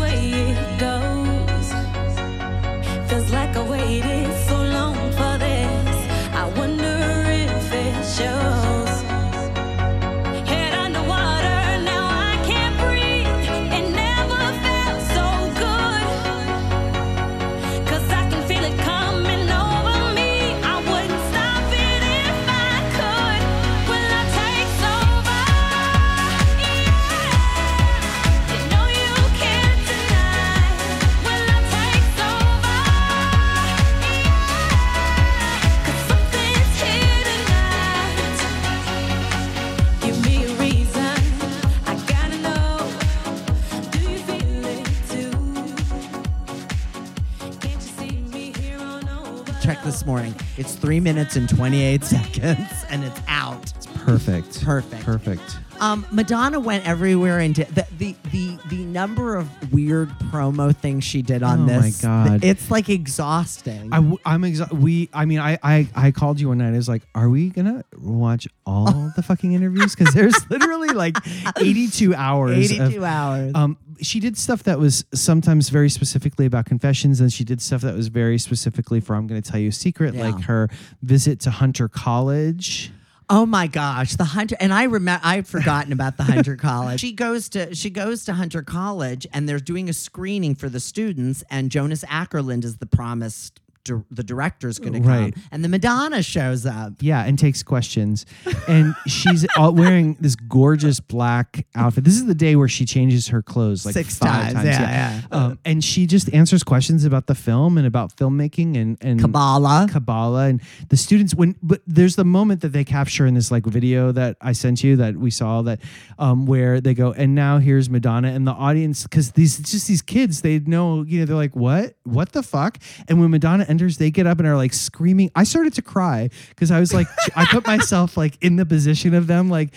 this 49.90 50.06
morning. 50.06 50.36
It's 50.56 50.76
three 50.76 51.00
minutes 51.00 51.36
and 51.36 51.50
28 51.50 52.04
seconds, 52.04 52.86
and 52.92 53.04
it's 53.04 53.20
out. 53.28 53.74
It's 53.76 53.88
Perfect. 53.88 54.64
Perfect. 54.64 55.04
Perfect. 55.04 55.58
Um, 55.80 56.06
Madonna 56.12 56.60
went 56.60 56.88
everywhere 56.88 57.40
and 57.40 57.56
did 57.56 57.70
the, 57.70 57.88
the 57.98 58.16
the 58.32 58.58
the 58.68 58.84
number 58.84 59.36
of 59.36 59.74
weird 59.74 60.10
promo 60.32 60.76
things 60.76 61.06
she 61.06 61.22
did 61.24 61.42
on 61.42 61.66
this. 61.66 62.04
Oh 62.04 62.08
my. 62.08 62.28
God. 62.28 62.44
It's 62.44 62.70
like 62.70 62.90
exhausting. 62.90 63.90
I, 63.92 63.98
I'm 64.26 64.42
exa- 64.44 64.72
we 64.72 65.10
I 65.14 65.26
mean 65.26 65.40
I, 65.40 65.58
I 65.64 65.88
I 65.96 66.12
called 66.12 66.40
you 66.40 66.50
one 66.50 66.58
night. 66.60 66.74
I 66.74 66.78
was 66.78 66.90
like, 66.90 67.02
are 67.16 67.30
we 67.30 67.50
gonna 67.50 67.84
watch 67.98 68.48
all 68.68 69.12
the 69.16 69.24
fucking 69.24 69.54
interviews? 69.54 69.96
Because 69.96 70.14
there's 70.14 70.36
literally 70.52 70.90
like 70.90 71.16
82 71.58 72.14
hours. 72.14 72.72
of- 72.72 72.80
82 72.82 73.06
hours. 73.06 73.52
Um, 73.56 73.78
she 74.02 74.20
did 74.20 74.38
stuff 74.38 74.64
that 74.64 74.80
was 74.80 75.06
sometimes 75.14 75.70
very 75.70 75.90
specifically 75.90 76.46
about 76.46 76.66
confessions, 76.66 77.20
and 77.22 77.32
she 77.32 77.44
did 77.44 77.62
stuff 77.62 77.82
that 77.82 77.96
was 77.96 78.08
very 78.08 78.38
specifically 78.38 79.00
for 79.00 79.16
I'm 79.16 79.28
going 79.28 79.42
to 79.42 79.52
tell 79.52 79.60
you 79.60 79.70
a 79.70 79.74
secret, 79.74 80.14
Yeah. 80.16 80.30
like 80.30 80.44
her 80.46 80.70
visit 81.02 81.40
to 81.42 81.52
Hunter 81.52 81.88
College. 81.88 82.92
Oh 83.32 83.46
my 83.46 83.68
gosh, 83.68 84.16
the 84.16 84.24
Hunter 84.24 84.56
and 84.60 84.74
I 84.74 84.86
remember 84.86 85.22
I've 85.24 85.48
forgotten 85.48 85.94
about 85.94 86.18
the 86.18 86.24
Hunter 86.24 86.56
College. 86.70 87.00
She 87.00 87.12
goes 87.12 87.48
to 87.50 87.76
she 87.76 87.92
goes 87.92 88.26
to 88.26 88.34
Hunter 88.34 88.64
College 88.64 89.28
and 89.32 89.48
they're 89.48 89.60
doing 89.60 89.88
a 89.88 89.94
screening 89.94 90.56
for 90.56 90.68
the 90.68 90.80
students 90.80 91.44
and 91.52 91.70
Jonas 91.70 92.04
Akerlund 92.06 92.64
is 92.64 92.78
the 92.78 92.88
promised 92.88 93.60
dir- 93.90 94.06
the 94.12 94.24
director's 94.24 94.80
going 94.80 94.94
to 94.94 95.00
come 95.00 95.08
Right. 95.10 95.36
and 95.52 95.64
the 95.64 95.70
Madonna 95.70 96.22
shows 96.24 96.66
up. 96.66 96.94
Yeah, 97.02 97.24
and 97.26 97.38
takes 97.38 97.64
questions. 97.64 98.26
And 98.68 98.96
she's 99.08 99.46
all 99.58 99.74
wearing 99.74 100.16
this 100.20 100.36
gorgeous 100.36 101.00
black 101.00 101.66
outfit. 101.76 102.04
This 102.04 102.16
is 102.16 102.26
the 102.26 102.36
day 102.36 102.56
where 102.56 102.68
she 102.68 102.86
changes 102.86 103.28
her 103.30 103.42
clothes 103.42 103.86
like 103.86 103.94
Six 103.94 104.18
five 104.18 104.54
times, 104.54 104.54
times. 104.54 104.66
yeah, 104.66 105.22
Um, 105.32 105.60
and 105.66 105.84
she 105.84 106.06
just 106.06 106.32
answers 106.34 106.64
questions 106.64 107.06
about 107.06 107.28
the 107.28 107.36
film 107.36 107.78
and 107.78 107.86
about 107.88 108.16
filmmaking 108.16 108.76
and 108.78 108.98
and 109.02 109.20
Kabbalah. 109.20 109.88
Kabbalah 109.90 110.48
and 110.48 110.62
the 110.90 110.98
students 110.98 111.34
when 111.36 111.56
but 111.64 111.82
there's 111.88 112.16
the 112.16 112.26
moment 112.26 112.62
that 112.62 112.70
they 112.74 112.84
capture 112.84 113.26
in 113.26 113.34
this 113.34 113.50
like 113.52 113.66
video 113.66 114.12
that 114.12 114.38
I 114.42 114.52
sent 114.54 114.84
you 114.84 114.96
that 114.98 115.16
we 115.18 115.32
saw 115.32 115.62
that 115.64 115.80
um 116.18 116.46
where 116.46 116.80
they 116.82 116.94
go 116.94 117.12
and 117.14 117.34
now 117.36 117.58
here's 117.60 117.90
Madonna 117.90 118.30
and 118.30 118.46
the 118.46 118.52
audience 118.52 119.04
because 119.04 119.32
these 119.32 119.58
just 119.60 119.88
these 119.88 120.02
kids 120.02 120.42
they 120.42 120.60
know 120.60 121.04
you 121.04 121.20
know 121.20 121.26
they're 121.26 121.36
like 121.46 121.56
what 121.56 121.96
what 122.04 122.32
the 122.34 122.44
fuck 122.44 122.78
and 123.08 123.20
when 123.20 123.32
Madonna 123.32 123.66
enters 123.68 123.79
they 123.88 124.12
get 124.12 124.28
up 124.28 124.40
and 124.40 124.48
are 124.48 124.56
like 124.58 124.74
screaming 124.74 125.32
I 125.36 125.44
started 125.44 125.74
to 125.76 125.82
cry 125.82 126.30
because 126.50 126.72
I 126.72 126.80
was 126.80 126.94
like 126.94 127.08
I 127.36 127.46
put 127.46 127.66
myself 127.66 128.18
like 128.18 128.38
in 128.44 128.56
the 128.58 128.66
position 128.66 129.14
of 129.14 129.28
them 129.28 129.50
like 129.50 129.74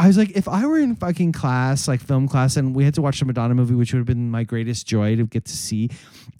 I 0.00 0.06
was 0.06 0.16
like, 0.16 0.30
if 0.36 0.46
I 0.46 0.64
were 0.64 0.78
in 0.78 0.94
fucking 0.94 1.32
class, 1.32 1.88
like 1.88 2.00
film 2.00 2.28
class, 2.28 2.56
and 2.56 2.72
we 2.72 2.84
had 2.84 2.94
to 2.94 3.02
watch 3.02 3.18
the 3.18 3.24
Madonna 3.24 3.56
movie, 3.56 3.74
which 3.74 3.92
would 3.92 3.98
have 3.98 4.06
been 4.06 4.30
my 4.30 4.44
greatest 4.44 4.86
joy 4.86 5.16
to 5.16 5.26
get 5.26 5.44
to 5.46 5.56
see, 5.56 5.90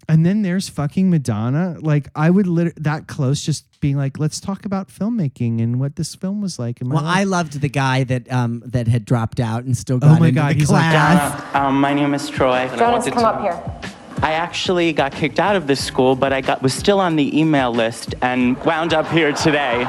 and 0.09 0.25
then 0.25 0.43
there's 0.43 0.69
fucking 0.69 1.11
Madonna, 1.11 1.77
like 1.81 2.09
I 2.15 2.31
would 2.31 2.47
lit- 2.47 2.81
that 2.85 3.09
close, 3.09 3.43
just 3.43 3.65
being 3.81 3.97
like, 3.97 4.17
let's 4.21 4.39
talk 4.39 4.65
about 4.65 4.91
filmmaking 4.91 5.61
and 5.61 5.81
what 5.81 5.97
this 5.97 6.15
film 6.15 6.41
was 6.41 6.61
like. 6.61 6.79
Well, 6.81 7.03
life. 7.03 7.17
I 7.17 7.25
loved 7.25 7.61
the 7.61 7.69
guy 7.69 8.05
that 8.05 8.31
um 8.33 8.63
that 8.65 8.87
had 8.87 9.05
dropped 9.05 9.41
out 9.41 9.65
and 9.65 9.77
still 9.77 9.99
got 9.99 10.19
Oh 10.19 10.21
my 10.21 10.29
into 10.29 10.41
God, 10.41 10.55
the 10.55 10.61
he's 10.61 10.71
like, 10.71 10.93
class. 10.93 11.55
Um, 11.57 11.81
my 11.81 11.93
name 11.95 12.15
is 12.15 12.31
Troy. 12.31 12.59
and 12.59 12.71
I 12.71 12.77
Jonas, 12.77 13.07
wanted 13.07 13.13
come 13.15 13.23
to- 13.25 13.29
up 13.29 13.41
here. 13.83 13.93
I 14.21 14.33
actually 14.33 14.93
got 14.93 15.13
kicked 15.13 15.39
out 15.39 15.55
of 15.57 15.67
this 15.67 15.83
school, 15.85 16.17
but 16.17 16.33
I 16.33 16.41
got 16.41 16.61
was 16.63 16.75
still 16.75 17.01
on 17.01 17.17
the 17.17 17.39
email 17.39 17.73
list 17.73 18.15
and 18.21 18.57
wound 18.65 18.93
up 18.93 19.07
here 19.09 19.33
today 19.33 19.87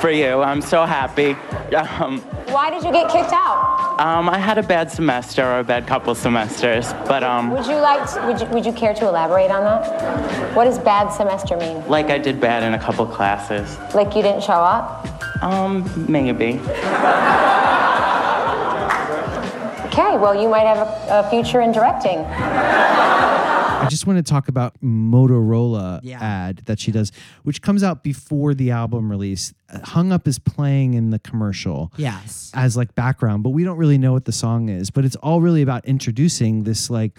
for 0.00 0.10
you. 0.10 0.40
I'm 0.42 0.60
so 0.60 0.84
happy. 0.86 1.32
Um, 1.74 2.20
Why 2.50 2.70
did 2.70 2.82
you 2.82 2.90
get 2.92 3.10
kicked 3.10 3.32
out? 3.32 3.96
um, 4.00 4.28
I 4.28 4.38
had 4.38 4.58
a 4.58 4.62
bad 4.62 4.90
semester 4.90 5.44
or 5.44 5.60
a 5.60 5.64
bad 5.64 5.86
couple 5.86 6.14
semesters, 6.16 6.92
but 7.06 7.22
um, 7.22 7.50
Would 7.50 7.66
you 7.66 7.76
like? 7.76 8.10
To, 8.12 8.26
would 8.26 8.40
you 8.40 8.46
Would 8.48 8.66
you 8.66 8.72
care 8.72 8.92
to 8.94 9.06
elaborate 9.06 9.50
on 9.50 9.62
that? 9.64 10.56
What 10.56 10.64
does 10.64 10.78
bad 10.78 11.10
semester 11.10 11.56
mean? 11.56 11.86
like 11.88 12.06
I 12.10 12.18
did 12.18 12.40
bad 12.40 12.62
in 12.64 12.74
a 12.74 12.78
couple 12.78 13.06
classes. 13.06 13.78
Like 13.94 14.16
you 14.16 14.22
didn't 14.22 14.42
show 14.42 14.52
up? 14.54 15.06
Um, 15.42 15.84
maybe. 16.08 16.60
Okay. 19.92 20.16
Well, 20.18 20.40
you 20.40 20.48
might 20.48 20.66
have 20.66 20.78
a, 20.78 21.26
a 21.26 21.30
future 21.30 21.60
in 21.60 21.72
directing. 21.72 22.18
I 22.20 23.86
just 23.90 24.06
want 24.06 24.18
to 24.18 24.22
talk 24.22 24.46
about 24.48 24.80
Motorola 24.82 26.00
Yeah. 26.02 26.22
ad 26.22 26.58
that 26.66 26.78
she 26.78 26.92
does, 26.92 27.10
which 27.42 27.60
comes 27.62 27.82
out 27.82 28.04
before 28.04 28.54
the 28.54 28.70
album 28.70 29.10
release. 29.10 29.52
Uh, 29.72 29.80
Hung 29.82 30.12
Up 30.12 30.28
is 30.28 30.38
playing 30.38 30.94
in 30.94 31.10
the 31.10 31.18
commercial. 31.18 31.92
Yes. 31.96 32.52
as 32.54 32.76
like 32.76 32.94
background, 32.94 33.42
but 33.42 33.50
we 33.50 33.64
don't 33.64 33.78
really 33.78 33.98
know 33.98 34.12
what 34.12 34.26
the 34.26 34.32
song 34.32 34.68
is. 34.68 34.90
But 34.90 35.04
it's 35.04 35.16
all 35.16 35.40
really 35.40 35.62
about 35.62 35.84
introducing 35.86 36.62
this 36.64 36.88
like 36.90 37.18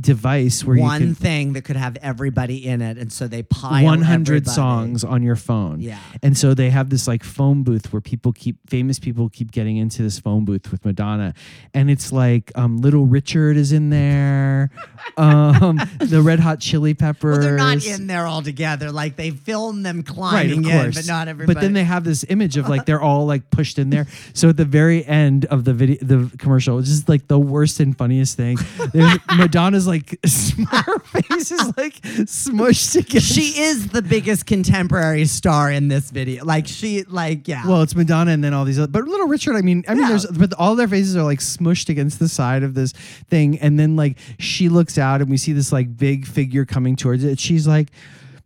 device 0.00 0.64
where 0.64 0.78
One 0.78 1.00
you 1.00 1.06
can 1.08 1.14
thing 1.16 1.52
that 1.54 1.62
could 1.62 1.76
have 1.76 1.96
everybody 2.02 2.64
in 2.66 2.80
it 2.82 2.98
and 2.98 3.12
so 3.12 3.26
they 3.26 3.42
pile 3.42 3.84
100 3.84 4.32
everybody. 4.36 4.54
songs 4.54 5.02
on 5.04 5.22
your 5.22 5.34
phone. 5.36 5.80
Yeah. 5.80 5.98
And 6.22 6.36
so 6.38 6.54
they 6.54 6.70
have 6.70 6.88
this 6.90 7.08
like 7.08 7.24
phone 7.24 7.64
booth 7.64 7.92
where 7.92 8.00
people 8.00 8.32
keep 8.32 8.56
famous 8.70 8.98
people 9.00 9.28
keep 9.28 9.50
getting 9.50 9.76
into 9.76 10.02
this 10.02 10.18
phone 10.20 10.44
booth 10.44 10.70
with 10.70 10.84
Madonna. 10.84 11.34
And 11.74 11.90
it's 11.90 12.12
like 12.12 12.52
um 12.54 12.78
Little 12.78 13.06
Richard 13.06 13.56
is 13.56 13.72
in 13.72 13.90
there. 13.90 14.70
um 15.16 15.80
the 15.98 16.22
Red 16.22 16.38
Hot 16.40 16.60
Chili 16.60 16.94
Peppers. 16.94 17.38
Well, 17.38 17.46
they're 17.46 17.56
not 17.56 17.84
in 17.84 18.06
there 18.06 18.26
all 18.26 18.42
together. 18.42 18.92
Like 18.92 19.16
they 19.16 19.30
film 19.30 19.82
them 19.82 19.98
Right, 19.98 20.06
climbing 20.06 20.64
of 20.66 20.70
in, 20.70 20.80
course. 20.82 20.94
but 20.94 21.06
not 21.08 21.26
everybody. 21.28 21.54
But 21.54 21.60
then 21.60 21.72
they 21.72 21.84
have 21.84 22.04
this 22.04 22.24
image 22.28 22.56
of 22.56 22.68
like 22.68 22.86
they're 22.86 23.00
all 23.00 23.26
like 23.26 23.50
pushed 23.50 23.78
in 23.78 23.90
there. 23.90 24.06
So 24.32 24.50
at 24.50 24.56
the 24.56 24.64
very 24.64 25.04
end 25.04 25.44
of 25.46 25.64
the 25.64 25.72
video, 25.74 25.96
the 26.02 26.30
commercial, 26.38 26.76
which 26.76 26.86
is 26.88 27.08
like 27.08 27.26
the 27.26 27.38
worst 27.38 27.80
and 27.80 27.96
funniest 27.98 28.36
thing. 28.36 28.58
there's- 28.92 29.18
Madonna's 29.36 29.87
like 29.88 30.10
her 30.70 30.98
face 31.00 31.50
is 31.50 31.76
like 31.76 32.00
smushed 32.28 32.94
against. 32.96 33.34
she 33.34 33.60
is 33.60 33.88
the 33.88 34.02
biggest 34.02 34.46
contemporary 34.46 35.24
star 35.24 35.70
in 35.70 35.88
this 35.88 36.10
video. 36.10 36.44
Like 36.44 36.68
she, 36.68 37.02
like 37.02 37.48
yeah. 37.48 37.66
Well, 37.66 37.82
it's 37.82 37.96
Madonna 37.96 38.30
and 38.30 38.44
then 38.44 38.54
all 38.54 38.64
these 38.64 38.78
other, 38.78 38.86
but 38.86 39.04
Little 39.04 39.26
Richard. 39.26 39.56
I 39.56 39.62
mean, 39.62 39.84
I 39.88 39.94
mean, 39.94 40.06
there's 40.06 40.26
but 40.26 40.52
all 40.54 40.76
their 40.76 40.86
faces 40.86 41.16
are 41.16 41.24
like 41.24 41.40
smushed 41.40 41.88
against 41.88 42.20
the 42.20 42.28
side 42.28 42.62
of 42.62 42.74
this 42.74 42.92
thing, 43.28 43.58
and 43.58 43.78
then 43.80 43.96
like 43.96 44.18
she 44.38 44.68
looks 44.68 44.98
out 44.98 45.20
and 45.20 45.28
we 45.28 45.36
see 45.36 45.52
this 45.52 45.72
like 45.72 45.96
big 45.96 46.26
figure 46.26 46.64
coming 46.64 46.94
towards 46.94 47.24
it. 47.24 47.40
She's 47.40 47.66
like. 47.66 47.88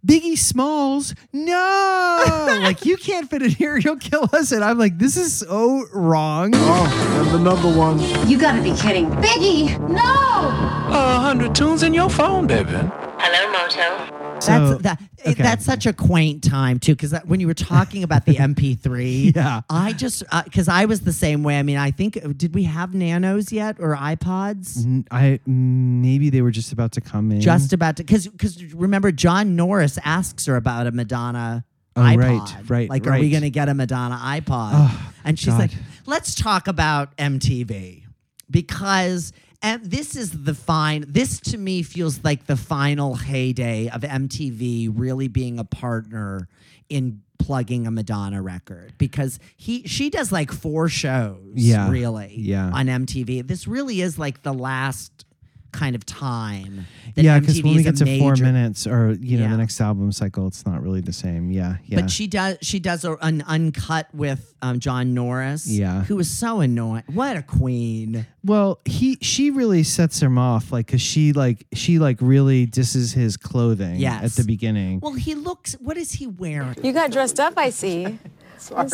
Biggie 0.05 0.37
Smalls, 0.37 1.15
no! 1.33 2.59
like 2.61 2.85
you 2.85 2.97
can't 2.97 3.31
fit 3.31 3.41
in 3.41 3.51
here, 3.51 3.77
you'll 3.77 3.97
kill 3.97 4.29
us. 4.33 4.51
And 4.51 4.65
I'm 4.65 4.77
like, 4.77 4.99
this 4.99 5.17
is 5.17 5.33
so 5.33 5.87
wrong. 5.93 6.51
Oh, 6.55 7.21
and 7.21 7.31
the 7.31 7.39
number 7.39 7.71
one. 7.71 8.01
You 8.29 8.37
gotta 8.37 8.61
be 8.61 8.75
kidding. 8.75 9.09
Biggie, 9.11 9.79
no! 9.89 10.03
A 10.03 11.19
hundred 11.21 11.55
tunes 11.55 11.85
in 11.85 11.95
your 11.95 12.11
phone, 12.11 12.49
baby. 12.49 12.71
Hello, 12.73 13.53
Moto. 13.53 14.32
So- 14.47 14.75
that's 14.79 14.83
that. 14.83 15.01
it- 15.25 15.31
okay. 15.33 15.43
That's 15.43 15.65
such 15.65 15.87
a 15.87 15.93
quaint 15.93 16.43
time 16.45 16.79
too, 16.79 16.95
because 16.95 17.15
when 17.25 17.41
you 17.41 17.47
were 17.47 17.55
talking 17.55 18.03
about 18.05 18.27
the 18.27 18.35
MP3, 18.37 19.35
Yeah. 19.35 19.63
I 19.71 19.93
just 19.93 20.23
uh, 20.33 20.43
because 20.43 20.69
I 20.69 20.85
was 20.87 21.03
the 21.03 21.13
same 21.13 21.43
way. 21.43 21.59
I 21.59 21.63
mean, 21.63 21.77
I 21.79 21.91
think 21.91 22.17
uh, 22.17 22.29
did 22.37 22.55
we 22.55 22.65
have 22.65 22.95
nanos 22.95 23.53
yet 23.53 23.77
or 23.79 23.97
iPods? 23.97 25.05
I 25.11 25.41
maybe 25.47 26.31
they 26.31 26.43
were 26.43 26.51
just 26.51 26.73
about 26.73 26.93
to 26.93 27.01
come 27.01 27.31
in. 27.33 27.41
Just 27.41 27.73
about 27.73 27.97
to, 27.97 28.05
because 28.05 28.27
because 28.29 28.75
remember, 28.75 29.13
John 29.13 29.57
Norris 29.57 29.99
asks 30.05 30.47
her 30.47 30.57
about 30.57 30.87
a 30.87 30.93
Madonna. 30.93 31.65
Oh, 31.95 32.01
iPod. 32.01 32.17
right, 32.17 32.71
right, 32.71 32.89
Like, 32.89 33.07
are 33.07 33.19
we 33.19 33.29
going 33.29 33.43
to 33.43 33.51
get 33.51 33.69
a 33.69 33.75
Madonna 33.75 34.17
iPod? 34.17 34.71
Oh, 34.73 35.13
and 35.25 35.39
she's 35.39 35.49
God. 35.53 35.59
like, 35.59 35.71
let's 36.07 36.35
talk 36.35 36.67
about 36.67 37.15
MTV 37.19 38.05
because 38.51 39.33
and 39.63 39.85
this 39.85 40.17
is 40.17 40.45
the 40.45 40.55
fine. 40.55 41.05
This 41.09 41.41
to 41.41 41.59
me 41.59 41.83
feels 41.83 42.23
like 42.25 42.47
the 42.47 42.57
final 42.57 43.15
heyday 43.15 43.89
of 43.89 44.03
MTV 44.03 44.91
really 44.93 45.29
being 45.29 45.59
a 45.59 45.65
partner 45.65 46.49
in 46.89 47.23
plugging 47.39 47.87
a 47.87 47.91
Madonna 47.91 48.41
record 48.41 48.93
because 48.99 49.39
he 49.57 49.83
she 49.87 50.11
does 50.11 50.31
like 50.31 50.53
four 50.53 50.89
shows 50.89 51.41
Yeah, 51.55 51.91
really 51.91 52.35
yeah. 52.37 52.71
on 52.73 52.87
MTV. 52.87 53.47
This 53.47 53.67
really 53.67 54.01
is 54.01 54.19
like 54.19 54.43
the 54.43 54.53
last 54.55 55.25
kind 55.73 55.97
of 55.97 56.05
time 56.07 56.87
that 57.15 57.25
yeah, 57.25 57.39
because 57.41 57.63
when 57.63 57.73
we 57.75 57.79
is 57.81 57.85
get 57.85 58.01
a 58.01 58.05
to 58.05 58.19
four 58.19 58.37
minutes 58.37 58.87
or 58.87 59.13
you 59.21 59.39
know 59.39 59.45
Yeah. 59.45 59.51
the 59.53 59.57
next 59.57 59.81
album 59.81 60.13
cycle, 60.13 60.47
it's 60.47 60.65
not 60.67 60.83
really 60.83 61.01
the 61.01 61.13
same. 61.13 61.51
Yeah, 61.51 61.77
yeah. 61.87 62.01
But 62.01 62.11
she 62.11 62.27
does 62.27 62.59
she 62.63 62.79
does 62.79 63.05
a, 63.05 63.15
an 63.23 63.43
uncut 63.47 64.09
with 64.15 64.55
um, 64.63 64.79
John 64.81 65.15
Norris. 65.15 65.67
Yeah. 65.67 66.05
Who 66.05 66.19
is 66.19 66.31
so 66.31 66.61
annoying. 66.61 67.05
What 67.13 67.37
a 67.37 67.43
queen. 67.43 68.27
Well, 68.45 68.81
he 68.85 69.19
she 69.21 69.51
really 69.51 69.83
sets 69.83 70.21
him 70.21 70.39
off, 70.39 70.73
like, 70.73 70.87
cause 70.89 71.01
she 71.01 71.33
like 71.33 71.67
she 71.73 71.99
like 71.99 72.19
really 72.21 72.67
disses 72.67 73.13
his 73.13 73.37
clothing 73.37 73.97
Yes. 73.97 74.25
at 74.25 74.33
the 74.33 74.45
beginning. 74.45 75.01
Well, 75.01 75.15
he 75.15 75.35
looks 75.35 75.73
what 75.81 75.97
is 75.97 76.13
he 76.13 76.27
wearing? 76.27 76.77
You 76.83 76.93
got 76.93 77.11
dressed 77.11 77.41
up, 77.41 77.55
I 77.57 77.71
see. 77.71 78.19
Sorry. 78.59 78.89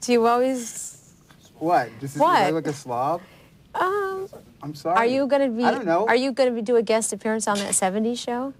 Do 0.00 0.12
you 0.12 0.26
always? 0.26 1.14
What? 1.58 1.88
This 2.00 2.14
is 2.14 2.20
What? 2.20 2.36
I 2.42 2.50
look 2.50 2.66
a 2.66 2.72
slob? 2.72 3.22
Um, 3.74 4.28
I'm 4.64 4.74
sorry. 4.74 4.96
are 4.96 5.06
you 5.06 5.26
gonna 5.26 5.48
be? 5.50 5.62
I 5.62 5.70
don't 5.70 5.84
know. 5.86 6.06
Are 6.08 6.16
you 6.16 6.32
gonna 6.32 6.50
be, 6.50 6.62
do 6.62 6.76
a 6.76 6.82
guest 6.82 7.12
appearance 7.12 7.46
on 7.46 7.58
that 7.58 7.72
'70s 7.74 8.18
show? 8.18 8.54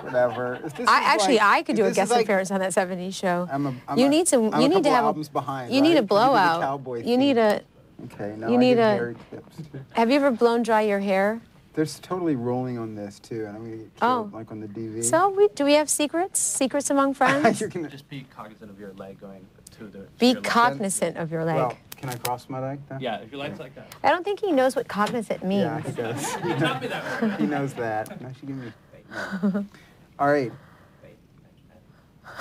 Whatever. 0.00 0.58
I 0.88 1.02
actually 1.04 1.36
like- 1.36 1.42
I 1.58 1.62
could 1.62 1.76
do 1.76 1.84
a 1.84 1.92
guest 1.92 2.10
like- 2.10 2.24
appearance 2.24 2.50
on 2.50 2.60
that 2.60 2.70
'70s 2.72 3.14
show. 3.14 3.48
I'm 3.50 3.66
a, 3.66 3.74
I'm 3.88 3.98
you 3.98 4.06
a- 4.06 4.08
need 4.08 4.28
some. 4.28 4.52
I'm 4.54 4.60
you 4.60 4.66
a 4.66 4.68
need 4.70 4.84
to 4.84 4.90
have 4.90 5.04
albums 5.04 5.28
behind. 5.28 5.72
you 5.72 5.80
need 5.80 5.96
a 5.96 6.02
blowout. 6.02 6.56
You, 6.60 6.62
cowboy 6.66 7.02
You 7.04 7.16
need 7.16 7.38
a. 7.38 7.62
Okay, 8.06 8.34
no, 8.36 8.48
you 8.48 8.54
I 8.54 8.56
need 8.56 8.78
a- 8.78 9.14
tips. 9.30 9.56
Have 9.92 10.10
you 10.10 10.16
ever 10.16 10.30
blown 10.30 10.62
dry 10.62 10.82
your 10.82 10.98
hair? 11.00 11.40
There's 11.74 11.98
totally 11.98 12.36
rolling 12.36 12.78
on 12.78 12.94
this 12.94 13.18
too, 13.18 13.46
and 13.46 13.56
I'm 13.56 13.64
gonna 13.64 13.76
get 13.78 13.90
Oh. 14.02 14.30
like 14.32 14.50
on 14.52 14.60
the 14.60 14.68
DV. 14.68 15.02
So 15.04 15.30
we 15.30 15.48
do 15.54 15.64
we 15.64 15.72
have 15.74 15.88
secrets? 15.90 16.38
Secrets 16.40 16.90
among 16.90 17.14
friends? 17.20 17.60
You're 17.60 17.68
gonna 17.68 17.88
Just 17.88 18.08
be 18.08 18.26
cognizant 18.34 18.70
of 18.70 18.78
your 18.78 18.92
leg 18.94 19.20
going 19.20 19.44
to 19.78 19.84
the. 19.84 20.06
Be 20.18 20.26
your 20.28 20.34
left. 20.36 20.46
cognizant 20.46 21.16
of 21.16 21.32
your 21.32 21.44
leg. 21.44 21.56
Well, 21.56 21.76
can 21.96 22.08
I 22.10 22.16
cross 22.16 22.48
my 22.48 22.60
leg? 22.60 22.80
Now? 22.90 22.98
Yeah, 23.00 23.18
if 23.20 23.30
your 23.30 23.40
leg's 23.40 23.58
like 23.58 23.74
that. 23.74 23.94
I 24.02 24.10
don't 24.10 24.24
think 24.24 24.40
he 24.40 24.52
knows 24.52 24.76
what 24.76 24.88
cognizant 24.88 25.44
means. 25.44 25.62
Yeah, 25.64 25.80
he 25.80 25.92
does. 25.92 26.34
You 26.44 26.54
taught 26.56 26.80
me 26.82 26.88
that 26.88 27.22
right. 27.22 27.40
he 27.40 27.46
knows 27.46 27.74
that. 27.74 28.20
Now 28.20 28.30
she 28.40 28.46
give 28.46 28.56
me. 28.56 28.72
All 30.18 30.28
right. 30.28 30.52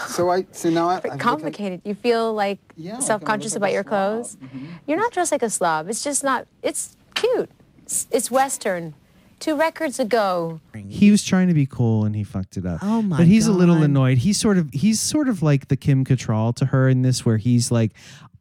So 0.07 0.30
I 0.31 0.45
so 0.51 0.69
now 0.69 0.88
I, 0.89 0.93
I 0.93 0.95
look 0.95 1.05
at- 1.05 1.19
complicated. 1.19 1.81
You 1.85 1.93
feel 1.95 2.34
like 2.34 2.59
Yeah, 2.75 2.99
self-conscious 2.99 3.53
like 3.53 3.57
about 3.57 3.69
a 3.69 3.73
your 3.73 3.84
slob. 3.84 3.89
clothes. 3.89 4.38
Mm-hmm. 4.38 4.65
You're 4.88 4.97
not 4.97 5.11
dressed 5.11 5.31
like 5.31 5.43
a 5.43 5.49
slob. 5.49 5.89
It's 5.89 6.03
just 6.03 6.23
not. 6.23 6.47
It's 6.61 6.97
cute. 7.13 7.49
It's, 7.84 8.07
it's 8.11 8.31
Western. 8.31 8.95
Two 9.39 9.57
records 9.57 9.99
ago. 9.99 10.61
He 10.88 11.11
was 11.11 11.21
trying 11.21 11.49
to 11.49 11.53
be 11.53 11.65
cool 11.65 12.05
and 12.05 12.15
he 12.15 12.23
fucked 12.23 12.55
it 12.55 12.65
up. 12.65 12.80
Oh 12.81 13.01
my 13.01 13.17
But 13.17 13.27
he's 13.27 13.45
a 13.45 13.51
little 13.51 13.84
annoyed. 13.84 14.19
He's 14.19 14.39
sort 14.39 14.57
of 14.57 14.69
he's 14.71 15.01
sort 15.01 15.27
of 15.27 15.43
like 15.43 15.67
the 15.67 15.75
Kim 15.75 16.05
Cattrall 16.05 16.55
to 16.55 16.67
her 16.67 16.88
in 16.88 17.01
this, 17.01 17.25
where 17.25 17.35
he's 17.38 17.69
like, 17.69 17.91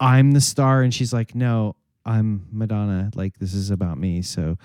"I'm 0.02 0.32
the 0.32 0.40
star," 0.40 0.82
and 0.82 0.92
she's 0.92 1.12
like, 1.12 1.34
"No, 1.34 1.76
I'm 2.04 2.46
Madonna. 2.52 3.10
Like 3.14 3.38
this 3.38 3.54
is 3.54 3.70
about 3.70 3.98
me." 3.98 4.22
So, 4.22 4.58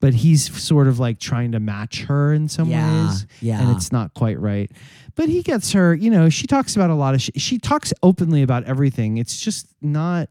but 0.00 0.14
he's 0.14 0.52
sort 0.62 0.86
of 0.86 0.98
like 0.98 1.18
trying 1.18 1.52
to 1.52 1.60
match 1.60 2.02
her 2.04 2.32
in 2.34 2.48
some 2.48 2.68
Yeah, 2.68 3.06
ways, 3.08 3.26
and 3.60 3.76
it's 3.76 3.90
not 3.90 4.14
quite 4.14 4.38
right. 4.38 4.70
But 5.14 5.28
he 5.28 5.42
gets 5.42 5.72
her. 5.72 5.94
You 5.94 6.10
know, 6.10 6.28
she 6.28 6.46
talks 6.46 6.76
about 6.76 6.90
a 6.90 6.94
lot 6.94 7.14
of. 7.14 7.22
Sh- 7.22 7.30
she 7.36 7.58
talks 7.58 7.92
openly 8.02 8.42
about 8.42 8.64
everything. 8.64 9.18
It's 9.18 9.40
just 9.40 9.66
not 9.80 10.28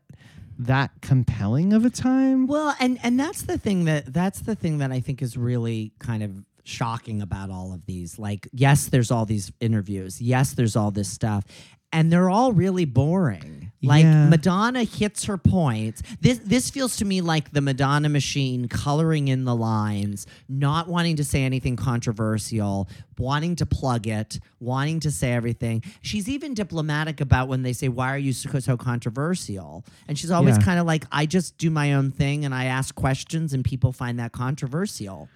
that 0.60 0.92
compelling 1.02 1.74
of 1.74 1.84
a 1.84 1.90
time. 1.90 2.48
Well, 2.48 2.76
and 2.80 3.00
and 3.04 3.20
that's 3.20 3.42
the 3.44 3.58
thing 3.58 3.86
that 3.86 4.14
that's 4.14 4.42
the 4.42 4.56
thing 4.56 4.78
that 4.78 4.92
I 4.92 5.00
think 5.00 5.22
is 5.22 5.36
really 5.36 5.94
kind 6.00 6.22
of 6.22 6.32
shocking 6.64 7.22
about 7.22 7.50
all 7.50 7.74
of 7.74 7.86
these. 7.86 8.18
Like, 8.20 8.48
yes, 8.54 8.86
there's 8.86 9.12
all 9.12 9.26
these 9.26 9.52
interviews. 9.60 10.22
Yes, 10.22 10.54
there's 10.54 10.76
all 10.76 10.92
this 10.92 11.10
stuff. 11.10 11.44
And 11.92 12.12
they're 12.12 12.30
all 12.30 12.54
really 12.54 12.86
boring. 12.86 13.72
Like 13.84 14.04
Yeah. 14.04 14.30
Madonna 14.30 14.84
hits 14.84 15.26
her 15.26 15.38
points. 15.38 16.02
This 16.22 16.40
this 16.40 16.70
feels 16.70 16.96
to 16.98 17.06
me 17.06 17.20
like 17.22 17.52
the 17.52 17.62
Madonna 17.62 18.08
machine 18.10 18.68
coloring 18.70 19.28
in 19.28 19.44
the 19.44 19.56
lines, 19.56 20.26
not 20.48 20.88
wanting 20.88 21.18
to 21.18 21.24
say 21.26 21.44
anything 21.44 21.76
controversial, 21.76 22.88
wanting 23.18 23.56
to 23.58 23.66
plug 23.66 24.08
it, 24.08 24.40
wanting 24.60 25.02
to 25.02 25.12
say 25.12 25.34
everything. 25.34 25.84
She's 26.02 26.30
even 26.30 26.54
diplomatic 26.54 27.20
about 27.22 27.48
when 27.50 27.62
they 27.64 27.74
say, 27.74 27.90
"Why 27.90 28.14
are 28.14 28.18
you 28.18 28.32
so, 28.34 28.58
so 28.60 28.78
controversial?" 28.78 29.84
And 30.08 30.18
she's 30.18 30.32
always 30.32 30.58
Yeah. 30.58 30.64
kind 30.64 30.80
of 30.80 30.86
like, 30.86 31.06
"I 31.12 31.26
just 31.26 31.58
do 31.58 31.70
my 31.70 31.94
own 31.94 32.12
thing 32.12 32.46
and 32.46 32.56
I 32.56 32.66
ask 32.66 32.96
questions 32.96 33.54
and 33.54 33.64
people 33.64 33.92
find 33.92 34.18
that 34.20 34.32
controversial." 34.32 35.28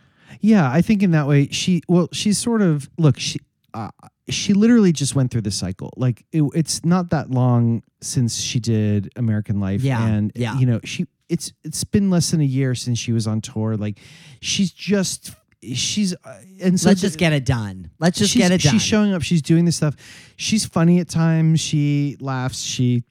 Yeah, 0.42 0.72
I 0.72 0.82
think 0.82 1.04
in 1.04 1.12
that 1.12 1.28
way 1.28 1.48
she 1.52 1.82
well 1.88 2.10
she's 2.12 2.38
sort 2.38 2.62
of 2.62 2.90
look 2.98 3.20
she 3.20 3.40
uh, 3.74 3.90
she 4.30 4.54
literally 4.54 4.92
just 4.92 5.16
went 5.16 5.32
through 5.32 5.42
the 5.42 5.52
cycle. 5.52 5.94
Like 5.98 6.26
it, 6.32 6.44
it's 6.54 6.84
not 6.84 7.10
that 7.12 7.32
long 7.32 7.84
since 8.02 8.40
she 8.40 8.60
did 8.60 9.12
American 9.16 9.60
Life 9.60 9.82
Yeah, 9.82 10.06
and 10.06 10.32
yeah. 10.36 10.58
you 10.58 10.66
know, 10.66 10.80
she 10.84 11.08
it's 11.30 11.54
it's 11.64 11.84
been 11.84 12.10
less 12.10 12.32
than 12.32 12.42
a 12.42 12.46
year 12.46 12.76
since 12.76 13.00
she 13.00 13.12
was 13.12 13.28
on 13.28 13.42
tour. 13.42 13.76
Like 13.78 14.00
she's 14.42 14.72
just 14.72 15.32
she's 15.74 16.14
uh, 16.14 16.42
and 16.62 16.80
so 16.80 16.90
Let's 16.90 17.02
just 17.02 17.18
get 17.18 17.34
it 17.34 17.46
done. 17.46 17.92
Let's 18.00 18.18
just 18.20 18.36
get 18.36 18.52
it 18.52 18.62
done. 18.62 18.74
She's 18.74 18.84
showing 18.84 19.14
up, 19.14 19.22
she's 19.22 19.42
doing 19.42 19.66
this 19.66 19.76
stuff. 19.78 19.96
She's 20.36 20.66
funny 20.66 21.00
at 21.00 21.10
times, 21.10 21.60
she 21.60 22.18
laughs, 22.20 22.62
she 22.62 23.04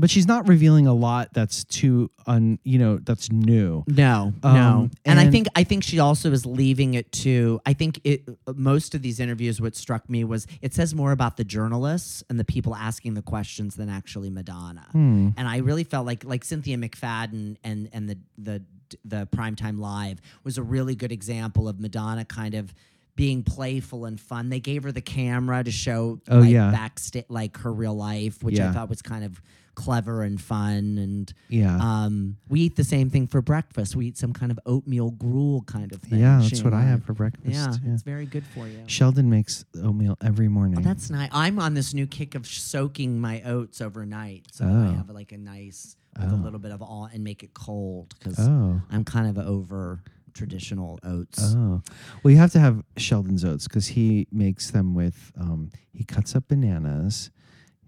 but 0.00 0.10
she's 0.10 0.26
not 0.26 0.48
revealing 0.48 0.86
a 0.86 0.94
lot 0.94 1.32
that's 1.32 1.64
too 1.64 2.10
un 2.26 2.58
you 2.64 2.78
know, 2.78 2.98
that's 2.98 3.30
new. 3.30 3.84
No, 3.86 4.32
no, 4.42 4.48
Um, 4.48 4.90
and, 5.04 5.20
I 5.20 5.30
think 5.30 5.46
I 5.54 5.64
think 5.64 5.84
she 5.84 5.98
also 5.98 6.32
is 6.32 6.46
leaving 6.46 6.94
it 6.94 7.12
to. 7.24 7.60
I 7.66 7.72
think 7.74 8.00
it. 8.04 8.22
Most 8.54 8.94
of 8.94 9.02
these 9.02 9.20
interviews, 9.20 9.60
what 9.60 9.76
struck 9.76 10.08
me 10.08 10.24
was 10.24 10.46
it 10.62 10.74
says 10.74 10.94
more 10.94 11.12
about 11.12 11.36
the 11.36 11.44
journalists 11.44 12.24
and 12.28 12.40
the 12.40 12.44
people 12.44 12.74
asking 12.74 13.14
the 13.14 13.22
questions 13.22 13.76
than 13.76 13.88
actually 13.88 14.30
Madonna. 14.30 14.86
Hmm. 14.92 15.28
And 15.36 15.46
I 15.46 15.58
really 15.58 15.84
felt 15.84 16.06
like 16.06 16.24
like 16.24 16.44
Cynthia 16.44 16.76
McFadden 16.76 17.56
and 17.62 17.88
and 17.92 18.08
the 18.08 18.18
the 18.38 18.62
the 19.04 19.26
primetime 19.26 19.78
live 19.78 20.20
was 20.42 20.58
a 20.58 20.62
really 20.62 20.96
good 20.96 21.12
example 21.12 21.68
of 21.68 21.78
Madonna 21.78 22.24
kind 22.24 22.54
of 22.54 22.74
being 23.16 23.42
playful 23.42 24.04
and 24.06 24.18
fun. 24.20 24.48
They 24.48 24.60
gave 24.60 24.82
her 24.84 24.92
the 24.92 25.00
camera 25.02 25.62
to 25.62 25.70
show 25.70 26.20
Oh, 26.28 26.38
like 26.38 26.50
yeah. 26.50 26.70
backstage 26.70 27.26
like 27.28 27.58
her 27.58 27.72
real 27.72 27.94
life, 27.94 28.42
which 28.42 28.58
I 28.58 28.72
thought 28.72 28.88
was 28.88 29.02
kind 29.02 29.24
of 29.24 29.40
clever 29.74 30.22
and 30.22 30.40
fun 30.40 30.98
and 30.98 31.32
Yeah. 31.48 31.76
um, 31.80 32.36
we 32.48 32.60
eat 32.60 32.76
the 32.76 32.84
same 32.84 33.08
thing 33.10 33.26
for 33.26 33.40
breakfast. 33.40 33.96
We 33.96 34.06
eat 34.06 34.18
some 34.18 34.32
kind 34.32 34.52
of 34.52 34.58
oatmeal 34.66 35.10
gruel 35.12 35.62
kind 35.62 35.92
of 35.92 36.02
thing. 36.02 36.18
Yeah, 36.20 36.40
that's 36.42 36.62
what 36.62 36.74
I 36.74 36.82
have 36.82 37.04
for 37.04 37.12
breakfast. 37.14 37.54
Yeah, 37.54 37.74
yeah. 37.84 37.92
it's 37.94 38.02
very 38.02 38.26
good 38.26 38.44
for 38.54 38.66
you. 38.66 38.82
Sheldon 38.86 39.30
makes 39.30 39.64
oatmeal 39.82 40.16
every 40.22 40.48
morning. 40.48 40.78
Oh, 40.78 40.82
that's 40.82 41.08
nice. 41.10 41.30
I'm 41.32 41.58
on 41.58 41.74
this 41.74 41.94
new 41.94 42.06
kick 42.06 42.34
of 42.34 42.46
soaking 42.46 43.20
my 43.20 43.42
oats 43.42 43.80
overnight, 43.80 44.46
so 44.52 44.64
I 44.66 44.68
Oh. 44.68 44.92
have 44.92 45.10
like 45.10 45.32
a 45.32 45.38
nice 45.38 45.96
with 46.18 46.30
a 46.30 46.34
Oh. 46.34 46.38
little 46.38 46.58
bit 46.58 46.72
of 46.72 46.82
all 46.82 47.08
and 47.12 47.22
make 47.22 47.42
it 47.42 47.54
cold 47.54 48.14
because 48.18 48.38
Oh. 48.40 48.80
I'm 48.90 49.04
kind 49.04 49.28
of 49.28 49.38
over 49.38 50.02
traditional 50.34 50.98
oats. 51.04 51.54
Oh, 51.56 51.82
well, 52.22 52.30
you 52.32 52.36
have 52.38 52.52
to 52.52 52.60
have 52.60 52.82
Sheldon's 52.96 53.44
oats 53.44 53.66
because 53.66 53.88
he 53.88 54.26
makes 54.30 54.70
them 54.70 54.94
with. 54.94 55.32
Um, 55.36 55.70
he 55.92 56.04
cuts 56.04 56.34
up 56.36 56.48
bananas, 56.48 57.30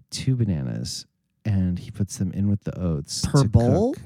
two 0.09 0.35
bananas, 0.35 1.05
and 1.45 1.79
he 1.79 1.91
puts 1.91 2.17
them 2.17 2.31
in 2.31 2.47
with 2.49 2.63
the 2.63 2.77
oats 2.79 3.25
Per 3.25 3.43
to 3.43 3.49
bowl? 3.49 3.93
cook. 3.93 4.03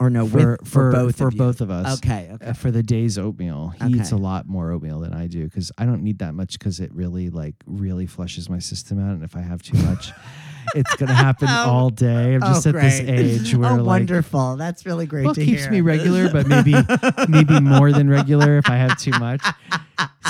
Or 0.00 0.10
no, 0.10 0.26
for 0.26 0.58
with- 0.60 0.68
for 0.68 0.90
both 0.90 1.16
for 1.16 1.28
of 1.28 1.34
you? 1.34 1.38
both 1.38 1.60
of 1.60 1.70
us. 1.70 1.98
Okay, 1.98 2.28
Uh, 2.30 2.34
okay. 2.34 2.52
for 2.54 2.70
the 2.70 2.82
day's 2.82 3.16
oatmeal, 3.16 3.68
he 3.80 3.92
eats 3.94 4.12
Okay. 4.12 4.20
a 4.20 4.22
lot 4.22 4.48
more 4.48 4.70
oatmeal 4.72 4.98
than 5.00 5.12
I 5.14 5.28
do 5.28 5.44
because 5.44 5.70
I 5.78 5.86
don't 5.86 6.02
need 6.02 6.18
that 6.18 6.34
much 6.34 6.58
because 6.58 6.80
it 6.80 6.92
really 6.92 7.30
like 7.30 7.54
really 7.66 8.06
flushes 8.06 8.50
my 8.50 8.58
system 8.58 8.98
out, 8.98 9.14
and 9.14 9.22
if 9.22 9.36
I 9.36 9.40
have 9.40 9.62
too 9.62 9.78
much, 9.84 10.12
it's 10.74 10.94
gonna 10.96 11.14
happen 11.14 11.48
Oh. 11.50 11.70
all 11.70 11.90
day. 11.90 12.34
I'm 12.34 12.40
just 12.40 12.66
oh, 12.66 12.70
at 12.70 12.76
this 12.76 13.00
age 13.00 13.54
oh, 13.54 13.58
where 13.58 13.70
oh, 13.72 13.76
like 13.76 13.86
wonderful. 13.86 14.56
That's 14.56 14.84
really 14.86 15.06
great 15.06 15.24
well, 15.24 15.34
to 15.34 15.44
keeps 15.44 15.62
hear. 15.62 15.70
me 15.70 15.80
regular, 15.80 16.30
but 16.30 16.46
maybe 16.46 16.74
maybe 17.28 17.60
more 17.60 17.92
than 17.92 18.08
regular 18.08 18.58
if 18.58 18.68
I 18.68 18.76
have 18.76 18.98
too 18.98 19.12
much. 19.12 19.44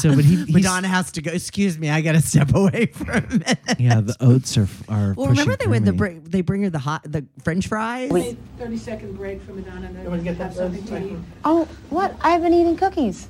So, 0.01 0.15
but 0.15 0.25
he, 0.25 0.45
Madonna 0.53 0.89
has 0.89 1.13
to 1.13 1.23
go. 1.23 1.31
Excuse 1.31 1.79
me, 1.79 1.89
I 1.89 2.01
got 2.01 2.13
to 2.13 2.21
step 2.21 2.55
away 2.55 2.87
for 2.95 3.13
a 3.13 3.27
minute. 3.29 3.59
yeah, 3.79 4.01
the 4.01 4.17
oats 4.21 4.59
are 4.59 4.69
are. 4.89 5.15
Well, 5.15 5.29
remember 5.29 5.57
pushing 5.57 5.57
they 5.59 5.67
when 5.71 5.85
the 5.85 5.93
through 5.93 6.21
br- 6.21 6.29
they 6.29 6.41
bring 6.41 6.63
her 6.65 6.71
the 6.71 6.81
hot 6.81 7.03
the 7.05 7.25
French 7.43 7.69
fries. 7.69 8.11
Wait, 8.11 8.37
30 8.59 8.77
second 8.77 9.17
break 9.17 9.41
for 9.41 9.53
Madonna. 9.53 9.87
and 9.87 9.97
then 9.97 10.23
get 10.25 10.37
have 10.37 10.55
that 10.55 10.55
something 10.55 10.85
to 10.85 11.13
eat. 11.15 11.19
Oh, 11.45 11.67
what? 11.91 12.15
I've 12.21 12.43
been 12.43 12.53
eating 12.53 12.77
cookies. 12.77 13.29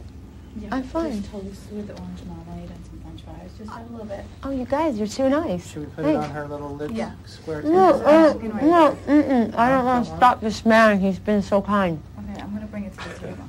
Yeah, 0.58 0.68
I'm 0.72 0.82
fine. 0.84 1.20
Just 1.20 1.30
toast 1.32 1.60
with 1.72 1.86
the 1.88 1.94
orange 2.00 2.22
marmalade 2.24 2.70
and 2.70 2.86
some 2.86 3.00
french 3.02 3.22
fries. 3.22 3.43
Just 3.58 3.70
a 3.70 3.92
little 3.92 4.06
bit. 4.06 4.24
Oh, 4.42 4.50
you 4.50 4.64
guys, 4.64 4.98
you're 4.98 5.06
too 5.06 5.28
nice. 5.28 5.70
Should 5.70 5.82
we 5.82 5.86
put 5.86 6.04
Hey. 6.04 6.14
it 6.14 6.16
on 6.16 6.30
her 6.30 6.46
little 6.48 6.74
lip 6.74 6.90
Yeah. 6.92 7.12
square 7.24 7.62
No, 7.62 7.92
table? 7.92 8.08
uh, 8.08 8.32
no, 8.62 8.98
mm-mm. 9.06 9.54
I 9.54 9.68
don't 9.70 9.84
want 9.84 10.06
to 10.06 10.16
stop 10.16 10.40
this 10.40 10.66
man. 10.66 10.98
He's 10.98 11.20
been 11.20 11.40
so 11.40 11.62
kind. 11.62 12.00
Okay, 12.18 12.40
I'm 12.42 12.52
gonna 12.52 12.66
bring 12.66 12.84
it 12.84 12.92
to 12.98 13.08
the 13.08 13.14
table. 13.28 13.44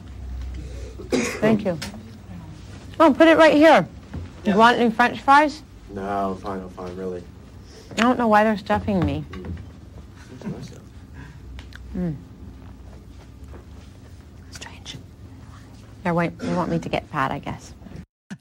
Thank 1.40 1.66
you. 1.66 1.78
Oh, 3.00 3.14
put 3.14 3.28
it 3.28 3.38
right 3.38 3.56
here. 3.56 3.88
You 4.44 4.56
want 4.56 4.78
any 4.78 4.92
French 4.92 5.22
fries? 5.22 5.64
No, 5.92 6.32
I'm 6.32 6.38
fine, 6.38 6.62
I'm 6.62 6.70
fine, 6.70 6.96
really. 6.96 7.24
I 7.92 7.94
don't 7.96 8.20
know 8.20 8.28
why 8.28 8.44
they're 8.44 8.58
stuffing 8.58 9.04
me. 9.04 9.24
Mm. 11.96 12.16
Strange. 14.52 14.98
They 16.04 16.12
want, 16.12 16.38
they 16.40 16.54
want 16.54 16.70
me 16.70 16.78
to 16.80 16.90
get 16.90 17.08
fat, 17.08 17.32
I 17.32 17.40
guess. 17.40 17.74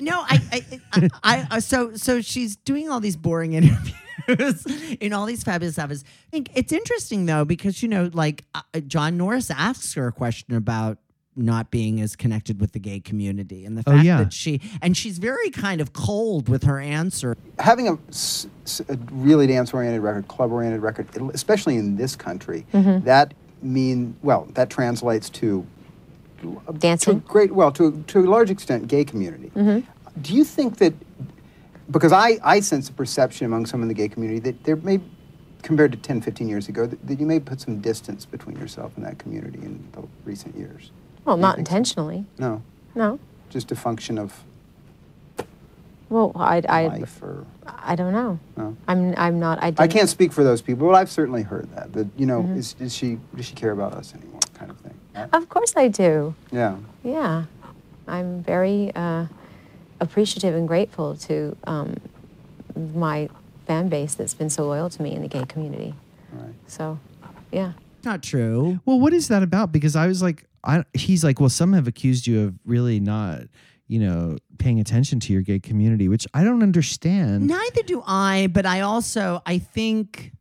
No, 0.01 0.21
I, 0.21 0.41
I, 0.53 0.81
I, 0.93 1.09
I, 1.23 1.47
I 1.53 1.59
so 1.61 1.95
so 1.95 2.21
she's 2.21 2.57
doing 2.57 2.89
all 2.91 3.01
these 3.01 3.17
boring 3.17 3.53
interviews 4.29 4.67
in 5.01 5.13
all 5.13 5.27
these 5.27 5.43
fabulous 5.45 5.79
offices. 5.79 6.05
I 6.29 6.31
think 6.31 6.51
it's 6.55 6.73
interesting 6.73 7.27
though 7.27 7.45
because 7.45 7.83
you 7.83 7.89
know, 7.89 8.11
like 8.13 8.45
uh, 8.55 8.63
John 8.87 9.17
Norris 9.17 9.51
asks 9.51 9.95
her 9.95 10.07
a 10.09 10.13
question 10.13 10.55
about 10.55 10.99
not 11.37 11.73
being 11.73 12.01
as 12.01 12.15
connected 12.15 12.61
with 12.61 12.71
the 12.73 12.79
gay 12.79 13.01
community 13.01 13.65
and 13.65 13.77
the 13.77 13.83
Oh, 13.87 13.93
fact 13.93 14.05
yeah. 14.05 14.19
that 14.19 14.33
she 14.33 14.61
and 14.81 14.97
she's 14.97 15.19
very 15.19 15.51
kind 15.51 15.81
of 15.81 15.93
cold 15.93 16.49
with 16.49 16.63
her 16.65 16.79
answer. 16.79 17.37
having 17.59 17.89
a 17.89 17.99
really 19.11 19.47
dance-oriented 19.49 20.01
record, 20.01 20.29
club-oriented 20.29 20.81
record, 20.81 21.09
especially 21.35 21.77
in 21.77 21.97
this 21.97 22.15
country, 22.15 22.67
Mhm. 22.73 23.05
that 23.05 23.35
mean 23.63 24.15
well 24.23 24.47
that 24.55 24.69
translates 24.71 25.29
to 25.31 25.67
to 26.45 26.73
Dancing? 26.79 27.19
great 27.21 27.53
well 27.55 27.73
to 27.73 28.03
to 28.09 28.21
a 28.21 28.29
large 28.29 28.51
extent 28.51 28.89
gay 28.89 29.05
community. 29.05 29.51
Mm-hmm. 29.57 29.81
Do 30.21 30.35
you 30.35 30.45
think 30.45 30.77
that 30.79 30.95
because 31.91 32.13
I 32.13 32.39
I 32.43 32.61
sense 32.61 32.89
a 32.89 32.93
perception 32.93 33.47
among 33.47 33.67
some 33.67 33.83
in 33.83 33.89
the 33.89 33.95
gay 33.95 34.09
community 34.09 34.41
that 34.41 34.65
there 34.65 34.77
may 34.77 35.01
compared 35.63 35.93
to 35.93 35.99
10 35.99 36.21
15 36.21 36.47
years 36.49 36.69
ago 36.69 36.87
that, 36.87 37.07
that 37.07 37.19
you 37.19 37.27
may 37.27 37.41
put 37.41 37.61
some 37.61 37.81
distance 37.81 38.27
between 38.27 38.59
yourself 38.59 38.93
and 38.97 39.05
that 39.07 39.19
community 39.19 39.59
in 39.61 39.83
the 39.93 40.03
recent 40.25 40.55
years. 40.57 40.91
Well, 41.25 41.37
Do 41.37 41.41
not 41.43 41.57
think 41.57 41.67
so? 41.67 41.71
intentionally. 41.73 42.25
No, 42.39 42.63
No. 42.95 43.19
just 43.49 43.73
a 43.73 43.77
function 43.77 44.19
of 44.19 44.45
Well, 46.11 46.33
I, 46.37 46.61
I, 46.69 47.03
or 47.23 47.47
I 47.67 47.97
don't 47.97 48.13
know. 48.13 48.39
no. 48.59 48.77
I'm, 48.87 49.15
I'm 49.17 49.41
not. 49.41 49.59
I, 49.63 49.73
I 49.79 49.89
can't 49.89 50.09
speak 50.11 50.33
for 50.33 50.45
those 50.45 50.61
people, 50.61 50.87
but 50.87 50.95
I've 50.95 51.11
certainly 51.11 51.43
heard 51.43 51.75
that. 51.75 51.93
That 51.95 52.09
you 52.17 52.27
know, 52.27 52.43
Mhm. 52.43 52.59
is, 52.59 52.77
is 52.79 52.95
she 52.95 53.19
does 53.35 53.47
she 53.47 53.55
care 53.55 53.73
about 53.73 53.95
us 53.95 54.15
anymore, 54.15 54.41
kind 54.53 54.71
of 54.71 54.77
thing. 54.79 54.95
Of 55.33 55.49
course 55.49 55.75
I 55.77 55.89
do. 55.89 56.35
Yeah. 56.51 56.77
Yeah. 57.03 57.45
I'm 58.07 58.43
very 58.43 58.93
uh, 58.95 59.27
appreciative 60.01 60.55
and 60.55 60.69
grateful 60.69 61.17
to 61.17 61.57
um, 61.67 61.97
my 62.95 63.29
fan 63.67 63.89
base 63.89 64.15
that's 64.15 64.35
been 64.35 64.51
so 64.51 64.67
loyal 64.67 64.91
to 64.91 65.03
me 65.03 65.13
in 65.15 65.23
the 65.23 65.29
gay 65.29 65.45
community. 65.47 65.95
Right. 66.33 66.55
So, 66.67 66.99
yeah. 67.51 67.73
Not 68.05 68.23
true. 68.23 68.81
Well, 68.85 69.01
what 69.01 69.15
is 69.15 69.29
that 69.29 69.43
about? 69.43 69.73
Because 69.73 69.97
I 69.97 70.07
was 70.07 70.23
like, 70.23 70.45
I, 70.63 70.85
he's 70.93 71.25
like, 71.25 71.41
well, 71.41 71.49
some 71.49 71.73
have 71.73 71.87
accused 71.87 72.27
you 72.27 72.43
of 72.43 72.55
really 72.67 73.01
not, 73.01 73.43
you 73.87 73.99
know, 73.99 74.37
paying 74.59 74.81
attention 74.81 75.21
to 75.21 75.33
your 75.33 75.43
gay 75.43 75.61
community, 75.61 76.09
which 76.09 76.27
I 76.35 76.45
don't 76.45 76.63
understand. 76.63 77.47
Neither 77.47 77.83
do 77.83 78.03
I, 78.07 78.49
but 78.53 78.67
I 78.67 78.81
also 78.81 79.41
I 79.47 79.59
think 79.59 80.33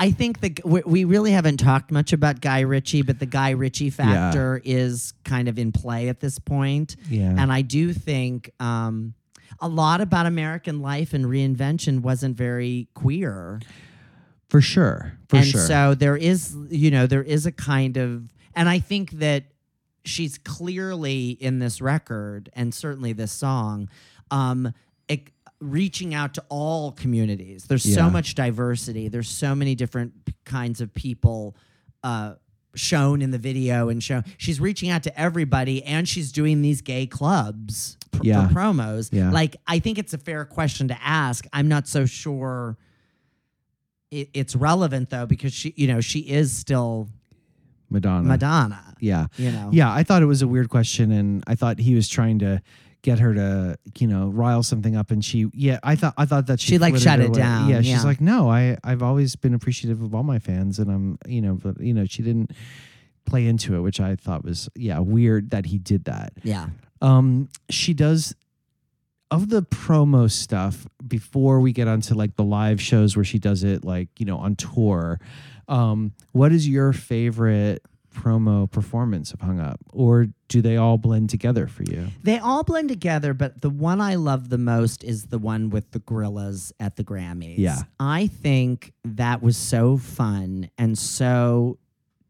I 0.00 0.12
think 0.12 0.40
that 0.40 0.64
we, 0.64 1.04
really 1.04 1.32
haven't 1.32 1.58
talked 1.58 1.90
much 1.90 2.14
about 2.14 2.40
Guy 2.40 2.60
Ritchie, 2.60 3.02
but 3.02 3.18
the 3.18 3.26
Guy 3.26 3.50
Ritchie 3.50 3.90
factor 3.90 4.62
is 4.64 5.12
kind 5.26 5.46
of 5.46 5.58
in 5.58 5.72
play 5.72 6.08
at 6.08 6.20
this 6.20 6.38
point. 6.38 6.96
Yeah. 7.10 7.34
And 7.36 7.52
I 7.52 7.60
do 7.60 7.92
think 7.92 8.50
um, 8.60 9.12
a 9.60 9.68
lot 9.68 10.00
about 10.00 10.24
American 10.24 10.80
life 10.80 11.12
and 11.12 11.26
reinvention 11.26 12.00
wasn't 12.00 12.34
very 12.34 12.88
queer. 12.94 13.60
For 14.48 14.62
sure. 14.62 15.18
For 15.28 15.36
and 15.36 15.46
sure. 15.46 15.60
so 15.60 15.94
there 15.94 16.16
is, 16.16 16.56
you 16.70 16.90
know, 16.90 17.06
there 17.06 17.22
is 17.22 17.44
a 17.44 17.52
kind 17.52 17.98
of, 17.98 18.32
and 18.56 18.70
I 18.70 18.78
think 18.78 19.10
that 19.12 19.44
she's 20.06 20.38
clearly 20.38 21.30
in 21.30 21.58
this 21.58 21.82
record 21.82 22.48
and 22.54 22.72
certainly 22.72 23.12
this 23.12 23.32
song, 23.32 23.90
um, 24.30 24.72
ec- 25.10 25.34
reaching 25.60 26.14
out 26.14 26.34
to 26.34 26.44
all 26.48 26.92
communities. 26.92 27.64
There's 27.64 27.84
Yeah. 27.86 27.96
so 27.96 28.10
much 28.10 28.34
diversity. 28.34 29.08
There's 29.08 29.28
so 29.28 29.54
many 29.54 29.74
different 29.74 30.24
p- 30.24 30.34
kinds 30.44 30.80
of 30.80 30.92
people. 30.94 31.54
Uh, 32.02 32.34
shown 32.76 33.20
in 33.20 33.32
the 33.32 33.36
video 33.38 33.88
and 33.88 34.00
shown 34.00 34.22
she's 34.38 34.60
reaching 34.60 34.90
out 34.90 35.02
to 35.02 35.20
everybody 35.20 35.82
and 35.82 36.08
she's 36.08 36.30
doing 36.30 36.62
these 36.62 36.80
gay 36.82 37.04
clubs 37.04 37.96
pr- 38.12 38.20
Yeah. 38.22 38.46
for 38.46 38.54
promos 38.54 39.08
Yeah. 39.12 39.32
like 39.32 39.56
i 39.66 39.80
think 39.80 39.98
it's 39.98 40.14
a 40.14 40.18
fair 40.18 40.44
question 40.44 40.86
to 40.86 40.96
ask 41.02 41.46
i'm 41.52 41.66
not 41.66 41.88
so 41.88 42.06
sure 42.06 42.78
it, 44.12 44.30
it's 44.34 44.54
relevant 44.54 45.10
though 45.10 45.26
because 45.26 45.52
she 45.52 45.74
you 45.76 45.88
know 45.88 46.00
she 46.00 46.20
is 46.20 46.56
still 46.56 47.08
Madonna. 47.92 48.28
Madonna. 48.28 48.94
Yeah. 49.00 49.26
You 49.36 49.50
know. 49.50 49.70
Yeah, 49.72 49.92
I 49.92 50.04
thought 50.04 50.22
it 50.22 50.26
was 50.26 50.42
a 50.42 50.46
weird 50.46 50.68
question 50.68 51.10
and 51.10 51.42
I 51.48 51.56
thought 51.56 51.80
he 51.80 51.96
was 51.96 52.08
trying 52.08 52.38
to 52.38 52.62
get 53.02 53.18
her 53.18 53.34
to, 53.34 53.78
you 53.98 54.06
know, 54.06 54.28
rile 54.28 54.62
something 54.62 54.94
up 54.96 55.10
and 55.10 55.24
she 55.24 55.46
yeah, 55.54 55.78
I 55.82 55.96
thought 55.96 56.14
I 56.18 56.24
thought 56.26 56.46
that 56.48 56.60
she 56.60 56.72
She, 56.72 56.78
like, 56.78 56.96
shut 56.96 57.20
it 57.20 57.32
down, 57.32 57.68
Yeah, 57.68 57.78
she's 57.80 57.88
yeah. 57.90 58.02
like, 58.02 58.20
"No, 58.20 58.50
I 58.50 58.76
I've 58.84 59.02
always 59.02 59.36
been 59.36 59.54
appreciative 59.54 60.02
of 60.02 60.14
all 60.14 60.22
my 60.22 60.38
fans 60.38 60.78
and 60.78 60.90
I'm, 60.90 61.18
you 61.26 61.40
know, 61.40 61.54
but 61.54 61.80
you 61.80 61.94
know, 61.94 62.04
she 62.06 62.22
didn't 62.22 62.50
play 63.26 63.46
into 63.46 63.74
it, 63.76 63.80
which 63.80 64.00
I 64.00 64.16
thought 64.16 64.44
was 64.44 64.68
yeah, 64.74 64.98
weird 64.98 65.50
that 65.50 65.66
he 65.66 65.78
did 65.78 66.04
that. 66.04 66.32
Yeah. 66.42 66.68
Um 67.00 67.48
she 67.70 67.94
does 67.94 68.34
of 69.30 69.48
the 69.48 69.62
promo 69.62 70.30
stuff 70.30 70.86
before 71.06 71.60
we 71.60 71.72
get 71.72 71.86
onto 71.86 72.14
like 72.14 72.34
the 72.36 72.42
live 72.44 72.80
shows 72.82 73.16
where 73.16 73.24
she 73.24 73.38
does 73.38 73.62
it 73.62 73.84
like, 73.84 74.08
you 74.18 74.26
know, 74.26 74.36
on 74.38 74.56
tour. 74.56 75.20
Um 75.68 76.12
what 76.32 76.52
is 76.52 76.68
your 76.68 76.92
favorite 76.92 77.82
promo 78.20 78.70
performance 78.70 79.32
of 79.32 79.40
Hung 79.40 79.60
Up 79.60 79.80
or 79.92 80.28
do 80.48 80.60
they 80.60 80.76
all 80.76 80.98
blend 80.98 81.30
together 81.30 81.66
for 81.66 81.84
you? 81.84 82.08
They 82.22 82.38
all 82.38 82.64
blend 82.64 82.88
together, 82.88 83.32
but 83.34 83.60
the 83.60 83.70
one 83.70 84.00
I 84.00 84.16
love 84.16 84.48
the 84.48 84.58
most 84.58 85.04
is 85.04 85.26
the 85.26 85.38
one 85.38 85.70
with 85.70 85.90
the 85.92 86.00
Gorillaz 86.00 86.72
at 86.80 86.96
the 86.96 87.04
Grammys. 87.04 87.54
Yeah. 87.58 87.78
I 87.98 88.26
think 88.26 88.92
that 89.04 89.42
was 89.42 89.56
so 89.56 89.96
fun 89.96 90.70
and 90.76 90.98
so 90.98 91.78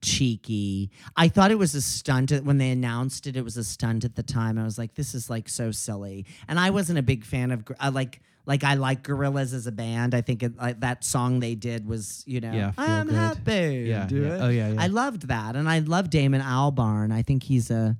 cheeky. 0.02 0.90
I 1.16 1.28
thought 1.28 1.50
it 1.50 1.58
was 1.58 1.74
a 1.74 1.82
stunt 1.82 2.30
when 2.44 2.58
they 2.58 2.70
announced 2.70 3.26
it. 3.26 3.36
It 3.36 3.44
was 3.44 3.56
a 3.56 3.64
stunt 3.64 4.04
at 4.04 4.14
the 4.14 4.22
time. 4.22 4.58
I 4.58 4.64
was 4.64 4.78
like, 4.78 4.94
this 4.94 5.14
is 5.14 5.28
like 5.28 5.48
so 5.48 5.70
silly. 5.70 6.26
And 6.48 6.58
I 6.58 6.70
wasn't 6.70 6.98
a 6.98 7.02
big 7.02 7.24
fan 7.24 7.50
of. 7.50 7.64
I 7.78 7.88
uh, 7.88 7.90
like. 7.90 8.20
Like 8.50 8.64
I 8.64 8.74
like 8.74 9.04
Gorillaz 9.04 9.54
as 9.54 9.66
a 9.68 9.72
band. 9.72 10.12
I 10.12 10.22
think 10.22 10.42
it, 10.42 10.56
like, 10.56 10.80
that 10.80 11.04
song 11.04 11.38
they 11.38 11.54
did 11.54 11.86
was, 11.86 12.24
you 12.26 12.40
know, 12.40 12.50
Yeah, 12.52 12.72
I'm 12.76 13.06
Good. 13.06 13.14
happy. 13.14 13.84
Yeah, 13.88 14.06
do 14.06 14.22
yeah. 14.22 14.34
it. 14.34 14.40
Oh, 14.40 14.48
yeah, 14.48 14.68
yeah. 14.72 14.82
I 14.82 14.88
loved 14.88 15.28
that, 15.28 15.54
and 15.54 15.68
I 15.68 15.78
love 15.78 16.10
Damon 16.10 16.40
Albarn. 16.42 17.12
I 17.12 17.22
think 17.22 17.44
he's 17.44 17.70
a 17.70 17.96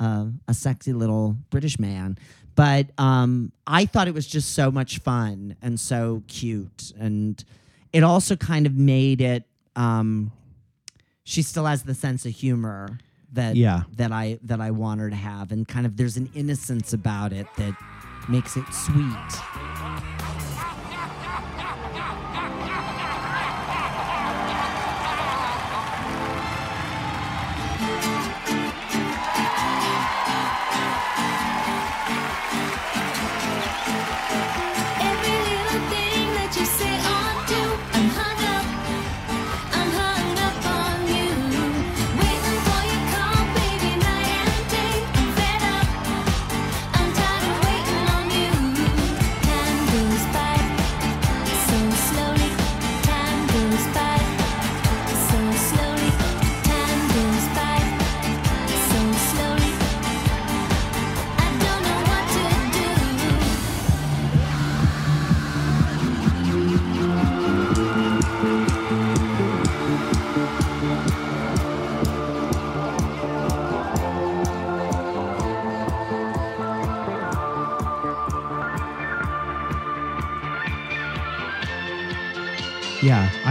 a, 0.00 0.32
a 0.48 0.54
sexy 0.54 0.92
little 0.92 1.36
British 1.50 1.78
man. 1.78 2.18
But 2.56 2.88
um, 2.98 3.52
I 3.66 3.86
thought 3.86 4.08
it 4.08 4.14
was 4.14 4.26
just 4.26 4.54
so 4.54 4.72
much 4.72 4.98
fun 4.98 5.54
and 5.62 5.78
so 5.78 6.24
cute, 6.26 6.92
and 6.98 7.42
it 7.92 8.02
also 8.02 8.34
kind 8.34 8.66
of 8.66 8.74
made 8.74 9.20
it. 9.20 9.44
Um, 9.76 10.32
she 11.22 11.42
still 11.42 11.66
has 11.66 11.84
the 11.84 11.94
sense 11.94 12.26
of 12.26 12.32
humor 12.32 12.98
that 13.34 13.54
Yeah. 13.54 13.82
that 13.96 14.10
I 14.10 14.38
that 14.42 14.60
I 14.60 14.72
want 14.72 15.00
her 15.00 15.10
to 15.10 15.16
have, 15.16 15.52
and 15.52 15.66
kind 15.68 15.86
of 15.86 15.96
there's 15.96 16.16
an 16.16 16.28
innocence 16.34 16.92
about 16.92 17.32
it 17.32 17.46
that 17.56 17.74
makes 18.28 18.56
it 18.56 18.64
sweet. 18.72 20.21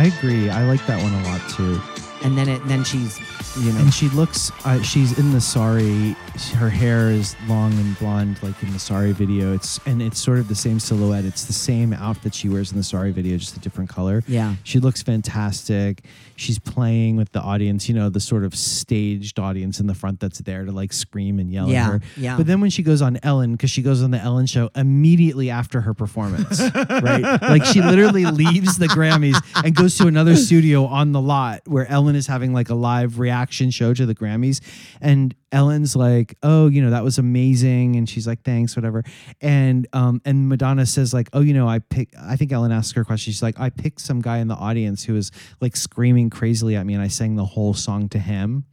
I 0.02 0.06
agree. 0.06 0.50
I 0.50 0.64
like 0.64 0.84
that 0.88 1.00
one 1.00 1.14
a 1.14 1.24
lot 1.26 1.48
too. 1.48 1.80
And 2.24 2.36
then 2.36 2.50
it 2.50 2.68
then 2.68 2.84
she's 2.84 3.20
you 3.60 3.72
know 3.74 3.80
And 3.82 3.94
she 3.94 4.10
looks, 4.10 4.52
uh, 4.66 4.82
she's 4.82 5.18
in 5.20 5.32
the 5.32 5.42
sorry. 5.42 6.16
Her 6.56 6.70
hair 6.70 7.10
is 7.12 7.36
long 7.48 7.74
and 7.74 7.98
blonde, 8.00 8.42
like 8.42 8.62
in 8.64 8.72
the 8.72 8.80
sorry 8.80 9.12
video. 9.12 9.54
It's 9.54 9.80
and 9.86 10.02
it's 10.02 10.20
sort 10.20 10.40
of 10.40 10.48
the 10.48 10.56
same 10.56 10.80
silhouette. 10.80 11.26
It's 11.26 11.46
the 11.46 11.54
same 11.54 11.92
outfit 11.94 12.34
she 12.34 12.48
wears 12.50 12.72
in 12.72 12.78
the 12.78 12.84
sorry 12.84 13.12
video, 13.12 13.38
just 13.38 13.58
a 13.58 13.60
different 13.60 13.90
color. 13.90 14.24
Yeah. 14.28 14.56
she 14.64 14.80
looks 14.80 15.02
fantastic. 15.02 16.04
She's 16.38 16.58
playing 16.58 17.18
with 17.18 17.32
the 17.34 17.42
audience, 17.42 17.88
you 17.90 17.94
know, 17.96 18.10
the 18.10 18.20
sort 18.20 18.44
of 18.44 18.56
staged 18.56 19.38
audience 19.40 19.80
in 19.80 19.88
the 19.88 19.94
front 19.94 20.20
that's 20.20 20.40
there 20.40 20.66
to 20.66 20.72
like 20.72 20.94
scream 20.94 21.38
and 21.40 21.52
yell 21.52 21.68
Yeah, 21.70 21.86
at 21.86 21.92
her. 21.92 22.02
yeah. 22.18 22.38
But 22.38 22.48
then 22.48 22.62
when 22.62 22.70
she 22.70 22.82
goes 22.84 23.02
on 23.02 23.20
Ellen, 23.24 23.52
because 23.52 23.70
she 23.70 23.82
goes 23.82 24.02
on 24.02 24.12
the 24.12 24.18
Ellen 24.20 24.46
show 24.48 24.70
immediately 24.76 25.50
after 25.50 25.82
her 25.82 25.94
performance, 25.94 26.60
right? 26.76 27.38
Like 27.42 27.66
she 27.66 27.82
literally 27.82 28.26
leaves 28.26 28.78
the 28.78 28.88
Grammys 28.88 29.36
and 29.64 29.76
goes 29.76 29.98
to 29.98 30.08
another 30.08 30.36
studio 30.36 30.86
on 30.86 31.12
the 31.12 31.22
lot 31.22 31.62
where 31.66 31.86
Ellen 31.88 32.16
is 32.16 32.26
having 32.28 32.54
like 32.54 32.70
a 32.70 32.76
live 32.76 33.20
reaction 33.20 33.41
show 33.50 33.94
to 33.94 34.06
the 34.06 34.16
Grammys. 34.16 34.62
And 35.02 35.36
Ellen's 35.52 35.96
like, 35.96 36.38
"Oh, 36.44 36.68
you 36.68 36.82
know, 36.82 36.92
that 36.92 37.04
was 37.04 37.18
amazing," 37.18 37.96
and 37.96 38.08
she's 38.08 38.28
like, 38.28 38.44
"Thanks, 38.44 38.76
whatever." 38.76 39.04
And 39.42 39.88
um, 39.94 40.22
and 40.26 40.48
Madonna 40.48 40.86
says 40.86 41.14
like, 41.14 41.30
"Oh, 41.34 41.42
you 41.42 41.54
know, 41.54 41.68
I 41.68 41.80
pick." 41.80 42.14
I 42.20 42.36
think 42.36 42.52
Ellen 42.52 42.72
asked 42.72 42.96
her 42.96 43.02
a 43.02 43.06
question. 43.06 43.34
She's 43.34 43.44
like, 43.44 43.60
"I 43.60 43.70
picked 43.70 44.02
some 44.02 44.22
guy 44.22 44.38
in 44.38 44.48
the 44.48 44.56
audience 44.56 45.04
who 45.04 45.14
was 45.14 45.32
like 45.60 45.76
screaming 45.76 46.30
crazily 46.30 46.76
at 46.76 46.86
me, 46.86 46.94
and 46.94 47.04
I 47.04 47.08
sang 47.08 47.36
the 47.36 47.46
whole 47.46 47.74
song 47.74 48.10
to 48.10 48.20
him." 48.20 48.66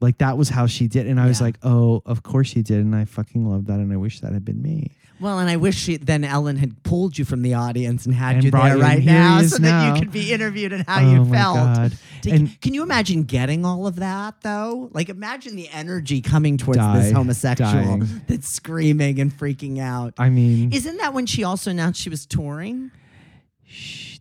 Like 0.00 0.18
that 0.18 0.36
was 0.36 0.48
how 0.50 0.66
she 0.66 0.88
did, 0.88 1.06
and 1.06 1.18
I 1.18 1.26
was 1.26 1.40
like, 1.40 1.56
"Oh, 1.62 2.02
of 2.04 2.22
course 2.22 2.54
you 2.54 2.62
did," 2.62 2.78
and 2.80 2.94
I 2.94 3.06
fucking 3.06 3.48
love 3.50 3.66
that, 3.66 3.78
and 3.80 3.90
I 3.92 3.96
wish 3.96 4.20
that 4.20 4.32
had 4.32 4.44
been 4.44 4.60
me. 4.60 4.90
Well, 5.18 5.38
and 5.38 5.48
I 5.48 5.56
wish 5.56 5.76
she, 5.78 5.96
then 5.96 6.22
Ellen 6.24 6.56
had 6.58 6.82
pulled 6.82 7.16
you 7.16 7.24
from 7.24 7.40
the 7.40 7.54
audience 7.54 8.04
and 8.04 8.14
had 8.14 8.34
And 8.36 8.44
you 8.44 8.50
brought 8.50 8.64
there 8.64 8.76
you- 8.76 8.82
right 8.82 8.98
here 8.98 9.12
he 9.14 9.18
now 9.18 9.38
is 9.38 9.52
so 9.52 9.56
that 9.56 9.62
now. 9.62 9.94
you 9.94 9.98
could 9.98 10.12
be 10.12 10.30
interviewed 10.30 10.74
and 10.74 10.84
how 10.86 11.00
Oh 11.02 11.10
you 11.14 11.24
my 11.24 11.36
felt. 11.38 11.56
God. 11.56 11.92
And- 12.30 12.60
can 12.60 12.74
you 12.74 12.82
imagine 12.82 13.22
getting 13.22 13.64
all 13.64 13.86
of 13.86 13.96
that 13.96 14.34
though? 14.42 14.90
Like 14.92 15.08
imagine 15.08 15.56
the 15.56 15.70
energy 15.70 16.20
coming 16.20 16.58
towards 16.58 16.76
Die- 16.76 16.98
this 16.98 17.12
homosexual 17.12 17.70
dying. 17.72 18.20
that's 18.28 18.46
screaming 18.50 19.18
and 19.18 19.32
freaking 19.32 19.78
out. 19.78 20.12
I 20.18 20.28
mean, 20.28 20.70
Isn't 20.72 20.98
that 20.98 21.14
when 21.14 21.24
she 21.24 21.42
also 21.42 21.70
announced 21.70 21.98
she 21.98 22.10
was 22.10 22.26
touring? 22.26 22.90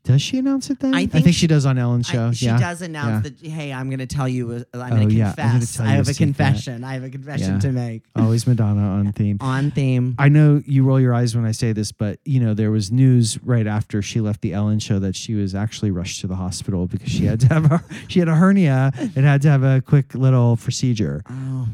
Does 0.05 0.21
she 0.21 0.37
announce 0.37 0.69
it 0.69 0.79
then? 0.79 0.93
I 0.95 0.99
I 0.99 0.99
think 1.07 1.11
think, 1.25 1.25
she- 1.27 1.31
she, 1.41 1.47
does 1.47 1.65
on 1.65 1.77
Ellen 1.77 2.01
I- 2.07 2.11
show. 2.11 2.31
she 2.31 2.45
yeah. 2.45 2.57
does 2.57 2.81
announce 2.81 3.25
yeah. 3.25 3.31
that, 3.31 3.47
hey, 3.49 3.73
I'm 3.73 3.89
going 3.89 3.99
to 3.99 4.07
tell 4.07 4.27
you, 4.29 4.51
uh, 4.51 4.63
I'm 4.79 4.93
Oh, 4.93 4.95
going 4.95 5.09
to 5.09 5.15
yeah, 5.15 5.33
gonna 5.35 5.51
confess. 5.59 5.79
I 5.79 5.87
have 5.87 6.07
a 6.07 6.13
confession. 6.13 6.83
I 6.83 6.93
have 6.93 7.03
a 7.03 7.09
confession 7.09 7.59
to 7.59 7.71
make. 7.71 8.03
Always 8.15 8.47
Madonna 8.47 8.81
on 8.99 9.11
theme. 9.11 9.37
On 9.41 9.71
theme. 9.71 10.15
I 10.17 10.29
know 10.29 10.61
you 10.65 10.83
roll 10.83 10.99
your 10.99 11.13
eyes 11.13 11.35
when 11.35 11.45
I 11.45 11.51
say 11.51 11.73
this, 11.73 11.91
but 11.91 12.19
you 12.25 12.39
know 12.39 12.53
there 12.53 12.71
was 12.71 12.91
news 12.91 13.37
right 13.43 13.67
after 13.67 14.01
she 14.01 14.21
left 14.21 14.41
the 14.41 14.53
Ellen 14.53 14.79
show 14.79 14.99
that 14.99 15.15
she 15.15 15.33
was 15.33 15.53
actually 15.55 15.91
rushed 15.91 16.21
to 16.21 16.27
the 16.27 16.35
hospital 16.35 16.85
because 16.87 17.09
she 17.09 17.25
had 17.25 17.39
to 17.41 17.47
have 17.47 17.71
a 17.71 17.83
she 18.07 18.19
had 18.19 18.27
a 18.29 18.35
hernia 18.35 18.91
and 18.97 19.25
had 19.25 19.41
to 19.41 19.49
have 19.49 19.63
a 19.63 19.81
quick 19.81 20.13
little 20.15 20.55
procedure. 20.57 21.23
Oh. 21.29 21.67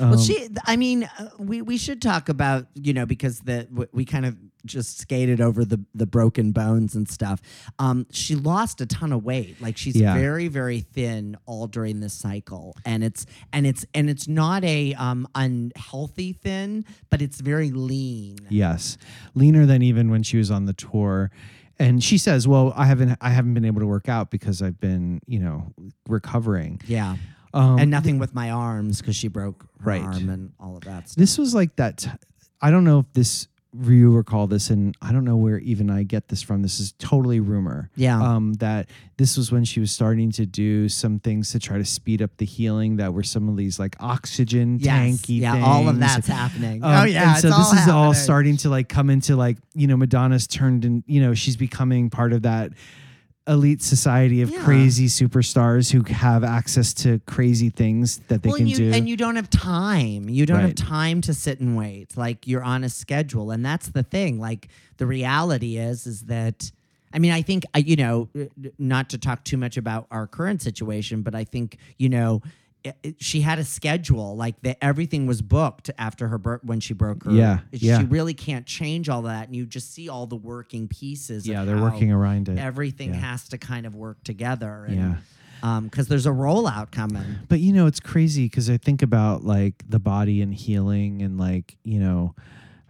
Um, 0.00 0.10
well, 0.10 0.18
she. 0.20 0.48
I 0.64 0.76
mean, 0.76 1.04
uh, 1.18 1.30
we 1.38 1.62
we 1.62 1.76
should 1.78 2.00
talk 2.02 2.28
about 2.28 2.66
you 2.74 2.92
know 2.92 3.06
because 3.06 3.40
the 3.40 3.66
we 3.92 4.04
kind 4.04 4.26
of 4.26 4.36
just 4.66 4.98
skated 4.98 5.40
over 5.40 5.64
the 5.64 5.80
the 5.94 6.06
broken 6.06 6.52
bones 6.52 6.94
and 6.94 7.08
stuff. 7.08 7.40
Um, 7.78 8.06
she 8.10 8.34
lost 8.34 8.80
a 8.80 8.86
ton 8.86 9.12
of 9.12 9.24
weight. 9.24 9.60
Like 9.62 9.76
she's 9.76 9.96
Yeah. 9.96 10.14
very 10.14 10.48
very 10.48 10.80
thin 10.80 11.36
all 11.46 11.66
during 11.66 12.00
this 12.00 12.12
cycle, 12.14 12.76
and 12.84 13.02
it's 13.02 13.26
and 13.52 13.66
it's 13.66 13.84
and 13.94 14.08
it's 14.10 14.28
not 14.28 14.64
a 14.64 14.94
um 14.94 15.26
unhealthy 15.34 16.32
thin, 16.32 16.84
but 17.10 17.22
it's 17.22 17.40
very 17.40 17.70
lean. 17.70 18.38
Yes, 18.50 18.98
leaner 19.34 19.66
than 19.66 19.82
even 19.82 20.10
when 20.10 20.22
she 20.22 20.36
was 20.36 20.50
on 20.50 20.66
the 20.66 20.72
tour. 20.74 21.30
And 21.80 22.02
she 22.02 22.18
says, 22.18 22.48
"Well, 22.48 22.72
I 22.76 22.86
haven't 22.86 23.16
I 23.20 23.30
haven't 23.30 23.54
been 23.54 23.64
able 23.64 23.80
to 23.80 23.86
work 23.86 24.08
out 24.08 24.30
because 24.32 24.60
I've 24.62 24.80
been, 24.80 25.20
you 25.26 25.38
know, 25.38 25.72
recovering." 26.08 26.80
Yeah. 26.86 27.16
Um, 27.54 27.78
and 27.78 27.90
nothing 27.90 28.18
with 28.18 28.34
my 28.34 28.50
arms 28.50 29.00
because 29.00 29.16
she 29.16 29.28
broke 29.28 29.62
her 29.80 29.90
Right. 29.90 30.02
arm 30.02 30.28
and 30.28 30.52
all 30.60 30.76
of 30.76 30.84
that 30.84 31.08
stuff. 31.08 31.16
This 31.16 31.38
was 31.38 31.54
like 31.54 31.76
that. 31.76 31.98
t- 31.98 32.10
I 32.60 32.70
don't 32.70 32.84
know 32.84 33.00
if 33.00 33.12
this 33.12 33.48
you 33.80 34.10
recall 34.16 34.46
this, 34.46 34.70
and 34.70 34.96
I 35.02 35.12
don't 35.12 35.24
know 35.24 35.36
where 35.36 35.58
even 35.58 35.90
I 35.90 36.02
get 36.02 36.28
this 36.28 36.40
from. 36.42 36.62
This 36.62 36.80
is 36.80 36.92
totally 36.98 37.38
rumor. 37.38 37.90
Yeah. 37.96 38.18
Um, 38.20 38.54
that 38.54 38.88
this 39.18 39.36
was 39.36 39.52
when 39.52 39.62
she 39.64 39.78
was 39.78 39.92
starting 39.92 40.32
to 40.32 40.46
do 40.46 40.88
some 40.88 41.18
things 41.20 41.52
to 41.52 41.58
try 41.58 41.76
to 41.76 41.84
speed 41.84 42.22
up 42.22 42.30
the 42.38 42.46
healing. 42.46 42.96
That 42.96 43.12
were 43.12 43.22
some 43.22 43.46
of 43.48 43.56
these 43.58 43.78
like 43.78 43.94
oxygen 44.00 44.78
Yes. 44.80 45.20
tanky. 45.20 45.40
Yeah, 45.42 45.62
all 45.62 45.86
of 45.88 45.98
that's 46.00 46.26
happening. 46.26 46.82
Um, 46.82 46.92
Oh, 47.02 47.04
yeah, 47.04 47.34
And 47.34 47.42
so 47.42 47.50
this 47.50 47.72
is 47.74 47.88
all 47.88 48.14
starting 48.14 48.56
to 48.58 48.70
like 48.70 48.88
come 48.88 49.10
into 49.10 49.36
like 49.36 49.58
you 49.74 49.86
know 49.86 49.98
Madonna's 49.98 50.46
turned 50.46 50.84
and 50.86 51.04
you 51.06 51.20
know 51.20 51.34
she's 51.34 51.56
becoming 51.56 52.08
part 52.10 52.32
of 52.32 52.42
that 52.42 52.72
elite 53.48 53.82
society 53.82 54.42
of 54.42 54.50
Yeah. 54.50 54.62
crazy 54.62 55.06
superstars 55.06 55.90
who 55.90 56.02
have 56.12 56.44
access 56.44 56.92
to 56.94 57.18
crazy 57.26 57.70
things 57.70 58.20
that 58.28 58.42
they 58.42 58.48
well, 58.50 58.58
can 58.58 58.66
and 58.66 58.70
you, 58.70 58.76
do. 58.76 58.92
and 58.92 59.08
you 59.08 59.16
don't 59.16 59.36
have 59.36 59.48
time. 59.50 60.28
You 60.28 60.44
don't 60.46 60.60
have 60.60 60.68
Right. 60.70 60.76
time 60.76 61.20
to 61.22 61.34
sit 61.34 61.58
and 61.60 61.76
wait. 61.76 62.16
Like 62.16 62.46
you're 62.46 62.62
on 62.62 62.84
a 62.84 62.88
schedule, 62.88 63.50
and 63.50 63.64
that's 63.64 63.88
the 63.88 64.02
thing. 64.02 64.38
Like 64.38 64.68
the 64.98 65.06
reality 65.06 65.76
is, 65.78 66.06
is 66.06 66.22
that. 66.22 66.70
I 67.10 67.18
mean, 67.18 67.32
I 67.32 67.40
think 67.40 67.64
I- 67.72 67.78
you 67.78 67.96
know, 67.96 68.28
uh, 68.38 68.44
not 68.78 69.08
to 69.10 69.18
talk 69.18 69.42
too 69.42 69.56
much 69.56 69.78
about 69.78 70.06
our 70.10 70.26
current 70.26 70.60
situation, 70.60 71.22
but 71.22 71.34
I 71.34 71.44
think 71.44 71.78
you 71.96 72.10
know, 72.10 72.42
it- 73.02 73.22
she 73.22 73.40
had 73.40 73.58
a 73.58 73.64
schedule. 73.64 74.36
Like 74.36 74.60
that, 74.62 74.78
everything 74.82 75.26
was 75.26 75.42
booked 75.42 75.90
after 75.98 76.28
her 76.28 76.38
birth 76.38 76.62
when 76.64 76.80
she 76.80 76.94
broke 76.94 77.24
her. 77.24 77.32
Yeah, 77.32 77.60
she 77.72 77.86
yeah. 77.86 78.04
really 78.08 78.34
can't 78.34 78.66
change 78.66 79.08
all 79.08 79.22
that, 79.22 79.46
and 79.48 79.56
you 79.56 79.66
just 79.66 79.92
see 79.92 80.08
all 80.08 80.26
the 80.26 80.36
working 80.36 80.88
pieces. 80.88 81.44
of 81.44 81.52
Yeah, 81.52 81.64
they're 81.64 81.80
working 81.80 82.12
around 82.12 82.48
it. 82.48 82.58
Everything 82.58 83.10
Yeah. 83.14 83.20
has 83.20 83.48
to 83.48 83.58
kind 83.58 83.86
of 83.86 83.94
work 83.94 84.22
together. 84.24 84.84
And, 84.86 84.96
Yeah. 84.96 85.80
because 85.82 86.06
there's 86.08 86.26
a 86.26 86.30
rollout 86.30 86.90
coming. 86.92 87.24
But 87.48 87.60
you 87.60 87.72
know, 87.72 87.86
it's 87.86 88.00
crazy 88.00 88.44
because 88.44 88.70
I 88.70 88.76
think 88.76 89.02
about 89.02 89.44
like 89.44 89.82
the 89.88 89.98
body 89.98 90.40
and 90.40 90.54
healing 90.54 91.20
and 91.22 91.36
like, 91.38 91.76
you 91.82 91.98
know, 91.98 92.34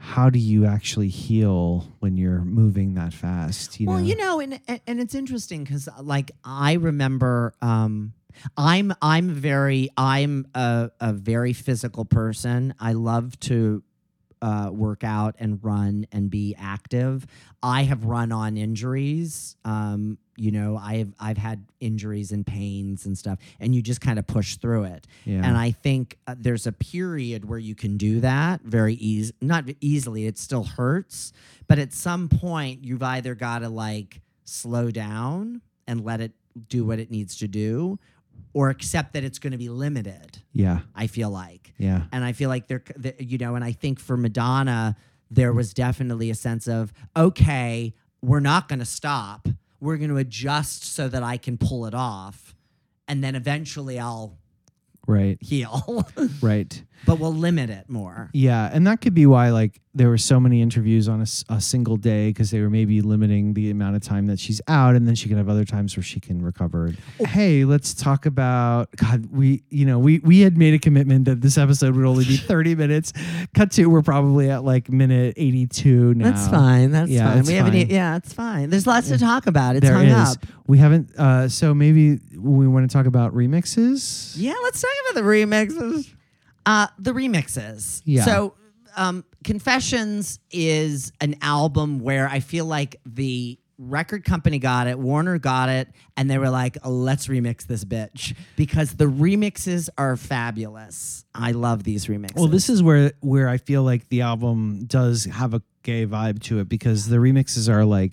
how 0.00 0.30
do 0.30 0.38
you 0.38 0.64
actually 0.64 1.08
heal 1.08 1.92
when 2.00 2.16
you're 2.16 2.42
moving 2.42 2.94
that 2.94 3.12
fast? 3.12 3.80
You 3.80 3.88
well, 3.88 3.98
know? 3.98 4.04
you 4.04 4.16
know, 4.16 4.38
and 4.40 4.60
and 4.68 4.80
and 4.86 5.00
it's 5.00 5.14
interesting 5.14 5.64
because 5.64 5.88
like 6.00 6.30
I 6.44 6.74
remember, 6.74 7.52
um, 7.62 8.12
I'm 8.56 8.92
I'm 9.02 9.30
very 9.30 9.88
I'm 9.96 10.46
a, 10.54 10.90
a 11.00 11.12
very 11.12 11.52
physical 11.52 12.04
person. 12.04 12.74
I 12.78 12.92
love 12.92 13.38
to 13.40 13.82
uh, 14.40 14.70
work 14.72 15.04
out 15.04 15.34
and 15.38 15.62
run 15.62 16.06
and 16.12 16.30
be 16.30 16.54
active. 16.58 17.26
I 17.62 17.82
have 17.82 18.04
run 18.04 18.32
on 18.32 18.56
injuries. 18.56 19.56
Um, 19.64 20.18
you 20.36 20.52
know, 20.52 20.76
I've 20.76 21.12
I've 21.18 21.36
had 21.36 21.64
injuries 21.80 22.30
and 22.30 22.46
pains 22.46 23.06
and 23.06 23.18
stuff, 23.18 23.38
and 23.58 23.74
you 23.74 23.82
just 23.82 24.00
kind 24.00 24.18
of 24.18 24.26
push 24.26 24.56
through 24.56 24.84
it. 24.84 25.06
Yeah. 25.24 25.40
And 25.44 25.56
I 25.56 25.72
think 25.72 26.18
uh, 26.26 26.36
there's 26.38 26.66
a 26.66 26.72
period 26.72 27.44
where 27.44 27.58
you 27.58 27.74
can 27.74 27.96
do 27.96 28.20
that 28.20 28.60
very 28.62 28.94
easy, 28.94 29.34
not 29.40 29.64
easily. 29.80 30.26
It 30.26 30.38
still 30.38 30.64
hurts, 30.64 31.32
but 31.66 31.78
at 31.78 31.92
some 31.92 32.28
point 32.28 32.84
you've 32.84 33.02
either 33.02 33.34
got 33.34 33.60
to 33.60 33.68
like 33.68 34.20
slow 34.44 34.90
down 34.90 35.60
and 35.88 36.04
let 36.04 36.20
it 36.20 36.32
do 36.68 36.84
what 36.84 36.98
it 36.98 37.10
needs 37.10 37.36
to 37.38 37.48
do, 37.48 37.98
or 38.54 38.70
accept 38.70 39.12
that 39.12 39.24
it's 39.24 39.38
going 39.38 39.52
to 39.52 39.58
be 39.58 39.68
limited. 39.68 40.38
Yeah. 40.52 40.80
I 40.94 41.06
feel 41.06 41.30
like. 41.30 41.74
Yeah. 41.78 42.04
And 42.12 42.24
I 42.24 42.32
feel 42.32 42.48
like 42.48 42.66
there, 42.68 42.82
the- 42.96 43.14
you 43.18 43.38
know, 43.38 43.54
and 43.54 43.64
I 43.64 43.72
think 43.72 44.00
for 44.00 44.16
Madonna, 44.16 44.96
there 45.30 45.52
was 45.52 45.74
definitely 45.74 46.30
a 46.30 46.34
sense 46.34 46.66
of, 46.66 46.92
okay, 47.16 47.94
we're 48.22 48.40
not 48.40 48.68
going 48.68 48.78
to 48.78 48.84
stop. 48.84 49.46
We're 49.80 49.96
going 49.98 50.10
to 50.10 50.16
adjust 50.16 50.84
so 50.84 51.08
that 51.08 51.22
I 51.22 51.36
can 51.36 51.58
pull 51.58 51.86
it 51.86 51.94
off. 51.94 52.54
And 53.06 53.22
then 53.22 53.34
eventually 53.34 53.98
I'll 53.98 54.38
Right. 55.06 55.38
heal. 55.40 56.06
Right. 56.42 56.82
But 57.06 57.18
we'll 57.18 57.32
limit 57.34 57.70
it 57.70 57.88
more. 57.88 58.30
Yeah, 58.32 58.70
and 58.72 58.86
that 58.86 59.00
could 59.00 59.14
be 59.14 59.26
why 59.26 59.50
like 59.50 59.80
there 59.94 60.08
were 60.08 60.18
so 60.18 60.38
many 60.38 60.62
interviews 60.62 61.08
on 61.08 61.24
a 61.48 61.60
single 61.60 61.96
day 61.96 62.28
because 62.28 62.50
they 62.52 62.60
were 62.60 62.70
maybe 62.70 63.00
limiting 63.00 63.54
the 63.54 63.68
amount 63.70 63.96
of 63.96 64.02
time 64.02 64.26
that 64.26 64.38
she's 64.38 64.60
out, 64.68 64.94
and 64.94 65.08
then 65.08 65.14
she 65.16 65.28
can 65.28 65.36
have 65.38 65.48
other 65.48 65.64
times 65.64 65.96
where 65.96 66.04
she 66.04 66.20
can 66.20 66.40
recover. 66.42 66.92
Hey, 67.18 67.64
let's 67.64 67.94
talk 67.94 68.26
about 68.26 68.94
God. 68.96 69.26
We 69.32 69.62
you 69.70 69.86
know 69.86 69.98
we 69.98 70.18
we 70.20 70.40
had 70.40 70.56
made 70.56 70.74
a 70.74 70.78
commitment 70.78 71.24
that 71.24 71.40
this 71.40 71.58
episode 71.58 71.96
would 71.96 72.04
only 72.04 72.24
be 72.24 72.36
thirty 72.48 72.74
minutes. 72.74 73.12
Cut 73.54 73.70
to 73.72 73.86
we're 73.86 74.02
probably 74.02 74.50
at 74.50 74.62
like 74.64 74.88
minute 74.90 75.34
eighty 75.36 75.66
two 75.66 76.14
now. 76.14 76.30
That's 76.30 76.48
fine. 76.48 76.90
That's 76.92 77.10
yeah, 77.10 77.32
fine. 77.34 77.44
We 77.44 77.54
haven't. 77.54 77.74
e- 77.74 77.86
Yeah, 77.88 78.16
it's 78.16 78.32
fine. 78.32 78.70
There's 78.70 78.86
lots 78.86 79.08
to 79.08 79.18
talk 79.18 79.46
about. 79.46 79.74
It's 79.76 79.84
There 79.86 79.94
hung 79.94 80.06
is. 80.06 80.36
up. 80.36 80.46
We 80.66 80.78
haven't. 80.78 81.10
Uh, 81.18 81.48
so 81.48 81.74
maybe 81.74 82.20
we 82.36 82.68
want 82.68 82.88
to 82.88 82.94
talk 82.94 83.06
about 83.06 83.34
remixes. 83.34 84.34
Yeah, 84.36 84.54
let's 84.62 84.80
talk 84.80 84.90
about 85.10 85.22
the 85.22 85.26
remixes. 85.28 86.14
Uh, 86.68 86.86
the 86.98 87.12
remixes. 87.12 88.02
Yeah. 88.04 88.24
So, 88.24 88.54
um, 88.94 89.24
Confessions 89.42 90.38
is 90.50 91.12
an 91.20 91.36
album 91.40 92.00
where 92.00 92.28
I 92.28 92.40
feel 92.40 92.66
like 92.66 92.96
the 93.06 93.58
record 93.78 94.24
company 94.24 94.58
got 94.58 94.86
it, 94.86 94.98
Warner 94.98 95.38
got 95.38 95.70
it, 95.70 95.88
and 96.16 96.30
they 96.30 96.36
were 96.36 96.50
like, 96.50 96.76
let's 96.84 97.28
remix 97.28 97.66
this 97.66 97.84
bitch 97.84 98.36
because 98.56 98.96
the 98.96 99.06
remixes 99.06 99.88
are 99.96 100.16
fabulous. 100.16 101.24
I 101.34 101.52
love 101.52 101.84
these 101.84 102.06
remixes. 102.06 102.34
Well, 102.34 102.48
this 102.48 102.68
is 102.68 102.82
where 102.82 103.12
where 103.20 103.48
I 103.48 103.56
feel 103.56 103.82
like 103.82 104.08
the 104.08 104.20
album 104.20 104.84
does 104.84 105.24
have 105.24 105.54
a 105.54 105.62
gay 105.84 106.04
vibe 106.04 106.42
to 106.42 106.58
it 106.58 106.68
because 106.68 107.08
the 107.08 107.16
remixes 107.16 107.72
are 107.72 107.86
like 107.86 108.12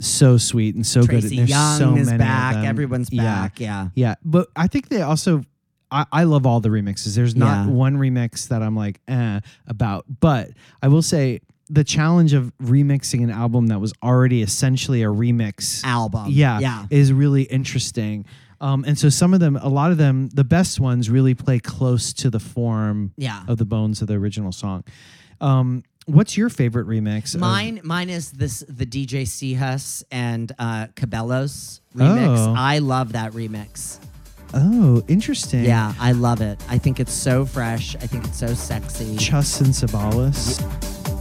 so 0.00 0.36
sweet 0.36 0.74
and 0.74 0.86
so 0.86 1.00
good. 1.00 1.20
Tracy 1.20 1.36
There's 1.36 1.48
Young 1.48 1.78
so 1.78 1.96
is 1.96 2.06
many 2.08 2.18
back. 2.18 2.66
Everyone's 2.66 3.08
back. 3.08 3.58
Yeah. 3.58 3.66
Yeah. 3.66 3.88
yeah. 3.94 4.14
But 4.22 4.48
I 4.54 4.66
think 4.66 4.88
they 4.90 5.00
also. 5.00 5.42
I, 5.90 6.04
I 6.12 6.24
love 6.24 6.46
all 6.46 6.60
the 6.60 6.68
remixes. 6.68 7.14
There's 7.14 7.36
not 7.36 7.66
Yeah. 7.66 7.72
one 7.72 7.96
remix 7.96 8.48
that 8.48 8.62
I'm 8.62 8.76
like 8.76 9.00
eh 9.08 9.40
about, 9.66 10.04
but 10.20 10.50
I 10.82 10.88
will 10.88 11.02
say 11.02 11.40
the 11.68 11.84
challenge 11.84 12.32
of 12.32 12.52
remixing 12.62 13.22
an 13.24 13.30
album 13.30 13.66
that 13.68 13.80
was 13.80 13.92
already 14.02 14.40
essentially 14.42 15.02
a 15.02 15.06
remix 15.08 15.82
Album. 15.84 16.26
yeah, 16.30 16.60
Yeah. 16.60 16.86
is 16.90 17.12
really 17.12 17.42
interesting. 17.42 18.24
Um, 18.60 18.84
and 18.86 18.98
so 18.98 19.08
some 19.08 19.34
of 19.34 19.40
them, 19.40 19.56
a 19.56 19.68
lot 19.68 19.90
of 19.90 19.98
them, 19.98 20.28
the 20.32 20.44
best 20.44 20.78
ones 20.80 21.10
really 21.10 21.34
play 21.34 21.58
close 21.58 22.12
to 22.14 22.30
the 22.30 22.38
form 22.40 23.12
Yeah. 23.16 23.42
of 23.48 23.58
the 23.58 23.64
bones 23.64 24.00
of 24.00 24.08
the 24.08 24.14
original 24.14 24.52
song. 24.52 24.84
Um, 25.40 25.82
what's 26.06 26.36
your 26.36 26.48
favorite 26.48 26.86
remix? 26.86 27.34
of- 27.34 27.40
Mine, 27.40 27.80
mine 27.84 28.10
is 28.10 28.30
this 28.30 28.64
the 28.68 28.86
DJ 28.86 29.24
Chus 29.26 30.04
and 30.10 30.50
uh, 30.58 30.86
Ceballos 30.94 31.80
remix. 31.96 32.38
Oh. 32.38 32.54
I 32.56 32.78
love 32.78 33.12
that 33.12 33.32
remix. 33.32 33.98
Oh, 34.54 35.02
interesting. 35.08 35.64
Yeah, 35.64 35.92
I 36.00 36.12
love 36.12 36.40
it. 36.40 36.60
I 36.68 36.78
think 36.78 37.00
it's 37.00 37.12
so 37.12 37.44
fresh. 37.44 37.96
I 37.96 38.06
think 38.06 38.24
it's 38.24 38.38
so 38.38 38.54
sexy. 38.54 39.16
Chus 39.16 39.60
and 39.60 39.70
Ceballos. 39.70 40.58
These 40.58 41.15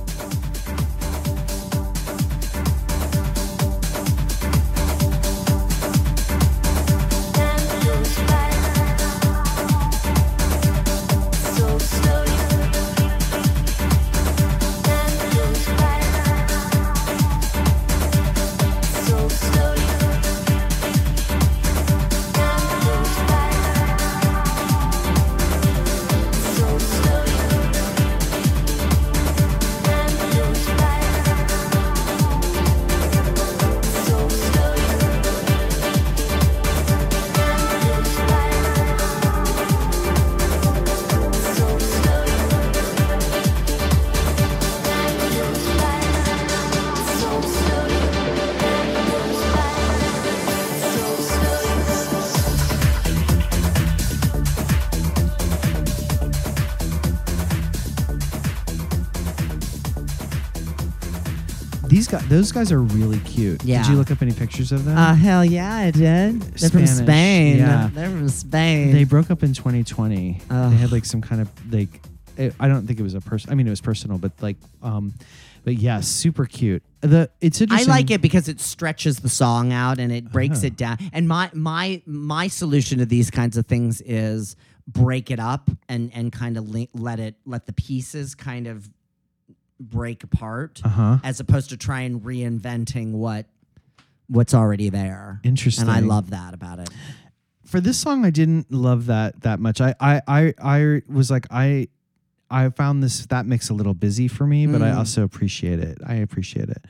guys, 62.56 62.72
are 62.72 62.82
really 62.82 63.19
cute. 63.19 63.64
Yeah. 63.64 63.84
Did 63.84 63.91
you 63.91 63.98
look 63.98 64.10
up 64.11 64.22
any 64.22 64.32
pictures 64.34 64.72
of 64.72 64.86
them? 64.86 64.98
Uh, 64.98 65.14
hell 65.14 65.44
yeah, 65.44 65.73
I 65.76 65.91
did. 65.91 66.41
They're 66.41 66.69
from 66.69 66.88
Spain. 66.88 67.57
yeah. 67.57 67.90
They're 67.94 68.10
from 68.10 68.30
Spain. 68.30 68.94
They 68.94 69.03
broke 69.03 69.30
up 69.30 69.44
in 69.44 69.53
2020. 69.53 70.41
Ugh. 70.49 70.72
They 70.72 70.77
had 70.77 70.91
like 70.91 71.06
some 71.06 71.22
kind 71.22 71.41
of 71.41 71.49
like, 71.73 72.02
it, 72.38 72.56
I 72.60 72.68
don't 72.68 72.88
think 72.88 72.99
it 72.99 73.03
was 73.03 73.14
a 73.14 73.22
person. 73.22 73.52
I 73.52 73.56
mean, 73.56 73.68
it 73.68 73.72
was 73.72 73.82
personal, 73.82 74.18
but 74.18 74.32
like, 74.41 74.56
um, 74.82 75.14
but 75.65 75.76
yeah, 75.76 75.99
super 75.99 76.45
cute. 76.45 76.82
The 77.02 77.30
it's 77.41 77.60
interesting. 77.60 77.90
I 77.90 77.94
like 77.94 78.10
it 78.11 78.22
because 78.22 78.48
it 78.48 78.60
stretches 78.61 79.18
the 79.19 79.30
song 79.30 79.73
out 79.73 79.99
and 79.99 80.11
it 80.11 80.32
breaks 80.32 80.64
Oh. 80.64 80.68
it 80.68 80.77
down. 80.77 80.98
And 81.11 81.27
my 81.27 81.49
my 81.53 82.02
my 82.06 82.48
solution 82.48 82.99
to 82.99 83.06
these 83.06 83.30
kinds 83.32 83.57
of 83.57 83.65
things 83.65 83.99
is 84.02 84.56
break 84.88 85.30
it 85.32 85.40
up 85.40 85.69
and 85.90 86.11
and 86.14 86.32
kind 86.32 86.57
of 86.57 86.69
li- 86.69 86.90
let 86.94 87.19
it 87.19 87.36
let 87.45 87.65
the 87.65 87.73
pieces 87.73 88.36
kind 88.36 88.68
of 88.68 88.88
break 89.80 90.24
apart 90.24 90.82
Uh-huh. 90.84 91.18
as 91.24 91.40
opposed 91.40 91.70
to 91.70 91.78
try 91.78 92.02
and 92.02 92.22
reinventing 92.22 93.12
what 93.12 93.46
what's 94.28 94.54
already 94.54 94.90
there. 94.90 95.40
Interesting. 95.44 95.84
And 95.84 95.92
I 95.92 96.00
love 96.00 96.32
that 96.32 96.54
about 96.54 96.80
it. 96.80 96.90
for 97.66 97.80
this 97.82 97.98
song, 98.00 98.26
I 98.26 98.30
didn't 98.30 98.72
love 98.72 99.08
that 99.08 99.42
that 99.42 99.60
much. 99.60 99.82
I 99.82 99.94
I 100.00 100.22
I, 100.28 100.54
I 100.62 101.02
was 101.08 101.30
like 101.32 101.48
I. 101.52 101.88
I 102.48 102.70
found 102.70 103.02
this 103.02 103.26
that 103.28 103.48
mix 103.48 103.72
a 103.72 103.74
little 103.74 103.96
busy 103.96 104.28
for 104.28 104.46
me, 104.46 104.68
but 104.68 104.84
I 104.84 104.92
Mm. 104.92 104.98
also 104.98 105.24
appreciate 105.24 105.80
it. 105.80 105.98
I 106.06 106.16
appreciate 106.16 106.70
it. 106.70 106.86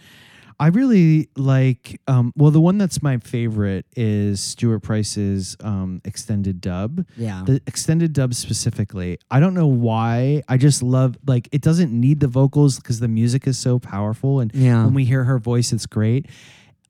I 0.60 0.68
really 0.68 1.30
like. 1.36 2.00
Um, 2.08 2.32
well, 2.36 2.52
the 2.52 2.62
one 2.62 2.78
that's 2.78 3.02
my 3.04 3.18
favorite 3.18 3.86
is 3.96 4.40
Stuart 4.42 4.80
Price's 4.80 5.58
um, 5.62 6.02
extended 6.06 6.62
dub. 6.62 7.06
Yeah. 7.18 7.44
the 7.46 7.62
extended 7.68 8.14
dub 8.14 8.34
specifically. 8.34 9.18
I 9.30 9.40
don't 9.40 9.54
know 9.54 9.68
why. 9.68 10.44
I 10.48 10.58
just 10.58 10.82
love 10.82 11.18
like 11.28 11.50
it 11.52 11.62
doesn't 11.62 11.92
need 11.92 12.20
the 12.22 12.28
vocals 12.28 12.78
because 12.78 13.00
the 13.00 13.08
music 13.08 13.48
is 13.48 13.58
so 13.58 13.80
powerful, 13.80 14.40
and 14.40 14.54
Yeah. 14.56 14.86
when 14.86 14.94
we 14.94 15.06
hear 15.06 15.26
her 15.26 15.40
voice, 15.40 15.74
it's 15.74 15.86
great. 15.86 16.28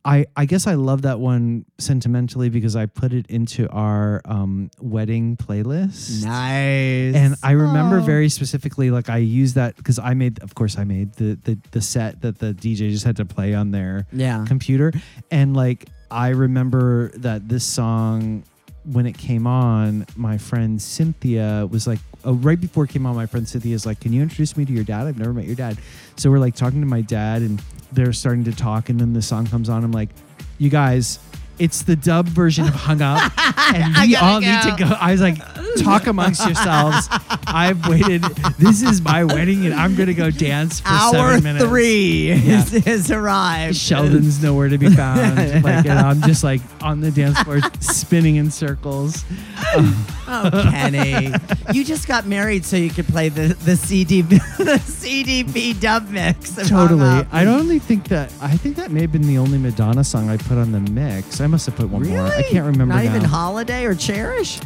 I, 0.05 0.27
I 0.35 0.45
guess 0.45 0.67
I 0.67 0.75
love 0.75 1.01
that 1.01 1.19
one 1.19 1.65
sentimentally 1.79 2.49
because 2.49 2.75
I 2.75 2.85
put 2.85 3.11
it 3.11 3.25
into 3.27 3.67
our 3.69 4.21
um, 4.25 4.69
wedding 4.79 5.35
playlist. 5.35 6.23
Nice. 6.23 7.15
And 7.15 7.35
I 7.41 7.51
remember 7.51 7.97
Oh. 7.97 8.01
very 8.01 8.29
specifically, 8.29 8.91
like 8.91 9.09
I 9.09 9.17
used 9.17 9.55
that 9.55 9.75
because 9.75 9.97
I 9.97 10.13
made, 10.13 10.41
of 10.43 10.53
course, 10.53 10.77
I 10.77 10.83
made 10.83 11.13
the, 11.13 11.39
the 11.43 11.57
the 11.71 11.81
set 11.81 12.21
that 12.21 12.37
the 12.37 12.53
DJ 12.53 12.91
just 12.91 13.03
had 13.03 13.15
to 13.17 13.25
play 13.25 13.55
on 13.55 13.71
their 13.71 14.05
Yeah. 14.13 14.45
computer, 14.45 14.93
and 15.31 15.55
like 15.55 15.89
I 16.11 16.29
remember 16.29 17.09
that 17.15 17.49
this 17.49 17.63
song 17.63 18.43
when 18.85 19.07
it 19.07 19.17
came 19.17 19.47
on, 19.47 20.05
my 20.15 20.37
friend 20.37 20.79
Cynthia 20.79 21.67
was 21.71 21.87
like, 21.87 21.97
oh, 22.25 22.33
right 22.33 22.59
before 22.59 22.83
it 22.83 22.89
came 22.89 23.05
on, 23.05 23.15
my 23.15 23.25
friend 23.25 23.47
Cynthia 23.47 23.73
is 23.75 23.85
like, 23.85 23.99
"Can 23.99 24.11
you 24.11 24.21
introduce 24.21 24.57
me 24.57 24.65
to 24.65 24.73
your 24.73 24.83
dad? 24.83 25.07
I've 25.07 25.17
never 25.17 25.33
met 25.33 25.45
your 25.45 25.55
dad." 25.55 25.77
So 26.17 26.29
we're 26.29 26.39
like 26.39 26.55
talking 26.55 26.81
to 26.81 26.87
my 26.87 27.01
dad, 27.01 27.41
and 27.41 27.61
they're 27.91 28.13
starting 28.13 28.43
to 28.45 28.51
talk, 28.51 28.89
and 28.89 28.99
then 28.99 29.13
the 29.13 29.21
song 29.21 29.47
comes 29.47 29.69
on. 29.69 29.83
I'm 29.83 29.91
like, 29.91 30.09
"You 30.57 30.69
guys." 30.69 31.19
It's 31.57 31.83
the 31.83 31.95
dub 31.95 32.27
version 32.27 32.67
of 32.67 32.73
Hung 32.73 33.01
Up, 33.01 33.31
and 33.73 33.95
we 34.07 34.15
all 34.15 34.39
need 34.41 34.61
to 34.63 34.75
go. 34.77 34.85
I 34.99 35.11
was 35.13 35.21
like, 35.21 35.37
talk 35.77 36.07
amongst 36.07 36.45
yourselves. 36.45 37.07
I've 37.47 37.87
waited. 37.87 38.23
This 38.59 38.81
is 38.81 39.01
my 39.01 39.23
wedding, 39.23 39.65
and 39.65 39.73
I'm 39.73 39.95
gonna 39.95 40.13
go 40.13 40.29
dance 40.29 40.81
for 40.81 40.89
Hour 40.89 41.11
seven 41.13 41.43
minutes. 41.43 41.65
three 41.65 42.33
Yeah. 42.33 42.61
is, 42.61 42.73
is 42.87 43.11
arrived. 43.11 43.75
Sheldon's 43.77 44.41
nowhere 44.43 44.69
to 44.69 44.77
be 44.77 44.89
found. 44.89 45.37
like, 45.63 45.85
and 45.85 45.99
I'm 45.99 46.21
just 46.23 46.43
like 46.43 46.61
on 46.81 46.99
the 47.01 47.11
dance 47.11 47.39
floor, 47.41 47.59
spinning 47.79 48.35
in 48.35 48.51
circles. 48.51 49.23
Oh, 50.27 50.49
Kenny, 50.71 51.31
you 51.73 51.83
just 51.85 52.07
got 52.07 52.25
married 52.25 52.65
so 52.65 52.75
you 52.77 52.89
could 52.89 53.07
play 53.07 53.29
the 53.29 53.53
the 53.63 53.75
CD 53.75 54.21
the 54.21 54.35
CDP 54.85 55.79
dub 55.79 56.09
mix. 56.09 56.55
Totally. 56.67 57.25
I 57.31 57.43
don't 57.45 57.59
only 57.59 57.79
think 57.79 58.09
that. 58.09 58.31
I 58.41 58.57
think 58.57 58.75
that 58.75 58.91
may 58.91 59.01
have 59.01 59.11
been 59.11 59.21
the 59.27 59.37
only 59.37 59.57
Madonna 59.57 60.03
song 60.03 60.29
I 60.29 60.37
put 60.37 60.57
on 60.57 60.71
the 60.71 60.79
mix. 60.91 61.41
I 61.41 61.44
must 61.47 61.65
have 61.65 61.75
put 61.75 61.89
one 61.89 62.07
more. 62.07 62.27
I 62.27 62.43
can't 62.43 62.65
remember. 62.65 62.93
Not 62.93 63.03
now. 63.03 63.15
even 63.15 63.23
Holiday 63.23 63.85
or 63.85 63.95
Cherish. 63.95 64.59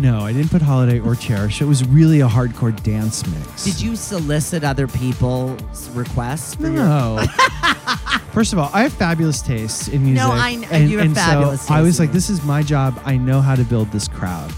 No, 0.00 0.20
I 0.20 0.32
didn't 0.32 0.50
put 0.50 0.62
Holiday 0.62 0.98
or 0.98 1.14
Cherish. 1.14 1.62
It 1.62 1.64
was 1.64 1.86
really 1.86 2.20
a 2.20 2.28
hardcore 2.28 2.80
dance 2.82 3.26
mix. 3.26 3.64
Did 3.64 3.80
you 3.80 3.94
solicit 3.94 4.64
other 4.64 4.88
people's 4.88 5.88
requests? 5.90 6.58
No. 6.58 7.24
First 8.32 8.52
of 8.52 8.58
all, 8.58 8.70
I 8.74 8.82
have 8.82 8.92
fabulous 8.92 9.40
taste 9.40 9.88
in 9.88 10.04
music. 10.04 10.22
No, 10.22 10.32
I 10.32 10.56
kn- 10.56 10.64
and, 10.70 10.90
you 10.90 10.98
have 10.98 11.14
fabulous 11.14 11.62
so 11.62 11.72
I 11.72 11.82
was 11.82 11.98
like, 11.98 12.12
this 12.12 12.28
is 12.28 12.42
my 12.42 12.62
job. 12.62 13.00
I 13.04 13.16
know 13.16 13.40
how 13.40 13.54
to 13.54 13.64
build 13.64 13.90
this 13.92 14.08
crowd. 14.08 14.52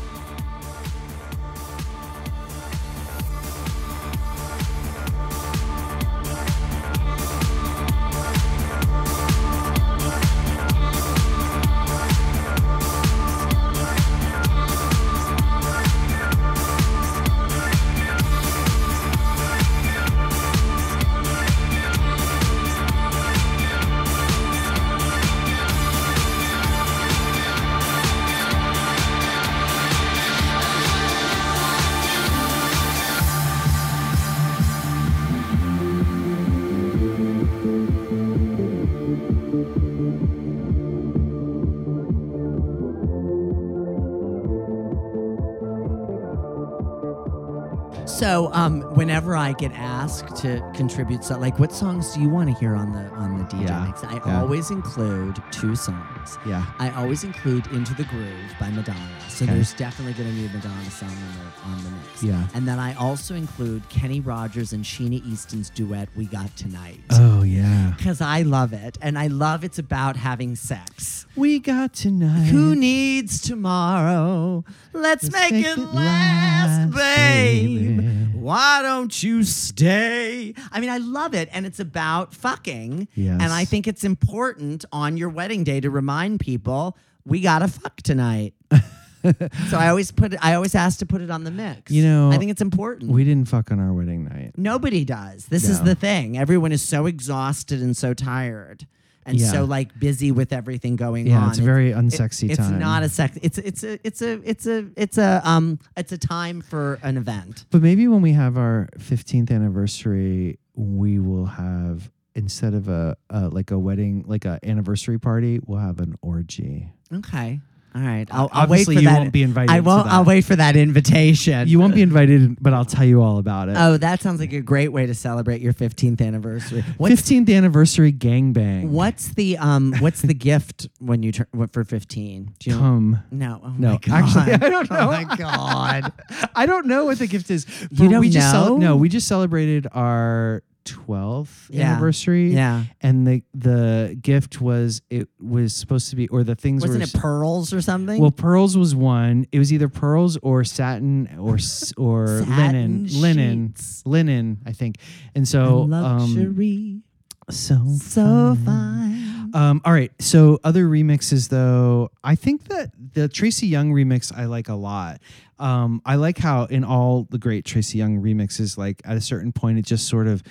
I 49.48 49.54
get 49.54 49.72
asked 49.72 50.36
to 50.42 50.60
contribute, 50.74 51.24
so 51.24 51.38
like, 51.38 51.58
what 51.58 51.72
songs 51.72 52.12
do 52.12 52.20
you 52.20 52.28
want 52.28 52.50
to 52.50 52.54
hear 52.60 52.74
on 52.76 52.92
the 52.92 53.08
on 53.14 53.38
the 53.38 53.44
DJ 53.44 53.62
Yeah, 53.66 53.86
mix? 53.86 54.04
I 54.04 54.16
yeah. 54.16 54.40
always 54.42 54.70
include 54.70 55.42
two 55.50 55.74
songs. 55.74 56.36
Yeah. 56.46 56.66
I 56.78 56.90
always 56.90 57.24
include 57.24 57.66
"Into 57.68 57.94
the 57.94 58.04
Groove" 58.04 58.52
by 58.60 58.68
Madonna. 58.68 59.08
So 59.30 59.46
Okay. 59.46 59.54
there's 59.54 59.72
definitely 59.72 60.12
going 60.22 60.28
to 60.28 60.36
be 60.36 60.44
a 60.44 60.50
Madonna 60.50 60.90
song 60.90 61.08
on 61.08 61.32
the 61.38 61.70
on 61.70 61.82
the 61.84 61.90
mix. 61.92 62.22
Yeah. 62.22 62.46
And 62.52 62.68
then 62.68 62.78
I 62.78 62.92
also 62.96 63.34
include 63.34 63.88
Kenny 63.88 64.20
Rogers 64.20 64.74
and 64.74 64.84
Sheena 64.84 65.24
Easton's 65.24 65.70
duet 65.70 66.10
"We 66.14 66.26
Got 66.26 66.54
Tonight." 66.54 67.00
Oh 67.12 67.42
yeah. 67.42 67.94
Because 67.96 68.20
I 68.20 68.42
love 68.42 68.74
it, 68.74 68.98
and 69.00 69.18
I 69.18 69.28
love 69.28 69.64
it's 69.64 69.78
about 69.78 70.16
having 70.18 70.56
sex. 70.56 71.24
We 71.38 71.60
got 71.60 71.92
tonight. 71.92 72.46
Who 72.46 72.74
needs 72.74 73.40
tomorrow? 73.40 74.64
Let's, 74.92 75.30
make, 75.30 75.52
it, 75.52 75.78
last, 75.78 76.92
babe. 76.92 78.34
Why 78.34 78.82
don't 78.82 79.22
you 79.22 79.44
stay? 79.44 80.52
I 80.72 80.80
mean, 80.80 80.90
I 80.90 80.98
love 80.98 81.36
it, 81.36 81.48
and 81.52 81.64
it's 81.64 81.78
about 81.78 82.34
fucking. 82.34 83.06
Yes. 83.14 83.40
And 83.40 83.52
I 83.52 83.64
think 83.64 83.86
it's 83.86 84.02
important 84.02 84.84
on 84.90 85.16
your 85.16 85.28
wedding 85.28 85.62
day 85.62 85.78
to 85.78 85.90
remind 85.90 86.40
people 86.40 86.98
we 87.24 87.40
gotta 87.40 87.68
fuck 87.68 87.98
tonight. 87.98 88.54
so 88.72 89.78
I 89.78 89.90
always 89.90 90.10
put 90.10 90.34
it. 90.34 90.44
I 90.44 90.54
always 90.54 90.74
ask 90.74 90.98
to 90.98 91.06
put 91.06 91.20
it 91.20 91.30
on 91.30 91.44
the 91.44 91.52
mix. 91.52 91.92
You 91.92 92.02
know, 92.02 92.32
I 92.32 92.38
think 92.38 92.50
it's 92.50 92.62
important. 92.62 93.12
We 93.12 93.22
didn't 93.22 93.48
fuck 93.48 93.70
on 93.70 93.78
our 93.78 93.92
wedding 93.92 94.24
night. 94.24 94.54
Nobody 94.56 95.04
does. 95.04 95.46
This 95.46 95.68
is 95.68 95.82
the 95.84 95.94
thing. 95.94 96.36
Everyone 96.36 96.72
is 96.72 96.82
so 96.82 97.06
exhausted 97.06 97.80
and 97.80 97.96
so 97.96 98.12
tired. 98.12 98.88
And 99.28 99.38
Yeah. 99.38 99.50
so 99.52 99.64
like 99.64 99.98
busy 99.98 100.32
with 100.32 100.52
everything 100.52 100.96
going 100.96 101.26
Yeah, 101.26 101.36
on. 101.36 101.42
Yeah, 101.42 101.48
it's 101.50 101.58
a 101.58 101.62
very 101.62 101.92
unsexy 101.92 102.48
it's 102.50 102.56
time. 102.58 102.74
It's 102.74 102.80
not 102.80 103.02
a 103.02 103.08
sex 103.08 103.38
it's 103.42 103.58
it's 103.58 103.84
a 103.84 104.06
it's 104.06 104.22
a 104.22 104.40
it's 104.42 104.66
a 104.66 104.86
it's 104.96 105.18
a 105.18 105.42
um 105.44 105.78
it's 105.96 106.12
a 106.12 106.18
time 106.18 106.62
for 106.62 106.98
an 107.02 107.16
event. 107.18 107.66
But 107.70 107.82
maybe 107.82 108.08
when 108.08 108.22
we 108.22 108.32
have 108.32 108.56
our 108.56 108.88
15th 108.98 109.50
anniversary, 109.50 110.58
we 110.74 111.18
will 111.18 111.46
have 111.46 112.10
instead 112.34 112.72
of 112.72 112.88
a, 112.88 113.16
a 113.30 113.48
like 113.48 113.70
a 113.70 113.78
wedding, 113.78 114.24
like 114.26 114.44
a 114.44 114.58
anniversary 114.62 115.18
party, 115.18 115.60
we'll 115.66 115.80
have 115.80 116.00
an 116.00 116.14
orgy. 116.22 116.88
Okay. 117.12 117.60
All 117.98 118.04
right. 118.04 118.28
I'll, 118.30 118.48
I'll 118.52 118.68
wait 118.68 118.86
Obviously, 118.86 118.94
for 118.94 119.00
you 119.00 119.08
that. 119.08 119.18
won't 119.18 119.32
be 119.32 119.42
invited 119.42 119.72
I 119.72 119.80
won't. 119.80 120.06
I'll 120.06 120.24
wait 120.24 120.44
for 120.44 120.54
that 120.54 120.76
invitation. 120.76 121.66
You 121.66 121.80
won't 121.80 121.94
be 121.96 122.02
invited, 122.02 122.56
but 122.62 122.72
I'll 122.72 122.84
tell 122.84 123.04
you 123.04 123.22
all 123.22 123.38
about 123.38 123.68
it. 123.68 123.76
Oh, 123.76 123.96
that 123.96 124.20
sounds 124.22 124.38
like 124.38 124.52
a 124.52 124.60
great 124.60 124.88
way 124.88 125.06
to 125.06 125.14
celebrate 125.14 125.60
your 125.60 125.72
15th 125.72 126.24
anniversary. 126.24 126.82
15th 127.00 127.52
anniversary 127.54 128.12
gangbang. 128.12 128.88
What's 128.88 129.30
the 129.30 129.58
um 129.58 129.94
What's 129.98 130.22
the 130.22 130.34
gift 130.34 130.88
when 131.00 131.24
you 131.24 131.32
turn 131.32 131.48
what, 131.50 131.72
for 131.72 131.82
15? 131.82 132.54
Do 132.60 132.70
you 132.70 132.76
know- 132.76 132.82
Come. 132.82 133.22
No. 133.32 133.60
Oh 133.64 133.74
no, 133.76 133.90
my 133.92 133.96
God. 133.98 134.14
actually, 134.24 134.52
I 134.66 134.70
don't 134.70 134.90
know. 134.90 134.98
Oh 135.00 135.10
my 135.10 135.36
god. 135.36 136.12
I 136.54 136.66
don't 136.66 136.86
know 136.86 137.04
what 137.06 137.18
the 137.18 137.26
gift 137.26 137.50
is. 137.50 137.66
You 137.90 138.08
don't 138.08 138.20
we 138.20 138.30
just 138.30 138.52
know? 138.52 138.76
no, 138.76 138.96
we 138.96 139.08
just 139.08 139.26
celebrated 139.26 139.88
our 139.92 140.62
12th 140.92 141.68
Yeah. 141.70 141.92
anniversary. 141.92 142.52
Yeah. 142.52 142.84
And 143.00 143.26
the 143.26 143.42
the 143.54 144.18
gift 144.20 144.60
was 144.60 145.02
it 145.10 145.28
was 145.40 145.74
supposed 145.74 146.10
to 146.10 146.16
be 146.16 146.28
or 146.28 146.44
the 146.44 146.54
things 146.54 146.82
were. 146.82 146.88
Wasn't 146.88 147.12
were 147.14 147.18
it 147.18 147.20
pearls 147.22 147.72
or 147.72 147.80
something? 147.80 148.20
Well, 148.20 148.30
pearls 148.30 148.76
was 148.76 148.94
one. 148.94 149.46
It 149.52 149.58
was 149.58 149.72
either 149.72 149.88
pearls 149.88 150.36
or 150.42 150.64
satin 150.64 151.28
or 151.38 151.58
or 151.96 152.26
linen, 152.42 153.08
Satin 153.08 153.20
linen, 153.22 153.74
linen. 154.04 154.58
I 154.66 154.72
think. 154.72 154.96
And 155.34 155.46
so, 155.46 155.82
um, 155.82 155.90
luxury. 155.90 157.02
So 157.50 157.80
so 158.02 158.56
fine. 158.64 159.50
Um, 159.54 159.80
all 159.86 159.92
right. 159.94 160.12
So 160.20 160.58
other 160.62 160.84
remixes, 160.86 161.48
though, 161.48 162.10
I 162.22 162.34
think 162.34 162.64
that 162.68 162.90
the 163.14 163.28
Tracy 163.28 163.66
Young 163.66 163.92
remix 163.92 164.30
I 164.36 164.44
like 164.44 164.68
a 164.68 164.74
lot. 164.74 165.20
Um, 165.58 166.02
I 166.04 166.16
like 166.16 166.36
how 166.36 166.64
in 166.64 166.84
all 166.84 167.26
the 167.30 167.38
great 167.38 167.64
Tracy 167.64 167.96
Young 167.96 168.22
remixes, 168.22 168.76
like 168.76 169.00
at 169.06 169.16
a 169.16 169.20
certain 169.22 169.52
point, 169.52 169.78
it 169.78 169.86
just 169.86 170.06
sort 170.06 170.26
of 170.26 170.42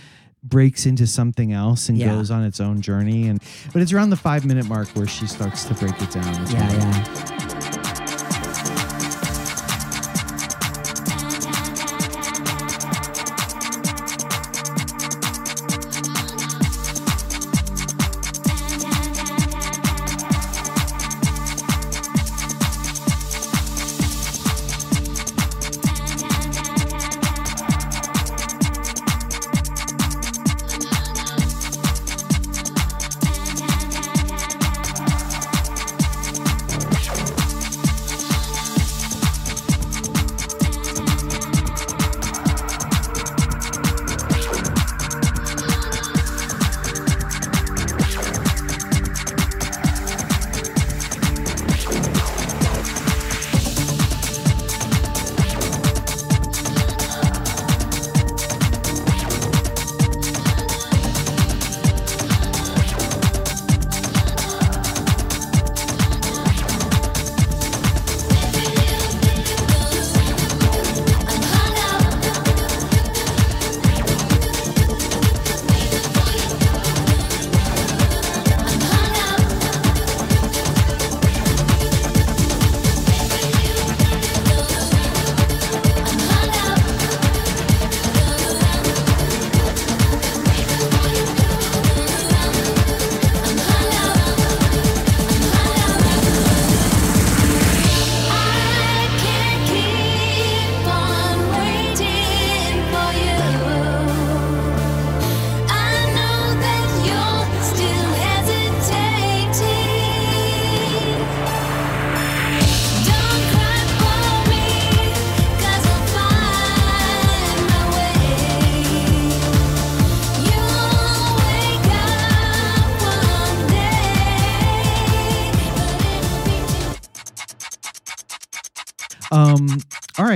breaks 0.44 0.86
into 0.86 1.06
something 1.08 1.52
else 1.52 1.90
and 1.90 1.98
Yeah. 1.98 2.08
goes 2.16 2.32
on 2.32 2.44
its 2.44 2.60
own 2.60 2.82
journey. 2.82 3.28
And 3.28 3.42
but 3.74 3.82
it's 3.82 3.92
around 3.92 4.12
the 4.12 4.16
five 4.18 4.46
minute 4.46 4.68
mark 4.68 4.88
where 4.90 5.08
she 5.08 5.28
starts 5.28 5.66
to 5.66 5.74
break 5.74 6.00
it 6.02 6.12
down. 6.12 6.28
as 6.28 6.54
Yeah, 6.54 6.68
well. 6.70 6.80
yeah. 6.80 7.57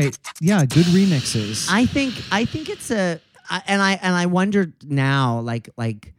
Right. 0.05 0.19
Yeah, 0.39 0.65
good 0.65 0.85
remixes. 0.87 1.67
I 1.69 1.85
think 1.85 2.15
I 2.31 2.45
think 2.45 2.69
it's 2.69 2.91
a 2.91 3.19
I, 3.49 3.61
and 3.67 3.81
I 3.81 3.93
and 4.01 4.15
I 4.15 4.25
wonder 4.25 4.71
now 4.83 5.39
like 5.39 5.69
like 5.77 6.13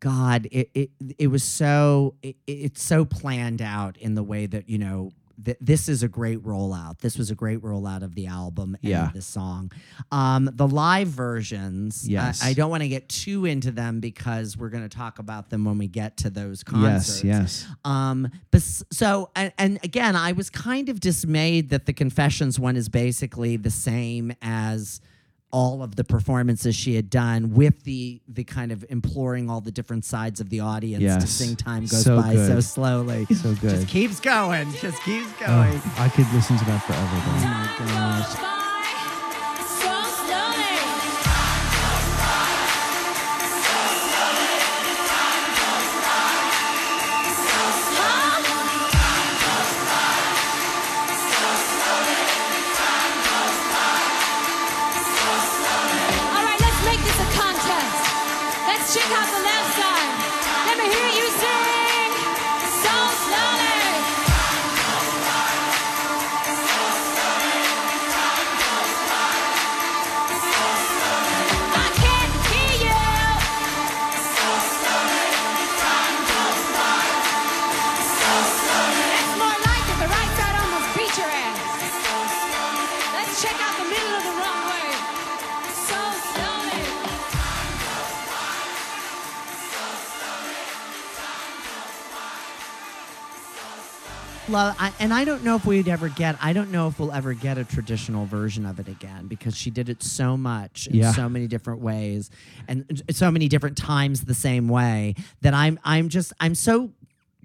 God 0.00 0.48
it 0.50 0.70
it, 0.74 0.90
it 1.18 1.26
was 1.28 1.44
so 1.44 2.14
it, 2.22 2.36
it's 2.46 2.82
so 2.82 3.04
planned 3.04 3.62
out 3.62 3.96
in 3.98 4.14
the 4.14 4.22
way 4.22 4.46
that 4.46 4.68
you 4.68 4.78
know 4.78 5.12
th- 5.44 5.56
this 5.60 5.88
is 5.88 6.02
a 6.02 6.08
great 6.08 6.42
rollout. 6.42 6.98
This 7.00 7.16
was 7.18 7.30
a 7.30 7.34
great 7.34 7.60
rollout 7.60 8.02
of 8.02 8.14
the 8.14 8.26
album 8.26 8.76
and 8.82 8.90
Yeah. 8.90 9.10
the 9.14 9.22
song. 9.22 9.70
Um, 10.10 10.50
the 10.52 10.66
live 10.68 11.08
versions, 11.08 12.08
Yes. 12.08 12.42
I, 12.44 12.52
don't 12.54 12.70
want 12.70 12.82
to 12.82 12.88
get 12.88 13.08
too 13.08 13.44
into 13.44 13.70
them 13.70 14.00
because 14.00 14.56
we're 14.56 14.68
going 14.70 14.88
to 14.88 14.94
talk 14.96 15.18
about 15.18 15.50
them 15.50 15.64
when 15.64 15.78
we 15.78 15.88
get 15.88 16.16
to 16.18 16.30
those 16.30 16.62
concerts. 16.62 17.24
yes. 17.24 17.66
Um, 17.84 18.30
but 18.50 18.62
so 18.62 19.30
and, 19.36 19.52
and 19.58 19.78
again, 19.82 20.16
I 20.16 20.32
was 20.32 20.50
kind 20.50 20.88
of 20.88 21.00
dismayed 21.00 21.70
that 21.70 21.86
the 21.86 21.92
Confessions 21.92 22.58
one 22.58 22.76
is 22.76 22.88
basically 22.88 23.56
the 23.56 23.70
same 23.70 24.32
as 24.42 25.00
all 25.52 25.82
of 25.82 25.96
the 25.96 26.02
performances 26.04 26.74
she 26.74 26.94
had 26.96 27.10
done 27.10 27.52
with 27.54 27.84
the 27.84 28.20
the 28.26 28.42
kind 28.42 28.72
of 28.72 28.84
imploring 28.88 29.50
all 29.50 29.60
the 29.60 29.70
different 29.70 30.04
sides 30.04 30.40
of 30.40 30.48
the 30.48 30.60
audience 30.60 31.22
to 31.22 31.26
sing 31.30 31.54
time 31.54 31.82
goes 31.82 32.02
So 32.02 32.20
by 32.20 32.34
so 32.34 32.58
slowly. 32.60 33.26
So 33.26 33.54
good. 33.56 33.70
Just 33.70 33.88
keeps 33.88 34.18
going. 34.18 34.72
Just 34.72 35.02
keeps 35.02 35.28
Oh, 35.42 35.46
going. 35.46 35.80
I 35.98 36.08
could 36.08 36.26
listen 36.32 36.56
to 36.58 36.64
that 36.64 36.82
forever. 36.82 37.04
Oh 37.04 38.30
my 38.34 38.40
gosh. 38.40 38.51
Love, 94.48 94.74
I, 94.78 94.92
and 94.98 95.14
I 95.14 95.24
don't 95.24 95.44
know 95.44 95.54
if 95.56 95.64
we'd 95.64 95.88
ever 95.88 96.08
get. 96.08 96.36
I 96.42 96.52
don't 96.52 96.72
know 96.72 96.88
if 96.88 96.98
we'll 96.98 97.12
ever 97.12 97.32
get 97.32 97.58
a 97.58 97.64
traditional 97.64 98.26
version 98.26 98.66
of 98.66 98.80
it 98.80 98.88
again 98.88 99.28
because 99.28 99.56
she 99.56 99.70
did 99.70 99.88
it 99.88 100.02
so 100.02 100.36
much 100.36 100.88
in 100.88 100.96
Yeah. 100.96 101.12
so 101.12 101.28
many 101.28 101.46
different 101.46 101.80
ways 101.80 102.28
and 102.66 103.02
so 103.10 103.30
many 103.30 103.46
different 103.48 103.76
times 103.76 104.22
the 104.24 104.34
same 104.34 104.68
way 104.68 105.14
that 105.42 105.54
I'm. 105.54 105.78
I'm 105.84 106.08
just. 106.08 106.32
I'm 106.40 106.54
so 106.56 106.90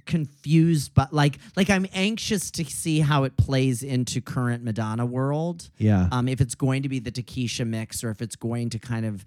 confused, 0.07 0.93
but 0.95 1.13
like, 1.13 1.37
like 1.55 1.69
I'm 1.69 1.85
anxious 1.93 2.49
to 2.51 2.65
see 2.65 2.99
how 3.01 3.25
it 3.25 3.35
plays 3.37 3.83
into 3.83 4.21
current 4.21 4.63
Madonna 4.63 5.05
world. 5.05 5.69
Yeah. 5.77 6.07
Um, 6.11 6.27
if 6.27 6.41
it's 6.41 6.55
going 6.55 6.83
to 6.83 6.89
be 6.89 6.99
the 6.99 7.11
Takesha 7.11 7.67
mix 7.67 8.03
or 8.03 8.09
if 8.09 8.21
it's 8.21 8.35
going 8.37 8.69
to 8.71 8.79
kind 8.79 9.05
of 9.05 9.25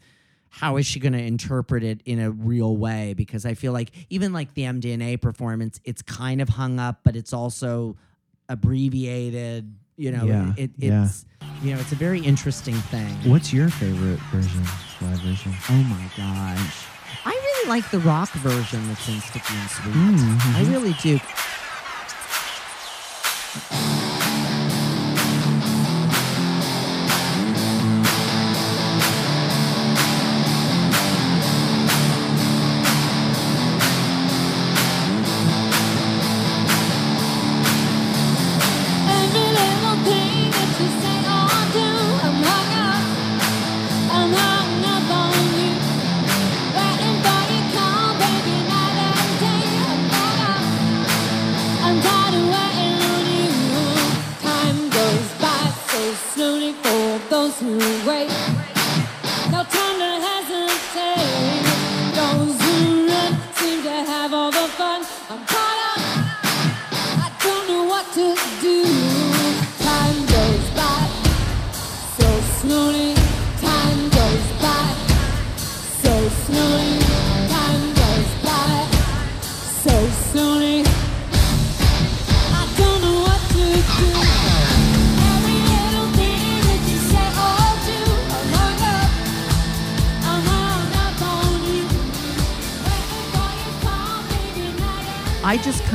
how 0.50 0.76
is 0.76 0.84
she 0.84 0.98
going 1.00 1.12
to 1.12 1.22
interpret 1.22 1.82
it 1.84 2.00
in 2.04 2.18
a 2.18 2.30
real 2.30 2.76
way 2.76 3.14
because 3.14 3.46
i 3.46 3.54
feel 3.54 3.72
like 3.72 3.90
even 4.10 4.32
like 4.32 4.52
the 4.54 4.62
mdna 4.62 5.20
performance 5.20 5.80
it's 5.84 6.02
kind 6.02 6.40
of 6.42 6.48
hung 6.48 6.78
up 6.80 7.00
but 7.04 7.14
it's 7.16 7.32
also 7.32 7.96
abbreviated 8.48 9.72
you 9.96 10.10
know 10.10 10.24
Yeah, 10.24 10.52
it, 10.56 10.70
yeah. 10.76 11.04
it's 11.04 11.24
you 11.62 11.72
know 11.74 11.80
it's 11.80 11.92
a 11.92 11.96
very 11.96 12.20
interesting 12.20 12.74
thing 12.74 13.08
What's 13.30 13.52
your 13.52 13.68
favorite 13.68 14.18
version? 14.32 14.62
Live 15.02 15.20
version? 15.20 15.52
oh 15.70 15.82
my 15.84 16.10
gosh 16.16 16.86
i 17.24 17.30
really 17.30 17.68
like 17.68 17.90
the 17.90 18.00
rock 18.00 18.30
version 18.32 18.86
that's 18.88 19.08
in 19.08 19.20
sticky 19.20 19.54
and 19.54 19.70
sweet 19.70 19.94
Mm, 19.94 20.36
i 20.56 20.62
mhm. 20.64 20.72
really 20.72 20.94
do 21.02 21.20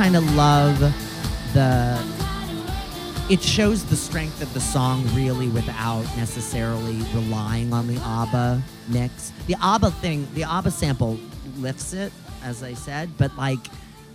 kind 0.06 0.14
of 0.16 0.34
love 0.36 0.78
the. 1.52 2.00
It 3.28 3.42
shows 3.42 3.84
the 3.86 3.96
strength 3.96 4.40
of 4.40 4.54
the 4.54 4.60
song 4.60 5.04
really 5.16 5.48
without 5.48 6.02
necessarily 6.16 6.94
relying 7.12 7.72
on 7.72 7.88
the 7.88 7.96
ABBA 8.00 8.62
mix. 8.86 9.32
The 9.48 9.56
ABBA 9.60 9.90
thing, 9.90 10.28
the 10.34 10.44
ABBA 10.44 10.70
sample 10.70 11.18
lifts 11.56 11.92
it, 11.92 12.12
as 12.44 12.62
I 12.62 12.74
said, 12.74 13.10
but 13.18 13.36
like 13.36 13.58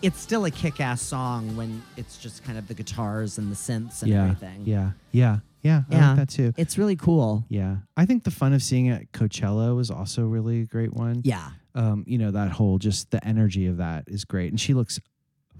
it's 0.01 0.17
still 0.21 0.45
a 0.45 0.51
kick 0.51 0.79
ass 0.79 1.01
song 1.01 1.57
when 1.57 1.83
it's 1.97 2.17
just 2.17 2.41
kind 2.45 2.57
of 2.57 2.69
the 2.69 2.73
guitars 2.73 3.37
and 3.37 3.51
the 3.51 3.55
synths 3.57 4.01
and 4.01 4.09
yeah, 4.11 4.23
everything. 4.23 4.61
yeah, 4.63 4.91
yeah, 5.11 5.39
yeah. 5.61 5.81
I 5.91 5.93
Yeah. 5.93 6.07
like 6.07 6.15
that 6.19 6.29
too. 6.29 6.53
It's 6.55 6.77
really 6.77 6.95
cool. 6.95 7.43
Yeah, 7.49 7.79
I 7.97 8.05
think 8.05 8.23
the 8.23 8.31
fun 8.31 8.53
of 8.53 8.63
seeing 8.63 8.85
it 8.85 8.93
at 9.01 9.11
Coachella 9.11 9.75
was 9.75 9.91
also 9.91 10.23
really 10.23 10.61
a 10.61 10.65
great 10.65 10.93
one. 10.93 11.19
Yeah. 11.25 11.49
um, 11.75 12.05
you 12.07 12.17
know 12.17 12.31
that 12.31 12.49
whole 12.51 12.77
just 12.77 13.11
the 13.11 13.25
energy 13.27 13.67
of 13.67 13.75
that 13.77 14.05
is 14.07 14.23
great, 14.23 14.51
and 14.51 14.59
she 14.59 14.73
looks 14.73 15.01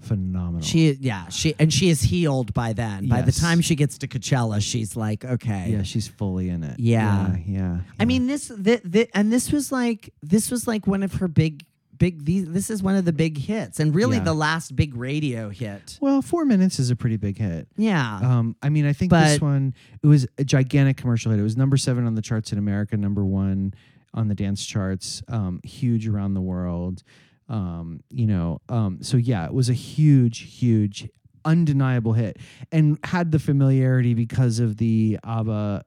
phenomenal. 0.02 0.60
She, 0.62 0.92
yeah, 1.00 1.28
she, 1.28 1.54
and 1.58 1.72
she 1.72 1.88
is 1.88 2.02
healed 2.02 2.52
by 2.54 2.72
then. 2.72 3.08
By 3.08 3.22
the 3.22 3.32
time 3.32 3.60
she 3.60 3.74
gets 3.74 3.98
to 3.98 4.08
Coachella, 4.08 4.60
she's 4.62 4.96
like, 4.96 5.24
okay, 5.24 5.68
yeah, 5.70 5.82
she's 5.82 6.08
fully 6.08 6.48
in 6.48 6.62
it. 6.64 6.78
Yeah. 6.78 7.36
yeah, 7.36 7.36
yeah. 7.46 7.78
I 7.98 8.04
mean, 8.04 8.26
this, 8.26 8.48
th 8.48 8.82
th 8.90 9.08
and 9.14 9.32
this 9.32 9.50
was 9.52 9.72
like, 9.72 10.12
this 10.22 10.50
was 10.50 10.66
like 10.66 10.86
one 10.86 11.02
of 11.02 11.14
her 11.14 11.28
big, 11.28 11.64
big. 11.96 12.24
These, 12.24 12.48
this 12.48 12.68
is 12.70 12.82
one 12.82 12.96
of 12.96 13.04
the 13.04 13.12
big 13.12 13.38
hits, 13.38 13.80
and 13.80 13.94
really 13.94 14.16
Yeah. 14.16 14.24
the 14.24 14.34
last 14.34 14.74
big 14.76 14.96
radio 14.96 15.48
hit. 15.50 15.98
Well, 16.00 16.20
four 16.22 16.44
minutes 16.44 16.78
is 16.78 16.90
a 16.90 16.96
pretty 16.96 17.16
big 17.16 17.38
hit. 17.38 17.68
Yeah. 17.76 18.18
Um, 18.22 18.56
I 18.62 18.68
mean, 18.68 18.86
I 18.86 18.92
think 18.92 19.12
this 19.12 19.40
one 19.40 19.74
it 20.02 20.06
was 20.06 20.26
a 20.38 20.44
gigantic 20.44 20.96
commercial 20.96 21.30
hit. 21.30 21.40
It 21.40 21.44
was 21.44 21.56
number 21.56 21.76
seven 21.76 22.06
on 22.06 22.14
the 22.14 22.22
charts 22.22 22.52
in 22.52 22.58
America, 22.58 22.96
number 22.96 23.24
one 23.24 23.74
on 24.14 24.28
the 24.28 24.34
dance 24.34 24.64
charts, 24.66 25.22
um, 25.28 25.60
huge 25.64 26.06
around 26.06 26.34
the 26.34 26.40
world. 26.42 27.02
Um, 27.48 28.02
you 28.10 28.26
know, 28.26 28.60
um, 28.68 28.98
so 29.02 29.16
yeah, 29.16 29.44
it 29.46 29.52
was 29.52 29.68
a 29.68 29.74
huge, 29.74 30.58
huge, 30.58 31.08
undeniable 31.44 32.12
hit, 32.12 32.38
and 32.70 32.98
had 33.04 33.32
the 33.32 33.38
familiarity 33.38 34.14
because 34.14 34.58
of 34.58 34.76
the 34.76 35.18
ABBA 35.24 35.84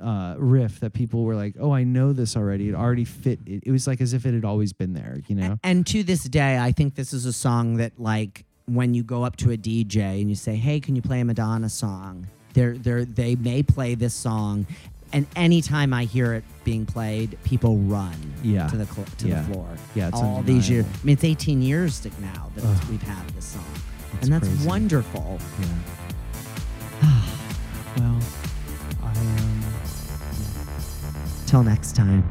uh, 0.00 0.34
riff 0.38 0.80
that 0.80 0.92
people 0.92 1.24
were 1.24 1.34
like, 1.34 1.54
"Oh, 1.58 1.72
I 1.72 1.84
know 1.84 2.12
this 2.12 2.36
already." 2.36 2.68
It 2.68 2.74
already 2.74 3.04
fit. 3.04 3.40
It, 3.46 3.62
it 3.66 3.70
was 3.70 3.86
like 3.86 4.00
as 4.00 4.12
if 4.12 4.26
it 4.26 4.34
had 4.34 4.44
always 4.44 4.72
been 4.72 4.92
there. 4.92 5.20
You 5.26 5.36
know. 5.36 5.58
And 5.62 5.86
to 5.88 6.02
this 6.02 6.24
day, 6.24 6.58
I 6.58 6.72
think 6.72 6.94
this 6.94 7.12
is 7.12 7.26
a 7.26 7.32
song 7.32 7.76
that, 7.76 7.98
like, 7.98 8.44
when 8.66 8.94
you 8.94 9.02
go 9.02 9.24
up 9.24 9.36
to 9.36 9.52
a 9.52 9.56
DJ 9.56 10.20
and 10.20 10.28
you 10.28 10.36
say, 10.36 10.56
"Hey, 10.56 10.80
can 10.80 10.96
you 10.96 11.02
play 11.02 11.20
a 11.20 11.24
Madonna 11.24 11.68
song?" 11.68 12.26
They're, 12.54 12.76
they're, 12.76 13.04
they 13.06 13.34
may 13.34 13.62
play 13.62 13.94
this 13.94 14.12
song, 14.14 14.66
and 15.12 15.26
anytime 15.36 15.92
I 15.92 16.04
hear 16.04 16.34
it 16.34 16.44
being 16.64 16.86
played, 16.86 17.36
people 17.44 17.76
run 17.78 18.14
Yeah. 18.42 18.68
to 18.68 18.76
the 18.76 18.86
cl- 18.86 19.06
to 19.18 19.28
Yeah. 19.28 19.42
the 19.42 19.52
floor. 19.52 19.66
Yeah, 19.94 20.08
it's 20.08 20.16
all 20.18 20.42
these 20.42 20.68
years. 20.70 20.84
I 20.86 21.06
mean, 21.06 21.14
it's 21.14 21.24
18 21.24 21.60
years 21.62 22.00
now 22.20 22.50
that 22.56 22.88
we've 22.88 23.02
had 23.02 23.28
this 23.30 23.44
song, 23.46 23.64
It's 24.14 24.24
and 24.24 24.32
that's 24.32 24.48
crazy. 24.48 24.66
wonderful. 24.68 25.38
Yeah. 25.60 25.66
well, 27.98 28.18
I 29.02 29.10
um. 29.10 29.62
Till 31.46 31.62
next 31.62 31.94
time. 31.96 32.24